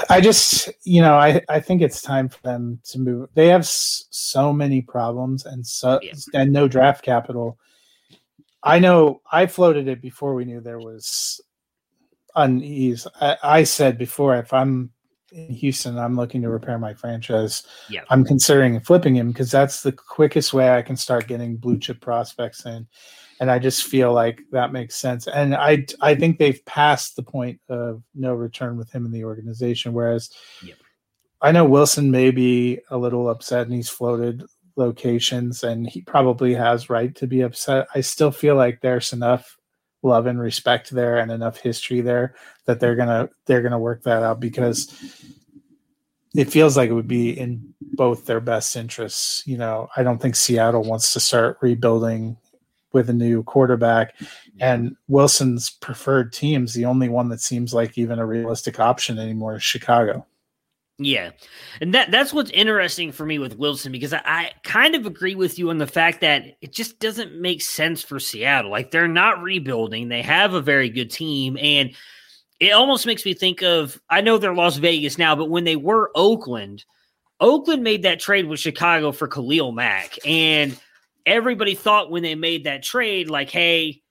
I 0.09 0.21
just 0.21 0.69
you 0.83 1.01
know 1.01 1.15
I 1.15 1.41
I 1.49 1.59
think 1.59 1.81
it's 1.81 2.01
time 2.01 2.29
for 2.29 2.41
them 2.41 2.79
to 2.85 2.99
move. 2.99 3.29
They 3.35 3.47
have 3.47 3.61
s- 3.61 4.05
so 4.09 4.51
many 4.51 4.81
problems 4.81 5.45
and 5.45 5.65
so 5.65 5.99
yeah. 6.01 6.13
and 6.33 6.51
no 6.51 6.67
draft 6.67 7.03
capital. 7.03 7.57
I 8.63 8.79
know 8.79 9.21
I 9.31 9.45
floated 9.45 9.87
it 9.87 10.01
before 10.01 10.35
we 10.35 10.45
knew 10.45 10.59
there 10.59 10.79
was 10.79 11.39
unease. 12.35 13.07
I, 13.21 13.37
I 13.43 13.63
said 13.63 13.97
before 13.97 14.35
if 14.35 14.51
I'm 14.51 14.91
in 15.31 15.53
Houston, 15.53 15.97
I'm 15.97 16.15
looking 16.15 16.41
to 16.41 16.49
repair 16.49 16.77
my 16.79 16.93
franchise. 16.93 17.63
Yeah. 17.89 18.01
I'm 18.09 18.25
considering 18.25 18.79
flipping 18.79 19.15
him 19.15 19.31
because 19.31 19.51
that's 19.51 19.83
the 19.83 19.91
quickest 19.91 20.53
way 20.53 20.71
I 20.71 20.81
can 20.81 20.97
start 20.97 21.27
getting 21.27 21.55
blue 21.55 21.77
chip 21.77 22.01
prospects 22.01 22.65
in. 22.65 22.87
And 23.39 23.49
I 23.49 23.59
just 23.59 23.83
feel 23.83 24.13
like 24.13 24.41
that 24.51 24.73
makes 24.73 24.95
sense. 24.95 25.27
And 25.27 25.55
I 25.55 25.85
I 26.01 26.15
think 26.15 26.37
they've 26.37 26.63
passed 26.65 27.15
the 27.15 27.23
point 27.23 27.59
of 27.69 28.03
no 28.13 28.33
return 28.33 28.77
with 28.77 28.91
him 28.91 29.05
in 29.05 29.11
the 29.11 29.23
organization. 29.23 29.93
Whereas 29.93 30.29
yep. 30.63 30.77
I 31.41 31.51
know 31.51 31.65
Wilson 31.65 32.11
may 32.11 32.31
be 32.31 32.79
a 32.89 32.97
little 32.97 33.29
upset 33.29 33.65
and 33.65 33.73
he's 33.73 33.89
floated 33.89 34.43
locations 34.75 35.63
and 35.63 35.87
he 35.87 36.01
probably 36.01 36.53
has 36.53 36.89
right 36.89 37.15
to 37.15 37.27
be 37.27 37.41
upset. 37.41 37.87
I 37.95 38.01
still 38.01 38.31
feel 38.31 38.55
like 38.55 38.81
there's 38.81 39.13
enough 39.13 39.57
love 40.01 40.25
and 40.25 40.39
respect 40.39 40.89
there 40.89 41.17
and 41.17 41.31
enough 41.31 41.59
history 41.59 42.01
there 42.01 42.35
that 42.65 42.79
they're 42.79 42.95
gonna 42.95 43.29
they're 43.45 43.61
gonna 43.61 43.79
work 43.79 44.03
that 44.03 44.23
out 44.23 44.39
because 44.39 44.93
it 46.35 46.45
feels 46.45 46.77
like 46.77 46.89
it 46.89 46.93
would 46.93 47.07
be 47.07 47.37
in 47.37 47.73
both 47.81 48.25
their 48.25 48.39
best 48.39 48.75
interests. 48.75 49.43
You 49.45 49.57
know, 49.57 49.89
I 49.95 50.03
don't 50.03 50.21
think 50.21 50.35
Seattle 50.35 50.83
wants 50.83 51.13
to 51.13 51.19
start 51.19 51.57
rebuilding 51.61 52.37
with 52.91 53.09
a 53.09 53.13
new 53.13 53.43
quarterback 53.43 54.15
and 54.59 54.95
Wilson's 55.07 55.69
preferred 55.69 56.33
teams, 56.33 56.73
the 56.73 56.85
only 56.85 57.09
one 57.09 57.29
that 57.29 57.41
seems 57.41 57.73
like 57.73 57.97
even 57.97 58.19
a 58.19 58.25
realistic 58.25 58.79
option 58.79 59.19
anymore 59.19 59.55
is 59.55 59.63
Chicago. 59.63 60.25
Yeah. 61.01 61.31
And 61.79 61.93
that 61.93 62.11
that's 62.11 62.33
what's 62.33 62.51
interesting 62.51 63.13
for 63.13 63.25
me 63.25 63.39
with 63.39 63.57
Wilson 63.57 63.93
because 63.93 64.11
I, 64.11 64.21
I, 64.25 64.51
kind 64.63 64.95
of 64.95 65.05
agree 65.05 65.33
with 65.33 65.57
you 65.57 65.69
on 65.69 65.77
the 65.77 65.87
fact 65.87 66.19
that 66.21 66.57
it 66.59 66.73
just 66.73 66.99
doesn't 66.99 67.39
make 67.39 67.61
sense 67.61 68.03
for 68.03 68.19
Seattle. 68.19 68.69
Like 68.69 68.91
they're 68.91 69.07
not 69.07 69.41
rebuilding. 69.41 70.09
They 70.09 70.21
have 70.21 70.53
a 70.53 70.61
very 70.61 70.89
good 70.89 71.09
team 71.09 71.57
and 71.57 71.95
it 72.59 72.71
almost 72.71 73.05
makes 73.05 73.23
me 73.23 73.33
think 73.33 73.63
of 73.63 73.99
I 74.09 74.19
know 74.19 74.37
they're 74.37 74.53
Las 74.53 74.75
Vegas 74.75 75.17
now, 75.17 75.37
but 75.37 75.49
when 75.49 75.63
they 75.63 75.77
were 75.77 76.11
Oakland, 76.15 76.83
Oakland 77.39 77.81
made 77.81 78.03
that 78.03 78.19
trade 78.19 78.47
with 78.47 78.59
Chicago 78.59 79.13
for 79.13 79.29
Khalil 79.29 79.71
Mack. 79.71 80.17
And 80.25 80.77
everybody 81.29 81.75
thought 81.75 82.11
when 82.11 82.23
they 82.23 82.35
made 82.35 82.65
that 82.65 82.83
trade, 82.83 83.29
like, 83.29 83.49
hey, 83.49 84.01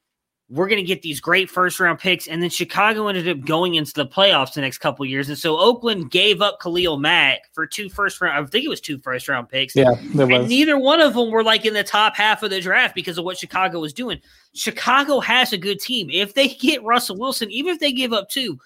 we're 0.50 0.68
going 0.68 0.80
to 0.80 0.86
get 0.86 1.02
these 1.02 1.20
great 1.20 1.50
first 1.50 1.78
round 1.78 1.98
picks. 1.98 2.26
And 2.26 2.42
then 2.42 2.48
Chicago 2.48 3.08
ended 3.08 3.28
up 3.28 3.44
going 3.44 3.74
into 3.74 3.92
the 3.92 4.06
playoffs 4.06 4.54
the 4.54 4.62
next 4.62 4.78
couple 4.78 5.04
years. 5.04 5.28
And 5.28 5.36
so 5.36 5.58
Oakland 5.58 6.10
gave 6.10 6.40
up 6.40 6.58
Khalil 6.60 6.98
Mack 6.98 7.40
for 7.52 7.66
two 7.66 7.90
first 7.90 8.20
round, 8.20 8.46
I 8.46 8.48
think 8.48 8.64
it 8.64 8.68
was 8.68 8.80
two 8.80 8.98
first 8.98 9.28
round 9.28 9.50
picks. 9.50 9.76
Yeah. 9.76 9.92
And 9.92 10.48
neither 10.48 10.78
one 10.78 11.00
of 11.00 11.14
them 11.14 11.30
were 11.30 11.44
like 11.44 11.66
in 11.66 11.74
the 11.74 11.84
top 11.84 12.16
half 12.16 12.42
of 12.42 12.50
the 12.50 12.60
draft 12.60 12.94
because 12.94 13.18
of 13.18 13.24
what 13.24 13.36
Chicago 13.36 13.80
was 13.80 13.92
doing. 13.92 14.20
Chicago 14.54 15.20
has 15.20 15.52
a 15.52 15.58
good 15.58 15.80
team. 15.80 16.08
If 16.10 16.32
they 16.32 16.48
get 16.60 16.82
Russell 16.82 17.18
Wilson, 17.18 17.50
even 17.50 17.74
if 17.74 17.80
they 17.80 17.92
give 17.92 18.14
up 18.14 18.30
two, 18.30 18.58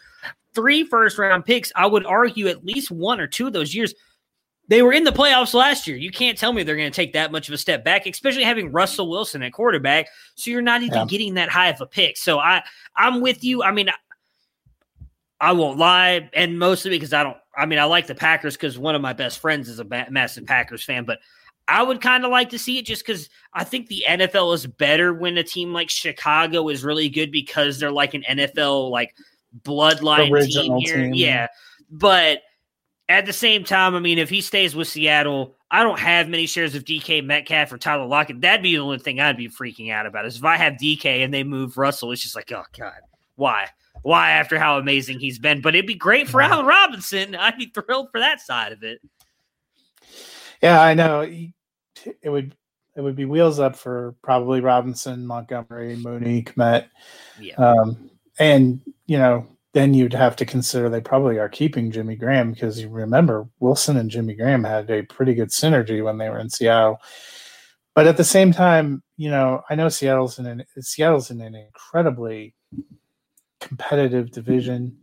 three 0.54 0.84
first 0.84 1.18
round 1.18 1.44
picks, 1.44 1.72
I 1.74 1.86
would 1.86 2.06
argue 2.06 2.46
at 2.46 2.64
least 2.64 2.92
one 2.92 3.18
or 3.18 3.26
two 3.26 3.48
of 3.48 3.52
those 3.52 3.74
years 3.74 3.92
they 4.68 4.82
were 4.82 4.92
in 4.92 5.04
the 5.04 5.12
playoffs 5.12 5.54
last 5.54 5.86
year. 5.86 5.96
You 5.96 6.10
can't 6.10 6.38
tell 6.38 6.52
me 6.52 6.62
they're 6.62 6.76
going 6.76 6.90
to 6.90 6.94
take 6.94 7.12
that 7.14 7.32
much 7.32 7.48
of 7.48 7.54
a 7.54 7.58
step 7.58 7.84
back, 7.84 8.06
especially 8.06 8.44
having 8.44 8.70
Russell 8.70 9.10
Wilson 9.10 9.42
at 9.42 9.52
quarterback. 9.52 10.06
So 10.34 10.50
you're 10.50 10.62
not 10.62 10.82
even 10.82 10.98
yeah. 10.98 11.06
getting 11.06 11.34
that 11.34 11.48
high 11.48 11.68
of 11.68 11.80
a 11.80 11.86
pick. 11.86 12.16
So 12.16 12.38
I 12.38 12.62
I'm 12.96 13.20
with 13.20 13.42
you. 13.42 13.62
I 13.62 13.72
mean, 13.72 13.90
I 15.40 15.52
won't 15.52 15.78
lie, 15.78 16.30
and 16.34 16.58
mostly 16.58 16.90
because 16.90 17.12
I 17.12 17.22
don't. 17.22 17.36
I 17.56 17.66
mean, 17.66 17.78
I 17.78 17.84
like 17.84 18.06
the 18.06 18.14
Packers 18.14 18.56
because 18.56 18.78
one 18.78 18.94
of 18.94 19.02
my 19.02 19.12
best 19.12 19.40
friends 19.40 19.68
is 19.68 19.78
a 19.78 19.84
massive 20.10 20.46
Packers 20.46 20.84
fan, 20.84 21.04
but. 21.04 21.18
I 21.68 21.80
would 21.80 22.00
kind 22.00 22.24
of 22.24 22.32
like 22.32 22.50
to 22.50 22.58
see 22.58 22.78
it 22.78 22.86
just 22.86 23.06
because 23.06 23.30
I 23.54 23.62
think 23.62 23.86
the 23.86 24.04
NFL 24.06 24.52
is 24.52 24.66
better 24.66 25.14
when 25.14 25.38
a 25.38 25.44
team 25.44 25.72
like 25.72 25.90
Chicago 25.90 26.68
is 26.68 26.82
really 26.82 27.08
good 27.08 27.30
because 27.30 27.78
they're 27.78 27.92
like 27.92 28.14
an 28.14 28.24
NFL 28.28 28.90
like 28.90 29.14
bloodline 29.62 30.32
Original 30.32 30.80
team 30.80 30.84
here. 30.84 30.96
Team. 30.96 31.14
Yeah. 31.14 31.46
But 31.88 32.40
at 33.08 33.26
the 33.26 33.32
same 33.32 33.64
time, 33.64 33.94
I 33.94 34.00
mean, 34.00 34.18
if 34.18 34.30
he 34.30 34.40
stays 34.40 34.74
with 34.74 34.88
Seattle, 34.88 35.56
I 35.70 35.82
don't 35.82 35.98
have 35.98 36.28
many 36.28 36.46
shares 36.46 36.74
of 36.74 36.84
DK 36.84 37.24
Metcalf 37.24 37.72
or 37.72 37.78
Tyler 37.78 38.06
Lockett. 38.06 38.40
That'd 38.40 38.62
be 38.62 38.72
the 38.72 38.78
only 38.78 38.98
thing 38.98 39.20
I'd 39.20 39.36
be 39.36 39.48
freaking 39.48 39.90
out 39.90 40.06
about. 40.06 40.26
Is 40.26 40.36
if 40.36 40.44
I 40.44 40.56
have 40.56 40.74
DK 40.74 41.24
and 41.24 41.32
they 41.32 41.44
move 41.44 41.76
Russell, 41.76 42.12
it's 42.12 42.22
just 42.22 42.36
like, 42.36 42.52
oh 42.52 42.64
god, 42.76 43.00
why? 43.36 43.68
Why 44.02 44.32
after 44.32 44.58
how 44.58 44.78
amazing 44.78 45.20
he's 45.20 45.38
been? 45.38 45.60
But 45.60 45.74
it'd 45.74 45.86
be 45.86 45.94
great 45.94 46.28
for 46.28 46.40
Allen 46.40 46.66
Robinson. 46.66 47.34
I'd 47.38 47.58
be 47.58 47.66
thrilled 47.66 48.08
for 48.10 48.20
that 48.20 48.40
side 48.40 48.72
of 48.72 48.82
it. 48.82 49.00
Yeah, 50.62 50.80
I 50.80 50.94
know. 50.94 51.20
It 51.20 52.28
would 52.28 52.54
it 52.94 53.00
would 53.00 53.16
be 53.16 53.24
wheels 53.24 53.58
up 53.58 53.76
for 53.76 54.14
probably 54.22 54.60
Robinson, 54.60 55.26
Montgomery, 55.26 55.96
Mooney, 55.96 56.42
Kmet. 56.42 56.88
Yeah. 57.40 57.54
Um, 57.54 58.10
and 58.38 58.80
you 59.06 59.18
know, 59.18 59.46
then 59.74 59.94
you'd 59.94 60.12
have 60.12 60.36
to 60.36 60.44
consider 60.44 60.88
they 60.88 61.00
probably 61.00 61.38
are 61.38 61.48
keeping 61.48 61.90
Jimmy 61.90 62.16
Graham 62.16 62.52
because 62.52 62.80
you 62.80 62.88
remember 62.88 63.48
Wilson 63.58 63.96
and 63.96 64.10
Jimmy 64.10 64.34
Graham 64.34 64.64
had 64.64 64.90
a 64.90 65.02
pretty 65.04 65.34
good 65.34 65.48
synergy 65.48 66.04
when 66.04 66.18
they 66.18 66.28
were 66.28 66.38
in 66.38 66.50
Seattle. 66.50 66.98
But 67.94 68.06
at 68.06 68.16
the 68.16 68.24
same 68.24 68.52
time, 68.52 69.02
you 69.16 69.30
know, 69.30 69.62
I 69.68 69.74
know 69.74 69.88
Seattle's 69.88 70.38
in 70.38 70.46
an 70.46 70.64
Seattle's 70.80 71.30
in 71.30 71.40
an 71.40 71.54
incredibly 71.54 72.54
competitive 73.60 74.30
division. 74.30 74.96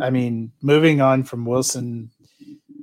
I 0.00 0.10
mean, 0.10 0.52
moving 0.62 1.00
on 1.00 1.24
from 1.24 1.46
Wilson 1.46 2.10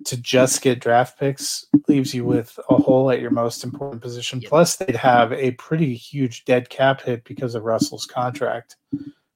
to 0.06 0.18
just 0.18 0.62
get 0.62 0.82
draft 0.82 1.18
picks 1.18 1.66
leaves 1.88 2.14
you 2.14 2.26
with 2.26 2.60
a 2.70 2.76
hole 2.76 3.10
at 3.10 3.22
your 3.22 3.32
most 3.32 3.64
important 3.64 4.02
position. 4.02 4.42
Plus, 4.42 4.76
they'd 4.76 4.96
have 4.96 5.32
a 5.32 5.52
pretty 5.52 5.96
huge 5.96 6.44
dead 6.46 6.70
cap 6.70 7.02
hit 7.02 7.24
because 7.24 7.56
of 7.56 7.64
Russell's 7.64 8.06
contract. 8.06 8.76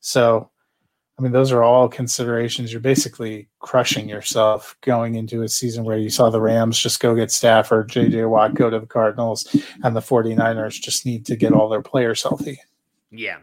So 0.02 0.50
I 1.18 1.24
mean, 1.24 1.32
those 1.32 1.52
are 1.52 1.64
all 1.64 1.90
considerations. 1.90 2.72
You're 2.72 2.80
basically 2.80 3.48
crushing 3.60 4.08
yourself 4.08 4.78
going 4.82 5.16
into 5.16 5.42
a 5.42 5.50
season 5.50 5.84
where 5.84 5.98
you 5.98 6.12
saw 6.12 6.30
the 6.30 6.42
Rams 6.42 6.78
just 6.78 7.00
go 7.00 7.16
get 7.16 7.32
Stafford, 7.32 7.90
JJ 7.90 8.30
Watt 8.30 8.54
go 8.54 8.70
to 8.70 8.80
the 8.80 8.86
Cardinals, 8.86 9.48
and 9.84 9.96
the 9.96 10.00
49ers 10.00 10.80
just 10.80 11.08
need 11.08 11.26
to 11.26 11.36
get 11.36 11.54
all 11.54 11.70
their 11.70 11.82
players 11.82 12.22
healthy. 12.22 12.62
Yeah. 13.10 13.38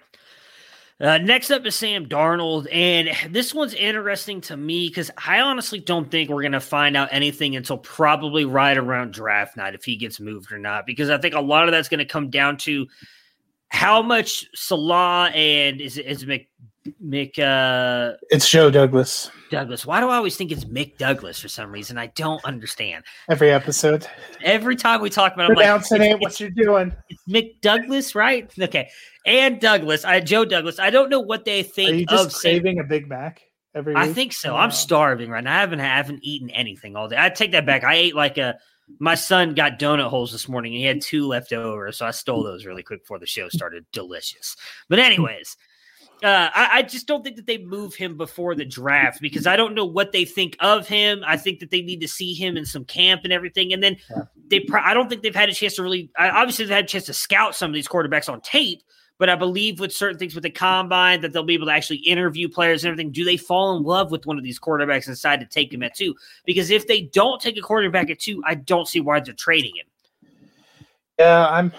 Uh, 1.00 1.18
next 1.18 1.50
up 1.50 1.66
is 1.66 1.74
Sam 1.74 2.06
Darnold, 2.06 2.68
and 2.72 3.10
this 3.34 3.52
one's 3.52 3.74
interesting 3.74 4.40
to 4.42 4.56
me 4.56 4.88
because 4.88 5.10
I 5.26 5.40
honestly 5.40 5.80
don't 5.80 6.08
think 6.08 6.30
we're 6.30 6.42
going 6.42 6.52
to 6.52 6.60
find 6.60 6.96
out 6.96 7.08
anything 7.10 7.56
until 7.56 7.78
probably 7.78 8.44
right 8.44 8.76
around 8.76 9.12
draft 9.12 9.56
night 9.56 9.74
if 9.74 9.84
he 9.84 9.96
gets 9.96 10.20
moved 10.20 10.52
or 10.52 10.58
not. 10.58 10.86
Because 10.86 11.10
I 11.10 11.18
think 11.18 11.34
a 11.34 11.40
lot 11.40 11.64
of 11.64 11.72
that's 11.72 11.88
going 11.88 11.98
to 11.98 12.04
come 12.04 12.30
down 12.30 12.58
to 12.58 12.86
how 13.68 14.02
much 14.02 14.46
Salah 14.54 15.30
and 15.30 15.80
is 15.80 15.98
is 15.98 16.24
Mick 17.02 17.38
uh 17.38 18.16
It's 18.30 18.48
Joe 18.48 18.70
Douglas. 18.70 19.30
Douglas. 19.50 19.86
Why 19.86 20.00
do 20.00 20.08
I 20.08 20.16
always 20.16 20.36
think 20.36 20.50
it's 20.52 20.64
Mick 20.64 20.98
Douglas 20.98 21.38
for 21.40 21.48
some 21.48 21.70
reason? 21.70 21.96
I 21.96 22.08
don't 22.08 22.44
understand. 22.44 23.04
Every 23.30 23.50
episode. 23.50 24.06
Every 24.42 24.76
time 24.76 25.00
we 25.00 25.10
talk 25.10 25.34
about 25.34 25.44
it, 25.44 25.52
I'm 25.52 25.56
Pronouncing 25.56 26.00
like, 26.00 26.10
it, 26.10 26.20
what 26.20 26.40
you're 26.40 26.50
doing. 26.50 26.94
it's 27.08 27.22
Mick 27.28 27.60
Douglas, 27.60 28.14
right? 28.14 28.52
Okay. 28.58 28.88
And 29.26 29.60
Douglas, 29.60 30.04
I 30.04 30.20
Joe 30.20 30.44
Douglas. 30.44 30.78
I 30.78 30.90
don't 30.90 31.08
know 31.08 31.20
what 31.20 31.44
they 31.44 31.60
Are 31.60 31.64
think 31.64 32.00
you 32.00 32.06
just 32.06 32.26
of 32.26 32.32
Sam- 32.32 32.78
a 32.78 32.84
Big 32.84 33.08
Mac 33.08 33.40
every 33.74 33.94
I 33.94 34.06
week? 34.06 34.14
think 34.14 34.32
so. 34.32 34.54
I'm 34.56 34.70
starving 34.70 35.30
right 35.30 35.42
now. 35.44 35.56
I 35.56 35.60
haven't 35.60 35.80
I 35.80 35.84
haven't 35.84 36.20
eaten 36.22 36.50
anything 36.50 36.96
all 36.96 37.08
day. 37.08 37.16
I 37.18 37.30
take 37.30 37.52
that 37.52 37.64
back. 37.66 37.84
I 37.84 37.94
ate 37.94 38.14
like 38.14 38.36
a 38.38 38.56
my 39.00 39.14
son 39.14 39.54
got 39.54 39.78
donut 39.78 40.08
holes 40.10 40.32
this 40.32 40.48
morning 40.48 40.72
and 40.74 40.80
he 40.80 40.84
had 40.86 41.00
two 41.00 41.26
left 41.26 41.52
over, 41.54 41.90
so 41.92 42.04
I 42.04 42.10
stole 42.10 42.42
those 42.42 42.66
really 42.66 42.82
quick 42.82 43.00
before 43.00 43.18
the 43.18 43.26
show 43.26 43.48
started. 43.48 43.86
Delicious. 43.92 44.56
But 44.90 44.98
anyways, 44.98 45.56
uh, 46.24 46.50
I, 46.54 46.68
I 46.72 46.82
just 46.82 47.06
don't 47.06 47.22
think 47.22 47.36
that 47.36 47.46
they 47.46 47.58
move 47.58 47.94
him 47.94 48.16
before 48.16 48.54
the 48.54 48.64
draft 48.64 49.20
because 49.20 49.46
I 49.46 49.56
don't 49.56 49.74
know 49.74 49.84
what 49.84 50.12
they 50.12 50.24
think 50.24 50.56
of 50.58 50.88
him. 50.88 51.22
I 51.26 51.36
think 51.36 51.60
that 51.60 51.70
they 51.70 51.82
need 51.82 52.00
to 52.00 52.08
see 52.08 52.32
him 52.32 52.56
in 52.56 52.64
some 52.64 52.86
camp 52.86 53.22
and 53.24 53.32
everything, 53.32 53.74
and 53.74 53.82
then 53.82 53.98
they. 54.48 54.60
Pro- 54.60 54.80
I 54.80 54.94
don't 54.94 55.08
think 55.10 55.22
they've 55.22 55.34
had 55.34 55.50
a 55.50 55.54
chance 55.54 55.74
to 55.74 55.82
really. 55.82 56.10
I, 56.16 56.30
obviously, 56.30 56.64
they've 56.64 56.76
had 56.76 56.84
a 56.84 56.88
chance 56.88 57.04
to 57.06 57.12
scout 57.12 57.54
some 57.54 57.70
of 57.70 57.74
these 57.74 57.86
quarterbacks 57.86 58.32
on 58.32 58.40
tape. 58.40 58.82
But 59.18 59.28
I 59.28 59.36
believe 59.36 59.78
with 59.78 59.92
certain 59.92 60.18
things 60.18 60.34
with 60.34 60.42
the 60.42 60.50
combine 60.50 61.20
that 61.20 61.32
they'll 61.32 61.44
be 61.44 61.54
able 61.54 61.66
to 61.66 61.72
actually 61.72 61.98
interview 61.98 62.48
players 62.48 62.82
and 62.82 62.90
everything. 62.90 63.12
Do 63.12 63.24
they 63.24 63.36
fall 63.36 63.76
in 63.76 63.84
love 63.84 64.10
with 64.10 64.26
one 64.26 64.38
of 64.38 64.42
these 64.44 64.58
quarterbacks 64.58 65.06
and 65.06 65.14
decide 65.14 65.38
to 65.38 65.46
take 65.46 65.72
him 65.72 65.84
at 65.84 65.94
two? 65.94 66.16
Because 66.44 66.70
if 66.70 66.88
they 66.88 67.02
don't 67.02 67.40
take 67.40 67.56
a 67.56 67.60
quarterback 67.60 68.10
at 68.10 68.18
two, 68.18 68.42
I 68.44 68.56
don't 68.56 68.88
see 68.88 69.00
why 69.00 69.20
they're 69.20 69.34
trading 69.34 69.72
him. 69.76 69.86
Yeah, 71.18 71.48
I'm. 71.48 71.72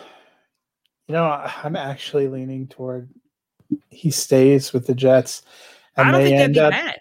You 1.08 1.14
know, 1.14 1.26
I'm 1.64 1.76
actually 1.76 2.28
leaning 2.28 2.68
toward 2.68 3.10
he 3.96 4.12
stays 4.12 4.74
with 4.74 4.88
the 4.88 4.96
Jets, 4.96 5.42
and 5.98 6.08
I 6.08 6.12
don't 6.12 6.22
they 6.22 6.30
think 6.30 6.38
that'd 6.38 6.46
end 6.46 6.54
be 6.56 6.60
up. 6.60 6.72
bad. 6.72 7.00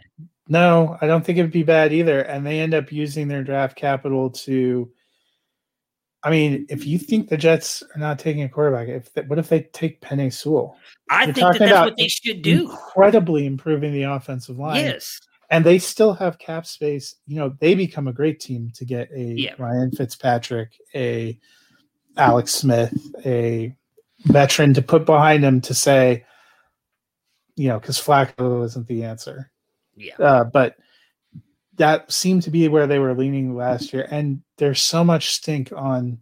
No, 0.49 0.99
I 1.01 1.07
don't 1.07 1.25
think 1.25 1.39
it'd 1.39 1.51
be 1.51 1.63
bad 1.63 1.93
either. 1.93 2.21
And 2.21 2.47
they 2.47 2.61
end 2.61 2.75
up 2.75 2.93
using 2.93 3.29
their 3.29 3.43
draft 3.43 3.77
capital 3.77 4.31
to. 4.31 4.91
I 6.23 6.31
mean, 6.31 6.65
if 6.71 6.87
you 6.87 6.99
think 6.99 7.29
the 7.29 7.37
Jets 7.37 7.83
are 7.95 7.99
not 7.99 8.19
taking 8.19 8.43
a 8.45 8.49
quarterback, 8.49 8.89
if 8.89 9.13
they, 9.13 9.23
what 9.23 9.39
if 9.39 9.49
they 9.51 9.61
take 9.75 10.01
Penei 10.01 10.33
Sewell? 10.33 10.77
I 11.11 11.25
You're 11.25 11.35
think 11.35 11.53
that 11.53 11.59
that's 11.59 11.87
what 11.91 11.97
they 11.99 12.09
should 12.09 12.41
do. 12.41 12.71
Incredibly 12.71 13.45
improving 13.47 13.93
the 13.93 14.05
offensive 14.05 14.59
line. 14.59 14.77
Yes. 14.85 15.21
and 15.51 15.65
they 15.67 15.79
still 15.79 16.15
have 16.15 16.39
cap 16.39 16.67
space. 16.67 17.15
You 17.27 17.37
know, 17.37 17.55
they 17.61 17.75
become 17.75 18.09
a 18.09 18.13
great 18.13 18.41
team 18.41 18.71
to 18.77 18.85
get 18.87 19.11
a 19.13 19.21
Yeah. 19.37 19.55
Ryan 19.59 19.91
Fitzpatrick, 19.91 20.71
a 20.95 21.39
Alex 22.17 22.53
Smith, 22.53 22.95
a 23.27 23.75
veteran 24.25 24.73
to 24.75 24.83
put 24.83 25.05
behind 25.05 25.45
him 25.45 25.61
to 25.61 25.75
say, 25.75 26.25
you 27.57 27.69
know, 27.69 27.79
because 27.79 27.99
Flacco 27.99 28.65
isn't 28.65 28.87
the 28.87 29.05
answer. 29.05 29.51
Yeah. 29.97 30.17
Uh, 30.19 30.45
but 30.45 30.77
that 31.77 32.11
seemed 32.11 32.43
to 32.45 32.51
be 32.51 32.69
where 32.69 32.87
they 32.87 32.99
were 32.99 33.15
leaning 33.15 33.57
last 33.57 33.93
year. 33.93 34.07
And 34.11 34.43
there's 34.59 34.81
so 34.81 35.05
much 35.05 35.31
stink 35.31 35.73
on 35.75 36.19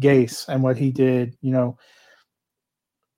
Gase 0.00 0.48
and 0.48 0.62
what 0.62 0.76
he 0.76 0.90
did. 0.90 1.36
You 1.40 1.52
know, 1.52 1.78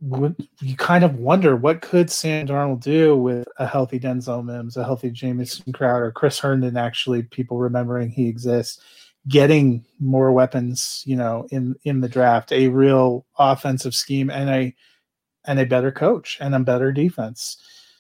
would 0.01 0.37
you 0.61 0.77
kind 0.77 1.05
of 1.05 1.17
wonder 1.17 1.57
what 1.57 1.81
could 1.81 2.11
Sam 2.11 2.47
Darnold 2.47 2.81
do 2.81 3.17
with 3.17 3.49
a 3.59 3.67
healthy 3.67 3.99
Denzel 3.99 4.45
Mims, 4.45 4.77
a 4.77 4.85
healthy 4.85 5.11
Jamison 5.11 5.73
Crowder, 5.73 6.13
Chris 6.13 6.39
Herndon? 6.39 6.77
Actually, 6.77 7.25
people 7.25 7.59
remembering 7.59 8.11
he 8.11 8.29
exists, 8.29 8.81
getting 9.29 9.85
more 9.99 10.33
weapons, 10.33 11.03
you 11.05 11.17
know, 11.17 11.47
in 11.51 11.75
in 11.85 12.01
the 12.01 12.09
draft, 12.09 12.53
a 12.53 12.69
real 12.69 13.27
offensive 13.39 13.95
scheme, 13.95 14.31
and 14.31 14.49
a 14.49 14.75
and 15.49 15.59
a 15.59 15.67
better 15.67 15.91
coach 15.91 16.37
and 16.41 16.55
a 16.55 16.61
better 16.61 16.93
defense. 16.93 17.57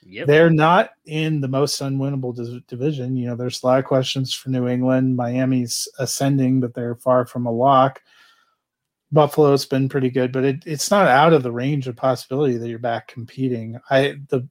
Yep. 0.06 0.26
They're 0.28 0.50
not 0.50 0.90
in 1.06 1.40
the 1.40 1.48
most 1.48 1.80
unwinnable 1.80 2.36
dis- 2.36 2.62
division. 2.68 3.16
You 3.16 3.28
know, 3.28 3.36
there's 3.36 3.62
a 3.62 3.66
lot 3.66 3.78
of 3.80 3.84
questions 3.84 4.32
for 4.32 4.50
New 4.50 4.68
England. 4.68 5.16
Miami's 5.16 5.88
ascending, 5.98 6.60
but 6.60 6.74
they're 6.74 6.94
far 6.94 7.26
from 7.26 7.46
a 7.46 7.50
lock. 7.50 8.00
Buffalo's 9.10 9.64
been 9.64 9.88
pretty 9.88 10.10
good, 10.10 10.30
but 10.30 10.44
it, 10.44 10.62
it's 10.66 10.90
not 10.90 11.08
out 11.08 11.32
of 11.32 11.42
the 11.42 11.50
range 11.50 11.88
of 11.88 11.96
possibility 11.96 12.58
that 12.58 12.68
you're 12.68 12.78
back 12.78 13.08
competing. 13.08 13.80
I 13.90 14.16
the 14.28 14.46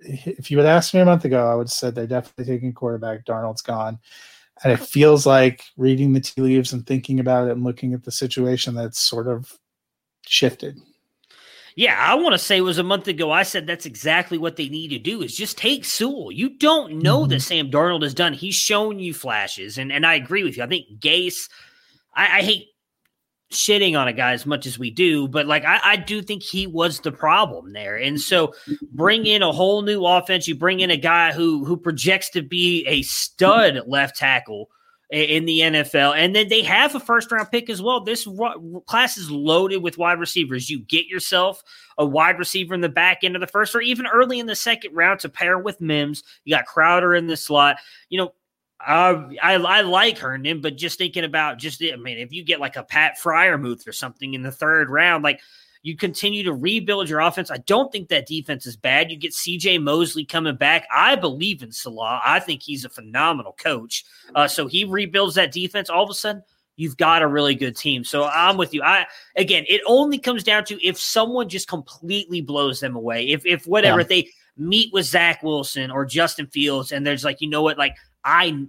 if 0.00 0.50
you 0.50 0.56
had 0.56 0.66
asked 0.66 0.94
me 0.94 1.00
a 1.00 1.04
month 1.04 1.26
ago, 1.26 1.46
I 1.46 1.54
would 1.54 1.66
have 1.66 1.72
said 1.72 1.94
they're 1.94 2.06
definitely 2.06 2.46
taking 2.46 2.72
quarterback. 2.72 3.26
Darnold's 3.26 3.60
gone. 3.60 3.98
And 4.64 4.72
it 4.72 4.80
oh. 4.80 4.84
feels 4.84 5.26
like 5.26 5.62
reading 5.76 6.14
the 6.14 6.20
tea 6.20 6.40
leaves 6.40 6.72
and 6.72 6.86
thinking 6.86 7.20
about 7.20 7.48
it 7.48 7.52
and 7.52 7.64
looking 7.64 7.92
at 7.92 8.04
the 8.04 8.10
situation 8.10 8.74
that's 8.74 8.98
sort 8.98 9.28
of 9.28 9.58
shifted. 10.26 10.78
Yeah, 11.76 11.96
I 11.98 12.14
want 12.14 12.32
to 12.32 12.38
say 12.38 12.58
it 12.58 12.62
was 12.62 12.78
a 12.78 12.82
month 12.82 13.08
ago. 13.08 13.30
I 13.30 13.42
said 13.42 13.66
that's 13.66 13.86
exactly 13.86 14.38
what 14.38 14.56
they 14.56 14.68
need 14.68 14.88
to 14.88 14.98
do 14.98 15.22
is 15.22 15.36
just 15.36 15.56
take 15.56 15.84
Sewell. 15.84 16.32
You 16.32 16.56
don't 16.58 17.02
know 17.02 17.26
that 17.26 17.36
mm-hmm. 17.36 17.40
Sam 17.40 17.70
Darnold 17.70 18.02
has 18.02 18.14
done. 18.14 18.32
He's 18.32 18.54
shown 18.54 18.98
you 18.98 19.14
flashes, 19.14 19.78
and 19.78 19.92
and 19.92 20.04
I 20.04 20.14
agree 20.14 20.44
with 20.44 20.56
you. 20.56 20.62
I 20.62 20.66
think 20.66 20.86
Gase. 20.98 21.48
I, 22.14 22.38
I 22.38 22.42
hate 22.42 22.66
shitting 23.52 23.98
on 23.98 24.08
a 24.08 24.12
guy 24.12 24.32
as 24.32 24.46
much 24.46 24.66
as 24.66 24.78
we 24.78 24.90
do, 24.90 25.28
but 25.28 25.46
like 25.46 25.64
I, 25.64 25.80
I 25.82 25.96
do 25.96 26.22
think 26.22 26.42
he 26.42 26.66
was 26.66 27.00
the 27.00 27.12
problem 27.12 27.72
there. 27.72 27.96
And 27.96 28.20
so 28.20 28.54
bring 28.92 29.26
in 29.26 29.42
a 29.42 29.52
whole 29.52 29.82
new 29.82 30.04
offense. 30.04 30.46
You 30.46 30.54
bring 30.54 30.80
in 30.80 30.90
a 30.90 30.96
guy 30.96 31.32
who 31.32 31.64
who 31.64 31.76
projects 31.76 32.30
to 32.30 32.42
be 32.42 32.86
a 32.86 33.02
stud 33.02 33.82
left 33.86 34.16
tackle 34.16 34.70
in 35.10 35.44
the 35.44 35.60
NFL, 35.60 36.14
and 36.16 36.36
then 36.36 36.48
they 36.48 36.62
have 36.62 36.94
a 36.94 37.00
first 37.00 37.32
round 37.32 37.50
pick 37.50 37.68
as 37.68 37.82
well. 37.82 38.00
This 38.00 38.28
class 38.86 39.18
is 39.18 39.30
loaded 39.30 39.78
with 39.78 39.98
wide 39.98 40.20
receivers. 40.20 40.70
You 40.70 40.80
get 40.80 41.06
yourself 41.06 41.62
a 41.98 42.06
wide 42.06 42.38
receiver 42.38 42.74
in 42.74 42.80
the 42.80 42.88
back 42.88 43.24
end 43.24 43.34
of 43.34 43.40
the 43.40 43.48
first, 43.48 43.74
or 43.74 43.80
even 43.80 44.06
early 44.06 44.38
in 44.38 44.46
the 44.46 44.54
second 44.54 44.94
round 44.94 45.20
to 45.20 45.28
pair 45.28 45.58
with 45.58 45.80
Mims. 45.80 46.22
You 46.44 46.54
got 46.54 46.66
Crowder 46.66 47.14
in 47.14 47.26
the 47.26 47.36
slot. 47.36 47.78
You 48.08 48.18
know, 48.18 48.32
uh, 48.86 49.28
I 49.42 49.54
I 49.54 49.80
like 49.80 50.18
Herndon, 50.18 50.60
but 50.60 50.76
just 50.76 50.98
thinking 50.98 51.24
about 51.24 51.58
just 51.58 51.82
I 51.82 51.96
mean, 51.96 52.18
if 52.18 52.32
you 52.32 52.44
get 52.44 52.60
like 52.60 52.76
a 52.76 52.84
Pat 52.84 53.18
Freiermuth 53.20 53.88
or 53.88 53.92
something 53.92 54.34
in 54.34 54.42
the 54.42 54.52
third 54.52 54.90
round, 54.90 55.24
like 55.24 55.40
you 55.82 55.96
continue 55.96 56.42
to 56.44 56.52
rebuild 56.52 57.08
your 57.08 57.20
offense. 57.20 57.50
I 57.50 57.56
don't 57.58 57.90
think 57.90 58.08
that 58.08 58.26
defense 58.26 58.66
is 58.66 58.76
bad. 58.76 59.10
You 59.10 59.16
get 59.16 59.32
CJ 59.32 59.82
Mosley 59.82 60.24
coming 60.24 60.56
back. 60.56 60.86
I 60.94 61.16
believe 61.16 61.62
in 61.62 61.72
Salah. 61.72 62.20
I 62.24 62.38
think 62.40 62.62
he's 62.62 62.84
a 62.84 62.90
phenomenal 62.90 63.54
coach. 63.58 64.04
Uh, 64.34 64.46
so 64.46 64.66
he 64.66 64.84
rebuilds 64.84 65.34
that 65.36 65.52
defense. 65.52 65.88
All 65.88 66.04
of 66.04 66.10
a 66.10 66.14
sudden, 66.14 66.42
you've 66.76 66.96
got 66.98 67.22
a 67.22 67.26
really 67.26 67.54
good 67.54 67.76
team. 67.76 68.04
So 68.04 68.24
I'm 68.24 68.56
with 68.56 68.74
you. 68.74 68.82
I 68.82 69.06
again, 69.36 69.64
it 69.68 69.80
only 69.86 70.18
comes 70.18 70.44
down 70.44 70.64
to 70.66 70.86
if 70.86 70.98
someone 70.98 71.48
just 71.48 71.68
completely 71.68 72.40
blows 72.42 72.80
them 72.80 72.94
away. 72.96 73.28
If 73.28 73.46
if 73.46 73.66
whatever 73.66 73.98
Yeah. 73.98 74.02
if 74.02 74.08
they 74.08 74.28
meet 74.58 74.92
with 74.92 75.06
Zach 75.06 75.42
Wilson 75.42 75.90
or 75.90 76.04
Justin 76.04 76.46
Fields, 76.48 76.92
and 76.92 77.06
there's 77.06 77.24
like, 77.24 77.40
you 77.40 77.48
know 77.48 77.62
what, 77.62 77.78
like 77.78 77.96
I, 78.24 78.66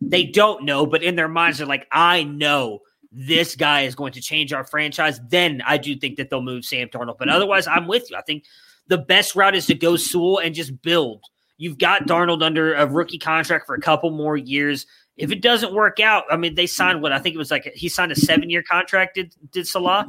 they 0.00 0.24
don't 0.24 0.64
know, 0.64 0.86
but 0.86 1.02
in 1.02 1.16
their 1.16 1.28
minds 1.28 1.58
they're 1.58 1.66
like, 1.66 1.86
I 1.92 2.22
know 2.24 2.80
this 3.12 3.56
guy 3.56 3.82
is 3.82 3.94
going 3.94 4.12
to 4.12 4.20
change 4.20 4.52
our 4.52 4.64
franchise. 4.64 5.20
Then 5.28 5.62
I 5.66 5.78
do 5.78 5.96
think 5.96 6.16
that 6.16 6.30
they'll 6.30 6.42
move 6.42 6.64
Sam 6.64 6.88
Darnold. 6.88 7.18
But 7.18 7.28
mm-hmm. 7.28 7.36
otherwise, 7.36 7.66
I'm 7.66 7.86
with 7.86 8.10
you. 8.10 8.16
I 8.16 8.22
think 8.22 8.44
the 8.86 8.98
best 8.98 9.34
route 9.34 9.54
is 9.54 9.66
to 9.66 9.74
go 9.74 9.96
Sewell 9.96 10.38
and 10.38 10.54
just 10.54 10.80
build. 10.82 11.22
You've 11.58 11.78
got 11.78 12.06
Darnold 12.06 12.42
under 12.42 12.74
a 12.74 12.86
rookie 12.86 13.18
contract 13.18 13.66
for 13.66 13.74
a 13.74 13.80
couple 13.80 14.10
more 14.10 14.36
years. 14.36 14.86
If 15.16 15.30
it 15.30 15.42
doesn't 15.42 15.74
work 15.74 16.00
out, 16.00 16.24
I 16.30 16.36
mean, 16.36 16.54
they 16.54 16.66
signed 16.66 17.02
what 17.02 17.12
I 17.12 17.18
think 17.18 17.34
it 17.34 17.38
was 17.38 17.50
like 17.50 17.70
he 17.74 17.88
signed 17.90 18.12
a 18.12 18.16
seven 18.16 18.48
year 18.48 18.62
contract. 18.62 19.16
Did 19.16 19.34
did 19.52 19.66
Salah? 19.66 20.06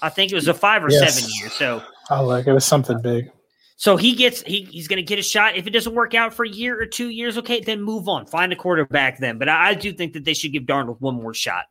I 0.00 0.08
think 0.08 0.32
it 0.32 0.34
was 0.34 0.48
a 0.48 0.54
five 0.54 0.82
or 0.82 0.90
Yes. 0.90 1.14
seven 1.14 1.30
years. 1.38 1.52
So 1.52 1.82
Oh, 2.10 2.24
like 2.24 2.46
it 2.46 2.52
was 2.52 2.64
something 2.64 2.98
big. 3.02 3.30
so 3.76 3.98
he 3.98 4.14
gets 4.14 4.40
he, 4.42 4.62
he's 4.62 4.88
going 4.88 4.96
to 4.96 5.02
get 5.02 5.18
a 5.18 5.22
shot. 5.22 5.56
If 5.56 5.66
it 5.66 5.70
doesn't 5.70 5.94
work 5.94 6.14
out 6.14 6.32
for 6.32 6.46
a 6.46 6.48
year 6.48 6.80
or 6.80 6.86
two 6.86 7.10
years, 7.10 7.36
okay, 7.36 7.60
then 7.60 7.82
move 7.82 8.08
on. 8.08 8.24
Find 8.26 8.50
a 8.52 8.56
quarterback 8.56 9.18
then. 9.18 9.36
But 9.36 9.50
I, 9.50 9.70
I 9.70 9.74
do 9.74 9.92
think 9.92 10.14
that 10.14 10.24
they 10.24 10.32
should 10.32 10.52
give 10.52 10.62
Darnold 10.62 11.00
one 11.00 11.16
more 11.16 11.34
shot. 11.34 11.66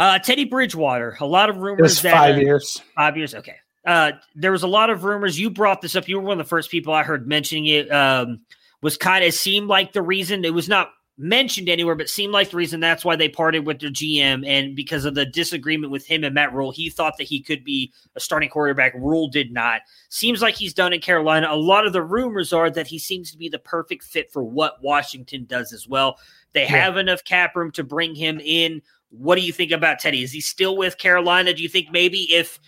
Uh, 0.00 0.18
Teddy 0.18 0.46
Bridgewater. 0.46 1.16
A 1.20 1.26
lot 1.26 1.50
of 1.50 1.58
rumors 1.58 2.00
that 2.00 2.12
five 2.12 2.36
uh, 2.36 2.40
years. 2.40 2.82
Five 2.96 3.16
years. 3.18 3.34
Okay. 3.34 3.56
Uh, 3.86 4.12
there 4.34 4.50
was 4.50 4.62
a 4.62 4.66
lot 4.68 4.88
of 4.88 5.04
rumors. 5.04 5.38
You 5.38 5.50
brought 5.50 5.82
this 5.82 5.94
up. 5.94 6.08
You 6.08 6.16
were 6.16 6.22
one 6.26 6.40
of 6.40 6.46
the 6.46 6.48
first 6.48 6.70
people 6.70 6.94
I 6.94 7.02
heard 7.02 7.28
mentioning 7.28 7.66
it. 7.66 7.92
Um, 7.92 8.40
was 8.82 8.96
kind 8.96 9.22
of 9.24 9.34
seemed 9.34 9.68
like 9.68 9.92
the 9.92 10.00
reason 10.00 10.42
it 10.44 10.54
was 10.54 10.68
not 10.68 10.88
mentioned 11.18 11.68
anywhere, 11.68 11.94
but 11.94 12.08
seemed 12.08 12.32
like 12.32 12.48
the 12.48 12.56
reason 12.56 12.80
that's 12.80 13.04
why 13.04 13.14
they 13.14 13.28
parted 13.28 13.66
with 13.66 13.78
their 13.78 13.90
GM 13.90 14.42
and 14.46 14.74
because 14.74 15.04
of 15.04 15.14
the 15.14 15.26
disagreement 15.26 15.92
with 15.92 16.06
him 16.06 16.24
and 16.24 16.34
Matt 16.34 16.54
Rhule. 16.54 16.72
He 16.72 16.88
thought 16.88 17.18
that 17.18 17.26
he 17.26 17.42
could 17.42 17.62
be 17.62 17.92
a 18.16 18.20
starting 18.20 18.48
quarterback. 18.48 18.94
Rhule 18.94 19.28
did 19.28 19.52
not. 19.52 19.82
Seems 20.08 20.40
like 20.40 20.54
he's 20.54 20.72
done 20.72 20.94
in 20.94 21.00
Carolina. 21.00 21.48
A 21.50 21.56
lot 21.56 21.86
of 21.86 21.92
the 21.92 22.02
rumors 22.02 22.54
are 22.54 22.70
that 22.70 22.86
he 22.86 22.98
seems 22.98 23.30
to 23.32 23.36
be 23.36 23.50
the 23.50 23.58
perfect 23.58 24.02
fit 24.04 24.32
for 24.32 24.42
what 24.42 24.82
Washington 24.82 25.44
does 25.44 25.74
as 25.74 25.86
well. 25.86 26.18
They 26.54 26.62
Yeah. 26.62 26.68
have 26.68 26.96
enough 26.96 27.22
cap 27.22 27.54
room 27.54 27.70
to 27.72 27.84
bring 27.84 28.14
him 28.14 28.40
in. 28.42 28.80
What 29.10 29.36
do 29.36 29.42
you 29.42 29.52
think 29.52 29.72
about 29.72 29.98
Teddy? 29.98 30.22
Is 30.22 30.32
he 30.32 30.40
still 30.40 30.76
with 30.76 30.98
Carolina? 30.98 31.52
Do 31.52 31.62
you 31.62 31.68
think 31.68 31.90
maybe 31.90 32.32
if 32.32 32.58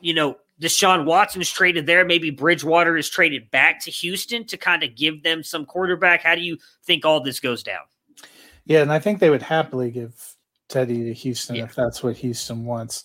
you 0.00 0.14
know 0.14 0.36
Deshaun 0.62 1.04
Watson 1.04 1.42
is 1.42 1.50
traded 1.50 1.86
there. 1.86 2.04
Maybe 2.04 2.30
Bridgewater 2.30 2.96
is 2.96 3.10
traded 3.10 3.50
back 3.50 3.80
to 3.80 3.90
Houston 3.90 4.46
to 4.46 4.56
kind 4.56 4.84
of 4.84 4.94
give 4.94 5.24
them 5.24 5.42
some 5.42 5.66
quarterback. 5.66 6.22
How 6.22 6.36
do 6.36 6.40
you 6.40 6.56
think 6.84 7.04
all 7.04 7.20
this 7.20 7.40
goes 7.40 7.64
down? 7.64 7.80
Yeah, 8.64 8.82
and 8.82 8.92
I 8.92 9.00
think 9.00 9.18
they 9.18 9.30
would 9.30 9.42
happily 9.42 9.90
give 9.90 10.36
Teddy 10.68 11.02
to 11.04 11.12
Houston 11.12 11.56
yeah. 11.56 11.64
if 11.64 11.74
that's 11.74 12.02
what 12.02 12.16
Houston 12.18 12.64
wants. 12.64 13.04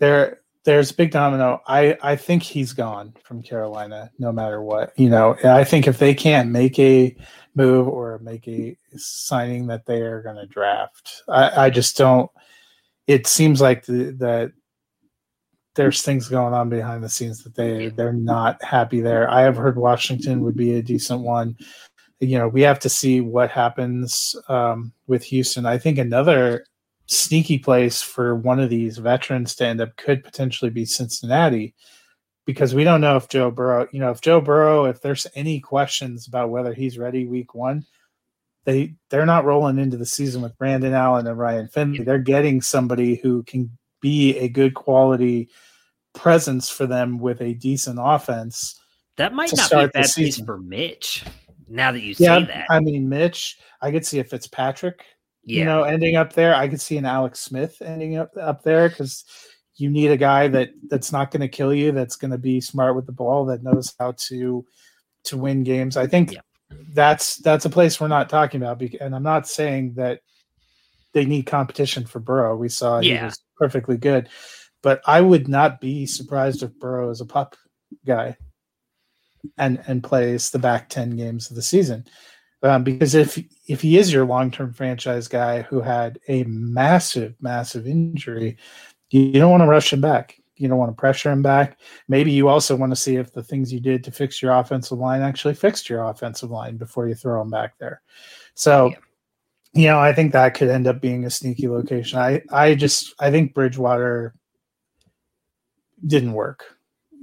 There, 0.00 0.40
there's 0.66 0.90
big 0.90 1.12
domino. 1.12 1.62
I 1.68 1.96
I 2.02 2.16
think 2.16 2.42
he's 2.42 2.72
gone 2.72 3.14
from 3.22 3.40
Carolina, 3.40 4.10
no 4.18 4.32
matter 4.32 4.60
what. 4.60 4.92
You 4.98 5.08
know, 5.08 5.36
I 5.44 5.62
think 5.62 5.86
if 5.86 5.98
they 5.98 6.12
can't 6.12 6.50
make 6.50 6.76
a 6.78 7.16
move 7.54 7.86
or 7.88 8.18
make 8.18 8.46
a 8.48 8.76
signing 8.96 9.68
that 9.68 9.86
they 9.86 10.02
are 10.02 10.22
going 10.22 10.36
to 10.36 10.44
draft, 10.44 11.22
I, 11.28 11.66
I 11.66 11.70
just 11.70 11.96
don't. 11.96 12.30
It 13.06 13.28
seems 13.28 13.60
like 13.60 13.86
the, 13.86 14.10
that 14.18 14.52
there's 15.76 16.02
things 16.02 16.28
going 16.28 16.52
on 16.52 16.68
behind 16.68 17.04
the 17.04 17.08
scenes 17.08 17.44
that 17.44 17.54
they 17.54 17.88
they're 17.90 18.12
not 18.12 18.62
happy 18.62 19.00
there. 19.00 19.30
I 19.30 19.42
have 19.42 19.56
heard 19.56 19.76
Washington 19.76 20.40
would 20.42 20.56
be 20.56 20.74
a 20.74 20.82
decent 20.82 21.20
one. 21.20 21.56
You 22.18 22.38
know, 22.38 22.48
we 22.48 22.62
have 22.62 22.80
to 22.80 22.88
see 22.88 23.20
what 23.20 23.50
happens 23.50 24.34
um, 24.48 24.92
with 25.06 25.22
Houston. 25.22 25.64
I 25.64 25.78
think 25.78 25.98
another 25.98 26.64
sneaky 27.06 27.58
place 27.58 28.02
for 28.02 28.34
one 28.34 28.60
of 28.60 28.70
these 28.70 28.98
veterans 28.98 29.54
to 29.56 29.66
end 29.66 29.80
up 29.80 29.96
could 29.96 30.24
potentially 30.24 30.70
be 30.70 30.84
Cincinnati 30.84 31.74
because 32.46 32.74
we 32.74 32.84
don't 32.84 33.00
know 33.00 33.16
if 33.16 33.28
Joe 33.28 33.50
Burrow, 33.50 33.88
you 33.92 34.00
know, 34.00 34.10
if 34.10 34.20
Joe 34.20 34.40
Burrow, 34.40 34.84
if 34.86 35.00
there's 35.00 35.26
any 35.34 35.60
questions 35.60 36.26
about 36.26 36.50
whether 36.50 36.72
he's 36.72 36.98
ready 36.98 37.26
week 37.26 37.54
one, 37.54 37.84
they 38.64 38.94
they're 39.10 39.26
not 39.26 39.44
rolling 39.44 39.78
into 39.78 39.96
the 39.96 40.06
season 40.06 40.42
with 40.42 40.56
Brandon 40.56 40.94
Allen 40.94 41.26
and 41.26 41.38
Ryan 41.38 41.68
Finley. 41.68 42.02
They're 42.02 42.18
getting 42.18 42.60
somebody 42.60 43.16
who 43.16 43.42
can 43.42 43.70
be 44.00 44.36
a 44.38 44.48
good 44.48 44.74
quality 44.74 45.48
presence 46.14 46.70
for 46.70 46.86
them 46.86 47.18
with 47.18 47.40
a 47.40 47.54
decent 47.54 47.98
offense. 48.00 48.80
That 49.16 49.34
might 49.34 49.52
not 49.56 49.70
be 49.70 49.76
a 49.76 49.88
bad 49.88 50.10
piece 50.14 50.40
for 50.40 50.58
Mitch. 50.58 51.24
Now 51.68 51.92
that 51.92 52.00
you 52.00 52.14
yeah, 52.18 52.40
say 52.40 52.44
that, 52.46 52.66
I 52.70 52.80
mean 52.80 53.08
Mitch, 53.08 53.58
I 53.80 53.90
could 53.90 54.06
see 54.06 54.18
if 54.18 54.30
Fitzpatrick, 54.30 55.04
yeah. 55.46 55.58
you 55.60 55.64
know, 55.64 55.84
ending 55.84 56.16
up 56.16 56.32
there. 56.34 56.54
I 56.54 56.68
could 56.68 56.80
see 56.80 56.98
an 56.98 57.06
Alex 57.06 57.40
Smith 57.40 57.80
ending 57.80 58.16
up 58.16 58.32
up 58.36 58.62
there 58.62 58.88
because 58.88 59.24
you 59.76 59.88
need 59.88 60.10
a 60.10 60.16
guy 60.16 60.48
that 60.48 60.70
that's 60.88 61.12
not 61.12 61.30
going 61.30 61.40
to 61.40 61.48
kill 61.48 61.72
you, 61.72 61.92
that's 61.92 62.16
going 62.16 62.30
to 62.30 62.38
be 62.38 62.60
smart 62.60 62.96
with 62.96 63.06
the 63.06 63.12
ball, 63.12 63.46
that 63.46 63.62
knows 63.62 63.94
how 63.98 64.12
to 64.28 64.64
to 65.24 65.36
win 65.36 65.62
games. 65.62 65.96
I 65.96 66.06
think 66.06 66.32
yeah. 66.32 66.40
that's 66.92 67.36
that's 67.36 67.64
a 67.64 67.70
place 67.70 68.00
we're 68.00 68.08
not 68.08 68.28
talking 68.28 68.60
about, 68.60 68.82
and 69.00 69.14
I'm 69.14 69.22
not 69.22 69.48
saying 69.48 69.94
that 69.94 70.20
they 71.12 71.24
need 71.24 71.46
competition 71.46 72.04
for 72.04 72.20
Burrow. 72.20 72.56
We 72.56 72.68
saw 72.68 73.00
yeah. 73.00 73.18
he 73.18 73.24
was 73.24 73.40
perfectly 73.56 73.96
good. 73.96 74.28
But 74.82 75.00
I 75.06 75.20
would 75.20 75.48
not 75.48 75.80
be 75.80 76.06
surprised 76.06 76.62
if 76.62 76.78
Burrow 76.78 77.10
is 77.10 77.20
a 77.20 77.26
pup 77.26 77.56
guy 78.06 78.36
and 79.58 79.82
and 79.86 80.04
plays 80.04 80.50
the 80.50 80.58
back 80.58 80.88
10 80.88 81.16
games 81.16 81.50
of 81.50 81.56
the 81.56 81.62
season. 81.62 82.04
Um, 82.62 82.84
because 82.84 83.14
if 83.14 83.38
if 83.68 83.82
he 83.82 83.98
is 83.98 84.12
your 84.12 84.24
long 84.24 84.50
term 84.50 84.72
franchise 84.72 85.28
guy 85.28 85.62
who 85.62 85.80
had 85.80 86.18
a 86.28 86.44
massive, 86.44 87.34
massive 87.40 87.86
injury, 87.86 88.56
you, 89.10 89.20
you 89.20 89.34
don't 89.34 89.50
want 89.50 89.62
to 89.62 89.68
rush 89.68 89.92
him 89.92 90.00
back. 90.00 90.40
You 90.56 90.68
don't 90.68 90.78
want 90.78 90.90
to 90.90 91.00
pressure 91.00 91.30
him 91.30 91.42
back. 91.42 91.78
Maybe 92.08 92.32
you 92.32 92.48
also 92.48 92.74
want 92.74 92.90
to 92.92 92.96
see 92.96 93.16
if 93.16 93.32
the 93.32 93.42
things 93.42 93.72
you 93.72 93.78
did 93.78 94.02
to 94.04 94.10
fix 94.10 94.40
your 94.40 94.52
offensive 94.52 94.98
line 94.98 95.20
actually 95.20 95.54
fixed 95.54 95.90
your 95.90 96.02
offensive 96.04 96.50
line 96.50 96.78
before 96.78 97.08
you 97.08 97.14
throw 97.14 97.42
him 97.42 97.50
back 97.50 97.76
there. 97.78 98.00
So 98.54 98.88
yeah 98.88 98.96
you 99.76 99.88
know, 99.88 99.98
I 99.98 100.14
think 100.14 100.32
that 100.32 100.54
could 100.54 100.70
end 100.70 100.86
up 100.86 101.02
being 101.02 101.26
a 101.26 101.30
sneaky 101.30 101.68
location. 101.68 102.18
I, 102.18 102.42
I 102.50 102.74
just, 102.74 103.14
I 103.20 103.30
think 103.30 103.52
Bridgewater 103.52 104.34
didn't 106.04 106.32
work, 106.32 106.64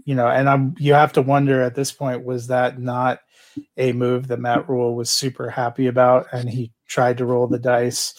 you 0.06 0.14
know, 0.14 0.28
and 0.28 0.48
I'm, 0.48 0.76
you 0.78 0.94
have 0.94 1.14
to 1.14 1.24
wonder 1.24 1.64
at 1.64 1.74
this 1.74 1.92
point, 1.92 2.24
was 2.24 2.48
that 2.48 2.80
not 2.80 3.22
a 3.78 3.92
move 3.92 4.28
that 4.28 4.40
Matt 4.40 4.70
Rhule 4.70 4.96
was 4.96 5.10
super 5.10 5.50
happy 5.50 5.88
about? 5.88 6.28
And 6.32 6.50
he 6.50 6.72
tried 6.88 7.18
to 7.20 7.26
roll 7.26 7.48
the 7.48 7.60
dice 7.60 8.14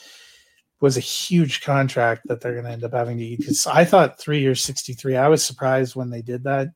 was 0.80 0.96
a 0.98 1.00
huge 1.00 1.62
contract 1.62 2.22
that 2.26 2.42
they're 2.42 2.52
going 2.52 2.64
to 2.66 2.70
end 2.70 2.84
up 2.84 2.92
having 2.92 3.16
to 3.16 3.24
eat. 3.24 3.38
Because 3.38 3.66
I 3.66 3.84
thought 3.84 4.20
three 4.20 4.40
years, 4.40 4.62
63, 4.62 5.16
I 5.16 5.28
was 5.28 5.42
surprised 5.42 5.96
when 5.96 6.10
they 6.10 6.20
did 6.20 6.44
that. 6.44 6.68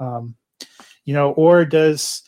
Um, 0.00 0.34
you 1.04 1.14
know, 1.14 1.30
or 1.32 1.64
does, 1.64 2.22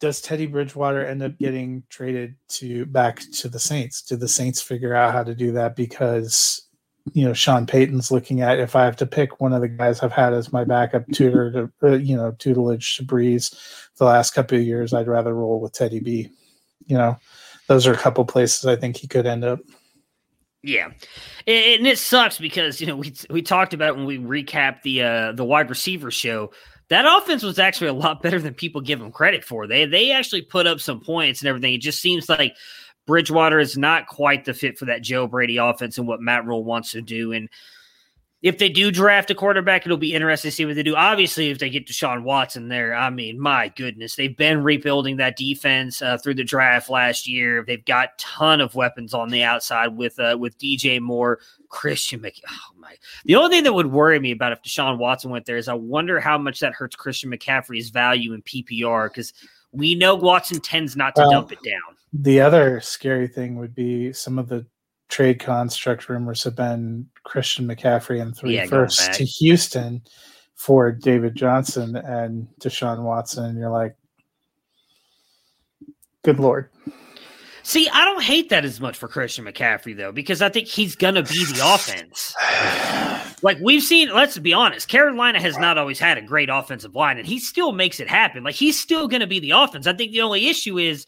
does 0.00 0.22
Teddy 0.22 0.46
Bridgewater 0.46 1.04
end 1.04 1.22
up 1.22 1.36
getting 1.38 1.82
traded 1.90 2.36
to 2.48 2.86
back 2.86 3.20
to 3.34 3.48
the 3.50 3.58
Saints? 3.58 4.00
Do 4.00 4.16
the 4.16 4.26
Saints 4.26 4.62
figure 4.62 4.94
out 4.94 5.12
how 5.12 5.22
to 5.22 5.34
do 5.34 5.52
that? 5.52 5.76
Because 5.76 6.66
you 7.12 7.24
know 7.24 7.32
Sean 7.32 7.66
Payton's 7.66 8.10
looking 8.10 8.40
at 8.40 8.58
if 8.58 8.76
I 8.76 8.84
have 8.84 8.96
to 8.96 9.06
pick 9.06 9.40
one 9.40 9.52
of 9.52 9.60
the 9.60 9.68
guys 9.68 10.00
I've 10.00 10.12
had 10.12 10.32
as 10.32 10.52
my 10.52 10.64
backup 10.64 11.04
tutor 11.12 11.50
to 11.50 11.72
uh, 11.82 11.96
you 11.96 12.16
know 12.16 12.32
tutelage 12.32 12.96
to 12.96 13.04
Brees 13.04 13.54
the 14.00 14.06
last 14.06 14.32
couple 14.32 14.58
of 14.58 14.64
years, 14.64 14.92
I'd 14.92 15.06
rather 15.06 15.34
roll 15.34 15.60
with 15.60 15.72
Teddy 15.72 16.00
B. 16.00 16.28
You 16.86 16.96
know, 16.96 17.16
those 17.68 17.86
are 17.86 17.92
a 17.92 17.98
couple 17.98 18.24
places 18.24 18.66
I 18.66 18.74
think 18.74 18.96
he 18.96 19.06
could 19.06 19.26
end 19.26 19.44
up. 19.44 19.60
Yeah, 20.62 20.86
and 21.46 21.86
it 21.86 21.98
sucks 21.98 22.38
because 22.38 22.80
you 22.80 22.86
know 22.86 22.96
we 22.96 23.14
we 23.30 23.40
talked 23.40 23.72
about 23.72 23.96
when 23.96 24.04
we 24.04 24.18
recapped 24.18 24.82
the 24.82 25.02
uh, 25.02 25.32
the 25.32 25.44
wide 25.44 25.70
receiver 25.70 26.10
show 26.10 26.50
that 26.90 27.06
offense 27.06 27.44
was 27.44 27.58
actually 27.58 27.86
a 27.86 27.94
lot 27.94 28.20
better 28.20 28.40
than 28.40 28.52
people 28.52 28.80
give 28.80 28.98
them 28.98 29.12
credit 29.12 29.44
for. 29.44 29.66
They 29.66 29.86
they 29.86 30.10
actually 30.10 30.42
put 30.42 30.66
up 30.66 30.80
some 30.80 31.00
points 31.00 31.40
and 31.40 31.48
everything. 31.48 31.72
It 31.72 31.80
just 31.80 32.02
seems 32.02 32.28
like 32.28 32.56
Bridgewater 33.06 33.60
is 33.60 33.78
not 33.78 34.08
quite 34.08 34.44
the 34.44 34.52
fit 34.52 34.76
for 34.76 34.86
that 34.86 35.02
Joe 35.02 35.26
Brady 35.26 35.56
offense 35.56 35.98
and 35.98 36.06
what 36.06 36.20
Matt 36.20 36.44
Rhule 36.44 36.64
wants 36.64 36.90
to 36.92 37.00
do. 37.00 37.32
And 37.32 37.48
if 38.42 38.56
they 38.56 38.70
do 38.70 38.90
draft 38.90 39.30
a 39.30 39.34
quarterback, 39.34 39.84
it'll 39.84 39.98
be 39.98 40.14
interesting 40.14 40.50
to 40.50 40.54
see 40.54 40.64
what 40.64 40.74
they 40.74 40.82
do. 40.82 40.96
Obviously, 40.96 41.50
if 41.50 41.58
they 41.58 41.68
get 41.68 41.86
Deshaun 41.86 42.22
Watson 42.22 42.68
there, 42.68 42.94
I 42.94 43.10
mean, 43.10 43.38
my 43.38 43.68
goodness, 43.68 44.16
they've 44.16 44.36
been 44.36 44.62
rebuilding 44.62 45.18
that 45.18 45.36
defense 45.36 46.00
uh, 46.00 46.16
through 46.16 46.34
the 46.34 46.44
draft 46.44 46.88
last 46.88 47.28
year. 47.28 47.62
They've 47.66 47.84
got 47.84 48.16
ton 48.18 48.62
of 48.62 48.74
weapons 48.74 49.12
on 49.12 49.28
the 49.28 49.42
outside 49.42 49.88
with 49.88 50.18
uh, 50.18 50.36
with 50.38 50.58
DJ 50.58 51.00
Moore, 51.00 51.40
Christian 51.68 52.20
McCaffrey. 52.20 52.40
Oh 52.48 52.78
my! 52.78 52.94
The 53.26 53.36
only 53.36 53.56
thing 53.56 53.64
that 53.64 53.74
would 53.74 53.92
worry 53.92 54.18
me 54.18 54.30
about 54.30 54.52
if 54.52 54.62
Deshaun 54.62 54.96
Watson 54.96 55.30
went 55.30 55.44
there 55.44 55.58
is 55.58 55.68
I 55.68 55.74
wonder 55.74 56.18
how 56.18 56.38
much 56.38 56.60
that 56.60 56.72
hurts 56.72 56.96
Christian 56.96 57.30
McCaffrey's 57.30 57.90
value 57.90 58.32
in 58.32 58.40
PPR 58.42 59.08
because 59.08 59.34
we 59.72 59.94
know 59.94 60.14
Watson 60.14 60.60
tends 60.60 60.96
not 60.96 61.14
to 61.16 61.22
well, 61.22 61.30
dump 61.30 61.52
it 61.52 61.62
down. 61.62 61.96
The 62.14 62.40
other 62.40 62.80
scary 62.80 63.28
thing 63.28 63.56
would 63.56 63.74
be 63.74 64.14
some 64.14 64.38
of 64.38 64.48
the 64.48 64.66
trade 65.10 65.40
construct 65.40 66.08
rumors 66.08 66.44
have 66.44 66.56
been 66.56 67.06
Christian 67.24 67.66
McCaffrey 67.66 68.22
and 68.22 68.34
three 68.34 68.54
yeah, 68.54 68.66
firsts 68.66 69.16
to 69.18 69.24
Houston 69.24 70.02
for 70.54 70.92
David 70.92 71.34
Johnson 71.34 71.96
and 71.96 72.48
Deshaun 72.60 73.02
Watson. 73.02 73.44
And 73.44 73.58
you're 73.58 73.70
like, 73.70 73.96
good 76.22 76.38
Lord. 76.38 76.70
See, 77.62 77.88
I 77.90 78.04
don't 78.04 78.22
hate 78.22 78.48
that 78.48 78.64
as 78.64 78.80
much 78.80 78.96
for 78.96 79.06
Christian 79.06 79.44
McCaffrey 79.44 79.96
though, 79.96 80.12
because 80.12 80.40
I 80.40 80.48
think 80.48 80.66
he's 80.66 80.96
gonna 80.96 81.22
be 81.22 81.44
the 81.44 81.60
offense. 81.62 82.34
like 83.42 83.58
we've 83.60 83.82
seen, 83.82 84.10
let's 84.14 84.38
be 84.38 84.52
honest, 84.52 84.88
Carolina 84.88 85.40
has 85.40 85.58
not 85.58 85.76
always 85.76 85.98
had 85.98 86.18
a 86.18 86.22
great 86.22 86.48
offensive 86.50 86.94
line, 86.94 87.18
and 87.18 87.26
he 87.26 87.38
still 87.38 87.72
makes 87.72 88.00
it 88.00 88.08
happen. 88.08 88.44
Like 88.44 88.54
he's 88.54 88.80
still 88.80 89.08
gonna 89.08 89.26
be 89.26 89.40
the 89.40 89.50
offense. 89.50 89.86
I 89.86 89.92
think 89.92 90.12
the 90.12 90.22
only 90.22 90.48
issue 90.48 90.78
is 90.78 91.06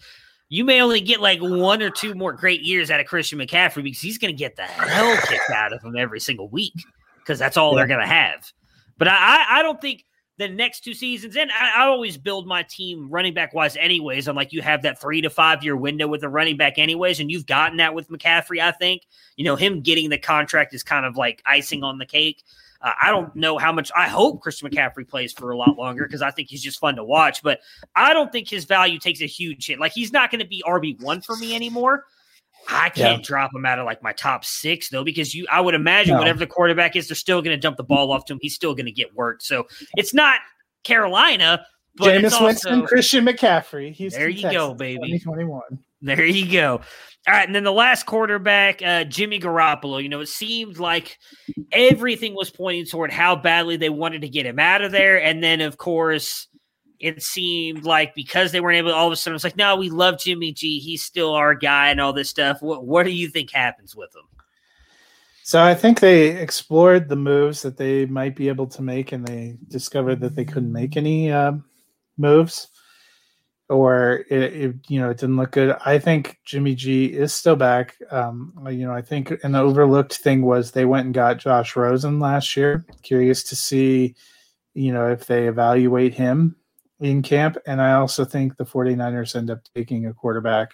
you 0.52 0.66
may 0.66 0.82
only 0.82 1.00
get 1.00 1.22
like 1.22 1.40
one 1.40 1.80
or 1.80 1.88
two 1.88 2.14
more 2.14 2.34
great 2.34 2.60
years 2.60 2.90
out 2.90 3.00
of 3.00 3.06
Christian 3.06 3.38
McCaffrey 3.38 3.82
because 3.82 4.02
he's 4.02 4.18
going 4.18 4.34
to 4.34 4.38
get 4.38 4.54
the 4.54 4.64
hell 4.64 5.16
kicked 5.26 5.48
out 5.48 5.72
of 5.72 5.82
him 5.82 5.96
every 5.96 6.20
single 6.20 6.46
week 6.50 6.74
because 7.20 7.38
that's 7.38 7.56
all 7.56 7.72
yeah. 7.72 7.76
they're 7.78 7.86
going 7.86 8.00
to 8.00 8.06
have. 8.06 8.52
But 8.98 9.08
I, 9.08 9.46
I 9.48 9.62
don't 9.62 9.80
think 9.80 10.04
the 10.36 10.48
next 10.48 10.84
two 10.84 10.92
seasons, 10.92 11.38
and 11.38 11.50
I, 11.50 11.84
I, 11.84 11.86
always 11.86 12.18
build 12.18 12.46
my 12.46 12.64
team 12.64 13.08
running 13.08 13.32
back 13.32 13.54
wise, 13.54 13.78
anyways. 13.78 14.28
I'm 14.28 14.36
like, 14.36 14.52
you 14.52 14.60
have 14.60 14.82
that 14.82 15.00
three 15.00 15.22
to 15.22 15.30
five 15.30 15.64
year 15.64 15.74
window 15.74 16.06
with 16.06 16.22
a 16.22 16.28
running 16.28 16.58
back, 16.58 16.76
anyways, 16.76 17.18
and 17.18 17.30
you've 17.30 17.46
gotten 17.46 17.78
that 17.78 17.94
with 17.94 18.10
McCaffrey. 18.10 18.60
I 18.60 18.72
think 18.72 19.06
you 19.36 19.46
know 19.46 19.56
him 19.56 19.80
getting 19.80 20.10
the 20.10 20.18
contract 20.18 20.74
is 20.74 20.82
kind 20.82 21.06
of 21.06 21.16
like 21.16 21.40
icing 21.46 21.82
on 21.82 21.96
the 21.96 22.04
cake. 22.04 22.42
Uh, 22.82 22.92
I 23.02 23.10
don't 23.10 23.34
know 23.36 23.59
how 23.59 23.72
much. 23.72 23.90
I 23.96 24.09
hope 24.09 24.40
Christian 24.40 24.68
McCaffrey 24.68 25.09
plays 25.09 25.32
for 25.32 25.50
a 25.50 25.56
lot 25.56 25.76
longer 25.76 26.04
because 26.04 26.22
I 26.22 26.30
think 26.30 26.48
he's 26.48 26.62
just 26.62 26.80
fun 26.80 26.96
to 26.96 27.04
watch. 27.04 27.42
But 27.42 27.60
I 27.94 28.12
don't 28.12 28.32
think 28.32 28.48
his 28.48 28.64
value 28.64 28.98
takes 28.98 29.20
a 29.20 29.26
huge 29.26 29.66
hit. 29.66 29.78
Like 29.78 29.92
he's 29.92 30.12
not 30.12 30.30
going 30.30 30.40
to 30.40 30.46
be 30.46 30.62
RB 30.66 31.00
one 31.02 31.20
for 31.20 31.36
me 31.36 31.54
anymore. 31.54 32.04
I 32.68 32.90
can't 32.90 33.18
yeah. 33.18 33.26
drop 33.26 33.54
him 33.54 33.66
out 33.66 33.78
of 33.78 33.86
like 33.86 34.02
my 34.02 34.12
top 34.12 34.44
six 34.44 34.88
though, 34.88 35.04
because 35.04 35.34
you 35.34 35.46
I 35.50 35.60
would 35.60 35.74
imagine 35.74 36.14
no. 36.14 36.20
whatever 36.20 36.38
the 36.38 36.46
quarterback 36.46 36.96
is, 36.96 37.09
they're 37.09 37.16
still 37.16 37.42
going 37.42 37.56
to 37.56 37.60
dump 37.60 37.76
the 37.76 37.84
ball 37.84 38.12
off 38.12 38.24
to 38.26 38.34
him. 38.34 38.38
He's 38.40 38.54
still 38.54 38.74
going 38.74 38.86
to 38.86 38.92
get 38.92 39.14
worked. 39.14 39.42
So 39.42 39.66
it's 39.96 40.14
not 40.14 40.40
Carolina, 40.84 41.64
but 41.96 42.09
Jameis 42.09 42.24
it's 42.24 42.34
also, 42.34 42.44
Winston, 42.44 42.86
Christian 42.86 43.24
McCaffrey. 43.24 43.92
Houston, 43.92 44.20
there 44.20 44.28
you 44.28 44.42
Texas, 44.42 44.56
go, 44.56 44.74
baby. 44.74 45.18
2021. 45.18 45.62
There 46.02 46.24
you 46.24 46.50
go. 46.50 46.80
All 47.28 47.34
right, 47.34 47.46
and 47.46 47.54
then 47.54 47.62
the 47.62 47.72
last 47.72 48.04
quarterback, 48.04 48.82
uh, 48.82 49.04
Jimmy 49.04 49.38
Garoppolo. 49.38 50.02
You 50.02 50.08
know, 50.08 50.20
it 50.20 50.28
seemed 50.28 50.78
like 50.78 51.18
everything 51.70 52.34
was 52.34 52.50
pointing 52.50 52.86
toward 52.86 53.12
how 53.12 53.36
badly 53.36 53.76
they 53.76 53.90
wanted 53.90 54.22
to 54.22 54.28
get 54.28 54.44
him 54.44 54.58
out 54.58 54.82
of 54.82 54.90
there, 54.90 55.22
and 55.22 55.42
then 55.42 55.60
of 55.60 55.78
course, 55.78 56.48
it 56.98 57.22
seemed 57.22 57.84
like 57.84 58.16
because 58.16 58.50
they 58.50 58.60
weren't 58.60 58.78
able, 58.78 58.90
to, 58.90 58.96
all 58.96 59.06
of 59.06 59.12
a 59.12 59.16
sudden, 59.16 59.36
it's 59.36 59.44
like, 59.44 59.56
no, 59.56 59.76
we 59.76 59.88
love 59.88 60.18
Jimmy 60.18 60.50
G. 60.52 60.80
He's 60.80 61.04
still 61.04 61.32
our 61.34 61.54
guy, 61.54 61.90
and 61.90 62.00
all 62.00 62.12
this 62.12 62.28
stuff. 62.28 62.60
What 62.60 62.84
What 62.84 63.04
do 63.04 63.12
you 63.12 63.28
think 63.28 63.52
happens 63.52 63.94
with 63.94 64.10
him? 64.16 64.24
So 65.44 65.62
I 65.62 65.74
think 65.74 66.00
they 66.00 66.36
explored 66.40 67.08
the 67.08 67.16
moves 67.16 67.62
that 67.62 67.76
they 67.76 68.06
might 68.06 68.34
be 68.34 68.48
able 68.48 68.66
to 68.66 68.82
make, 68.82 69.12
and 69.12 69.24
they 69.24 69.58
discovered 69.68 70.18
that 70.20 70.34
they 70.34 70.44
couldn't 70.44 70.72
make 70.72 70.96
any 70.96 71.30
uh, 71.30 71.52
moves, 72.16 72.66
or 73.73 74.24
it, 74.28 74.43
it, 74.43 74.74
you 74.89 75.01
know 75.01 75.11
it 75.11 75.19
didn't 75.19 75.36
look 75.36 75.53
good. 75.53 75.77
I 75.85 75.99
think 75.99 76.39
Jimmy 76.44 76.74
G 76.74 77.07
is 77.07 77.32
still 77.32 77.57
back. 77.57 77.97
Um, 78.11 78.53
you 78.70 78.86
know, 78.86 78.93
I 78.93 79.03
think 79.03 79.32
an 79.43 79.55
overlooked 79.55 80.15
thing 80.15 80.43
was 80.43 80.70
they 80.70 80.85
went 80.85 81.07
and 81.07 81.15
got 81.15 81.39
Josh 81.39 81.74
Rosen 81.74 82.20
last 82.20 82.57
year. 82.57 82.85
Curious 83.03 83.43
to 83.44 83.57
see, 83.57 84.15
you 84.74 84.93
know, 84.93 85.09
if 85.09 85.27
they 85.27 85.49
evaluate 85.49 86.15
him 86.15 86.57
in 87.01 87.23
camp, 87.23 87.57
and 87.66 87.81
I 87.81 87.94
also 87.94 88.24
think 88.24 88.57
the 88.57 88.66
49ers 88.66 89.35
end 89.35 89.51
up 89.51 89.61
taking 89.74 90.07
a 90.07 90.15
quarterback 90.15 90.73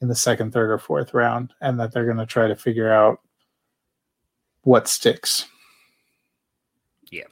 in 0.00 0.08
the 0.08 0.14
second, 0.14 0.52
third, 0.52 0.70
or 0.70 0.78
fourth 0.78 1.12
round, 1.12 1.52
and 1.60 1.78
that 1.80 1.92
they're 1.92 2.06
going 2.06 2.16
to 2.16 2.26
try 2.26 2.46
to 2.48 2.56
figure 2.56 2.92
out 2.92 3.20
what 4.62 4.88
sticks. 4.88 5.46
Yeah. 7.10 7.24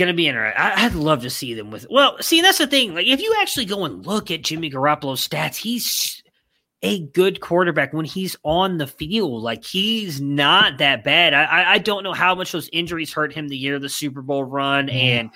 going 0.03 0.13
to 0.13 0.17
be 0.17 0.27
interesting. 0.27 0.61
I'd 0.61 0.95
love 0.95 1.23
to 1.23 1.31
see 1.31 1.55
them 1.55 1.71
with. 1.71 1.87
Well, 1.89 2.17
see, 2.21 2.41
that's 2.41 2.59
the 2.59 2.67
thing. 2.67 2.95
Like, 2.95 3.07
if 3.07 3.21
you 3.21 3.37
actually 3.41 3.67
go 3.67 3.85
and 3.85 4.05
look 4.05 4.31
at 4.31 4.43
Jimmy 4.43 4.69
Garoppolo's 4.69 5.27
stats, 5.27 5.55
he's 5.55 6.23
a 6.83 7.07
good 7.09 7.41
quarterback 7.41 7.93
when 7.93 8.05
he's 8.05 8.37
on 8.43 8.79
the 8.79 8.89
field. 8.89 9.45
Like, 9.45 9.65
he's 9.65 10.21
not 10.21 10.79
that 10.79 11.05
bad. 11.05 11.35
I, 11.35 11.75
I 11.75 11.79
don't 11.79 12.03
know 12.03 12.13
how 12.13 12.35
much 12.35 12.51
those 12.51 12.69
injuries 12.73 13.13
hurt 13.13 13.33
him 13.33 13.49
the 13.49 13.57
year 13.57 13.77
of 13.77 13.83
the 13.83 13.89
Super 13.89 14.23
Bowl 14.23 14.43
run, 14.43 14.89
mm. 14.89 14.93
and 14.93 15.31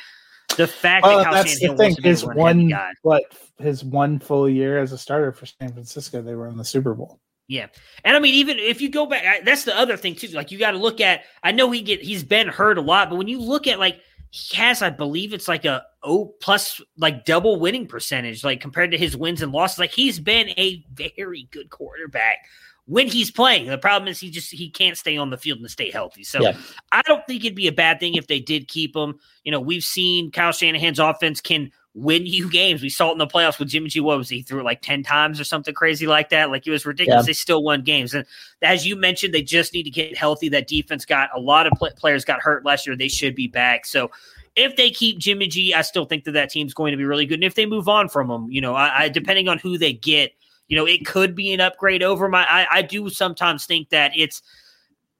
the 0.57 0.67
fact 0.67 1.07
well, 1.07 1.23
that 1.23 1.33
that's 1.33 1.61
the 1.61 1.77
thing. 1.77 1.95
His 2.03 2.25
one, 2.25 2.73
what 3.03 3.23
his 3.59 3.85
one 3.85 4.19
full 4.19 4.49
year 4.49 4.79
as 4.79 4.91
a 4.91 4.99
starter 4.99 5.31
for 5.31 5.47
San 5.47 5.73
Francisco, 5.73 6.23
they 6.23 6.35
were 6.35 6.49
in 6.49 6.57
the 6.57 6.65
Super 6.65 6.95
Bowl. 6.95 7.21
Yeah, 7.49 7.69
and 8.03 8.17
I 8.17 8.19
mean, 8.19 8.35
even 8.35 8.59
if 8.59 8.81
you 8.81 8.91
go 8.91 9.07
back, 9.07 9.25
I, 9.25 9.41
that's 9.43 9.63
the 9.63 9.79
other 9.79 9.97
thing 9.97 10.17
too. 10.17 10.27
Like 10.29 10.51
you 10.51 10.59
got 10.59 10.73
to 10.73 10.79
look 10.79 11.01
at. 11.01 11.23
I 11.45 11.53
know 11.53 11.71
he 11.71 11.83
get 11.83 12.03
he's 12.03 12.25
been 12.25 12.49
hurt 12.49 12.77
a 12.77 12.81
lot, 12.81 13.09
but 13.09 13.17
when 13.17 13.29
you 13.29 13.41
look 13.41 13.69
at 13.69 13.79
like 13.79 14.01
he 14.37 14.57
has, 14.57 14.83
I 14.83 14.91
believe 14.91 15.33
it's 15.33 15.49
like 15.49 15.65
a 15.65 15.83
O 16.03 16.27
plus 16.27 16.83
like 16.99 17.25
double 17.25 17.59
winning 17.59 17.87
percentage, 17.87 18.45
like 18.45 18.61
compared 18.61 18.91
to 18.91 18.99
his 18.99 19.17
wins 19.17 19.41
and 19.41 19.51
losses. 19.51 19.79
Like 19.79 19.93
he's 19.93 20.21
been 20.21 20.51
a 20.51 20.85
very 20.93 21.49
good 21.51 21.71
quarterback 21.71 22.45
when 22.85 23.09
he's 23.09 23.31
playing. 23.31 23.67
The 23.67 23.79
problem 23.79 24.09
is 24.09 24.21
he 24.21 24.31
just 24.31 24.53
he 24.53 24.69
can't 24.69 24.99
stay 24.99 25.17
on 25.17 25.31
the 25.31 25.39
field 25.39 25.61
and 25.61 25.71
stay 25.71 25.91
healthy. 25.91 26.23
So 26.23 26.43
yeah. 26.43 26.57
I 26.93 27.01
don't 27.07 27.27
think 27.27 27.47
it'd 27.47 27.57
be 27.57 27.67
a 27.67 27.73
bad 27.73 27.99
thing 27.99 28.15
if 28.15 28.27
they 28.27 28.39
did 28.39 28.69
keep 28.69 28.95
him. 28.95 29.19
You 29.43 29.53
know, 29.53 29.61
we've 29.61 29.83
seen 29.83 30.31
Kyle 30.31 30.53
Shanahan's 30.53 30.99
offense 30.99 31.41
can 31.41 31.73
win 31.97 32.27
you 32.27 32.49
games. 32.53 32.83
We 32.83 32.91
saw 32.91 33.09
it 33.09 33.13
in 33.13 33.19
the 33.19 33.27
playoffs 33.27 33.59
with 33.59 33.69
Jimmy 33.69 33.89
G. 33.89 34.01
What 34.01 34.19
was 34.19 34.29
he 34.29 34.43
threw 34.43 34.61
it 34.61 34.65
like 34.65 34.83
10 34.83 35.03
times 35.03 35.41
or 35.41 35.45
something 35.45 35.75
crazy 35.75 36.07
like 36.07 36.29
that? 36.29 36.51
Like 36.51 36.67
it 36.67 36.71
was 36.71 36.87
ridiculous. 36.87 37.25
Yeah. 37.25 37.27
They 37.27 37.33
still 37.33 37.63
won 37.63 37.83
games. 37.83 38.15
And 38.15 38.25
as 38.63 38.87
you 38.87 38.95
mentioned, 38.95 39.35
they 39.35 39.43
just 39.43 39.73
need 39.73 39.85
to 39.85 39.91
get 39.91 40.17
healthy. 40.17 40.49
That 40.49 40.69
defense 40.69 41.05
got 41.05 41.31
a 41.35 41.41
lot 41.41 41.67
of 41.67 41.73
players 41.97 42.25
got 42.25 42.41
hurt 42.41 42.65
last 42.65 42.87
year. 42.87 42.95
They 42.95 43.09
should 43.09 43.35
be 43.35 43.49
back. 43.49 43.87
So 43.87 44.11
if 44.55 44.77
they 44.77 44.91
keep 44.91 45.19
Jimmy 45.19 45.49
G, 45.49 45.75
I 45.75 45.83
still 45.83 46.05
think 46.05 46.25
that 46.25 46.33
that 46.33 46.51
team's 46.51 46.75
going 46.75 46.93
to 46.93 46.97
be 46.97 47.05
really 47.05 47.27
good. 47.27 47.35
And 47.37 47.45
if 47.45 47.55
they 47.55 47.67
move 47.67 47.89
on 47.89 48.09
from 48.09 48.31
him, 48.31 48.51
you 48.51 48.61
know, 48.61 48.75
I, 48.75 49.05
I 49.05 49.09
depending 49.09 49.49
on 49.49 49.59
who 49.59 49.79
they 49.79 49.93
get, 49.93 50.33
you 50.69 50.77
know, 50.77 50.87
it 50.87 51.07
could 51.07 51.35
be 51.35 51.53
an 51.53 51.61
upgrade 51.61 52.03
over 52.03 52.29
my. 52.29 52.45
I, 52.49 52.67
I 52.71 52.83
do 52.83 53.09
sometimes 53.09 53.67
think 53.67 53.91
that 53.91 54.13
it's 54.17 54.43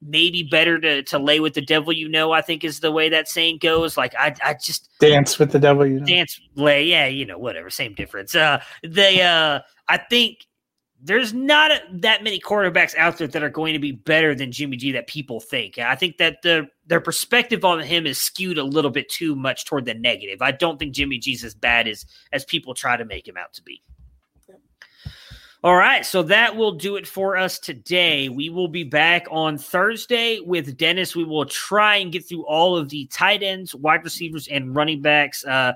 maybe 0.01 0.43
better 0.43 0.79
to 0.79 1.03
to 1.03 1.17
lay 1.17 1.39
with 1.39 1.53
the 1.53 1.61
devil 1.61 1.91
you 1.91 2.07
know 2.07 2.31
i 2.31 2.41
think 2.41 2.63
is 2.63 2.79
the 2.81 2.91
way 2.91 3.09
that 3.09 3.27
saying 3.27 3.57
goes 3.57 3.97
like 3.97 4.13
i 4.15 4.33
i 4.43 4.53
just 4.53 4.89
dance 4.99 5.39
with 5.39 5.51
the 5.51 5.59
devil 5.59 5.85
you 5.85 5.99
know 5.99 6.05
dance 6.05 6.39
lay 6.55 6.85
yeah 6.85 7.07
you 7.07 7.25
know 7.25 7.37
whatever 7.37 7.69
same 7.69 7.93
difference 7.95 8.35
uh 8.35 8.61
they 8.83 9.21
uh 9.21 9.59
i 9.87 9.97
think 9.97 10.45
there's 11.01 11.33
not 11.33 11.71
a, 11.71 11.81
that 11.91 12.23
many 12.23 12.39
quarterbacks 12.39 12.95
out 12.95 13.17
there 13.17 13.27
that 13.27 13.43
are 13.43 13.49
going 13.49 13.73
to 13.73 13.79
be 13.79 13.91
better 13.91 14.33
than 14.33 14.51
Jimmy 14.51 14.77
G 14.77 14.91
that 14.93 15.07
people 15.07 15.39
think. 15.39 15.77
I 15.77 15.95
think 15.95 16.17
that 16.17 16.41
the 16.41 16.67
their 16.87 17.01
perspective 17.01 17.63
on 17.63 17.81
him 17.81 18.07
is 18.07 18.17
skewed 18.17 18.57
a 18.57 18.63
little 18.63 18.89
bit 18.89 19.07
too 19.09 19.35
much 19.35 19.65
toward 19.65 19.85
the 19.85 19.93
negative. 19.93 20.41
I 20.41 20.51
don't 20.51 20.79
think 20.79 20.95
Jimmy 20.95 21.19
G's 21.19 21.43
as 21.43 21.53
bad 21.53 21.87
as 21.87 22.05
as 22.33 22.45
people 22.45 22.73
try 22.73 22.97
to 22.97 23.05
make 23.05 23.27
him 23.27 23.37
out 23.37 23.53
to 23.53 23.61
be. 23.61 23.83
All 25.63 25.75
right, 25.75 26.05
so 26.05 26.21
that 26.23 26.55
will 26.55 26.73
do 26.73 26.97
it 26.97 27.07
for 27.07 27.35
us 27.35 27.57
today. 27.57 28.29
We 28.29 28.49
will 28.49 28.67
be 28.67 28.83
back 28.83 29.25
on 29.31 29.57
Thursday 29.57 30.39
with 30.39 30.77
Dennis. 30.77 31.15
We 31.15 31.23
will 31.23 31.45
try 31.45 31.95
and 31.95 32.11
get 32.11 32.29
through 32.29 32.45
all 32.45 32.77
of 32.77 32.89
the 32.89 33.07
tight 33.07 33.41
ends, 33.41 33.73
wide 33.73 34.03
receivers, 34.03 34.47
and 34.47 34.75
running 34.75 35.01
backs 35.01 35.43
uh, 35.45 35.73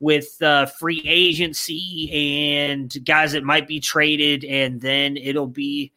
with 0.00 0.36
uh, 0.42 0.66
free 0.66 1.02
agency 1.06 2.10
and 2.12 2.94
guys 3.06 3.32
that 3.32 3.42
might 3.42 3.66
be 3.66 3.80
traded, 3.80 4.44
and 4.44 4.82
then 4.82 5.16
it'll 5.16 5.46
be 5.46 5.92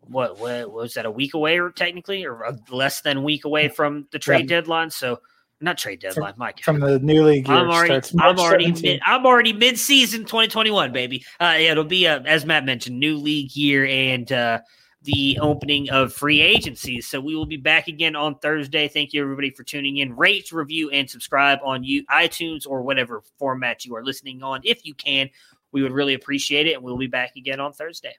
what, 0.00 0.40
what 0.40 0.72
was 0.72 0.94
that 0.94 1.06
a 1.06 1.10
week 1.10 1.34
away, 1.34 1.60
or 1.60 1.70
technically, 1.70 2.26
or 2.26 2.58
less 2.68 3.00
than 3.02 3.18
a 3.18 3.22
week 3.22 3.44
away 3.44 3.68
from 3.68 4.08
the 4.10 4.18
trade 4.18 4.50
yeah. 4.50 4.56
deadline. 4.56 4.90
So 4.90 5.20
not 5.60 5.78
trade 5.78 6.00
deadline, 6.00 6.34
Mike. 6.36 6.60
From 6.62 6.80
the 6.80 6.98
new 6.98 7.24
league 7.24 7.46
year. 7.46 7.56
I'm 7.56 7.70
already, 7.70 8.08
I'm 8.18 8.38
already, 8.38 8.72
mid, 8.72 9.00
I'm 9.04 9.26
already 9.26 9.52
mid 9.52 9.78
season 9.78 10.22
2021, 10.22 10.92
baby. 10.92 11.24
Uh, 11.38 11.56
it'll 11.58 11.84
be 11.84 12.06
a, 12.06 12.20
as 12.20 12.46
Matt 12.46 12.64
mentioned, 12.64 12.98
new 12.98 13.16
league 13.16 13.54
year 13.54 13.84
and 13.86 14.30
uh, 14.32 14.60
the 15.02 15.38
opening 15.40 15.90
of 15.90 16.12
free 16.12 16.40
agencies. 16.40 17.06
So 17.06 17.20
we 17.20 17.36
will 17.36 17.46
be 17.46 17.56
back 17.56 17.88
again 17.88 18.16
on 18.16 18.38
Thursday. 18.38 18.88
Thank 18.88 19.12
you 19.12 19.22
everybody 19.22 19.50
for 19.50 19.62
tuning 19.62 19.98
in. 19.98 20.16
Rate, 20.16 20.50
review, 20.52 20.90
and 20.90 21.08
subscribe 21.08 21.58
on 21.64 21.84
you 21.84 22.06
iTunes 22.06 22.66
or 22.66 22.82
whatever 22.82 23.22
format 23.38 23.84
you 23.84 23.94
are 23.96 24.04
listening 24.04 24.42
on. 24.42 24.60
If 24.64 24.84
you 24.84 24.94
can, 24.94 25.28
we 25.72 25.82
would 25.82 25.92
really 25.92 26.14
appreciate 26.14 26.66
it. 26.66 26.74
And 26.74 26.82
we'll 26.82 26.98
be 26.98 27.06
back 27.06 27.36
again 27.36 27.60
on 27.60 27.72
Thursday. 27.72 28.14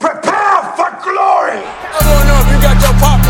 Prepare 0.00 0.62
for 0.74 0.90
glory. 1.02 1.62
I 1.62 2.00
don't 2.02 2.26
know 2.26 2.40
if 2.42 2.50
you 2.50 2.60
got 2.60 2.82
your 2.82 3.00
popcorn 3.00 3.23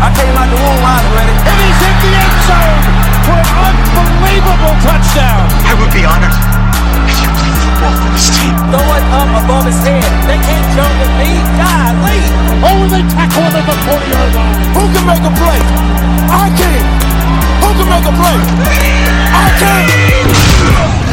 I 0.00 0.08
came 0.14 0.34
out 0.34 0.48
the 0.50 0.58
womb 0.58 0.80
wide 0.82 1.04
already. 1.10 1.34
And 1.34 1.56
he's 1.62 1.78
hit 1.78 1.96
the 2.02 2.12
end 2.14 2.36
zone 2.48 2.82
for 3.26 3.40
an 3.40 3.74
unbelievable 3.94 4.76
touchdown. 4.82 5.44
I 5.68 5.72
would 5.78 5.92
be 5.94 6.04
honored 6.04 6.34
if 7.08 7.16
you 7.20 7.28
played 7.36 7.56
football 7.62 7.94
for 8.00 8.10
this 8.12 8.28
team. 8.34 8.54
Throw 8.72 8.84
it 8.96 9.04
up 9.14 9.30
above 9.44 9.64
his 9.68 9.78
head. 9.84 10.04
They 10.26 10.40
can't 10.40 10.68
jump 10.74 10.94
at 10.98 11.12
me. 11.20 11.30
God, 11.60 11.94
leave. 12.04 12.32
Oh, 12.64 12.80
they 12.88 13.02
tackle 13.12 13.44
him 13.44 13.54
at 13.54 13.64
the 13.68 13.76
40-yard 13.84 14.32
line. 14.34 14.56
Who 14.74 14.82
can 14.92 15.04
make 15.04 15.24
a 15.24 15.32
play? 15.36 15.60
I 16.32 16.48
can. 16.56 16.82
Who 17.62 17.68
can 17.78 17.88
make 17.92 18.06
a 18.08 18.14
play? 18.16 18.38
I 19.32 19.46
can. 19.60 21.03